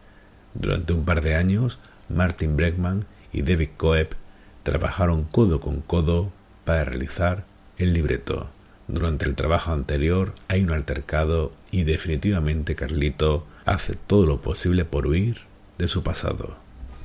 Durante 0.53 0.93
un 0.93 1.03
par 1.03 1.19
de 1.19 1.35
años, 1.35 1.79
Martin 2.09 2.55
Bregman 2.55 3.05
y 3.31 3.41
David 3.41 3.69
Coeb 3.77 4.15
trabajaron 4.63 5.23
codo 5.23 5.59
con 5.59 5.81
codo 5.81 6.31
para 6.65 6.85
realizar 6.85 7.45
el 7.77 7.93
libreto. 7.93 8.49
Durante 8.87 9.25
el 9.25 9.35
trabajo 9.35 9.71
anterior 9.73 10.33
hay 10.47 10.63
un 10.63 10.71
altercado 10.71 11.51
y 11.71 11.83
definitivamente 11.83 12.75
Carlito 12.75 13.45
hace 13.65 13.95
todo 13.95 14.25
lo 14.25 14.41
posible 14.41 14.85
por 14.85 15.07
huir 15.07 15.41
de 15.77 15.87
su 15.87 16.03
pasado. 16.03 16.57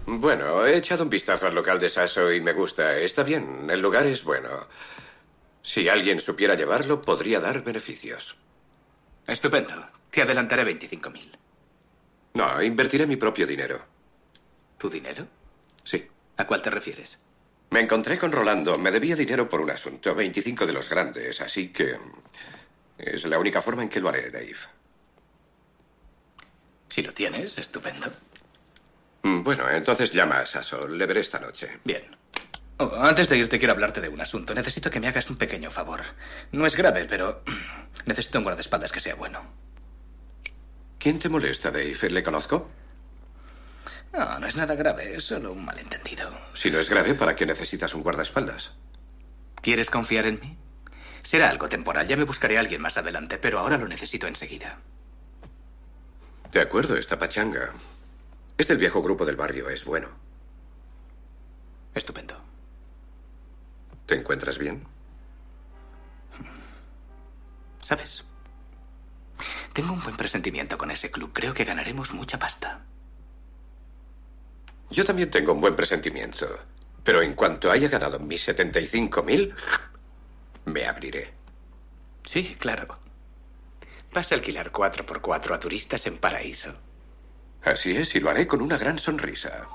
Bueno, 0.07 0.67
he 0.67 0.77
echado 0.77 1.05
un 1.05 1.11
vistazo 1.11 1.47
al 1.47 1.55
local 1.55 1.79
de 1.79 1.91
Sasso 1.91 2.33
y 2.33 2.41
me 2.41 2.53
gusta. 2.53 2.99
Está 2.99 3.23
bien, 3.23 3.69
el 3.71 3.81
lugar 3.81 4.07
es 4.07 4.25
bueno. 4.25 4.49
Si 5.63 5.89
alguien 5.89 6.21
supiera 6.21 6.55
llevarlo, 6.55 7.01
podría 7.01 7.41
dar 7.41 7.63
beneficios. 7.63 8.37
Estupendo. 9.27 9.75
Te 10.11 10.23
adelantaré 10.23 10.65
25.000. 10.65 11.31
No, 12.35 12.63
invertiré 12.63 13.07
mi 13.07 13.17
propio 13.17 13.47
dinero. 13.47 13.92
¿Tu 14.83 14.91
dinero? 14.91 15.29
Sí. 15.85 16.05
¿A 16.39 16.45
cuál 16.45 16.61
te 16.61 16.69
refieres? 16.69 17.17
Me 17.71 17.79
encontré 17.79 18.19
con 18.19 18.33
Rolando. 18.33 18.77
Me 18.79 18.91
debía 18.91 19.15
dinero 19.15 19.49
por 19.49 19.61
un 19.61 19.71
asunto. 19.71 20.13
25 20.13 20.67
de 20.67 20.73
los 20.73 20.89
grandes, 20.91 21.41
así 21.41 21.69
que... 21.69 21.97
Es 22.99 23.23
la 23.27 23.39
única 23.39 23.63
forma 23.63 23.85
en 23.85 23.89
que 23.89 24.01
lo 24.01 24.09
haré, 24.09 24.29
Dave. 24.33 24.57
Si 26.89 27.01
lo 27.01 27.15
tienes, 27.15 27.57
estupendo. 27.59 28.09
Mm, 29.23 29.45
Bueno, 29.45 29.71
entonces 29.71 30.11
llama 30.11 30.41
a 30.41 30.47
Sasso. 30.47 30.89
Le 30.89 31.07
veré 31.07 31.21
esta 31.21 31.39
noche. 31.39 31.79
Bien. 31.85 32.03
Oh, 32.79 32.91
antes 32.99 33.29
de 33.29 33.39
irte 33.39 33.61
quiero 33.61 33.75
hablarte 33.75 34.01
de 34.01 34.09
un 34.09 34.21
asunto. 34.21 34.53
Necesito 34.53 34.91
que 34.91 34.99
me 34.99 35.07
hagas 35.07 35.31
un 35.31 35.37
pequeño 35.37 35.71
favor. 35.71 36.01
No 36.51 36.67
es 36.67 36.75
grave, 36.75 37.05
pero 37.09 37.45
necesito 38.05 38.39
un 38.39 38.45
guardaespaldas 38.45 38.91
que 38.91 38.99
sea 38.99 39.15
bueno. 39.15 39.43
¿Quién 40.99 41.21
te 41.21 41.29
molesta, 41.29 41.71
Dave? 41.71 42.11
¿Le 42.11 42.23
conozco? 42.25 42.69
No, 44.13 44.39
no 44.39 44.47
es 44.47 44.57
nada 44.57 44.75
grave, 44.75 45.17
es 45.17 45.25
solo 45.25 45.53
un 45.53 45.65
malentendido. 45.65 46.31
Si 46.55 46.71
no 46.71 46.79
es 46.79 46.91
grave, 46.91 47.15
¿para 47.15 47.35
qué 47.35 47.47
necesitas 47.47 47.95
un 47.95 48.03
guardaespaldas? 48.03 48.73
¿Quieres 49.63 49.89
confiar 49.89 50.27
en 50.27 50.41
mí? 50.41 50.59
Será 51.23 51.49
algo 51.49 51.69
temporal, 51.69 52.07
ya 52.07 52.17
me 52.17 52.25
buscaré 52.25 52.57
a 52.57 52.61
alguien 52.61 52.83
más 52.83 52.99
adelante, 52.99 53.39
pero 53.39 53.59
ahora 53.59 53.79
lo 53.79 53.89
necesito 53.89 54.27
enseguida. 54.27 54.79
De 56.51 56.61
acuerdo, 56.61 56.97
esta 56.97 57.19
pachanga. 57.19 57.73
Es 58.59 58.69
del 58.69 58.79
viejo 58.79 59.03
grupo 59.03 59.25
del 59.25 59.37
barrio, 59.37 59.71
es 59.71 59.85
bueno. 59.85 60.09
Estupendo. 61.95 62.37
¿Te 64.05 64.17
encuentras 64.17 64.59
bien? 64.59 64.85
¿Sabes? 67.81 68.25
Tengo 69.73 69.95
un 69.95 70.03
buen 70.03 70.17
presentimiento 70.17 70.77
con 70.77 70.91
ese 70.91 71.11
club. 71.11 71.33
Creo 71.33 71.55
que 71.55 71.65
ganaremos 71.65 72.13
mucha 72.13 72.39
pasta. 72.39 72.83
Yo 74.93 75.07
también 75.07 75.31
tengo 75.31 75.55
un 75.55 75.61
buen 75.61 75.75
presentimiento. 75.75 76.47
Pero 77.03 77.23
en 77.23 77.33
cuanto 77.33 77.71
haya 77.71 77.89
ganado 77.89 78.21
mis 78.21 78.47
75.000, 78.47 79.55
me 80.67 80.87
abriré. 80.87 81.33
Sí, 82.25 82.55
claro. 82.59 82.99
Vas 84.13 84.31
a 84.31 84.35
alquilar 84.35 84.71
4x4 84.71 85.55
a 85.55 85.59
turistas 85.59 86.07
en 86.07 86.19
paraíso. 86.19 86.75
Así 87.63 87.97
es, 87.97 88.15
y 88.15 88.21
lo 88.21 88.29
haré 88.29 88.47
con 88.47 88.61
una 88.61 88.77
gran 88.77 88.99
sonrisa. 88.99 89.67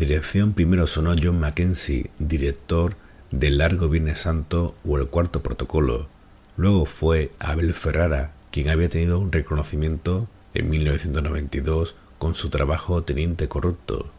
Dirección 0.00 0.54
primero 0.54 0.86
sonó 0.86 1.14
John 1.22 1.38
Mackenzie, 1.40 2.10
director 2.18 2.96
de 3.30 3.50
Largo 3.50 3.90
Viernes 3.90 4.20
Santo 4.20 4.74
o 4.82 4.96
El 4.96 5.08
Cuarto 5.08 5.42
Protocolo. 5.42 6.08
Luego 6.56 6.86
fue 6.86 7.32
Abel 7.38 7.74
Ferrara, 7.74 8.32
quien 8.50 8.70
había 8.70 8.88
tenido 8.88 9.18
un 9.18 9.30
reconocimiento 9.30 10.26
en 10.54 10.70
1992 10.70 11.96
con 12.16 12.34
su 12.34 12.48
trabajo 12.48 13.02
Teniente 13.02 13.46
Corrupto. 13.46 14.10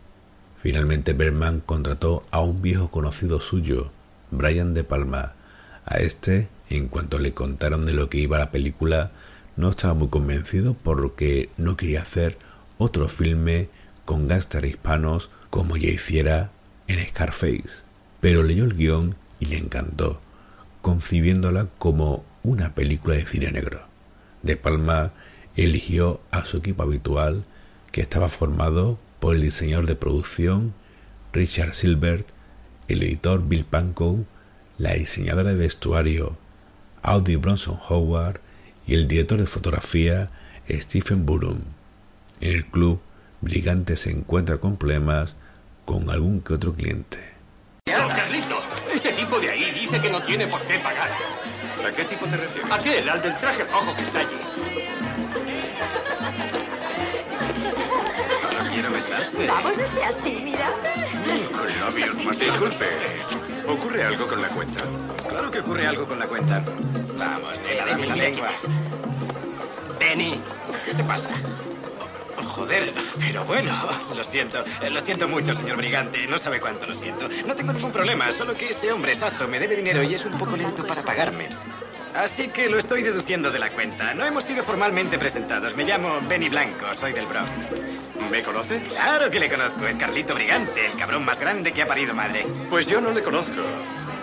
Finalmente 0.62 1.14
Berman 1.14 1.62
contrató 1.66 2.26
a 2.30 2.42
un 2.42 2.62
viejo 2.62 2.92
conocido 2.92 3.40
suyo, 3.40 3.90
Brian 4.30 4.76
De 4.76 4.84
Palma. 4.84 5.34
A 5.86 5.98
este, 5.98 6.48
en 6.70 6.90
cuanto 6.90 7.18
le 7.18 7.34
contaron 7.34 7.88
de 7.88 7.94
lo 7.94 8.08
que 8.08 8.20
iba 8.20 8.38
la 8.38 8.52
película, 8.52 9.10
no 9.58 9.72
estaba 9.72 9.96
muy 9.96 10.10
convencido 10.10 10.76
por 10.76 11.02
lo 11.02 11.16
que 11.16 11.50
no 11.58 11.76
quería 11.76 12.04
hacer 12.04 12.38
otro 12.78 13.08
filme 13.10 13.70
con 14.06 14.28
gángster 14.28 14.66
hispanos 14.66 15.32
como 15.52 15.78
ya 15.78 15.90
hiciera 15.90 16.50
en 16.88 17.06
Scarface. 17.06 17.84
Pero 18.20 18.42
leyó 18.42 18.64
el 18.64 18.76
guion 18.76 19.16
y 19.40 19.46
le 19.46 19.58
encantó, 19.58 20.20
concibiéndola 20.82 21.68
como 21.78 22.26
una 22.42 22.74
película 22.74 23.16
de 23.16 23.28
cine 23.28 23.52
negro. 23.52 23.82
De 24.42 24.58
Palma 24.58 25.12
eligió 25.56 26.22
a 26.32 26.46
su 26.46 26.58
equipo 26.58 26.82
habitual, 26.82 27.44
que 27.92 28.02
estaba 28.02 28.30
formado 28.30 28.98
por 29.20 29.36
el 29.36 29.42
diseñador 29.42 29.86
de 29.86 29.96
producción 29.96 30.74
Richard 31.34 31.76
Silbert, 31.76 32.28
el 32.88 33.04
editor 33.04 33.48
Bill 33.48 33.66
Pankow, 33.66 34.26
la 34.78 34.94
diseñadora 34.94 35.52
de 35.52 35.58
vestuario 35.58 36.38
Audie 37.04 37.38
Bronson 37.38 37.78
Howard 37.90 38.40
y 38.88 38.96
el 38.96 39.08
director 39.08 39.38
de 39.38 39.46
fotografía 39.46 40.30
Stephen 40.70 41.26
Burum. 41.26 41.60
En 42.40 42.52
el 42.52 42.66
club, 42.66 43.02
Brigante 43.42 43.96
se 43.96 44.12
encuentra 44.12 44.58
con 44.58 44.78
problemas 44.78 45.36
con 45.86 46.10
algún 46.10 46.42
que 46.42 46.54
otro 46.54 46.74
cliente. 46.74 47.32
Don 47.86 48.10
Carlito, 48.10 48.62
ese 48.94 49.12
tipo 49.14 49.40
de 49.40 49.50
ahí 49.50 49.72
dice 49.72 50.00
que 50.00 50.10
no 50.10 50.22
tiene 50.22 50.48
por 50.48 50.62
qué 50.62 50.80
pagar. 50.80 51.10
¿A 51.86 51.92
qué 51.92 52.04
tipo 52.06 52.26
te 52.28 52.38
refieres? 52.38 52.72
Aquel, 52.72 53.10
al 53.10 53.22
del 53.22 53.36
traje 53.38 53.64
rojo 53.64 53.96
que 53.96 54.02
está 54.04 54.20
allí. 54.20 54.38
Solo 58.42 58.72
quiero 58.72 58.92
besarte. 58.92 59.48
Vamos, 59.48 59.78
no 59.78 59.88
seas 59.88 60.16
tímida. 60.18 60.72
Con 61.58 61.80
labios 61.80 62.16
más 62.24 62.40
Disculpe, 62.40 62.86
¿ocurre 63.68 64.04
algo 64.04 64.28
con 64.28 64.42
la 64.42 64.48
cuenta? 64.50 64.84
Claro 65.28 65.52
que 65.52 65.60
ocurre 65.60 65.88
algo 65.88 66.08
con 66.08 66.20
la 66.20 66.28
cuenta. 66.28 66.64
Vamos, 67.18 67.52
nena, 67.64 67.86
dame 67.86 68.06
la 68.08 68.16
lengua. 68.16 68.50
Benny, 70.00 70.42
¿qué 70.86 70.94
te 70.94 71.04
pasa? 71.04 71.30
Joder, 72.56 72.92
pero 73.18 73.46
bueno, 73.46 73.74
lo 74.16 74.24
siento, 74.24 74.64
lo 74.90 75.02
siento 75.02 75.28
mucho, 75.28 75.54
señor 75.54 75.78
Brigante, 75.78 76.28
no 76.28 76.38
sabe 76.38 76.60
cuánto 76.60 76.86
lo 76.86 77.00
siento. 77.00 77.30
No 77.48 77.56
tengo 77.56 77.72
ningún 77.72 77.92
problema, 77.92 78.32
solo 78.38 78.56
que 78.56 78.72
ese 78.72 78.92
hombre 78.92 79.16
saso 79.16 79.48
me 79.48 79.58
debe 79.58 79.78
dinero 79.78 80.04
y 80.04 80.16
es 80.16 80.26
un 80.26 80.38
poco 80.38 80.58
lento 80.58 80.86
para 80.86 81.02
pagarme. 81.02 81.48
Así 82.14 82.50
que 82.50 82.70
lo 82.70 82.78
estoy 82.78 83.04
deduciendo 83.04 83.52
de 83.52 83.60
la 83.60 83.72
cuenta. 83.72 84.14
No 84.14 84.26
hemos 84.26 84.44
sido 84.44 84.64
formalmente 84.66 85.18
presentados. 85.18 85.76
Me 85.78 85.86
llamo 85.86 86.20
Benny 86.28 86.50
Blanco, 86.50 86.86
soy 87.00 87.14
del 87.14 87.26
Bronx. 87.26 87.50
¿Me 88.30 88.44
conoce? 88.44 88.82
Claro 88.82 89.32
que 89.32 89.40
le 89.40 89.50
conozco, 89.50 89.88
es 89.88 89.96
Carlito 89.96 90.36
Brigante, 90.36 90.88
el 90.88 90.98
cabrón 90.98 91.24
más 91.24 91.40
grande 91.40 91.72
que 91.72 91.84
ha 91.84 91.88
parido 91.88 92.14
madre. 92.14 92.46
Pues 92.70 92.86
yo 92.86 93.00
no 93.00 93.12
le 93.12 93.24
conozco. 93.24 93.62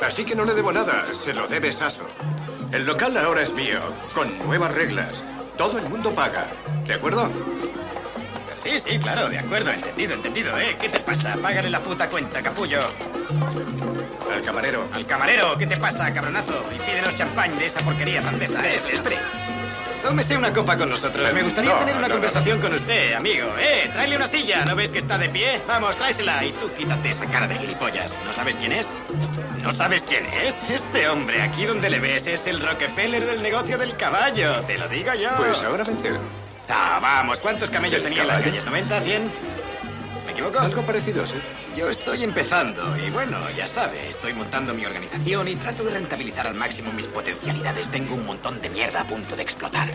Así 0.04 0.24
que 0.24 0.34
no 0.34 0.44
le 0.44 0.52
debo 0.52 0.70
nada, 0.70 1.06
se 1.24 1.32
lo 1.32 1.48
debe 1.48 1.72
Saso. 1.72 2.06
El 2.72 2.84
local 2.84 3.16
ahora 3.16 3.42
es 3.42 3.54
mío, 3.54 3.80
con 4.14 4.38
nuevas 4.38 4.74
reglas. 4.74 5.14
Todo 5.56 5.78
el 5.78 5.88
mundo 5.88 6.14
paga. 6.14 6.46
¿De 6.86 6.94
acuerdo? 6.94 7.30
Sí, 8.68 8.80
sí, 8.80 8.98
claro, 8.98 9.30
de 9.30 9.38
acuerdo, 9.38 9.70
entendido, 9.70 10.12
entendido, 10.14 10.58
¿eh? 10.58 10.76
¿Qué 10.78 10.90
te 10.90 11.00
pasa? 11.00 11.34
Págale 11.40 11.70
la 11.70 11.80
puta 11.80 12.06
cuenta, 12.10 12.42
capullo. 12.42 12.80
Al 14.30 14.42
camarero. 14.42 14.86
Al 14.92 15.06
camarero, 15.06 15.56
¿qué 15.56 15.66
te 15.66 15.76
pasa, 15.78 16.12
cabronazo? 16.12 16.64
Y 16.74 16.78
pídenos 16.78 17.16
champán 17.16 17.56
de 17.58 17.64
esa 17.66 17.80
porquería 17.80 18.20
francesa, 18.20 18.66
¿eh? 18.68 18.78
Espere. 18.92 19.16
Tómese 20.02 20.36
una 20.36 20.52
copa 20.52 20.76
con 20.76 20.90
nosotros. 20.90 21.32
Me 21.32 21.42
gustaría 21.42 21.72
No, 21.72 21.78
tener 21.78 21.94
una 21.96 22.02
no, 22.02 22.08
no. 22.08 22.14
conversación 22.14 22.60
con 22.60 22.74
usted, 22.74 23.14
amigo. 23.14 23.46
Eh, 23.58 23.88
tráele 23.92 24.16
una 24.16 24.26
silla. 24.28 24.64
¿No 24.66 24.76
ves 24.76 24.90
que 24.90 24.98
está 24.98 25.16
de 25.18 25.28
pie? 25.30 25.60
Vamos, 25.66 25.96
tráesela. 25.96 26.44
Y 26.44 26.52
tú 26.52 26.70
quítate 26.76 27.10
esa 27.10 27.24
cara 27.26 27.48
de 27.48 27.56
gilipollas. 27.56 28.10
¿No 28.26 28.32
sabes 28.34 28.54
quién 28.56 28.72
es? 28.72 28.86
¿No 29.62 29.72
sabes 29.72 30.02
quién 30.02 30.24
es? 30.26 30.54
Este 30.70 31.08
hombre, 31.08 31.40
aquí 31.42 31.64
donde 31.64 31.88
le 31.90 31.98
ves, 32.00 32.26
es 32.26 32.46
el 32.46 32.60
Rockefeller 32.60 33.24
del 33.26 33.42
negocio 33.42 33.76
del 33.78 33.96
caballo. 33.96 34.60
Te 34.62 34.76
lo 34.78 34.86
digo 34.88 35.14
yo. 35.14 35.30
Pues 35.38 35.58
ahora 35.62 35.84
me 35.84 35.92
entero. 35.92 36.20
Ah, 36.68 36.98
vamos. 37.00 37.38
¿Cuántos 37.38 37.70
camellos 37.70 38.02
¿Del 38.02 38.10
tenía 38.10 38.22
en 38.22 38.28
las 38.28 38.40
calles? 38.42 38.64
¿90, 38.64 39.02
100? 39.02 39.22
¿Me 40.26 40.32
equivoco? 40.32 40.58
Algo 40.60 40.82
parecido, 40.82 41.26
sí. 41.26 41.34
Yo 41.76 41.88
estoy 41.88 42.24
empezando 42.24 42.96
y 42.98 43.08
bueno, 43.10 43.38
ya 43.56 43.68
sabe, 43.68 44.08
estoy 44.10 44.32
montando 44.34 44.74
mi 44.74 44.84
organización 44.84 45.46
y 45.48 45.54
trato 45.56 45.84
de 45.84 45.92
rentabilizar 45.92 46.46
al 46.48 46.54
máximo 46.54 46.92
mis 46.92 47.06
potencialidades. 47.06 47.88
Tengo 47.90 48.14
un 48.16 48.26
montón 48.26 48.60
de 48.60 48.68
mierda 48.68 49.02
a 49.02 49.04
punto 49.04 49.36
de 49.36 49.42
explotar. 49.42 49.88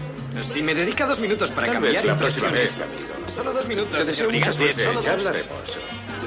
Si 0.53 0.61
me 0.61 0.73
dedica 0.73 1.05
dos 1.05 1.19
minutos 1.19 1.51
para 1.51 1.67
Tal 1.67 1.75
cambiar 1.75 1.95
vez 1.95 2.05
la 2.05 2.17
próxima 2.17 2.49
vez, 2.49 2.73
amigo. 2.73 3.13
Solo 3.35 3.51
dos 3.53 3.67
minutos, 3.67 3.91
Te 3.91 4.05
deseo 4.05 4.15
señor 4.29 4.33
mucha 4.33 4.51
Brigante. 4.51 4.73
suerte. 4.73 4.83
Solo 4.85 5.01
Ya 5.03 5.11
dos. 5.11 5.19
hablaremos. 5.27 5.77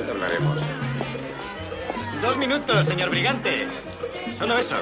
Ya 0.06 0.12
hablaremos. 0.12 0.58
Dos 2.22 2.36
minutos, 2.36 2.84
señor 2.84 3.10
Brigante. 3.10 3.66
Solo 4.38 4.58
eso. 4.58 4.76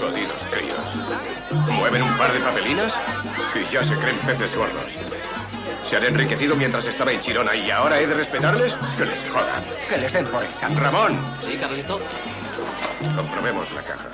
Jodidos 0.00 0.46
críos. 0.50 1.70
Mueven 1.72 2.02
un 2.02 2.16
par 2.16 2.32
de 2.32 2.40
papelinas 2.40 2.92
y 3.54 3.72
ya 3.72 3.84
se 3.84 3.94
creen 3.96 4.18
peces 4.20 4.54
gordos. 4.56 4.92
Se 5.88 5.96
han 5.96 6.04
enriquecido 6.04 6.56
mientras 6.56 6.84
estaba 6.86 7.12
en 7.12 7.20
Chirona 7.20 7.54
y 7.54 7.70
ahora 7.70 8.00
he 8.00 8.06
de 8.06 8.14
respetarles. 8.14 8.74
Que 8.96 9.04
les 9.04 9.18
jodan. 9.30 9.64
Que 9.88 9.96
les 9.98 10.12
den 10.12 10.26
por 10.26 10.42
el 10.42 10.50
saco. 10.52 10.74
Ramón, 10.80 11.18
Sí, 11.48 11.56
Carlito. 11.56 12.00
comprobemos 13.16 13.70
la 13.72 13.82
caja. 13.82 14.06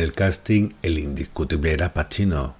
El 0.00 0.12
casting, 0.12 0.70
el 0.82 0.98
indiscutible 0.98 1.72
era 1.72 1.92
Pacino. 1.92 2.54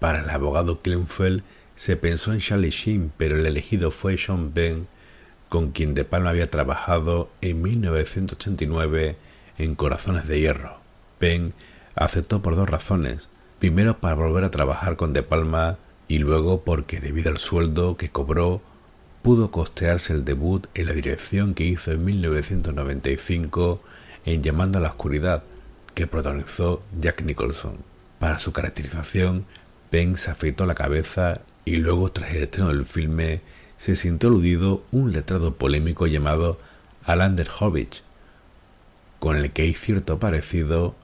Para 0.00 0.20
el 0.20 0.30
abogado 0.30 0.80
Klinfeld 0.80 1.42
se 1.76 1.96
pensó 1.96 2.32
en 2.32 2.40
Charlie 2.40 2.70
Sheen, 2.70 3.12
pero 3.16 3.36
el 3.36 3.46
elegido 3.46 3.90
fue 3.90 4.18
Sean 4.18 4.50
Penn, 4.50 4.88
con 5.48 5.70
quien 5.70 5.94
De 5.94 6.04
Palma 6.04 6.30
había 6.30 6.50
trabajado 6.50 7.30
en 7.40 7.62
1989 7.62 9.16
en 9.58 9.74
Corazones 9.76 10.26
de 10.26 10.40
Hierro. 10.40 10.78
Penn 11.18 11.54
aceptó 11.94 12.42
por 12.42 12.56
dos 12.56 12.68
razones. 12.68 13.28
Primero, 13.60 13.98
para 13.98 14.16
volver 14.16 14.44
a 14.44 14.50
trabajar 14.50 14.96
con 14.96 15.12
De 15.12 15.22
Palma 15.22 15.78
y 16.08 16.18
luego 16.18 16.62
porque, 16.62 17.00
debido 17.00 17.30
al 17.30 17.38
sueldo 17.38 17.96
que 17.96 18.10
cobró, 18.10 18.62
pudo 19.22 19.50
costearse 19.52 20.12
el 20.12 20.24
debut 20.24 20.66
en 20.74 20.86
la 20.86 20.92
dirección 20.92 21.54
que 21.54 21.64
hizo 21.64 21.92
en 21.92 22.04
1995 22.04 23.80
en 24.24 24.42
Llamando 24.42 24.78
a 24.78 24.82
la 24.82 24.88
Oscuridad, 24.88 25.44
que 26.00 26.06
protagonizó 26.06 26.82
Jack 26.98 27.20
Nicholson. 27.20 27.76
Para 28.18 28.38
su 28.38 28.52
caracterización, 28.52 29.44
Penn 29.90 30.16
se 30.16 30.30
afeitó 30.30 30.64
la 30.64 30.74
cabeza 30.74 31.42
y 31.66 31.76
luego, 31.76 32.10
tras 32.10 32.30
el 32.30 32.44
estreno 32.44 32.68
del 32.68 32.86
filme, 32.86 33.42
se 33.76 33.94
sintió 33.94 34.30
aludido 34.30 34.82
un 34.92 35.12
letrado 35.12 35.56
polémico 35.56 36.06
llamado 36.06 36.58
Alander 37.04 37.50
Hovich, 37.50 38.02
con 39.18 39.36
el 39.36 39.50
que 39.50 39.60
hay 39.60 39.74
cierto 39.74 40.18
parecido, 40.18 40.94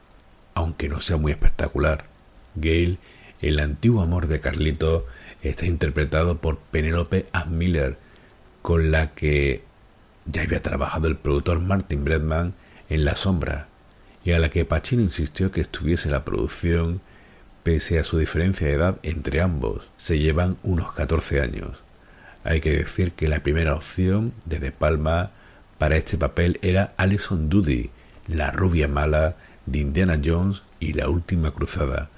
aunque 0.55 0.89
no 0.89 1.02
sea 1.02 1.18
muy 1.18 1.33
espectacular. 1.33 2.07
Gale, 2.55 2.97
el 3.42 3.60
antiguo 3.60 4.00
amor 4.00 4.28
de 4.28 4.41
Carlito, 4.41 5.05
está 5.42 5.66
interpretado 5.66 6.39
por 6.39 6.57
Penelope 6.57 7.26
Ann 7.33 7.58
Miller, 7.58 7.99
con 8.62 8.91
la 8.91 9.10
que 9.10 9.62
ya 10.25 10.44
había 10.44 10.62
trabajado 10.62 11.07
el 11.07 11.18
productor 11.18 11.60
Martin 11.60 12.02
Bredman 12.02 12.55
en 12.89 13.05
La 13.05 13.15
Sombra, 13.15 13.68
y 14.26 14.32
a 14.32 14.40
la 14.40 14.50
que 14.50 14.64
Pacino 14.64 15.02
insistió 15.02 15.52
que 15.52 15.60
estuviese 15.60 16.10
la 16.10 16.24
producción 16.24 17.00
pese 17.62 18.00
a 18.00 18.05
su 18.05 18.18
diferencia 18.18 18.66
de 18.66 18.72
edad 18.72 18.98
entre 19.05 19.40
ambos. 19.40 19.88
Se 19.96 20.18
llevan 20.18 20.56
unos 20.64 20.92
14 20.94 21.40
años. 21.40 21.78
Hay 22.42 22.60
que 22.60 22.72
decir 22.72 23.12
que 23.12 23.28
la 23.28 23.40
primera 23.44 23.76
opción 23.76 24.32
de 24.44 24.58
De 24.58 24.72
Palma 24.72 25.30
para 25.78 25.96
este 25.96 26.18
papel 26.18 26.58
era 26.60 26.92
Alison 26.96 27.48
Doody, 27.48 27.90
la 28.26 28.50
rubia 28.50 28.88
mala 28.88 29.36
de 29.64 29.78
Indiana 29.78 30.20
Jones 30.22 30.64
y 30.80 30.94
la 30.94 31.08
última 31.08 31.52
cruzada, 31.52 32.08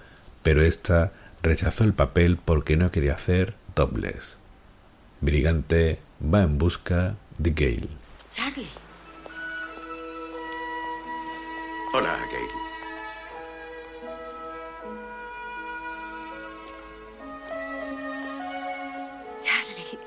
pero 0.43 0.63
esta 0.63 1.13
rechazó 1.43 1.85
el 1.85 1.93
papel 1.93 2.39
porque 2.43 2.79
no 2.79 2.91
quería 2.91 3.15
hacer 3.15 3.55
dobles. 3.77 4.39
Brigante 5.21 5.99
va 6.23 6.43
en 6.43 6.57
busca 6.57 7.17
de 7.37 7.51
Gale. 7.51 7.89
Hola, 11.91 12.19
Gale. 12.31 12.49
Charlie. 19.41 19.99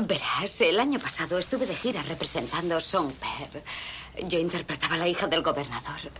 Verás, 0.00 0.60
el 0.62 0.80
año 0.80 0.98
pasado 0.98 1.38
estuve 1.38 1.66
de 1.66 1.76
gira 1.76 2.02
representando 2.02 2.80
Songper. 2.80 3.62
Yo 4.24 4.40
interpretaba 4.40 4.96
a 4.96 4.98
la 4.98 5.06
hija 5.06 5.28
del 5.28 5.42
gobernador. 5.42 6.10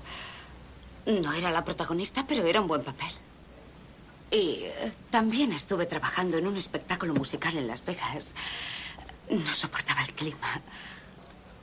No 1.06 1.32
era 1.32 1.50
la 1.50 1.64
protagonista, 1.64 2.24
pero 2.24 2.46
era 2.46 2.60
un 2.60 2.68
buen 2.68 2.84
papel. 2.84 3.10
Y 4.30 4.60
eh, 4.62 4.92
también 5.10 5.52
estuve 5.52 5.86
trabajando 5.86 6.38
en 6.38 6.46
un 6.46 6.56
espectáculo 6.56 7.14
musical 7.14 7.56
en 7.56 7.66
Las 7.66 7.84
Vegas. 7.84 8.34
No 9.28 9.54
soportaba 9.56 10.04
el 10.04 10.12
clima. 10.12 10.62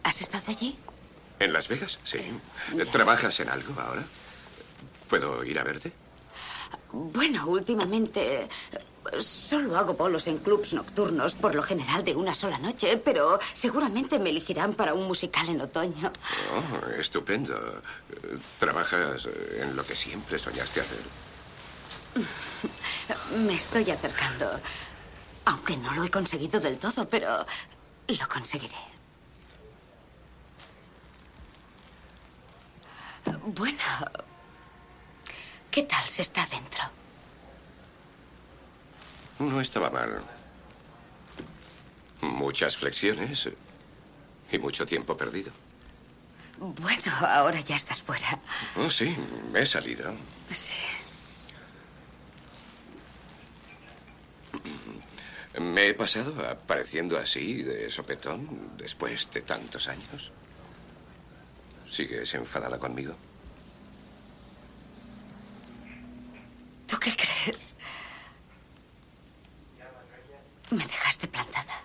¿Has 0.05 0.21
estado 0.21 0.43
allí? 0.49 0.77
¿En 1.39 1.51
Las 1.51 1.67
Vegas? 1.67 1.97
Sí. 2.03 2.19
¿Trabajas 2.91 3.39
en 3.39 3.49
algo 3.49 3.73
ahora? 3.81 4.03
¿Puedo 5.09 5.43
ir 5.43 5.57
a 5.57 5.63
verte? 5.63 5.91
Bueno, 6.91 7.47
últimamente 7.47 8.43
eh, 8.43 8.49
solo 9.19 9.75
hago 9.75 9.95
bolos 9.95 10.27
en 10.27 10.37
clubs 10.37 10.73
nocturnos, 10.73 11.33
por 11.33 11.55
lo 11.55 11.63
general 11.63 12.03
de 12.03 12.15
una 12.15 12.35
sola 12.35 12.59
noche, 12.59 12.97
pero 12.97 13.39
seguramente 13.53 14.19
me 14.19 14.29
elegirán 14.29 14.73
para 14.73 14.93
un 14.93 15.07
musical 15.07 15.49
en 15.49 15.61
otoño. 15.61 16.13
Oh, 16.53 16.89
estupendo. 16.91 17.81
¿Trabajas 18.59 19.27
en 19.59 19.75
lo 19.75 19.83
que 19.83 19.95
siempre 19.95 20.37
soñaste 20.37 20.81
hacer? 20.81 21.01
Me 23.39 23.55
estoy 23.55 23.89
acercando. 23.89 24.51
Aunque 25.45 25.75
no 25.77 25.91
lo 25.95 26.03
he 26.03 26.11
conseguido 26.11 26.59
del 26.59 26.77
todo, 26.77 27.09
pero 27.09 27.43
lo 28.07 28.27
conseguiré. 28.27 28.94
Bueno, 33.25 33.83
¿qué 35.71 35.83
tal 35.83 36.03
se 36.07 36.21
está 36.21 36.45
dentro? 36.47 36.83
No 39.39 39.59
estaba 39.59 39.89
mal. 39.89 40.21
Muchas 42.21 42.77
flexiones 42.77 43.49
y 44.51 44.57
mucho 44.57 44.85
tiempo 44.85 45.17
perdido. 45.17 45.51
Bueno, 46.57 47.11
ahora 47.21 47.59
ya 47.59 47.75
estás 47.75 48.01
fuera. 48.01 48.39
Oh, 48.77 48.89
sí, 48.89 49.15
me 49.51 49.61
he 49.61 49.65
salido. 49.65 50.13
Sí. 50.51 50.71
¿Me 55.59 55.89
he 55.89 55.93
pasado 55.93 56.47
apareciendo 56.49 57.17
así, 57.17 57.63
de 57.63 57.89
sopetón, 57.89 58.77
después 58.77 59.29
de 59.31 59.41
tantos 59.41 59.87
años? 59.87 60.31
¿Sigues 61.89 62.33
enfadada 62.33 62.77
conmigo? 62.77 63.15
¿Tú 66.87 66.97
qué 66.99 67.15
crees? 67.15 67.75
Me 70.71 70.85
dejaste 70.85 71.27
plantada. 71.27 71.81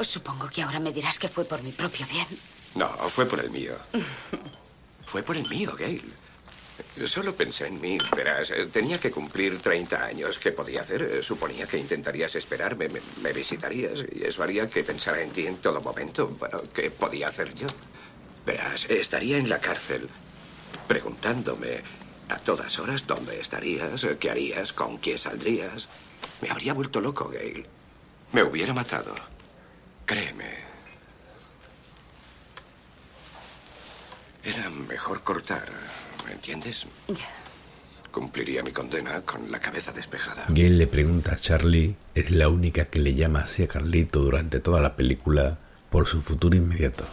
Supongo 0.00 0.48
que 0.48 0.62
ahora 0.62 0.78
me 0.78 0.92
dirás 0.92 1.18
que 1.18 1.28
fue 1.28 1.44
por 1.44 1.62
mi 1.62 1.72
propio 1.72 2.06
bien. 2.06 2.26
No, 2.74 2.88
fue 3.08 3.26
por 3.26 3.40
el 3.40 3.50
mío. 3.50 3.76
Fue 5.06 5.22
por 5.22 5.36
el 5.36 5.48
mío, 5.48 5.74
Gail. 5.76 6.14
Solo 7.06 7.34
pensé 7.34 7.66
en 7.66 7.80
mí. 7.80 7.98
Verás, 8.16 8.50
eh, 8.50 8.66
tenía 8.72 8.98
que 8.98 9.10
cumplir 9.10 9.60
30 9.60 10.04
años. 10.04 10.38
¿Qué 10.38 10.52
podía 10.52 10.82
hacer? 10.82 11.02
Eh, 11.02 11.22
Suponía 11.22 11.66
que 11.66 11.78
intentarías 11.78 12.34
esperarme, 12.34 12.88
me, 13.22 13.32
visitarías 13.32 14.04
y 14.12 14.24
eso 14.24 14.42
haría 14.42 14.68
que 14.68 14.82
pensara 14.84 15.20
en 15.22 15.30
ti 15.30 15.46
en 15.46 15.58
todo 15.58 15.80
momento. 15.80 16.26
Bueno, 16.26 16.60
¿qué 16.74 16.90
podía 16.90 17.28
hacer 17.28 17.54
yo? 17.54 17.66
Verás, 18.44 18.86
estaría 18.90 19.38
en 19.38 19.48
la 19.48 19.60
cárcel 19.60 20.08
preguntándome 20.86 21.82
a 22.28 22.36
todas 22.38 22.78
horas 22.78 23.06
dónde 23.06 23.40
estarías, 23.40 24.06
qué 24.18 24.30
harías, 24.30 24.72
con 24.72 24.98
quién 24.98 25.18
saldrías. 25.18 25.88
Me 26.40 26.50
habría 26.50 26.74
vuelto 26.74 27.00
loco, 27.00 27.28
Gail. 27.28 27.66
Me 28.32 28.42
hubiera 28.42 28.72
matado. 28.72 29.14
Créeme. 30.04 30.66
Era 34.42 34.70
mejor 34.70 35.22
cortar, 35.22 35.68
¿me 35.70 36.07
entiendes? 36.32 36.86
Ya. 37.08 37.28
Cumpliría 38.10 38.62
mi 38.62 38.72
condena 38.72 39.20
con 39.22 39.50
la 39.52 39.60
cabeza 39.60 39.92
despejada. 39.92 40.46
Gale 40.48 40.70
le 40.70 40.86
pregunta 40.86 41.32
a 41.32 41.36
Charlie, 41.36 41.94
es 42.14 42.30
la 42.30 42.48
única 42.48 42.86
que 42.86 42.98
le 42.98 43.14
llama 43.14 43.40
así 43.40 43.62
a 43.62 43.68
Carlito 43.68 44.20
durante 44.20 44.60
toda 44.60 44.80
la 44.80 44.96
película, 44.96 45.58
por 45.90 46.06
su 46.06 46.22
futuro 46.22 46.56
inmediato. 46.56 47.04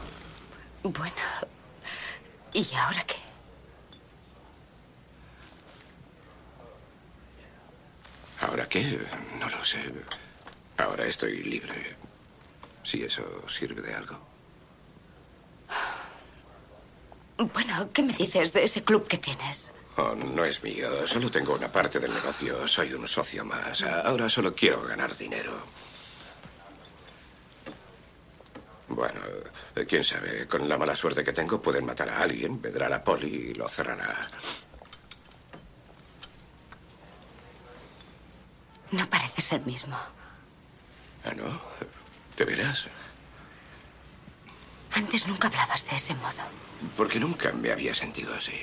Bueno, 0.84 1.16
¿y 2.53 2.68
ahora 2.76 3.03
qué? 3.06 3.16
¿Ahora 8.42 8.68
qué? 8.68 9.00
No 9.40 9.50
lo 9.50 9.66
sé. 9.66 9.80
Ahora 10.77 11.06
estoy 11.06 11.44
libre. 11.44 11.95
Si 12.84 13.03
eso 13.03 13.24
sirve 13.50 13.82
de 13.82 13.95
algo. 13.95 14.19
Bueno, 17.38 17.89
¿qué 17.93 18.01
me 18.01 18.14
dices 18.14 18.53
de 18.53 18.64
ese 18.64 18.83
club 18.83 19.07
que 19.07 19.17
tienes? 19.17 19.72
Oh, 19.97 20.15
no 20.15 20.43
es 20.43 20.64
mío. 20.64 21.07
Solo 21.07 21.30
tengo 21.30 21.53
una 21.53 21.72
parte 21.72 21.99
del 21.99 22.14
negocio. 22.14 22.67
Soy 22.67 22.93
un 22.93 23.07
socio 23.07 23.43
más. 23.43 23.81
Ahora 23.81 24.30
solo 24.30 24.53
quiero 24.53 24.81
ganar 24.83 25.15
dinero. 25.17 25.53
Bueno, 28.88 29.19
eh, 29.75 29.85
quién 29.85 30.03
sabe. 30.03 30.47
Con 30.47 30.67
la 30.69 30.77
mala 30.77 30.95
suerte 30.95 31.23
que 31.23 31.33
tengo 31.33 31.61
pueden 31.61 31.85
matar 31.85 32.09
a 32.09 32.22
alguien, 32.22 32.61
vendrá 32.61 32.88
la 32.88 33.03
poli 33.03 33.51
y 33.51 33.53
lo 33.53 33.67
cerrará. 33.67 34.15
No 38.91 39.09
pareces 39.09 39.51
el 39.53 39.61
mismo. 39.65 39.97
¿Ah, 41.25 41.33
no? 41.33 41.59
¿De 42.38 42.45
veras? 42.45 42.85
Antes 44.91 45.27
nunca 45.27 45.47
hablabas 45.47 45.89
de 45.89 45.95
ese 45.95 46.14
modo. 46.15 46.65
Porque 46.95 47.19
nunca 47.19 47.51
me 47.51 47.72
había 47.72 47.93
sentido 47.93 48.33
así. 48.33 48.59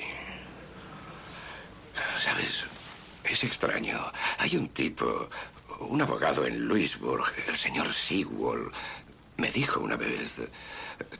¿Sabes? 2.19 2.65
Es 3.23 3.43
extraño. 3.43 4.11
Hay 4.37 4.55
un 4.57 4.69
tipo, 4.69 5.29
un 5.79 6.01
abogado 6.01 6.45
en 6.45 6.67
Louisburg, 6.67 7.25
el 7.47 7.57
señor 7.57 7.93
Sewell. 7.93 8.71
Me 9.37 9.49
dijo 9.51 9.79
una 9.79 9.95
vez, 9.95 10.41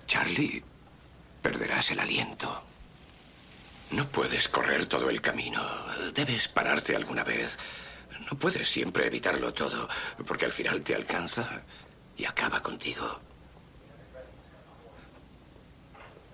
Charlie, 0.07 0.63
perderás 1.41 1.91
el 1.91 1.99
aliento. 1.99 2.63
No 3.91 4.07
puedes 4.07 4.47
correr 4.49 4.85
todo 4.85 5.09
el 5.09 5.21
camino. 5.21 5.61
Debes 6.13 6.47
pararte 6.47 6.95
alguna 6.95 7.23
vez. 7.23 7.57
No 8.31 8.37
puedes 8.37 8.69
siempre 8.69 9.07
evitarlo 9.07 9.53
todo, 9.53 9.87
porque 10.25 10.45
al 10.45 10.51
final 10.51 10.81
te 10.81 10.95
alcanza 10.95 11.61
y 12.17 12.25
acaba 12.25 12.61
contigo. 12.61 13.19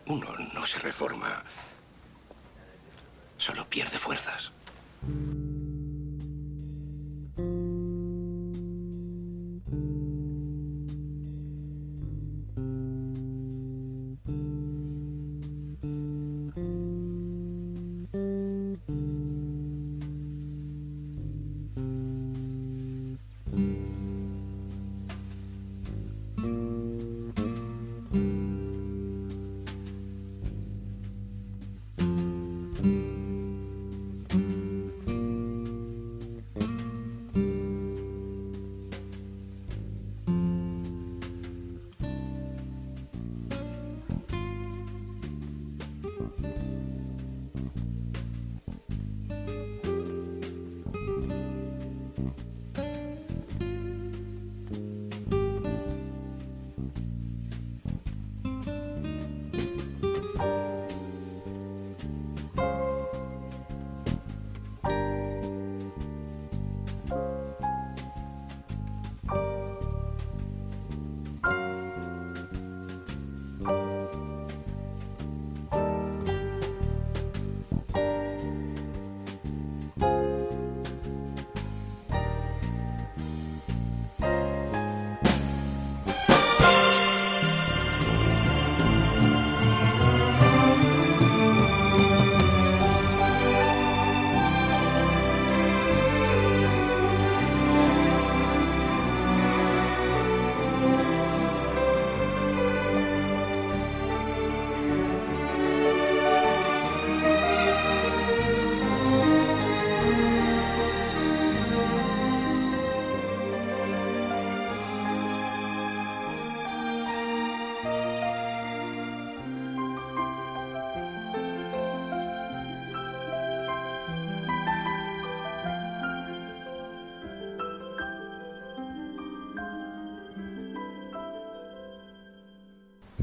Uno 0.10 0.28
no 0.56 0.66
se 0.66 0.80
reforma, 0.80 1.44
solo 3.38 3.64
pierde 3.70 4.00
fuerzas. 4.00 4.52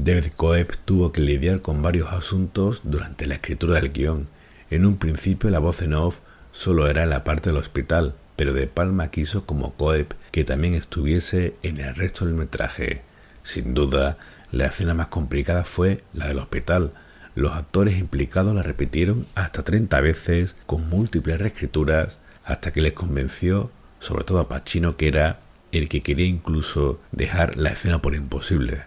David 0.07 0.31
Coeb 0.37 0.77
tuvo 0.85 1.11
que 1.11 1.19
lidiar 1.19 1.61
con 1.61 1.81
varios 1.81 2.13
asuntos 2.13 2.79
durante 2.85 3.27
la 3.27 3.33
escritura 3.33 3.75
del 3.75 3.91
guion. 3.91 4.29
En 4.69 4.85
un 4.85 4.95
principio 4.95 5.49
la 5.49 5.59
voz 5.59 5.81
en 5.81 5.93
off 5.93 6.19
solo 6.53 6.87
era 6.87 7.03
en 7.03 7.09
la 7.09 7.25
parte 7.25 7.49
del 7.49 7.59
hospital, 7.59 8.15
pero 8.37 8.53
De 8.53 8.67
Palma 8.67 9.11
quiso 9.11 9.45
como 9.45 9.73
Coeb 9.73 10.13
que 10.31 10.45
también 10.45 10.75
estuviese 10.75 11.55
en 11.61 11.81
el 11.81 11.93
resto 11.93 12.23
del 12.23 12.35
metraje. 12.35 13.01
Sin 13.43 13.73
duda, 13.73 14.17
la 14.49 14.67
escena 14.67 14.93
más 14.93 15.07
complicada 15.07 15.65
fue 15.65 16.05
la 16.13 16.29
del 16.29 16.39
hospital. 16.39 16.93
Los 17.35 17.51
actores 17.51 17.97
implicados 17.97 18.55
la 18.55 18.63
repitieron 18.63 19.25
hasta 19.35 19.63
30 19.63 19.99
veces 19.99 20.55
con 20.65 20.87
múltiples 20.87 21.37
reescrituras 21.37 22.19
hasta 22.45 22.71
que 22.71 22.81
les 22.81 22.93
convenció, 22.93 23.71
sobre 23.99 24.23
todo 24.23 24.39
a 24.39 24.47
Pacino, 24.47 24.95
que 24.95 25.09
era 25.09 25.41
el 25.73 25.89
que 25.89 26.01
quería 26.01 26.27
incluso 26.27 27.01
dejar 27.11 27.57
la 27.57 27.71
escena 27.71 28.01
por 28.01 28.15
imposible. 28.15 28.85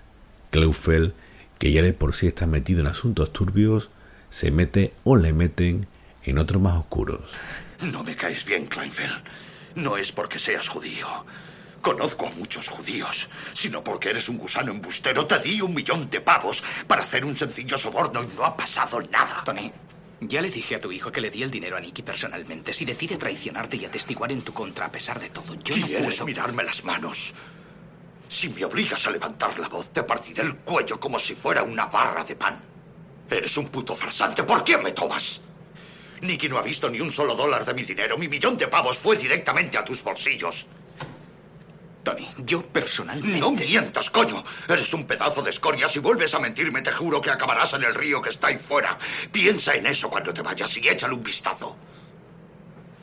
Kleufel, 0.50 1.14
que 1.58 1.72
ya 1.72 1.82
de 1.82 1.92
por 1.92 2.14
sí 2.14 2.26
está 2.26 2.46
metido 2.46 2.80
en 2.80 2.86
asuntos 2.86 3.32
turbios, 3.32 3.90
se 4.30 4.50
mete 4.50 4.92
o 5.04 5.16
le 5.16 5.32
meten 5.32 5.86
en 6.24 6.38
otros 6.38 6.60
más 6.60 6.76
oscuros. 6.76 7.32
No 7.92 8.04
me 8.04 8.14
caes 8.16 8.44
bien, 8.44 8.66
Kleinfeld. 8.66 9.22
No 9.76 9.96
es 9.96 10.12
porque 10.12 10.38
seas 10.38 10.68
judío. 10.68 11.06
Conozco 11.80 12.26
a 12.26 12.30
muchos 12.32 12.68
judíos, 12.68 13.30
sino 13.54 13.82
porque 13.82 14.10
eres 14.10 14.28
un 14.28 14.36
gusano 14.36 14.70
embustero. 14.70 15.26
Te 15.26 15.38
di 15.38 15.62
un 15.62 15.74
millón 15.74 16.10
de 16.10 16.20
pavos 16.20 16.62
para 16.86 17.02
hacer 17.02 17.24
un 17.24 17.36
sencillo 17.36 17.78
soborno 17.78 18.22
y 18.22 18.36
no 18.36 18.44
ha 18.44 18.54
pasado 18.56 19.00
nada. 19.10 19.42
Tony, 19.44 19.72
ya 20.20 20.42
le 20.42 20.50
dije 20.50 20.74
a 20.74 20.80
tu 20.80 20.92
hijo 20.92 21.10
que 21.10 21.22
le 21.22 21.30
di 21.30 21.42
el 21.42 21.50
dinero 21.50 21.78
a 21.78 21.80
Nicky 21.80 22.02
personalmente. 22.02 22.74
Si 22.74 22.84
decide 22.84 23.16
traicionarte 23.16 23.78
y 23.78 23.86
atestiguar 23.86 24.30
en 24.30 24.42
tu 24.42 24.52
contra 24.52 24.86
a 24.86 24.92
pesar 24.92 25.18
de 25.18 25.30
todo, 25.30 25.54
yo 25.62 25.74
no 25.76 25.86
¿Quieres 25.86 26.04
puedo... 26.16 26.26
mirarme 26.26 26.64
las 26.64 26.84
manos? 26.84 27.32
Si 28.30 28.48
me 28.48 28.64
obligas 28.64 29.04
a 29.08 29.10
levantar 29.10 29.58
la 29.58 29.66
voz, 29.66 29.90
te 29.90 30.04
partiré 30.04 30.42
el 30.44 30.54
cuello 30.58 31.00
como 31.00 31.18
si 31.18 31.34
fuera 31.34 31.64
una 31.64 31.86
barra 31.86 32.22
de 32.22 32.36
pan. 32.36 32.60
Eres 33.28 33.56
un 33.56 33.66
puto 33.66 33.96
farsante. 33.96 34.44
¿Por 34.44 34.62
qué 34.62 34.78
me 34.78 34.92
tomas? 34.92 35.40
Nicky 36.20 36.48
no 36.48 36.56
ha 36.56 36.62
visto 36.62 36.88
ni 36.88 37.00
un 37.00 37.10
solo 37.10 37.34
dólar 37.34 37.64
de 37.64 37.74
mi 37.74 37.82
dinero. 37.82 38.16
Mi 38.16 38.28
millón 38.28 38.56
de 38.56 38.68
pavos 38.68 38.96
fue 38.96 39.16
directamente 39.16 39.76
a 39.78 39.84
tus 39.84 40.04
bolsillos. 40.04 40.64
Tony, 42.04 42.28
yo 42.38 42.64
personalmente... 42.64 43.40
No 43.40 43.50
mientas, 43.50 44.08
coño. 44.10 44.44
Eres 44.68 44.94
un 44.94 45.08
pedazo 45.08 45.42
de 45.42 45.50
escoria. 45.50 45.88
Si 45.88 45.98
vuelves 45.98 46.32
a 46.32 46.38
mentirme, 46.38 46.82
te 46.82 46.92
juro 46.92 47.20
que 47.20 47.30
acabarás 47.30 47.74
en 47.74 47.82
el 47.82 47.96
río 47.96 48.22
que 48.22 48.30
está 48.30 48.46
ahí 48.46 48.58
fuera. 48.58 48.96
Piensa 49.32 49.74
en 49.74 49.86
eso 49.86 50.08
cuando 50.08 50.32
te 50.32 50.42
vayas 50.42 50.76
y 50.76 50.88
échale 50.88 51.14
un 51.14 51.24
vistazo. 51.24 51.76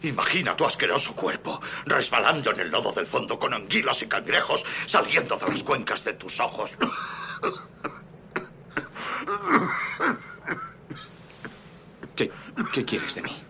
Imagina 0.03 0.55
tu 0.55 0.65
asqueroso 0.65 1.15
cuerpo 1.15 1.59
resbalando 1.85 2.51
en 2.51 2.59
el 2.59 2.69
lodo 2.71 2.91
del 2.91 3.07
fondo 3.07 3.39
con 3.39 3.53
anguilas 3.53 4.01
y 4.03 4.07
cangrejos 4.07 4.63
saliendo 4.85 5.35
de 5.37 5.47
las 5.47 5.63
cuencas 5.63 6.03
de 6.03 6.13
tus 6.13 6.39
ojos. 6.39 6.77
¿Qué, 12.15 12.31
qué 12.73 12.85
quieres 12.85 13.15
de 13.15 13.21
mí? 13.23 13.43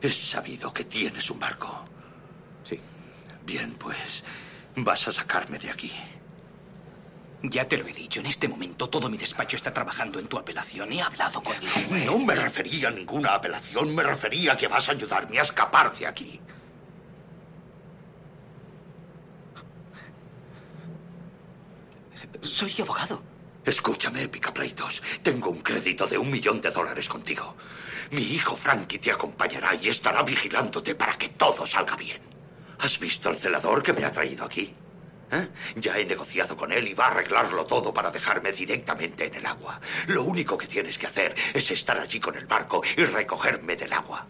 Es 0.00 0.16
sabido 0.16 0.72
que 0.72 0.84
tienes 0.84 1.30
un 1.30 1.38
barco. 1.38 1.84
Sí. 2.64 2.78
Bien, 3.44 3.74
pues 3.74 4.24
vas 4.76 5.08
a 5.08 5.12
sacarme 5.12 5.58
de 5.58 5.70
aquí. 5.70 5.92
Ya 7.44 7.66
te 7.66 7.76
lo 7.76 7.88
he 7.88 7.92
dicho, 7.92 8.20
en 8.20 8.26
este 8.26 8.46
momento 8.46 8.88
todo 8.88 9.08
mi 9.08 9.18
despacho 9.18 9.56
está 9.56 9.74
trabajando 9.74 10.20
en 10.20 10.28
tu 10.28 10.38
apelación. 10.38 10.92
He 10.92 11.02
hablado 11.02 11.42
con 11.42 11.54
el. 11.56 12.06
No 12.06 12.18
me 12.18 12.36
refería 12.36 12.88
a 12.88 12.90
ninguna 12.92 13.34
apelación, 13.34 13.92
me 13.94 14.04
refería 14.04 14.52
a 14.52 14.56
que 14.56 14.68
vas 14.68 14.88
a 14.88 14.92
ayudarme 14.92 15.40
a 15.40 15.42
escapar 15.42 15.96
de 15.96 16.06
aquí. 16.06 16.40
Soy 22.42 22.74
abogado. 22.80 23.22
Escúchame, 23.64 24.28
picapleitos. 24.28 25.02
Tengo 25.22 25.50
un 25.50 25.60
crédito 25.60 26.06
de 26.06 26.18
un 26.18 26.30
millón 26.30 26.60
de 26.60 26.70
dólares 26.70 27.08
contigo. 27.08 27.56
Mi 28.10 28.22
hijo 28.22 28.56
Frankie 28.56 28.98
te 28.98 29.12
acompañará 29.12 29.74
y 29.74 29.88
estará 29.88 30.22
vigilándote 30.22 30.94
para 30.94 31.16
que 31.16 31.30
todo 31.30 31.66
salga 31.66 31.96
bien. 31.96 32.20
¿Has 32.78 32.98
visto 32.98 33.30
el 33.30 33.36
celador 33.36 33.82
que 33.82 33.92
me 33.92 34.04
ha 34.04 34.12
traído 34.12 34.44
aquí? 34.44 34.74
¿Eh? 35.32 35.48
Ya 35.76 35.98
he 35.98 36.04
negociado 36.04 36.56
con 36.56 36.70
él 36.72 36.86
y 36.88 36.94
va 36.94 37.06
a 37.06 37.10
arreglarlo 37.10 37.64
todo 37.64 37.92
para 37.92 38.10
dejarme 38.10 38.52
directamente 38.52 39.26
en 39.26 39.34
el 39.36 39.46
agua. 39.46 39.80
Lo 40.08 40.24
único 40.24 40.58
que 40.58 40.66
tienes 40.66 40.98
que 40.98 41.06
hacer 41.06 41.34
es 41.54 41.70
estar 41.70 41.98
allí 41.98 42.20
con 42.20 42.36
el 42.36 42.46
barco 42.46 42.82
y 42.96 43.04
recogerme 43.04 43.74
del 43.74 43.92
agua. 43.94 44.26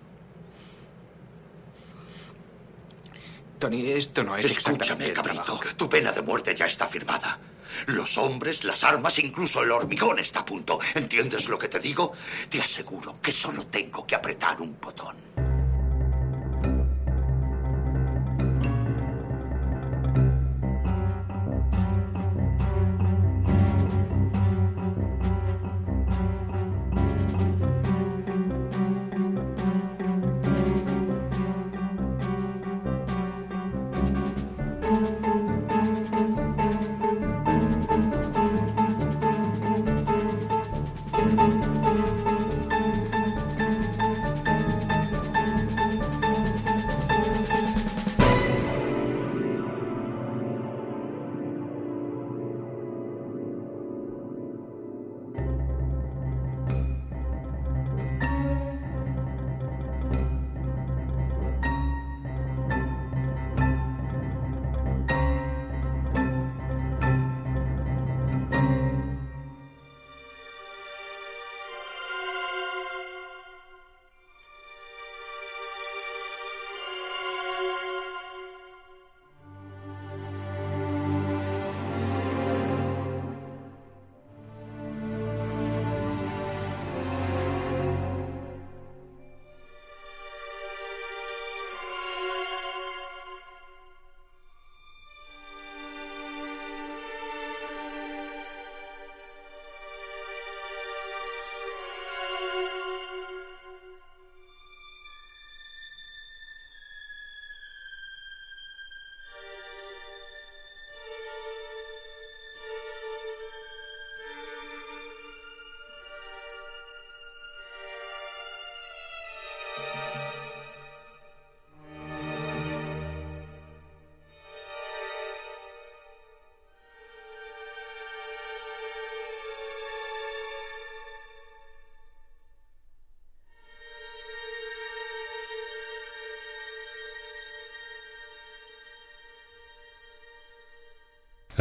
Tony, 3.58 3.90
esto 3.92 4.22
no 4.22 4.36
es 4.36 4.47
Escúchame, 4.47 4.76
exactamente 4.76 5.12
cabrito. 5.12 5.60
Tu 5.76 5.89
pena 5.89 6.12
de 6.12 6.22
muerte 6.22 6.55
ya 6.55 6.66
está 6.66 6.86
firmada. 6.86 7.39
Los 7.86 8.18
hombres, 8.18 8.64
las 8.64 8.84
armas, 8.84 9.18
incluso 9.18 9.62
el 9.62 9.70
hormigón 9.72 10.18
está 10.18 10.40
a 10.40 10.44
punto. 10.44 10.78
¿Entiendes 10.94 11.48
lo 11.48 11.58
que 11.58 11.68
te 11.68 11.81
digo? 11.81 12.12
Te 12.48 12.60
aseguro 12.60 13.20
que 13.20 13.32
solo 13.32 13.66
tengo 13.66 14.06
que 14.06 14.14
apretar 14.14 14.60
un 14.60 14.78
botón. 14.81 15.16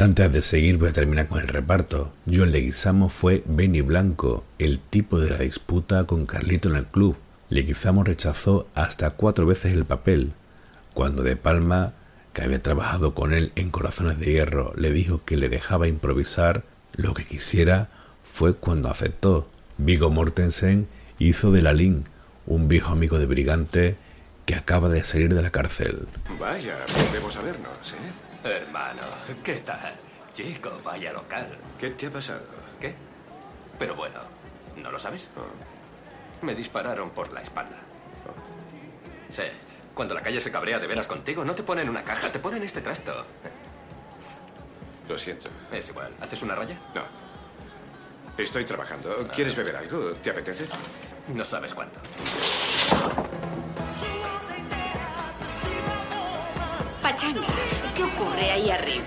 Antes 0.02 0.34
de 0.34 0.42
seguir 0.42 0.80
voy 0.80 0.90
a 0.90 0.94
terminar 0.94 1.28
con 1.28 1.40
el 1.40 1.48
reparto. 1.48 2.12
John 2.26 2.52
Leguizamo 2.52 3.08
fue 3.10 3.44
Benny 3.46 3.82
Blanco, 3.82 4.44
el 4.58 4.80
tipo 4.80 5.20
de 5.20 5.30
la 5.30 5.38
disputa 5.38 6.06
con 6.06 6.26
Carlito 6.26 6.70
en 6.70 6.76
el 6.76 6.88
club. 6.88 7.18
Leguizamo 7.50 8.04
rechazó 8.04 8.68
hasta 8.74 9.12
cuatro 9.12 9.46
veces 9.46 9.74
el 9.74 9.86
papel. 9.86 10.34
Cuando 10.96 11.22
De 11.22 11.36
Palma, 11.36 11.94
que 12.34 12.42
había 12.42 12.64
trabajado 12.64 13.14
con 13.14 13.32
él 13.32 13.52
en 13.56 13.70
Corazones 13.70 14.18
de 14.18 14.32
Hierro, 14.32 14.74
le 14.76 14.92
dijo 14.92 15.24
que 15.24 15.38
le 15.38 15.50
dejaba 15.50 15.88
improvisar 15.88 16.64
lo 16.94 17.14
que 17.14 17.26
quisiera, 17.26 17.90
fue 18.24 18.56
cuando 18.56 18.90
aceptó. 18.90 19.52
Vigo 19.78 20.10
Mortensen 20.10 20.88
hizo 21.20 21.52
de 21.52 21.62
Lalín, 21.62 22.06
un 22.48 22.68
viejo 22.68 22.92
amigo 22.92 23.20
de 23.20 23.28
Brigante 23.28 23.98
que 24.48 24.56
acaba 24.56 24.90
de 24.90 25.04
salir 25.04 25.32
de 25.36 25.44
la 25.44 25.52
cárcel. 25.52 26.08
Vaya, 26.40 26.78
volvemos 26.98 27.36
a 27.36 27.42
vernos, 27.44 27.92
¿eh? 27.92 28.31
Hermano, 28.44 29.04
¿qué 29.44 29.58
tal? 29.58 29.94
Chico, 30.34 30.72
vaya 30.84 31.14
local. 31.14 31.48
¿Qué 31.80 31.92
te 31.92 32.08
ha 32.08 32.12
pasado? 32.12 32.42
¿Qué? 32.80 32.96
Pero 33.78 33.96
bueno, 33.96 34.20
¿no 34.78 34.92
lo 34.92 35.00
sabes? 35.00 35.30
Me 36.42 36.56
dispararon 36.56 37.12
por 37.12 37.32
la 37.34 37.42
espalda. 37.42 37.78
Sí, 39.30 39.44
cuando 39.94 40.16
la 40.16 40.22
calle 40.22 40.42
se 40.42 40.52
cabrea 40.52 40.80
de 40.80 40.88
veras 40.88 41.08
contigo, 41.08 41.46
no 41.46 41.54
te 41.54 41.64
ponen 41.64 41.88
una 41.90 42.04
caja, 42.04 42.32
te 42.32 42.40
ponen 42.40 42.64
este 42.64 42.82
trasto. 42.82 43.26
Lo 45.08 45.20
siento. 45.20 45.50
Es 45.72 45.90
igual. 45.90 46.12
¿Haces 46.20 46.42
una 46.42 46.56
raya? 46.56 46.76
No. 46.96 47.04
Estoy 48.38 48.66
trabajando. 48.66 49.28
¿Quieres 49.36 49.56
beber 49.56 49.76
algo? 49.76 50.14
¿Te 50.14 50.32
apetece? 50.32 50.66
No 51.34 51.46
sabes 51.46 51.74
cuánto. 51.76 52.00
Pachanga, 57.02 57.48
¿qué 57.91 57.91
ocurre 58.22 58.52
ahí 58.52 58.70
arriba? 58.70 59.06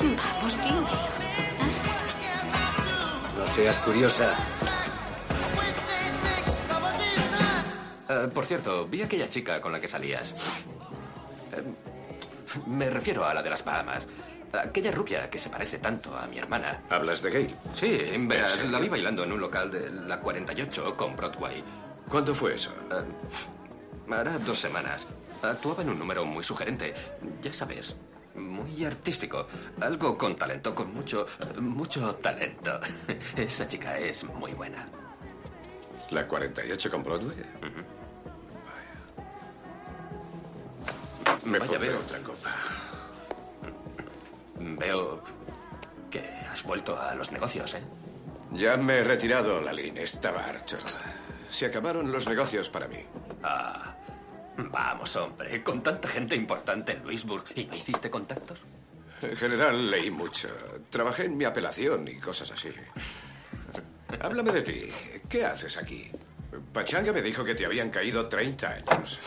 Vamos, 0.00 0.58
dime. 0.64 0.88
No 3.38 3.46
seas 3.46 3.80
curiosa. 3.80 4.34
Eh, 8.08 8.28
por 8.32 8.46
cierto, 8.46 8.86
vi 8.86 9.02
aquella 9.02 9.28
chica 9.28 9.60
con 9.60 9.72
la 9.72 9.80
que 9.80 9.88
salías. 9.88 10.34
Eh, 11.52 11.62
me 12.66 12.90
refiero 12.90 13.24
a 13.24 13.34
la 13.34 13.42
de 13.42 13.50
las 13.50 13.64
Bahamas. 13.64 14.06
Aquella 14.52 14.92
rubia 14.92 15.28
que 15.28 15.38
se 15.38 15.50
parece 15.50 15.78
tanto 15.78 16.16
a 16.16 16.26
mi 16.26 16.38
hermana. 16.38 16.82
¿Hablas 16.88 17.22
de 17.22 17.30
Gail? 17.30 17.56
Sí, 17.74 17.98
verás, 18.20 18.64
la 18.64 18.78
vi 18.78 18.88
bailando 18.88 19.24
en 19.24 19.32
un 19.32 19.40
local 19.40 19.70
de 19.70 19.90
la 19.90 20.20
48 20.20 20.96
con 20.96 21.16
Broadway. 21.16 21.64
¿Cuándo 22.08 22.34
fue 22.34 22.54
eso? 22.54 22.70
Eh, 22.70 24.12
hará 24.12 24.38
dos 24.38 24.58
semanas. 24.58 25.06
Actuaba 25.42 25.82
en 25.82 25.90
un 25.90 25.98
número 25.98 26.24
muy 26.24 26.44
sugerente. 26.44 26.94
Ya 27.42 27.52
sabes, 27.52 27.96
muy 28.34 28.84
artístico. 28.84 29.46
Algo 29.80 30.16
con 30.18 30.34
talento, 30.36 30.74
con 30.74 30.92
mucho, 30.94 31.26
mucho 31.60 32.14
talento. 32.16 32.80
Esa 33.36 33.66
chica 33.66 33.98
es 33.98 34.24
muy 34.24 34.52
buena. 34.52 34.86
¿La 36.10 36.26
48 36.28 36.90
con 36.90 37.02
Broadway? 37.02 37.36
Me 41.44 41.58
Vaya, 41.58 41.70
pondré 41.72 41.88
veo. 41.90 41.98
otra 42.00 42.18
copa. 42.20 42.50
Veo 44.58 45.22
que 46.10 46.20
has 46.50 46.62
vuelto 46.62 46.98
a 47.00 47.14
los 47.14 47.32
negocios, 47.32 47.74
¿eh? 47.74 47.82
Ya 48.52 48.76
me 48.76 48.98
he 48.98 49.04
retirado, 49.04 49.60
Lalín. 49.60 49.96
Estaba 49.98 50.44
harto. 50.44 50.76
Se 51.50 51.66
acabaron 51.66 52.10
los 52.12 52.26
negocios 52.28 52.68
para 52.68 52.86
mí. 52.88 52.98
Ah, 53.42 53.94
vamos, 54.56 55.16
hombre. 55.16 55.62
Con 55.62 55.82
tanta 55.82 56.08
gente 56.08 56.36
importante 56.36 56.92
en 56.92 57.02
Louisburg. 57.02 57.44
¿Y 57.54 57.64
no 57.64 57.74
hiciste 57.74 58.10
contactos? 58.10 58.60
En 59.22 59.36
general 59.36 59.90
leí 59.90 60.10
mucho. 60.10 60.48
Trabajé 60.90 61.24
en 61.24 61.36
mi 61.36 61.44
apelación 61.44 62.06
y 62.08 62.16
cosas 62.16 62.50
así. 62.50 62.72
Háblame 64.20 64.52
de 64.52 64.62
ti. 64.62 64.88
¿Qué 65.28 65.44
haces 65.44 65.76
aquí? 65.76 66.10
Pachanga 66.72 67.12
me 67.12 67.22
dijo 67.22 67.44
que 67.44 67.54
te 67.54 67.66
habían 67.66 67.90
caído 67.90 68.28
30 68.28 68.68
años. 68.68 69.18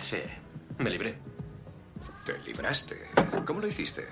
Sí, 0.00 0.20
me 0.78 0.90
libré. 0.90 1.18
¿Te 2.24 2.38
libraste? 2.40 3.10
¿Cómo 3.44 3.60
lo 3.60 3.66
hiciste? 3.66 4.06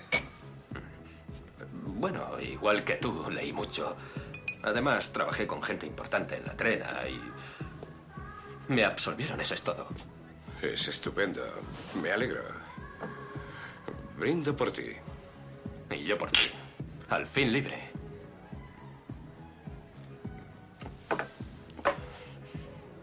Bueno, 1.98 2.40
igual 2.40 2.84
que 2.84 2.96
tú, 2.96 3.30
leí 3.30 3.52
mucho. 3.52 3.96
Además, 4.62 5.12
trabajé 5.12 5.46
con 5.46 5.62
gente 5.62 5.86
importante 5.86 6.36
en 6.36 6.46
la 6.46 6.56
trena 6.56 7.08
y... 7.08 7.20
Me 8.68 8.84
absolvieron, 8.84 9.40
eso 9.40 9.54
es 9.54 9.62
todo. 9.62 9.88
Es 10.62 10.88
estupendo. 10.88 11.42
Me 12.02 12.10
alegro. 12.10 12.42
Brindo 14.18 14.56
por 14.56 14.72
ti. 14.72 14.92
Y 15.90 16.04
yo 16.04 16.16
por 16.16 16.30
ti. 16.30 16.50
Al 17.10 17.26
fin 17.26 17.52
libre. 17.52 17.90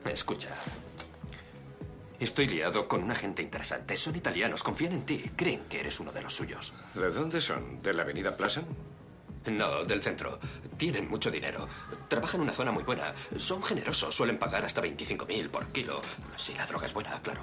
Escucha. 0.05 0.49
Estoy 2.19 2.47
liado 2.47 2.87
con 2.87 3.03
una 3.03 3.15
gente 3.15 3.41
interesante. 3.41 3.97
Son 3.97 4.15
italianos, 4.15 4.63
confían 4.63 4.93
en 4.93 5.05
ti. 5.05 5.31
Creen 5.35 5.61
que 5.69 5.79
eres 5.79 5.99
uno 5.99 6.11
de 6.11 6.21
los 6.21 6.33
suyos. 6.33 6.73
¿De 6.93 7.09
dónde 7.09 7.41
son? 7.41 7.81
¿De 7.81 7.93
la 7.93 8.03
avenida 8.03 8.35
Plaza? 8.37 8.61
No, 9.45 9.83
del 9.83 10.01
centro. 10.01 10.39
Tienen 10.77 11.09
mucho 11.09 11.29
dinero. 11.29 11.67
Trabajan 12.07 12.41
en 12.41 12.43
una 12.43 12.53
zona 12.53 12.71
muy 12.71 12.83
buena. 12.83 13.13
Son 13.37 13.61
generosos. 13.61 14.15
Suelen 14.15 14.37
pagar 14.37 14.63
hasta 14.63 14.81
25.000 14.81 15.49
por 15.49 15.67
kilo. 15.67 16.01
Si 16.37 16.53
la 16.53 16.65
droga 16.65 16.87
es 16.87 16.93
buena, 16.93 17.21
claro. 17.21 17.41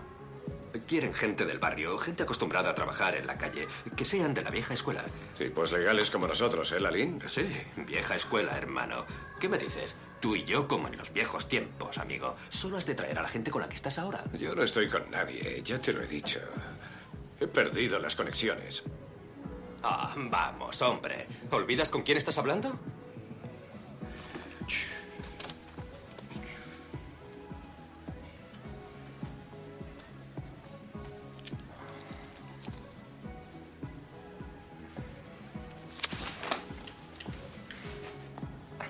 Quieren 0.87 1.13
gente 1.13 1.45
del 1.45 1.59
barrio, 1.59 1.99
gente 1.99 2.23
acostumbrada 2.23 2.71
a 2.71 2.75
trabajar 2.75 3.17
en 3.17 3.27
la 3.27 3.37
calle, 3.37 3.67
que 3.97 4.05
sean 4.05 4.33
de 4.33 4.43
la 4.43 4.51
vieja 4.51 4.75
escuela. 4.75 5.05
Tipos 5.37 5.73
legales 5.73 6.11
como 6.11 6.29
nosotros, 6.29 6.71
¿eh, 6.71 6.79
Lalín? 6.79 7.21
Sí, 7.27 7.45
vieja 7.77 8.15
escuela, 8.15 8.57
hermano. 8.57 9.05
¿Qué 9.41 9.49
me 9.49 9.59
dices? 9.59 9.97
Tú 10.21 10.37
y 10.37 10.45
yo 10.45 10.69
como 10.69 10.87
en 10.87 10.97
los 10.97 11.13
viejos 11.13 11.49
tiempos, 11.49 11.99
amigo. 11.99 12.37
Solo 12.49 12.77
has 12.77 12.87
de 12.87 12.95
traer 12.95 13.19
a 13.19 13.23
la 13.23 13.29
gente 13.29 13.51
con 13.51 13.63
la 13.63 13.69
que 13.69 13.75
estás 13.75 13.99
ahora. 13.99 14.23
Yo 14.39 14.55
no 14.55 14.63
estoy 14.63 14.89
con 14.89 15.11
nadie, 15.11 15.61
ya 15.65 15.81
te 15.81 15.93
lo 15.93 16.03
he 16.03 16.07
dicho. 16.07 16.41
He 17.41 17.49
perdido 17.49 17.99
las 17.99 18.15
conexiones. 18.15 18.85
Ah, 19.83 20.15
vamos, 20.17 20.81
hombre. 20.83 21.27
¿Olvidas 21.51 21.91
con 21.91 22.03
quién 22.03 22.19
estás 22.19 22.37
hablando? 22.39 22.79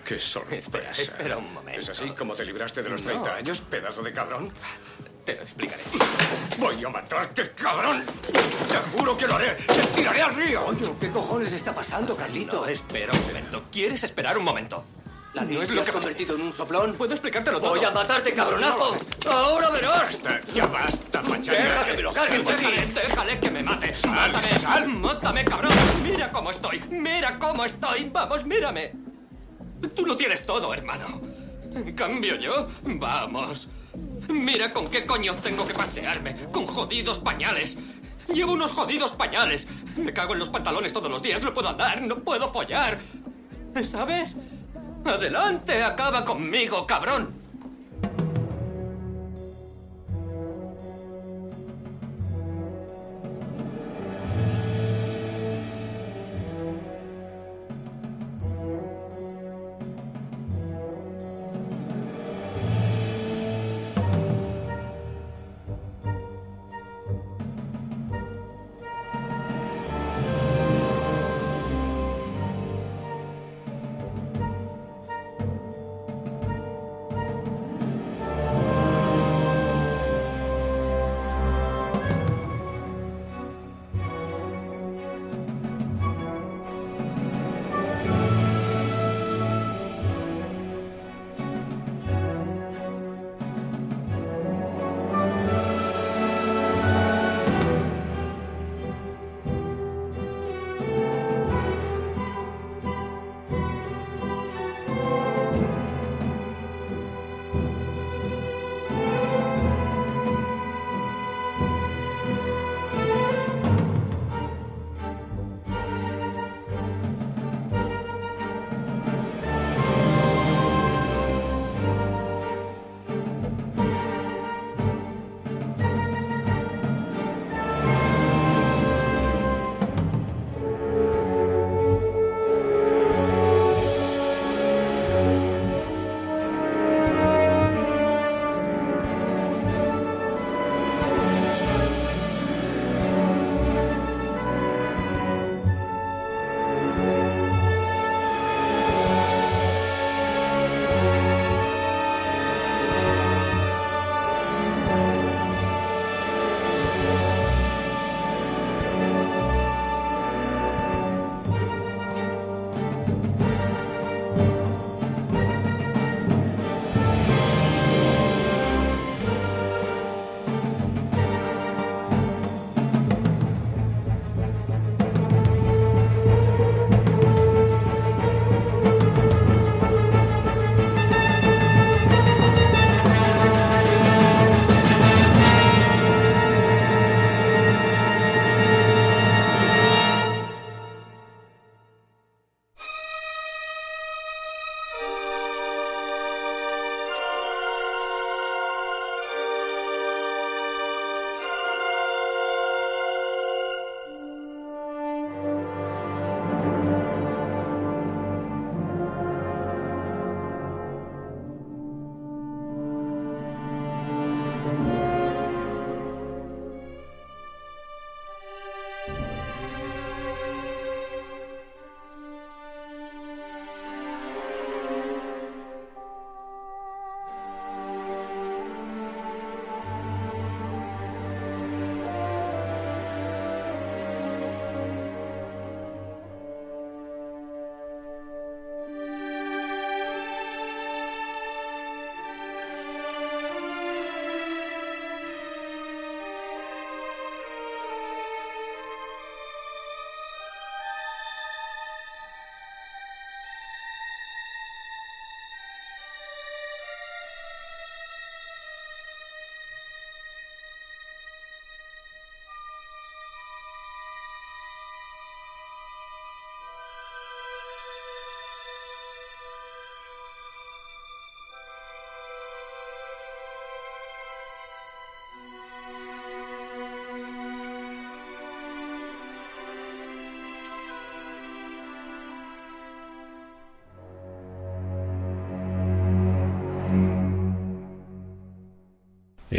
¡Qué 0.04 0.18
sorpresa! 0.18 0.56
Espera, 0.56 0.90
espera 0.90 1.36
un 1.36 1.52
momento. 1.52 1.80
¿Es 1.80 1.88
así 1.88 2.10
como 2.10 2.34
te 2.34 2.44
libraste 2.44 2.82
de 2.82 2.88
los 2.88 3.02
30 3.02 3.28
No. 3.28 3.34
años, 3.34 3.60
pedazo 3.60 4.02
de 4.02 4.12
cabrón? 4.12 4.52
Te 5.30 5.36
lo 5.36 5.42
explicaré. 5.42 5.82
¡Voy 6.58 6.84
a 6.84 6.88
matarte, 6.88 7.52
cabrón! 7.52 8.02
¡Te 8.32 8.76
juro 8.98 9.16
que 9.16 9.28
lo 9.28 9.36
haré! 9.36 9.50
¡Te 9.50 9.82
tiraré 9.94 10.22
al 10.22 10.34
río! 10.34 10.64
Coño, 10.64 10.98
¿qué 10.98 11.08
cojones 11.08 11.52
está 11.52 11.72
pasando, 11.72 12.16
Carlito? 12.16 12.62
No, 12.62 12.66
espera 12.66 13.12
un 13.12 13.26
momento. 13.28 13.62
¿Quieres 13.70 14.02
esperar 14.02 14.36
un 14.36 14.44
momento? 14.44 14.84
La 15.34 15.44
no 15.44 15.62
es 15.62 15.70
lo 15.70 15.84
que 15.84 15.92
convertido 15.92 16.34
en 16.34 16.42
un 16.42 16.52
soplón. 16.52 16.94
Puedo 16.96 17.12
explicártelo 17.12 17.60
todo. 17.60 17.70
Voy 17.70 17.84
a 17.84 17.92
matarte, 17.92 18.34
cabronazo. 18.34 18.96
Ahora 19.30 19.70
verás. 19.70 20.20
Basta, 20.20 20.40
ya 20.52 20.66
basta, 20.66 21.22
pachanga. 21.22 21.62
Deja 21.62 21.84
que 21.84 21.94
me 21.94 22.02
lo 22.02 22.12
cargue. 22.12 22.38
Déjale, 22.40 22.86
déjale 22.86 23.38
que 23.38 23.50
me 23.52 23.62
mate. 23.62 23.96
Sal, 23.96 24.32
mátame, 24.32 24.58
sal. 24.58 24.88
mátame, 24.88 25.44
cabrón. 25.44 25.72
Mira 26.02 26.32
cómo 26.32 26.50
estoy. 26.50 26.80
Mira 26.90 27.38
cómo 27.38 27.64
estoy. 27.64 28.10
Vamos, 28.12 28.44
mírame. 28.44 28.94
Tú 29.94 30.04
lo 30.04 30.16
tienes 30.16 30.44
todo, 30.44 30.74
hermano. 30.74 31.20
En 31.72 31.94
cambio 31.94 32.34
yo, 32.34 32.66
vamos. 32.82 33.68
Mira 34.32 34.70
con 34.72 34.86
qué 34.88 35.04
coño 35.06 35.34
tengo 35.36 35.66
que 35.66 35.74
pasearme. 35.74 36.34
Con 36.52 36.66
jodidos 36.66 37.18
pañales. 37.18 37.76
Llevo 38.32 38.52
unos 38.52 38.72
jodidos 38.72 39.12
pañales. 39.12 39.66
Me 39.96 40.12
cago 40.12 40.34
en 40.34 40.38
los 40.38 40.50
pantalones 40.50 40.92
todos 40.92 41.10
los 41.10 41.22
días. 41.22 41.42
No 41.42 41.52
puedo 41.52 41.68
andar, 41.68 42.02
no 42.02 42.16
puedo 42.18 42.52
follar. 42.52 42.98
¿Sabes? 43.82 44.36
Adelante, 45.04 45.82
acaba 45.82 46.24
conmigo, 46.24 46.86
cabrón. 46.86 47.39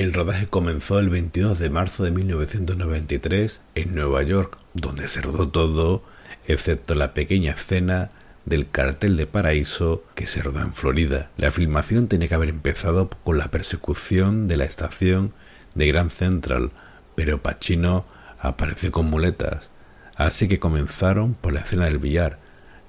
El 0.01 0.13
rodaje 0.13 0.47
comenzó 0.47 0.97
el 0.97 1.11
22 1.11 1.59
de 1.59 1.69
marzo 1.69 2.03
de 2.03 2.09
1993 2.09 3.61
en 3.75 3.93
Nueva 3.93 4.23
York, 4.23 4.57
donde 4.73 5.07
se 5.07 5.21
rodó 5.21 5.49
todo, 5.49 6.01
excepto 6.47 6.95
la 6.95 7.13
pequeña 7.13 7.51
escena 7.51 8.09
del 8.43 8.67
cartel 8.67 9.15
de 9.15 9.27
paraíso 9.27 10.03
que 10.15 10.25
se 10.25 10.41
rodó 10.41 10.61
en 10.61 10.73
Florida. 10.73 11.29
La 11.37 11.51
filmación 11.51 12.07
tenía 12.07 12.27
que 12.27 12.33
haber 12.33 12.49
empezado 12.49 13.11
con 13.23 13.37
la 13.37 13.49
persecución 13.49 14.47
de 14.47 14.57
la 14.57 14.65
estación 14.65 15.33
de 15.75 15.85
Grand 15.85 16.09
Central, 16.09 16.71
pero 17.13 17.43
Pacino 17.43 18.03
apareció 18.39 18.91
con 18.91 19.07
muletas, 19.07 19.69
así 20.15 20.47
que 20.47 20.57
comenzaron 20.57 21.35
por 21.35 21.53
la 21.53 21.59
escena 21.59 21.85
del 21.85 21.99
billar, 21.99 22.39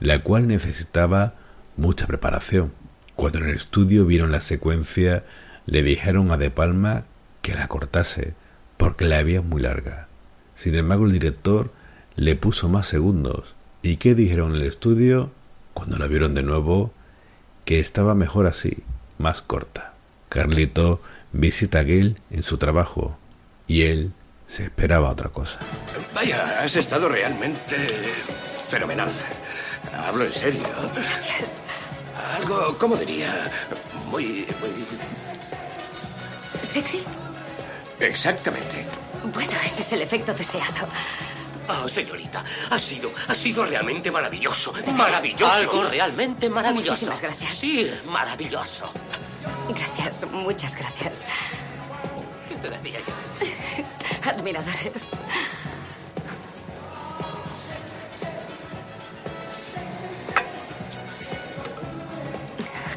la 0.01 0.23
cual 0.23 0.49
necesitaba 0.49 1.35
mucha 1.77 2.07
preparación. 2.07 2.73
Cuando 3.17 3.41
en 3.41 3.51
el 3.51 3.57
estudio 3.57 4.07
vieron 4.07 4.33
la 4.33 4.41
secuencia, 4.41 5.25
le 5.72 5.83
dijeron 5.83 6.31
a 6.31 6.37
De 6.37 6.51
Palma 6.51 7.05
que 7.40 7.55
la 7.55 7.67
cortase, 7.67 8.35
porque 8.76 9.06
la 9.06 9.19
había 9.19 9.40
muy 9.40 9.62
larga. 9.62 10.06
Sin 10.55 10.74
embargo, 10.74 11.06
el 11.06 11.12
director 11.12 11.72
le 12.15 12.37
puso 12.37 12.69
más 12.69 12.87
segundos. 12.87 13.55
¿Y 13.81 13.97
qué 13.97 14.15
dijeron 14.15 14.55
en 14.55 14.60
el 14.60 14.67
estudio? 14.67 15.31
Cuando 15.72 15.97
la 15.97 16.08
vieron 16.08 16.35
de 16.35 16.42
nuevo, 16.42 16.92
que 17.65 17.81
estaba 17.81 18.15
mejor 18.15 18.47
así, 18.47 18.83
más 19.17 19.40
corta. 19.40 19.94
Carlito 20.28 21.01
visita 21.33 21.78
a 21.78 21.85
Gil 21.85 22.21
en 22.31 22.42
su 22.42 22.58
trabajo 22.58 23.17
y 23.67 23.85
él 23.85 24.12
se 24.49 24.65
esperaba 24.65 25.08
otra 25.08 25.31
cosa. 25.31 25.58
Vaya, 26.15 26.62
has 26.62 26.76
estado 26.76 27.08
realmente 27.08 27.76
fenomenal. 28.69 29.10
Hablo 30.06 30.24
en 30.24 30.33
serio. 30.33 30.65
Gracias. 30.94 31.56
Algo, 32.37 32.76
¿cómo 32.78 32.94
diría? 32.94 33.33
Muy, 34.10 34.47
muy... 34.60 35.22
¿Sexy? 36.72 37.05
Exactamente. 38.01 38.87
Bueno, 39.35 39.53
ese 39.62 39.83
es 39.83 39.92
el 39.92 40.01
efecto 40.01 40.33
deseado. 40.33 40.88
Oh, 41.69 41.87
señorita, 41.87 42.42
ha 42.71 42.78
sido, 42.78 43.12
ha 43.28 43.35
sido 43.35 43.67
realmente 43.67 44.10
maravilloso. 44.10 44.72
Maravilloso. 44.94 45.53
Algo 45.53 45.83
realmente 45.85 46.49
maravilloso. 46.49 46.92
Muchísimas 46.92 47.21
gracias. 47.21 47.53
Sí, 47.53 47.90
maravilloso. 48.06 48.90
Gracias, 49.69 50.31
muchas 50.31 50.74
gracias. 50.74 51.26
¿Qué 52.49 52.55
te 52.56 52.71
decía 52.71 53.01
yo? 53.01 54.31
Admiradores. 54.31 55.08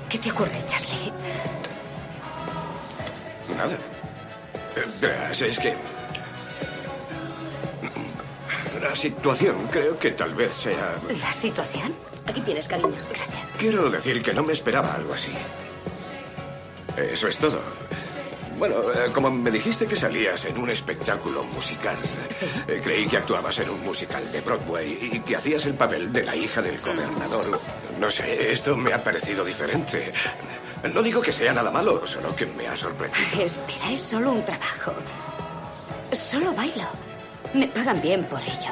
¿Qué 0.09 0.17
te 0.17 0.31
ocurre, 0.31 0.65
Charlie? 0.65 1.24
Nada. 3.55 3.73
Eh, 4.75 4.85
Verás, 5.01 5.41
es 5.41 5.59
que... 5.59 5.73
La 8.81 8.95
situación 8.95 9.67
creo 9.71 9.97
que 9.97 10.11
tal 10.11 10.33
vez 10.35 10.53
sea... 10.53 10.95
¿La 11.19 11.33
situación? 11.33 11.93
Aquí 12.27 12.41
tienes, 12.41 12.67
cariño. 12.67 12.89
Gracias. 12.89 13.53
Quiero 13.57 13.89
decir 13.89 14.21
que 14.21 14.33
no 14.33 14.43
me 14.43 14.53
esperaba 14.53 14.93
algo 14.93 15.13
así. 15.13 15.31
Eso 16.97 17.27
es 17.27 17.37
todo. 17.37 17.61
Bueno, 18.57 18.75
eh, 18.93 19.11
como 19.13 19.29
me 19.29 19.51
dijiste 19.51 19.85
que 19.85 19.95
salías 19.97 20.45
en 20.45 20.57
un 20.57 20.69
espectáculo 20.69 21.43
musical, 21.43 21.97
eh, 22.67 22.79
creí 22.81 23.05
que 23.07 23.17
actuabas 23.17 23.59
en 23.59 23.69
un 23.69 23.83
musical 23.83 24.31
de 24.31 24.39
Broadway 24.39 24.97
y 25.11 25.19
que 25.19 25.35
hacías 25.35 25.65
el 25.65 25.73
papel 25.73 26.13
de 26.13 26.23
la 26.23 26.35
hija 26.35 26.61
del 26.61 26.79
gobernador. 26.79 27.59
No 27.99 28.09
sé, 28.09 28.51
esto 28.53 28.77
me 28.77 28.93
ha 28.93 29.03
parecido 29.03 29.43
diferente. 29.43 30.13
No 30.93 31.01
digo 31.01 31.21
que 31.21 31.31
sea 31.33 31.51
nada 31.53 31.71
malo, 31.71 32.05
solo 32.05 32.35
que 32.35 32.45
me 32.45 32.67
ha 32.67 32.75
sorprendido. 32.77 33.41
Espera, 33.41 33.91
es 33.91 34.01
solo 34.01 34.31
un 34.31 34.45
trabajo. 34.45 34.93
Solo 36.11 36.53
bailo. 36.53 36.83
Me 37.53 37.67
pagan 37.67 38.01
bien 38.01 38.23
por 38.25 38.39
ello. 38.41 38.71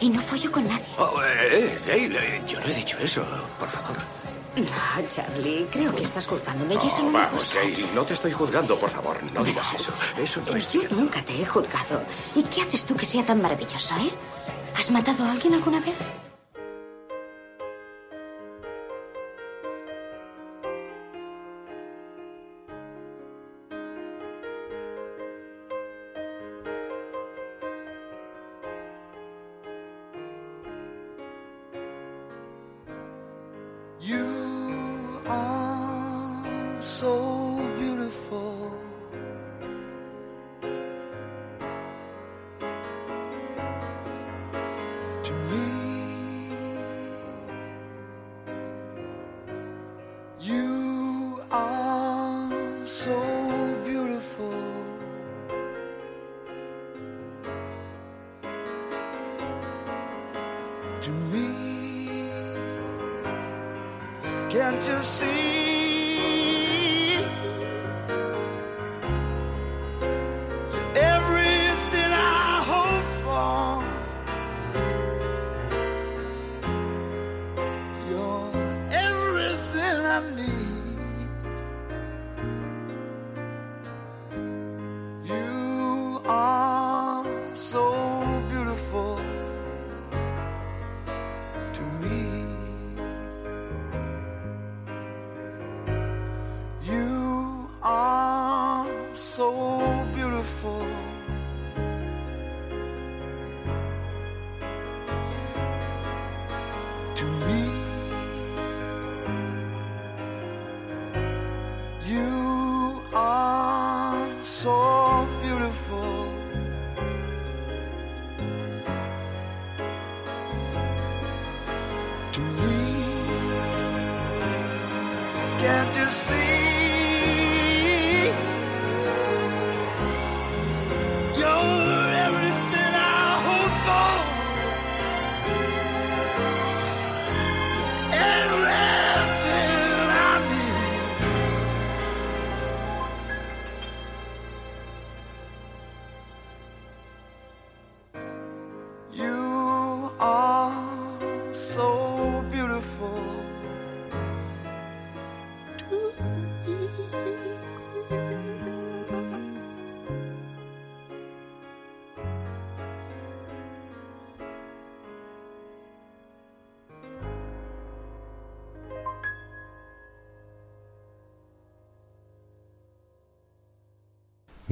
Y 0.00 0.10
no 0.10 0.20
follo 0.20 0.50
con 0.50 0.66
nadie. 0.66 0.84
Oh, 0.98 1.20
eh, 1.22 1.78
Gail, 1.86 2.16
eh, 2.16 2.42
yo 2.46 2.60
no 2.60 2.66
he 2.66 2.74
dicho 2.74 2.98
eso, 2.98 3.22
por 3.58 3.68
favor. 3.68 3.96
No, 4.56 5.08
Charlie, 5.08 5.66
creo 5.70 5.94
que 5.94 6.02
estás 6.02 6.26
juzgándome 6.26 6.74
y 6.74 6.78
eso 6.86 6.96
Oh, 7.00 7.04
no 7.04 7.10
me 7.10 7.18
vamos, 7.18 7.40
gusta. 7.42 7.60
Gail, 7.60 7.86
no 7.94 8.02
te 8.04 8.14
estoy 8.14 8.32
juzgando, 8.32 8.78
por 8.78 8.90
favor, 8.90 9.16
no 9.32 9.44
digas 9.44 9.66
eso. 9.78 9.92
Eso 10.20 10.40
no 10.46 10.56
es 10.56 10.72
Yo 10.72 10.82
nunca 10.90 11.22
te 11.22 11.40
he 11.40 11.46
juzgado. 11.46 12.02
¿Y 12.34 12.42
qué 12.44 12.62
haces 12.62 12.84
tú 12.84 12.96
que 12.96 13.06
sea 13.06 13.24
tan 13.24 13.40
maravilloso, 13.40 13.94
eh? 13.98 14.10
¿Has 14.76 14.90
matado 14.90 15.24
a 15.24 15.30
alguien 15.32 15.54
alguna 15.54 15.80
vez? 15.80 15.94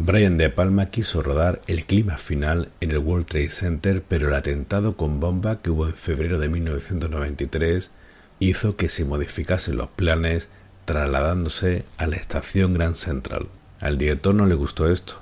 Brian 0.07 0.39
De 0.39 0.51
Palma 0.51 0.87
quiso 0.87 1.21
rodar 1.21 1.61
el 1.67 1.85
clima 1.85 2.17
final 2.17 2.69
en 2.81 2.93
el 2.93 2.99
World 2.99 3.27
Trade 3.27 3.49
Center, 3.49 4.05
pero 4.07 4.29
el 4.29 4.35
atentado 4.35 4.97
con 4.97 5.19
bomba 5.19 5.61
que 5.61 5.71
hubo 5.71 5.89
en 5.89 5.95
febrero 5.95 6.39
de 6.39 6.49
1993 6.49 7.91
hizo 8.39 8.77
que 8.77 8.89
se 8.89 9.05
modificasen 9.05 9.77
los 9.77 9.89
planes 9.89 10.49
trasladándose 10.85 11.85
a 11.97 12.07
la 12.07 12.15
estación 12.15 12.73
Grand 12.73 12.95
Central. 12.95 13.49
Al 13.81 13.99
director 13.99 14.33
no 14.33 14.47
le 14.47 14.55
gustó 14.55 14.89
esto, 14.89 15.15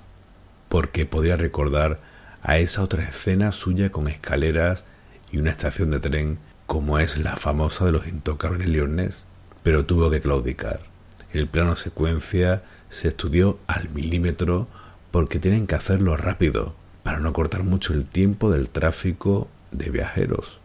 porque 0.68 1.06
podía 1.06 1.36
recordar 1.36 2.00
a 2.42 2.58
esa 2.58 2.82
otra 2.82 3.04
escena 3.04 3.52
suya 3.52 3.90
con 3.90 4.06
escaleras 4.06 4.84
y 5.32 5.38
una 5.38 5.52
estación 5.52 5.92
de 5.92 6.00
tren 6.00 6.36
como 6.66 6.98
es 6.98 7.16
la 7.16 7.36
famosa 7.36 7.86
de 7.86 7.92
los 7.92 8.06
intocables 8.06 8.68
leones, 8.68 9.24
pero 9.62 9.86
tuvo 9.86 10.10
que 10.10 10.20
claudicar. 10.20 10.93
El 11.34 11.48
plano 11.48 11.74
secuencia 11.74 12.62
se 12.90 13.08
estudió 13.08 13.58
al 13.66 13.88
milímetro 13.88 14.68
porque 15.10 15.40
tienen 15.40 15.66
que 15.66 15.74
hacerlo 15.74 16.16
rápido 16.16 16.74
para 17.02 17.18
no 17.18 17.32
cortar 17.32 17.64
mucho 17.64 17.92
el 17.92 18.06
tiempo 18.06 18.52
del 18.52 18.68
tráfico 18.68 19.48
de 19.72 19.90
viajeros. 19.90 20.60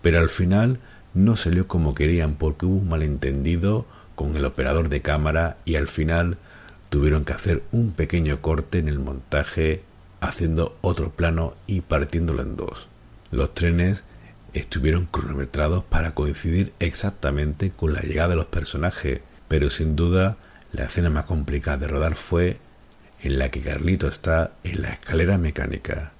Pero 0.00 0.20
al 0.20 0.28
final 0.28 0.78
no 1.14 1.34
salió 1.34 1.66
como 1.66 1.94
querían 1.94 2.34
porque 2.36 2.64
hubo 2.64 2.76
un 2.76 2.88
malentendido 2.88 3.84
con 4.14 4.36
el 4.36 4.44
operador 4.44 4.88
de 4.88 5.02
cámara 5.02 5.56
y 5.64 5.74
al 5.74 5.88
final 5.88 6.38
tuvieron 6.88 7.24
que 7.24 7.32
hacer 7.32 7.64
un 7.72 7.90
pequeño 7.90 8.40
corte 8.40 8.78
en 8.78 8.86
el 8.86 9.00
montaje 9.00 9.82
haciendo 10.20 10.76
otro 10.80 11.10
plano 11.10 11.54
y 11.66 11.80
partiéndolo 11.80 12.42
en 12.42 12.54
dos. 12.54 12.86
Los 13.32 13.52
trenes 13.52 14.04
estuvieron 14.52 15.06
cronometrados 15.06 15.82
para 15.82 16.14
coincidir 16.14 16.72
exactamente 16.78 17.72
con 17.72 17.94
la 17.94 18.02
llegada 18.02 18.28
de 18.28 18.36
los 18.36 18.46
personajes, 18.46 19.22
pero 19.52 19.68
sin 19.68 19.96
duda 19.96 20.38
la 20.72 20.84
escena 20.84 21.10
más 21.10 21.26
complicada 21.26 21.76
de 21.76 21.86
rodar 21.86 22.14
fue 22.14 22.56
en 23.22 23.38
la 23.38 23.50
que 23.50 23.60
Carlito 23.60 24.08
está 24.08 24.52
en 24.64 24.80
la 24.80 24.88
escalera 24.92 25.36
mecánica. 25.36 26.12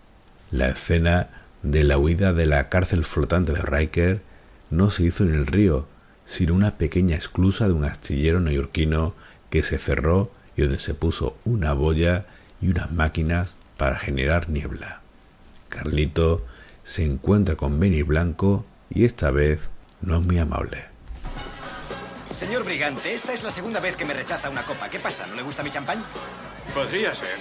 La 0.51 0.69
escena 0.69 1.29
de 1.63 1.83
la 1.83 1.97
huida 1.97 2.35
de 2.35 2.45
la 2.45 2.69
cárcel 2.69 3.07
flotante 3.07 3.53
de 3.53 3.63
Riker 3.63 4.21
no 4.69 4.91
se 4.91 5.05
hizo 5.05 5.25
en 5.25 5.33
el 5.33 5.47
río, 5.47 5.87
sino 6.27 6.53
una 6.53 6.73
pequeña 6.73 7.17
esclusa 7.17 7.69
de 7.69 7.73
un 7.73 7.87
astillero 7.87 8.39
neoyorquino 8.39 9.15
que 9.49 9.63
se 9.63 9.79
cerró 9.79 10.31
y 10.55 10.61
donde 10.61 10.79
se 10.79 10.93
puso 10.93 11.39
una 11.47 11.73
boya 11.73 12.27
y 12.61 12.69
unas 12.69 12.93
máquinas 12.93 13.55
para 13.79 13.97
generar 13.97 14.51
niebla. 14.51 15.01
Carlito 15.71 16.45
se 16.85 17.07
encuentra 17.07 17.57
con 17.57 17.81
Benny 17.81 18.03
Blanco 18.03 18.67
y 18.91 19.07
esta 19.07 19.31
vez 19.31 19.59
no 20.03 20.19
es 20.19 20.23
muy 20.23 20.37
amable. 20.37 20.92
Señor 22.35 22.65
Brigante, 22.65 23.15
esta 23.15 23.33
es 23.33 23.43
la 23.43 23.51
segunda 23.51 23.81
vez 23.81 23.97
que 23.97 24.05
me 24.05 24.15
rechaza 24.15 24.49
una 24.49 24.65
copa. 24.65 24.89
¿Qué 24.89 24.99
pasa? 24.99 25.27
¿No 25.27 25.35
le 25.35 25.43
gusta 25.43 25.63
mi 25.63 25.71
champán? 25.71 26.05
Podría 26.75 27.15
ser. 27.15 27.37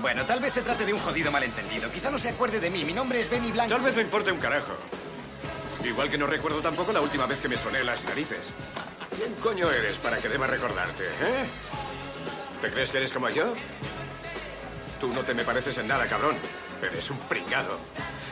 Bueno, 0.00 0.24
tal 0.24 0.40
vez 0.40 0.52
se 0.52 0.62
trate 0.62 0.84
de 0.84 0.92
un 0.92 1.00
jodido 1.00 1.30
malentendido. 1.30 1.90
Quizá 1.90 2.10
no 2.10 2.18
se 2.18 2.28
acuerde 2.28 2.60
de 2.60 2.70
mí. 2.70 2.84
Mi 2.84 2.92
nombre 2.92 3.20
es 3.20 3.28
Benny 3.28 3.52
Blanco. 3.52 3.74
Tal 3.74 3.82
vez 3.82 3.94
me 3.94 4.02
importe 4.02 4.32
un 4.32 4.38
carajo. 4.38 4.72
Igual 5.84 6.10
que 6.10 6.18
no 6.18 6.26
recuerdo 6.26 6.60
tampoco 6.60 6.92
la 6.92 7.00
última 7.00 7.26
vez 7.26 7.40
que 7.40 7.48
me 7.48 7.56
soné 7.56 7.84
las 7.84 8.02
narices. 8.04 8.40
¿Quién 9.16 9.34
coño 9.34 9.70
eres 9.70 9.96
para 9.98 10.16
que 10.18 10.28
deba 10.28 10.46
recordarte, 10.46 11.04
eh? 11.04 11.44
¿Te 12.60 12.70
crees 12.70 12.90
que 12.90 12.98
eres 12.98 13.12
como 13.12 13.28
yo? 13.28 13.54
Tú 15.00 15.12
no 15.12 15.22
te 15.22 15.34
me 15.34 15.44
pareces 15.44 15.76
en 15.78 15.88
nada, 15.88 16.06
cabrón. 16.06 16.36
Eres 16.80 17.10
un 17.10 17.18
pringado. 17.18 17.78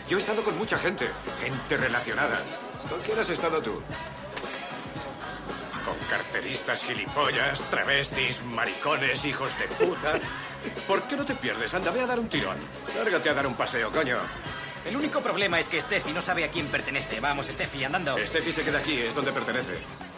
Yo 0.09 0.17
he 0.17 0.21
estado 0.21 0.43
con 0.43 0.57
mucha 0.57 0.79
gente, 0.79 1.09
gente 1.41 1.77
relacionada. 1.77 2.41
¿Con 2.89 3.01
quién 3.01 3.19
has 3.19 3.29
estado 3.29 3.61
tú? 3.61 3.83
Con 5.91 5.99
carteristas 6.09 6.85
gilipollas, 6.85 7.59
travestis, 7.69 8.41
maricones, 8.45 9.25
hijos 9.25 9.51
de 9.59 9.67
puta. 9.85 10.21
¿Por 10.87 11.03
qué 11.03 11.17
no 11.17 11.25
te 11.25 11.35
pierdes? 11.35 11.75
Anda, 11.75 11.91
ve 11.91 12.01
a 12.01 12.07
dar 12.07 12.21
un 12.21 12.29
tirón. 12.29 12.57
Lárgate 12.97 13.29
a 13.29 13.35
dar 13.35 13.45
un 13.45 13.55
paseo, 13.55 13.91
coño. 13.91 14.17
El 14.85 14.97
único 14.97 15.21
problema 15.21 15.59
es 15.59 15.67
que 15.67 15.81
Steffi 15.81 16.13
no 16.13 16.23
sabe 16.23 16.45
a 16.45 16.49
quién 16.49 16.69
pertenece. 16.69 17.19
Vamos, 17.19 17.47
Steffi, 17.47 17.83
andando. 17.83 18.17
Steffi 18.19 18.53
se 18.53 18.63
queda 18.63 18.79
aquí, 18.79 19.01
es 19.01 19.13
donde 19.17 19.33
pertenece. 19.33 19.73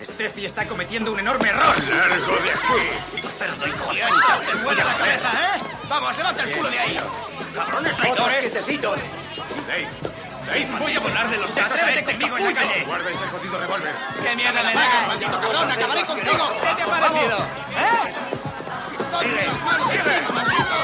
Steffi 0.04 0.44
está 0.44 0.66
cometiendo 0.66 1.10
un 1.10 1.20
enorme 1.20 1.48
error. 1.48 1.74
¡Largo 1.88 2.36
de 2.36 2.50
aquí! 2.50 3.28
Cerdo, 3.38 3.66
hijo 3.66 3.94
de 3.94 4.02
puta, 4.02 4.40
te 4.40 4.54
mueve 4.56 4.84
la 4.84 4.94
cabeza, 4.94 5.56
¿eh? 5.56 5.62
Vamos, 5.88 6.16
levanta 6.18 6.42
el 6.42 6.50
culo 6.50 6.70
de 6.70 6.78
ahí. 6.78 6.96
Cabrones 7.54 7.96
traidores. 7.96 8.54
Dave, 9.66 9.88
Voy 10.78 10.94
a 10.94 11.00
volarle 11.00 11.38
los 11.38 11.50
sesos 11.50 11.82
a 11.82 11.90
este 11.92 12.04
conmigo 12.04 12.36
en 12.36 12.44
la 12.44 12.52
calle. 12.52 12.84
Guarda 12.84 13.10
ese 13.10 13.26
jodido 13.28 13.58
revólver. 13.60 13.94
¿Qué 14.22 14.36
mierda 14.36 14.62
le 14.62 14.74
da? 14.74 15.06
¡Maldito 15.06 15.40
cabrón, 15.40 15.70
acabaré 15.70 16.04
contigo! 16.04 16.60
¿Qué 16.60 16.74
te 16.74 16.82
ha 16.82 16.86
parecido? 16.86 17.38
¿Eh? 17.38 18.14
¡Dale 19.12 19.46
las 19.46 19.62
manos, 19.62 19.88
maldito! 20.34 20.81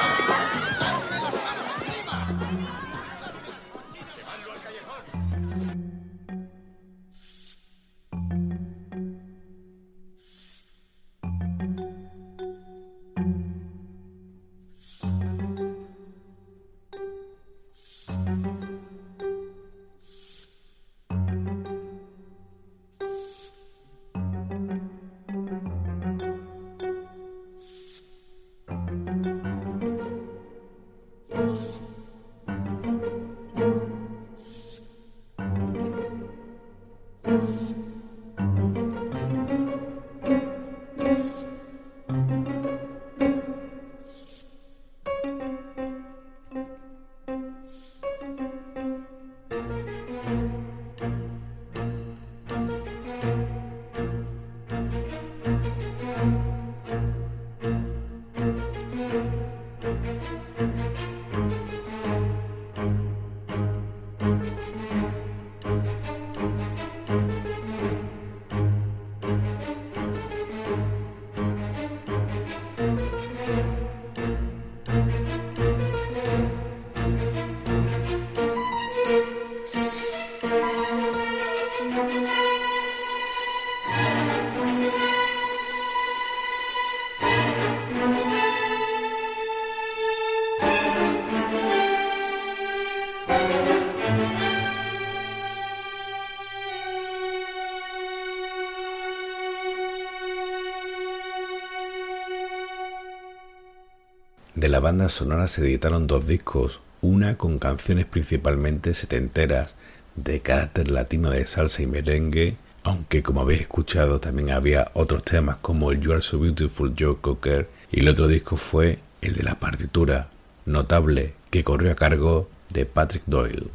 Banda 104.88 105.10
sonora 105.10 105.48
se 105.48 105.60
editaron 105.60 106.06
dos 106.06 106.26
discos, 106.26 106.80
una 107.02 107.36
con 107.36 107.58
canciones 107.58 108.06
principalmente 108.06 108.94
setenteras 108.94 109.74
de 110.16 110.40
carácter 110.40 110.90
latino 110.90 111.28
de 111.28 111.44
salsa 111.44 111.82
y 111.82 111.86
merengue, 111.86 112.56
aunque 112.84 113.22
como 113.22 113.42
habéis 113.42 113.60
escuchado 113.60 114.18
también 114.18 114.50
había 114.50 114.90
otros 114.94 115.24
temas 115.24 115.58
como 115.60 115.92
el 115.92 116.00
You 116.00 116.12
Are 116.12 116.22
So 116.22 116.38
Beautiful 116.38 116.94
Joe 116.98 117.18
Cocker 117.20 117.68
y 117.92 118.00
el 118.00 118.08
otro 118.08 118.28
disco 118.28 118.56
fue 118.56 119.00
el 119.20 119.34
de 119.34 119.42
la 119.42 119.56
partitura, 119.56 120.30
notable, 120.64 121.34
que 121.50 121.64
corrió 121.64 121.92
a 121.92 121.94
cargo 121.94 122.48
de 122.72 122.86
Patrick 122.86 123.24
Doyle. 123.26 123.66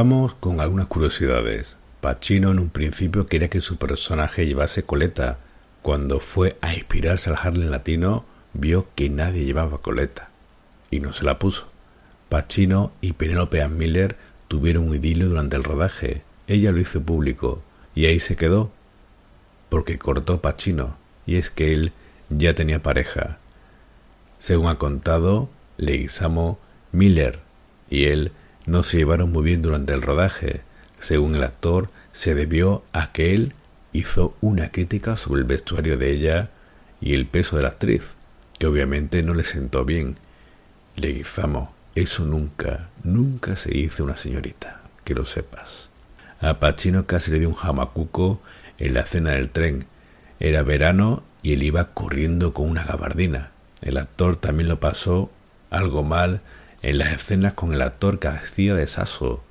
Vamos 0.00 0.34
con 0.34 0.60
algunas 0.60 0.86
curiosidades. 0.86 1.76
Pacino 2.00 2.52
en 2.52 2.60
un 2.60 2.68
principio 2.68 3.26
quería 3.26 3.50
que 3.50 3.60
su 3.60 3.78
personaje 3.78 4.46
llevase 4.46 4.84
coleta. 4.84 5.38
Cuando 5.82 6.20
fue 6.20 6.56
a 6.60 6.72
inspirarse 6.72 7.30
al 7.30 7.36
Harlem 7.36 7.68
latino, 7.68 8.24
vio 8.52 8.86
que 8.94 9.10
nadie 9.10 9.44
llevaba 9.44 9.78
coleta 9.78 10.28
y 10.92 11.00
no 11.00 11.12
se 11.12 11.24
la 11.24 11.40
puso. 11.40 11.66
Pacino 12.28 12.92
y 13.00 13.14
Penelope 13.14 13.60
Ann 13.60 13.76
Miller 13.76 14.14
tuvieron 14.46 14.88
un 14.88 14.94
idilio 14.94 15.28
durante 15.28 15.56
el 15.56 15.64
rodaje. 15.64 16.22
Ella 16.46 16.70
lo 16.70 16.78
hizo 16.78 17.02
público 17.02 17.60
y 17.96 18.06
ahí 18.06 18.20
se 18.20 18.36
quedó 18.36 18.70
porque 19.68 19.98
cortó 19.98 20.40
Pacino 20.40 20.96
y 21.26 21.38
es 21.38 21.50
que 21.50 21.72
él 21.72 21.92
ya 22.28 22.54
tenía 22.54 22.84
pareja. 22.84 23.38
Según 24.38 24.68
ha 24.68 24.78
contado 24.78 25.48
Leguizamo, 25.76 26.60
Miller 26.92 27.40
y 27.90 28.04
él 28.04 28.30
no 28.68 28.82
se 28.82 28.98
llevaron 28.98 29.32
muy 29.32 29.42
bien 29.42 29.62
durante 29.62 29.94
el 29.94 30.02
rodaje. 30.02 30.60
Según 31.00 31.34
el 31.34 31.42
actor, 31.42 31.88
se 32.12 32.34
debió 32.34 32.84
a 32.92 33.12
que 33.12 33.34
él 33.34 33.54
hizo 33.92 34.36
una 34.40 34.70
crítica 34.70 35.16
sobre 35.16 35.40
el 35.40 35.46
vestuario 35.46 35.96
de 35.96 36.12
ella 36.12 36.50
y 37.00 37.14
el 37.14 37.26
peso 37.26 37.56
de 37.56 37.62
la 37.62 37.70
actriz, 37.70 38.02
que 38.58 38.66
obviamente 38.66 39.22
no 39.22 39.32
le 39.32 39.44
sentó 39.44 39.84
bien. 39.84 40.16
Leguizamo, 40.96 41.72
eso 41.94 42.24
nunca, 42.26 42.90
nunca 43.04 43.56
se 43.56 43.76
hizo 43.76 44.04
una 44.04 44.16
señorita, 44.16 44.82
que 45.04 45.14
lo 45.14 45.24
sepas. 45.24 45.88
A 46.40 46.60
Pacino 46.60 47.06
casi 47.06 47.30
le 47.30 47.38
dio 47.38 47.48
un 47.48 47.54
jamacuco 47.54 48.40
en 48.76 48.94
la 48.94 49.04
cena 49.04 49.30
del 49.30 49.48
tren. 49.48 49.86
Era 50.40 50.62
verano 50.62 51.22
y 51.42 51.54
él 51.54 51.62
iba 51.62 51.94
corriendo 51.94 52.52
con 52.52 52.68
una 52.68 52.84
gabardina. 52.84 53.50
El 53.80 53.96
actor 53.96 54.36
también 54.36 54.68
lo 54.68 54.78
pasó 54.78 55.30
algo 55.70 56.02
mal 56.02 56.40
en 56.82 56.98
las 56.98 57.12
escenas 57.12 57.54
con 57.54 57.72
el 57.72 57.82
actor 57.82 58.20
hacía 58.26 58.74
de 58.74 58.86
Sasso. 58.86 59.42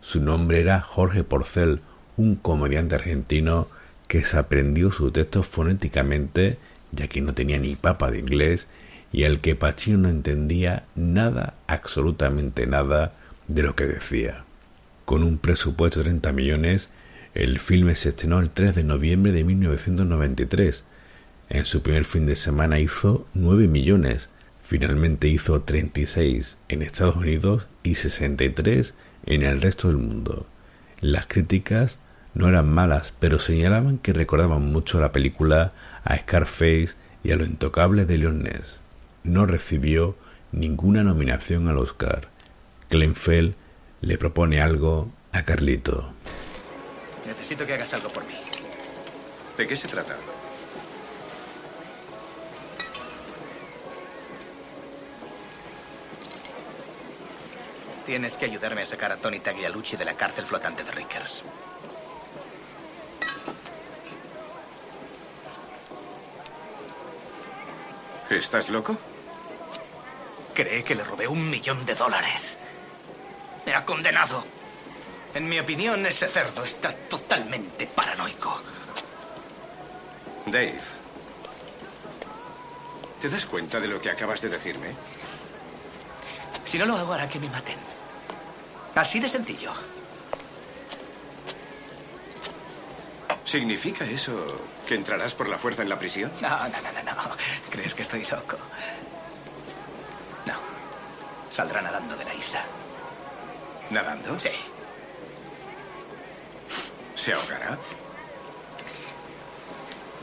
Su 0.00 0.20
nombre 0.20 0.60
era 0.60 0.80
Jorge 0.80 1.24
Porcel, 1.24 1.80
un 2.16 2.36
comediante 2.36 2.94
argentino 2.94 3.68
que 4.08 4.24
se 4.24 4.38
aprendió 4.38 4.90
su 4.90 5.10
texto 5.10 5.42
fonéticamente, 5.42 6.58
ya 6.92 7.08
que 7.08 7.20
no 7.20 7.34
tenía 7.34 7.58
ni 7.58 7.74
papa 7.74 8.10
de 8.10 8.18
inglés, 8.18 8.66
y 9.12 9.24
al 9.24 9.40
que 9.40 9.54
Pacino 9.54 9.98
no 9.98 10.08
entendía 10.08 10.84
nada, 10.94 11.54
absolutamente 11.66 12.66
nada, 12.66 13.12
de 13.48 13.62
lo 13.62 13.76
que 13.76 13.86
decía. 13.86 14.44
Con 15.04 15.22
un 15.22 15.38
presupuesto 15.38 16.00
de 16.00 16.04
30 16.04 16.32
millones, 16.32 16.90
el 17.34 17.58
filme 17.60 17.94
se 17.94 18.10
estrenó 18.10 18.40
el 18.40 18.50
3 18.50 18.74
de 18.74 18.84
noviembre 18.84 19.32
de 19.32 19.44
1993. 19.44 20.84
En 21.50 21.64
su 21.64 21.82
primer 21.82 22.04
fin 22.04 22.26
de 22.26 22.36
semana 22.36 22.80
hizo 22.80 23.26
9 23.34 23.68
millones, 23.68 24.30
finalmente 24.64 25.28
hizo 25.28 25.62
36 25.62 26.56
en 26.68 26.82
Estados 26.82 27.16
Unidos 27.16 27.66
y 27.82 27.94
63 27.94 28.94
en 29.26 29.42
el 29.42 29.60
resto 29.60 29.88
del 29.88 29.98
mundo. 29.98 30.46
Las 31.00 31.26
críticas 31.26 31.98
no 32.32 32.48
eran 32.48 32.68
malas, 32.68 33.12
pero 33.20 33.38
señalaban 33.38 33.98
que 33.98 34.12
recordaban 34.12 34.62
mucho 34.72 35.00
la 35.00 35.12
película 35.12 35.72
a 36.02 36.16
Scarface 36.16 36.94
y 37.22 37.30
a 37.30 37.36
lo 37.36 37.44
intocable 37.44 38.06
de 38.06 38.18
Leon 38.18 38.42
Ness. 38.42 38.80
No 39.22 39.46
recibió 39.46 40.16
ninguna 40.50 41.04
nominación 41.04 41.68
al 41.68 41.78
Oscar. 41.78 42.28
Kleinfeld 42.88 43.54
le 44.00 44.18
propone 44.18 44.60
algo 44.60 45.10
a 45.32 45.44
Carlito. 45.44 46.12
Necesito 47.26 47.64
que 47.64 47.74
hagas 47.74 47.94
algo 47.94 48.08
por 48.08 48.24
mí. 48.26 48.34
¿De 49.56 49.66
qué 49.66 49.76
se 49.76 49.88
trata? 49.88 50.16
Tienes 58.06 58.36
que 58.36 58.44
ayudarme 58.44 58.82
a 58.82 58.86
sacar 58.86 59.12
a 59.12 59.16
Tony 59.16 59.40
Taglialucci 59.40 59.96
de 59.96 60.04
la 60.04 60.14
cárcel 60.14 60.44
flotante 60.44 60.84
de 60.84 60.90
Rickers. 60.92 61.42
¿Estás 68.28 68.68
loco? 68.68 68.96
Cree 70.54 70.84
que 70.84 70.94
le 70.94 71.04
robé 71.04 71.26
un 71.26 71.48
millón 71.48 71.86
de 71.86 71.94
dólares. 71.94 72.58
Me 73.64 73.74
ha 73.74 73.84
condenado. 73.84 74.44
En 75.34 75.48
mi 75.48 75.58
opinión, 75.58 76.04
ese 76.04 76.28
cerdo 76.28 76.62
está 76.64 76.92
totalmente 76.92 77.86
paranoico. 77.86 78.60
Dave. 80.46 80.78
¿Te 83.20 83.30
das 83.30 83.46
cuenta 83.46 83.80
de 83.80 83.88
lo 83.88 84.00
que 84.00 84.10
acabas 84.10 84.42
de 84.42 84.50
decirme? 84.50 84.88
Si 86.64 86.76
no 86.76 86.84
lo 86.84 86.96
hago, 86.96 87.14
hará 87.14 87.28
que 87.28 87.40
me 87.40 87.48
maten. 87.48 87.93
Así 88.94 89.18
de 89.20 89.28
sencillo. 89.28 89.72
¿Significa 93.44 94.04
eso 94.04 94.32
que 94.86 94.94
entrarás 94.94 95.34
por 95.34 95.48
la 95.48 95.58
fuerza 95.58 95.82
en 95.82 95.88
la 95.88 95.98
prisión? 95.98 96.30
No, 96.40 96.48
no, 96.48 96.68
no, 96.68 96.92
no, 96.92 97.14
no. 97.14 97.36
¿Crees 97.70 97.94
que 97.94 98.02
estoy 98.02 98.24
loco? 98.24 98.56
No. 100.46 100.54
Saldrá 101.50 101.82
nadando 101.82 102.16
de 102.16 102.24
la 102.24 102.34
isla. 102.34 102.64
¿Nadando? 103.90 104.38
Sí. 104.38 104.50
¿Se 107.14 107.32
ahogará? 107.32 107.78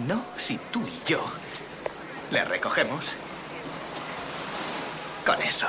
No, 0.07 0.25
si 0.37 0.57
tú 0.71 0.85
y 0.87 1.09
yo 1.09 1.23
le 2.31 2.43
recogemos. 2.45 3.13
Con 5.25 5.41
eso. 5.41 5.67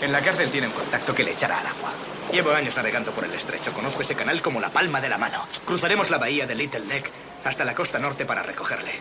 En 0.00 0.12
la 0.12 0.20
cárcel 0.20 0.50
tiene 0.50 0.68
contacto 0.68 1.14
que 1.14 1.24
le 1.24 1.32
echará 1.32 1.60
al 1.60 1.66
agua. 1.66 1.90
Llevo 2.32 2.52
años 2.52 2.76
navegando 2.76 3.12
por 3.12 3.24
el 3.24 3.32
estrecho. 3.32 3.72
Conozco 3.72 4.02
ese 4.02 4.14
canal 4.14 4.42
como 4.42 4.60
la 4.60 4.70
palma 4.70 5.00
de 5.00 5.08
la 5.08 5.18
mano. 5.18 5.46
Cruzaremos 5.64 6.10
la 6.10 6.18
bahía 6.18 6.46
de 6.46 6.54
Little 6.54 6.80
Neck 6.86 7.10
hasta 7.44 7.64
la 7.64 7.74
costa 7.74 7.98
norte 7.98 8.24
para 8.26 8.42
recogerle. 8.42 8.92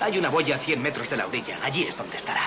Hay 0.00 0.18
una 0.18 0.28
boya 0.28 0.56
a 0.56 0.58
100 0.58 0.82
metros 0.82 1.08
de 1.10 1.16
la 1.16 1.26
orilla. 1.26 1.56
Allí 1.64 1.84
es 1.84 1.96
donde 1.96 2.16
estará. 2.16 2.42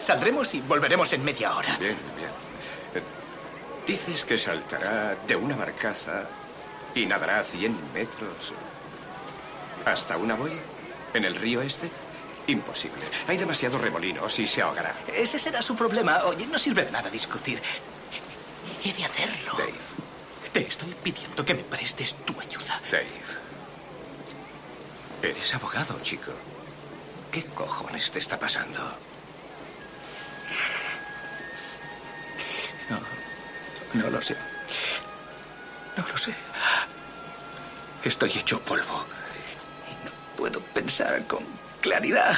Saldremos 0.00 0.52
y 0.54 0.60
volveremos 0.60 1.12
en 1.12 1.24
media 1.24 1.54
hora. 1.56 1.76
Bien, 1.78 1.96
bien. 2.16 2.28
Eh, 2.94 3.02
Dices 3.86 4.24
que 4.24 4.38
saltará 4.38 5.16
de 5.26 5.34
una 5.34 5.56
barcaza 5.56 6.24
y 6.94 7.06
nadará 7.06 7.42
100 7.42 7.74
metros 7.94 8.52
hasta 9.84 10.16
una 10.16 10.34
boya 10.34 10.54
en 11.14 11.24
el 11.24 11.34
río 11.34 11.62
este. 11.62 11.88
Imposible. 12.46 13.04
Hay 13.28 13.36
demasiados 13.36 13.80
remolinos 13.80 14.38
y 14.38 14.46
se 14.46 14.62
ahogará. 14.62 14.94
Ese 15.14 15.38
será 15.38 15.62
su 15.62 15.76
problema. 15.76 16.24
Oye, 16.24 16.46
no 16.46 16.58
sirve 16.58 16.84
de 16.84 16.90
nada 16.90 17.08
discutir. 17.08 17.62
He 18.84 18.92
de 18.92 19.04
hacerlo. 19.04 19.54
Dave. 19.56 19.72
Te 20.52 20.66
estoy 20.66 20.94
pidiendo 21.02 21.44
que 21.44 21.54
me 21.54 21.62
prestes 21.62 22.14
tu 22.24 22.38
ayuda. 22.40 22.80
Dave. 22.90 23.06
Eres 25.22 25.54
abogado, 25.54 25.98
chico. 26.02 26.32
¿Qué 27.30 27.44
cojones 27.44 28.10
te 28.10 28.18
está 28.18 28.38
pasando? 28.38 28.80
No 33.94 34.08
lo 34.10 34.22
sé. 34.22 34.36
No 35.96 36.06
lo 36.08 36.16
sé. 36.16 36.34
Estoy 38.04 38.30
hecho 38.30 38.60
polvo. 38.60 39.04
Y 39.88 40.04
no 40.04 40.10
puedo 40.36 40.60
pensar 40.60 41.24
con 41.26 41.44
claridad. 41.82 42.34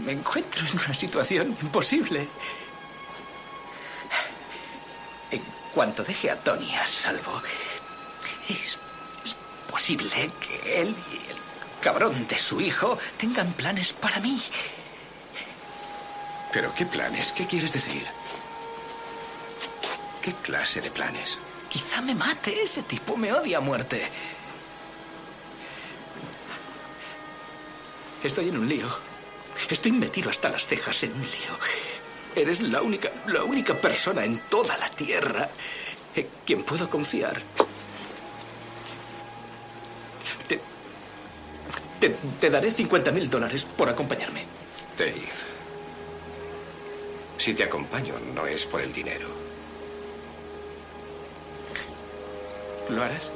Me 0.00 0.12
encuentro 0.12 0.66
en 0.66 0.78
una 0.78 0.92
situación 0.92 1.56
imposible. 1.62 2.28
En 5.30 5.42
cuanto 5.74 6.04
deje 6.04 6.30
a 6.30 6.36
Tony 6.36 6.74
a 6.74 6.86
salvo, 6.86 7.40
es, 8.48 8.78
es 9.24 9.36
posible 9.70 10.30
que 10.40 10.82
él 10.82 10.94
y 11.12 11.30
el 11.30 11.38
cabrón 11.80 12.28
de 12.28 12.38
su 12.38 12.60
hijo 12.60 12.98
tengan 13.16 13.50
planes 13.52 13.94
para 13.94 14.20
mí. 14.20 14.42
¿Pero 16.52 16.74
qué 16.74 16.84
planes? 16.84 17.32
¿Qué 17.32 17.46
quieres 17.46 17.72
decir? 17.72 18.06
¿Qué 20.22 20.32
clase 20.42 20.80
de 20.80 20.90
planes? 20.90 21.38
Quizá 21.68 22.00
me 22.00 22.14
mate. 22.14 22.62
Ese 22.62 22.82
tipo 22.82 23.16
me 23.16 23.32
odia 23.32 23.58
a 23.58 23.60
muerte. 23.60 24.08
Estoy 28.22 28.48
en 28.48 28.58
un 28.58 28.68
lío. 28.68 28.86
Estoy 29.70 29.92
metido 29.92 30.30
hasta 30.30 30.48
las 30.48 30.66
cejas 30.66 31.02
en 31.04 31.12
un 31.12 31.20
lío. 31.20 31.58
Eres 32.34 32.60
la 32.60 32.82
única, 32.82 33.10
la 33.26 33.44
única 33.44 33.74
persona 33.74 34.24
en 34.24 34.38
toda 34.50 34.76
la 34.76 34.90
tierra 34.90 35.48
en 36.14 36.26
quien 36.44 36.62
puedo 36.62 36.88
confiar. 36.88 37.40
Te, 40.46 40.60
te, 42.00 42.10
te 42.40 42.50
daré 42.50 42.72
50 42.72 43.12
mil 43.12 43.28
dólares 43.30 43.64
por 43.64 43.88
acompañarme. 43.88 44.44
Dave. 44.96 45.28
Si 47.38 47.54
te 47.54 47.64
acompaño, 47.64 48.14
no 48.34 48.46
es 48.46 48.66
por 48.66 48.80
el 48.80 48.92
dinero. 48.92 49.28
¿Lo 52.88 53.02
harás? 53.02 53.30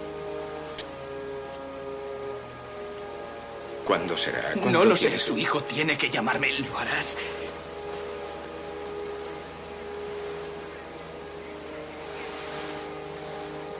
¿Cuándo 3.85 4.17
será? 4.17 4.55
No 4.55 4.85
lo 4.85 4.97
sé. 4.97 5.19
Su 5.19 5.37
hijo 5.37 5.63
tiene 5.63 5.99
que 5.99 6.09
llamarme. 6.09 6.53
¿Lo 6.53 6.79
harás? 6.79 7.17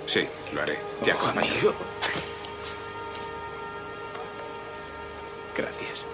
Sí, 0.07 0.27
lo 0.53 0.61
haré. 0.63 0.79
Te 1.05 1.13
oh. 1.13 1.75
Gracias. 5.57 6.12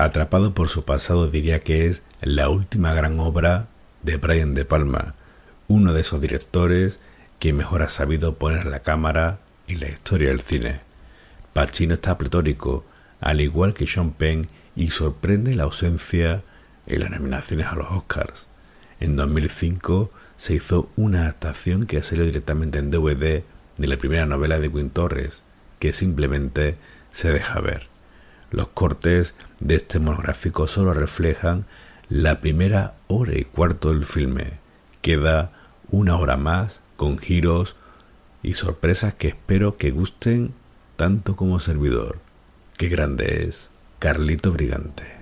Atrapado 0.00 0.54
por 0.54 0.68
su 0.68 0.84
pasado 0.84 1.26
diría 1.26 1.58
que 1.58 1.88
es 1.88 2.02
la 2.20 2.50
última 2.50 2.94
gran 2.94 3.18
obra 3.18 3.66
de 4.04 4.16
Brian 4.16 4.54
De 4.54 4.64
Palma, 4.64 5.16
uno 5.66 5.92
de 5.92 6.02
esos 6.02 6.20
directores 6.20 7.00
que 7.40 7.52
mejor 7.52 7.82
ha 7.82 7.88
sabido 7.88 8.36
poner 8.36 8.66
la 8.66 8.78
cámara 8.78 9.40
en 9.66 9.80
la 9.80 9.88
historia 9.88 10.28
del 10.28 10.40
cine. 10.40 10.82
Pacino 11.52 11.94
está 11.94 12.16
pletórico, 12.16 12.84
al 13.20 13.40
igual 13.40 13.74
que 13.74 13.88
Sean 13.88 14.12
Penn, 14.12 14.46
y 14.76 14.90
sorprende 14.90 15.56
la 15.56 15.64
ausencia 15.64 16.44
en 16.86 17.00
las 17.00 17.10
nominaciones 17.10 17.66
a 17.66 17.74
los 17.74 17.90
Oscars. 17.90 18.46
En 19.00 19.16
2005 19.16 20.12
se 20.36 20.54
hizo 20.54 20.90
una 20.94 21.22
adaptación 21.22 21.86
que 21.86 22.02
salió 22.02 22.24
directamente 22.24 22.78
en 22.78 22.92
DVD 22.92 23.42
de 23.76 23.86
la 23.88 23.96
primera 23.96 24.26
novela 24.26 24.60
de 24.60 24.70
Quinn 24.70 24.90
Torres, 24.90 25.42
que 25.80 25.92
simplemente 25.92 26.76
se 27.10 27.32
deja 27.32 27.58
ver. 27.60 27.97
Los 28.50 28.68
cortes 28.68 29.34
de 29.60 29.76
este 29.76 29.98
monográfico 29.98 30.68
solo 30.68 30.94
reflejan 30.94 31.66
la 32.08 32.40
primera 32.40 32.94
hora 33.06 33.36
y 33.36 33.44
cuarto 33.44 33.90
del 33.90 34.06
filme. 34.06 34.52
Queda 35.02 35.52
una 35.90 36.16
hora 36.16 36.36
más 36.36 36.80
con 36.96 37.18
giros 37.18 37.76
y 38.42 38.54
sorpresas 38.54 39.14
que 39.14 39.28
espero 39.28 39.76
que 39.76 39.90
gusten 39.90 40.54
tanto 40.96 41.36
como 41.36 41.60
servidor. 41.60 42.18
Qué 42.76 42.88
grande 42.88 43.44
es 43.44 43.68
Carlito 43.98 44.52
Brigante. 44.52 45.17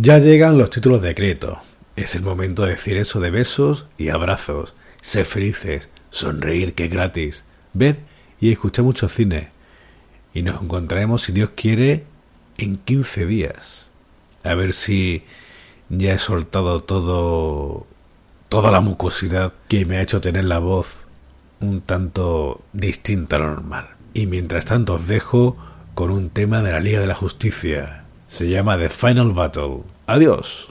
Ya 0.00 0.18
llegan 0.18 0.58
los 0.58 0.70
títulos 0.70 1.02
de 1.02 1.12
crédito. 1.12 1.60
Es 1.96 2.14
el 2.14 2.22
momento 2.22 2.62
de 2.62 2.70
decir 2.70 2.96
eso 2.98 3.18
de 3.18 3.30
besos 3.30 3.86
y 3.98 4.10
abrazos. 4.10 4.74
Ser 5.00 5.24
felices, 5.24 5.88
sonreír 6.10 6.74
que 6.74 6.84
es 6.84 6.90
gratis. 6.92 7.42
Ved 7.72 7.96
y 8.38 8.52
escuchad 8.52 8.84
mucho 8.84 9.08
cine. 9.08 9.48
Y 10.32 10.42
nos 10.42 10.62
encontraremos, 10.62 11.22
si 11.22 11.32
Dios 11.32 11.50
quiere, 11.56 12.04
en 12.58 12.76
15 12.76 13.26
días. 13.26 13.90
A 14.44 14.54
ver 14.54 14.72
si 14.72 15.24
ya 15.88 16.14
he 16.14 16.18
soltado 16.18 16.80
todo 16.84 17.84
toda 18.48 18.70
la 18.70 18.80
mucosidad 18.80 19.52
que 19.66 19.84
me 19.84 19.96
ha 19.96 20.02
hecho 20.02 20.20
tener 20.20 20.44
la 20.44 20.60
voz 20.60 20.94
un 21.58 21.80
tanto 21.80 22.62
distinta 22.72 23.34
a 23.34 23.40
lo 23.40 23.46
normal. 23.48 23.88
Y 24.14 24.26
mientras 24.26 24.64
tanto 24.64 24.94
os 24.94 25.08
dejo 25.08 25.56
con 25.96 26.12
un 26.12 26.30
tema 26.30 26.62
de 26.62 26.70
la 26.70 26.78
Liga 26.78 27.00
de 27.00 27.08
la 27.08 27.16
Justicia. 27.16 28.04
Se 28.28 28.46
llama 28.46 28.76
The 28.76 28.90
Final 28.90 29.32
Battle. 29.32 29.84
Adiós. 30.06 30.68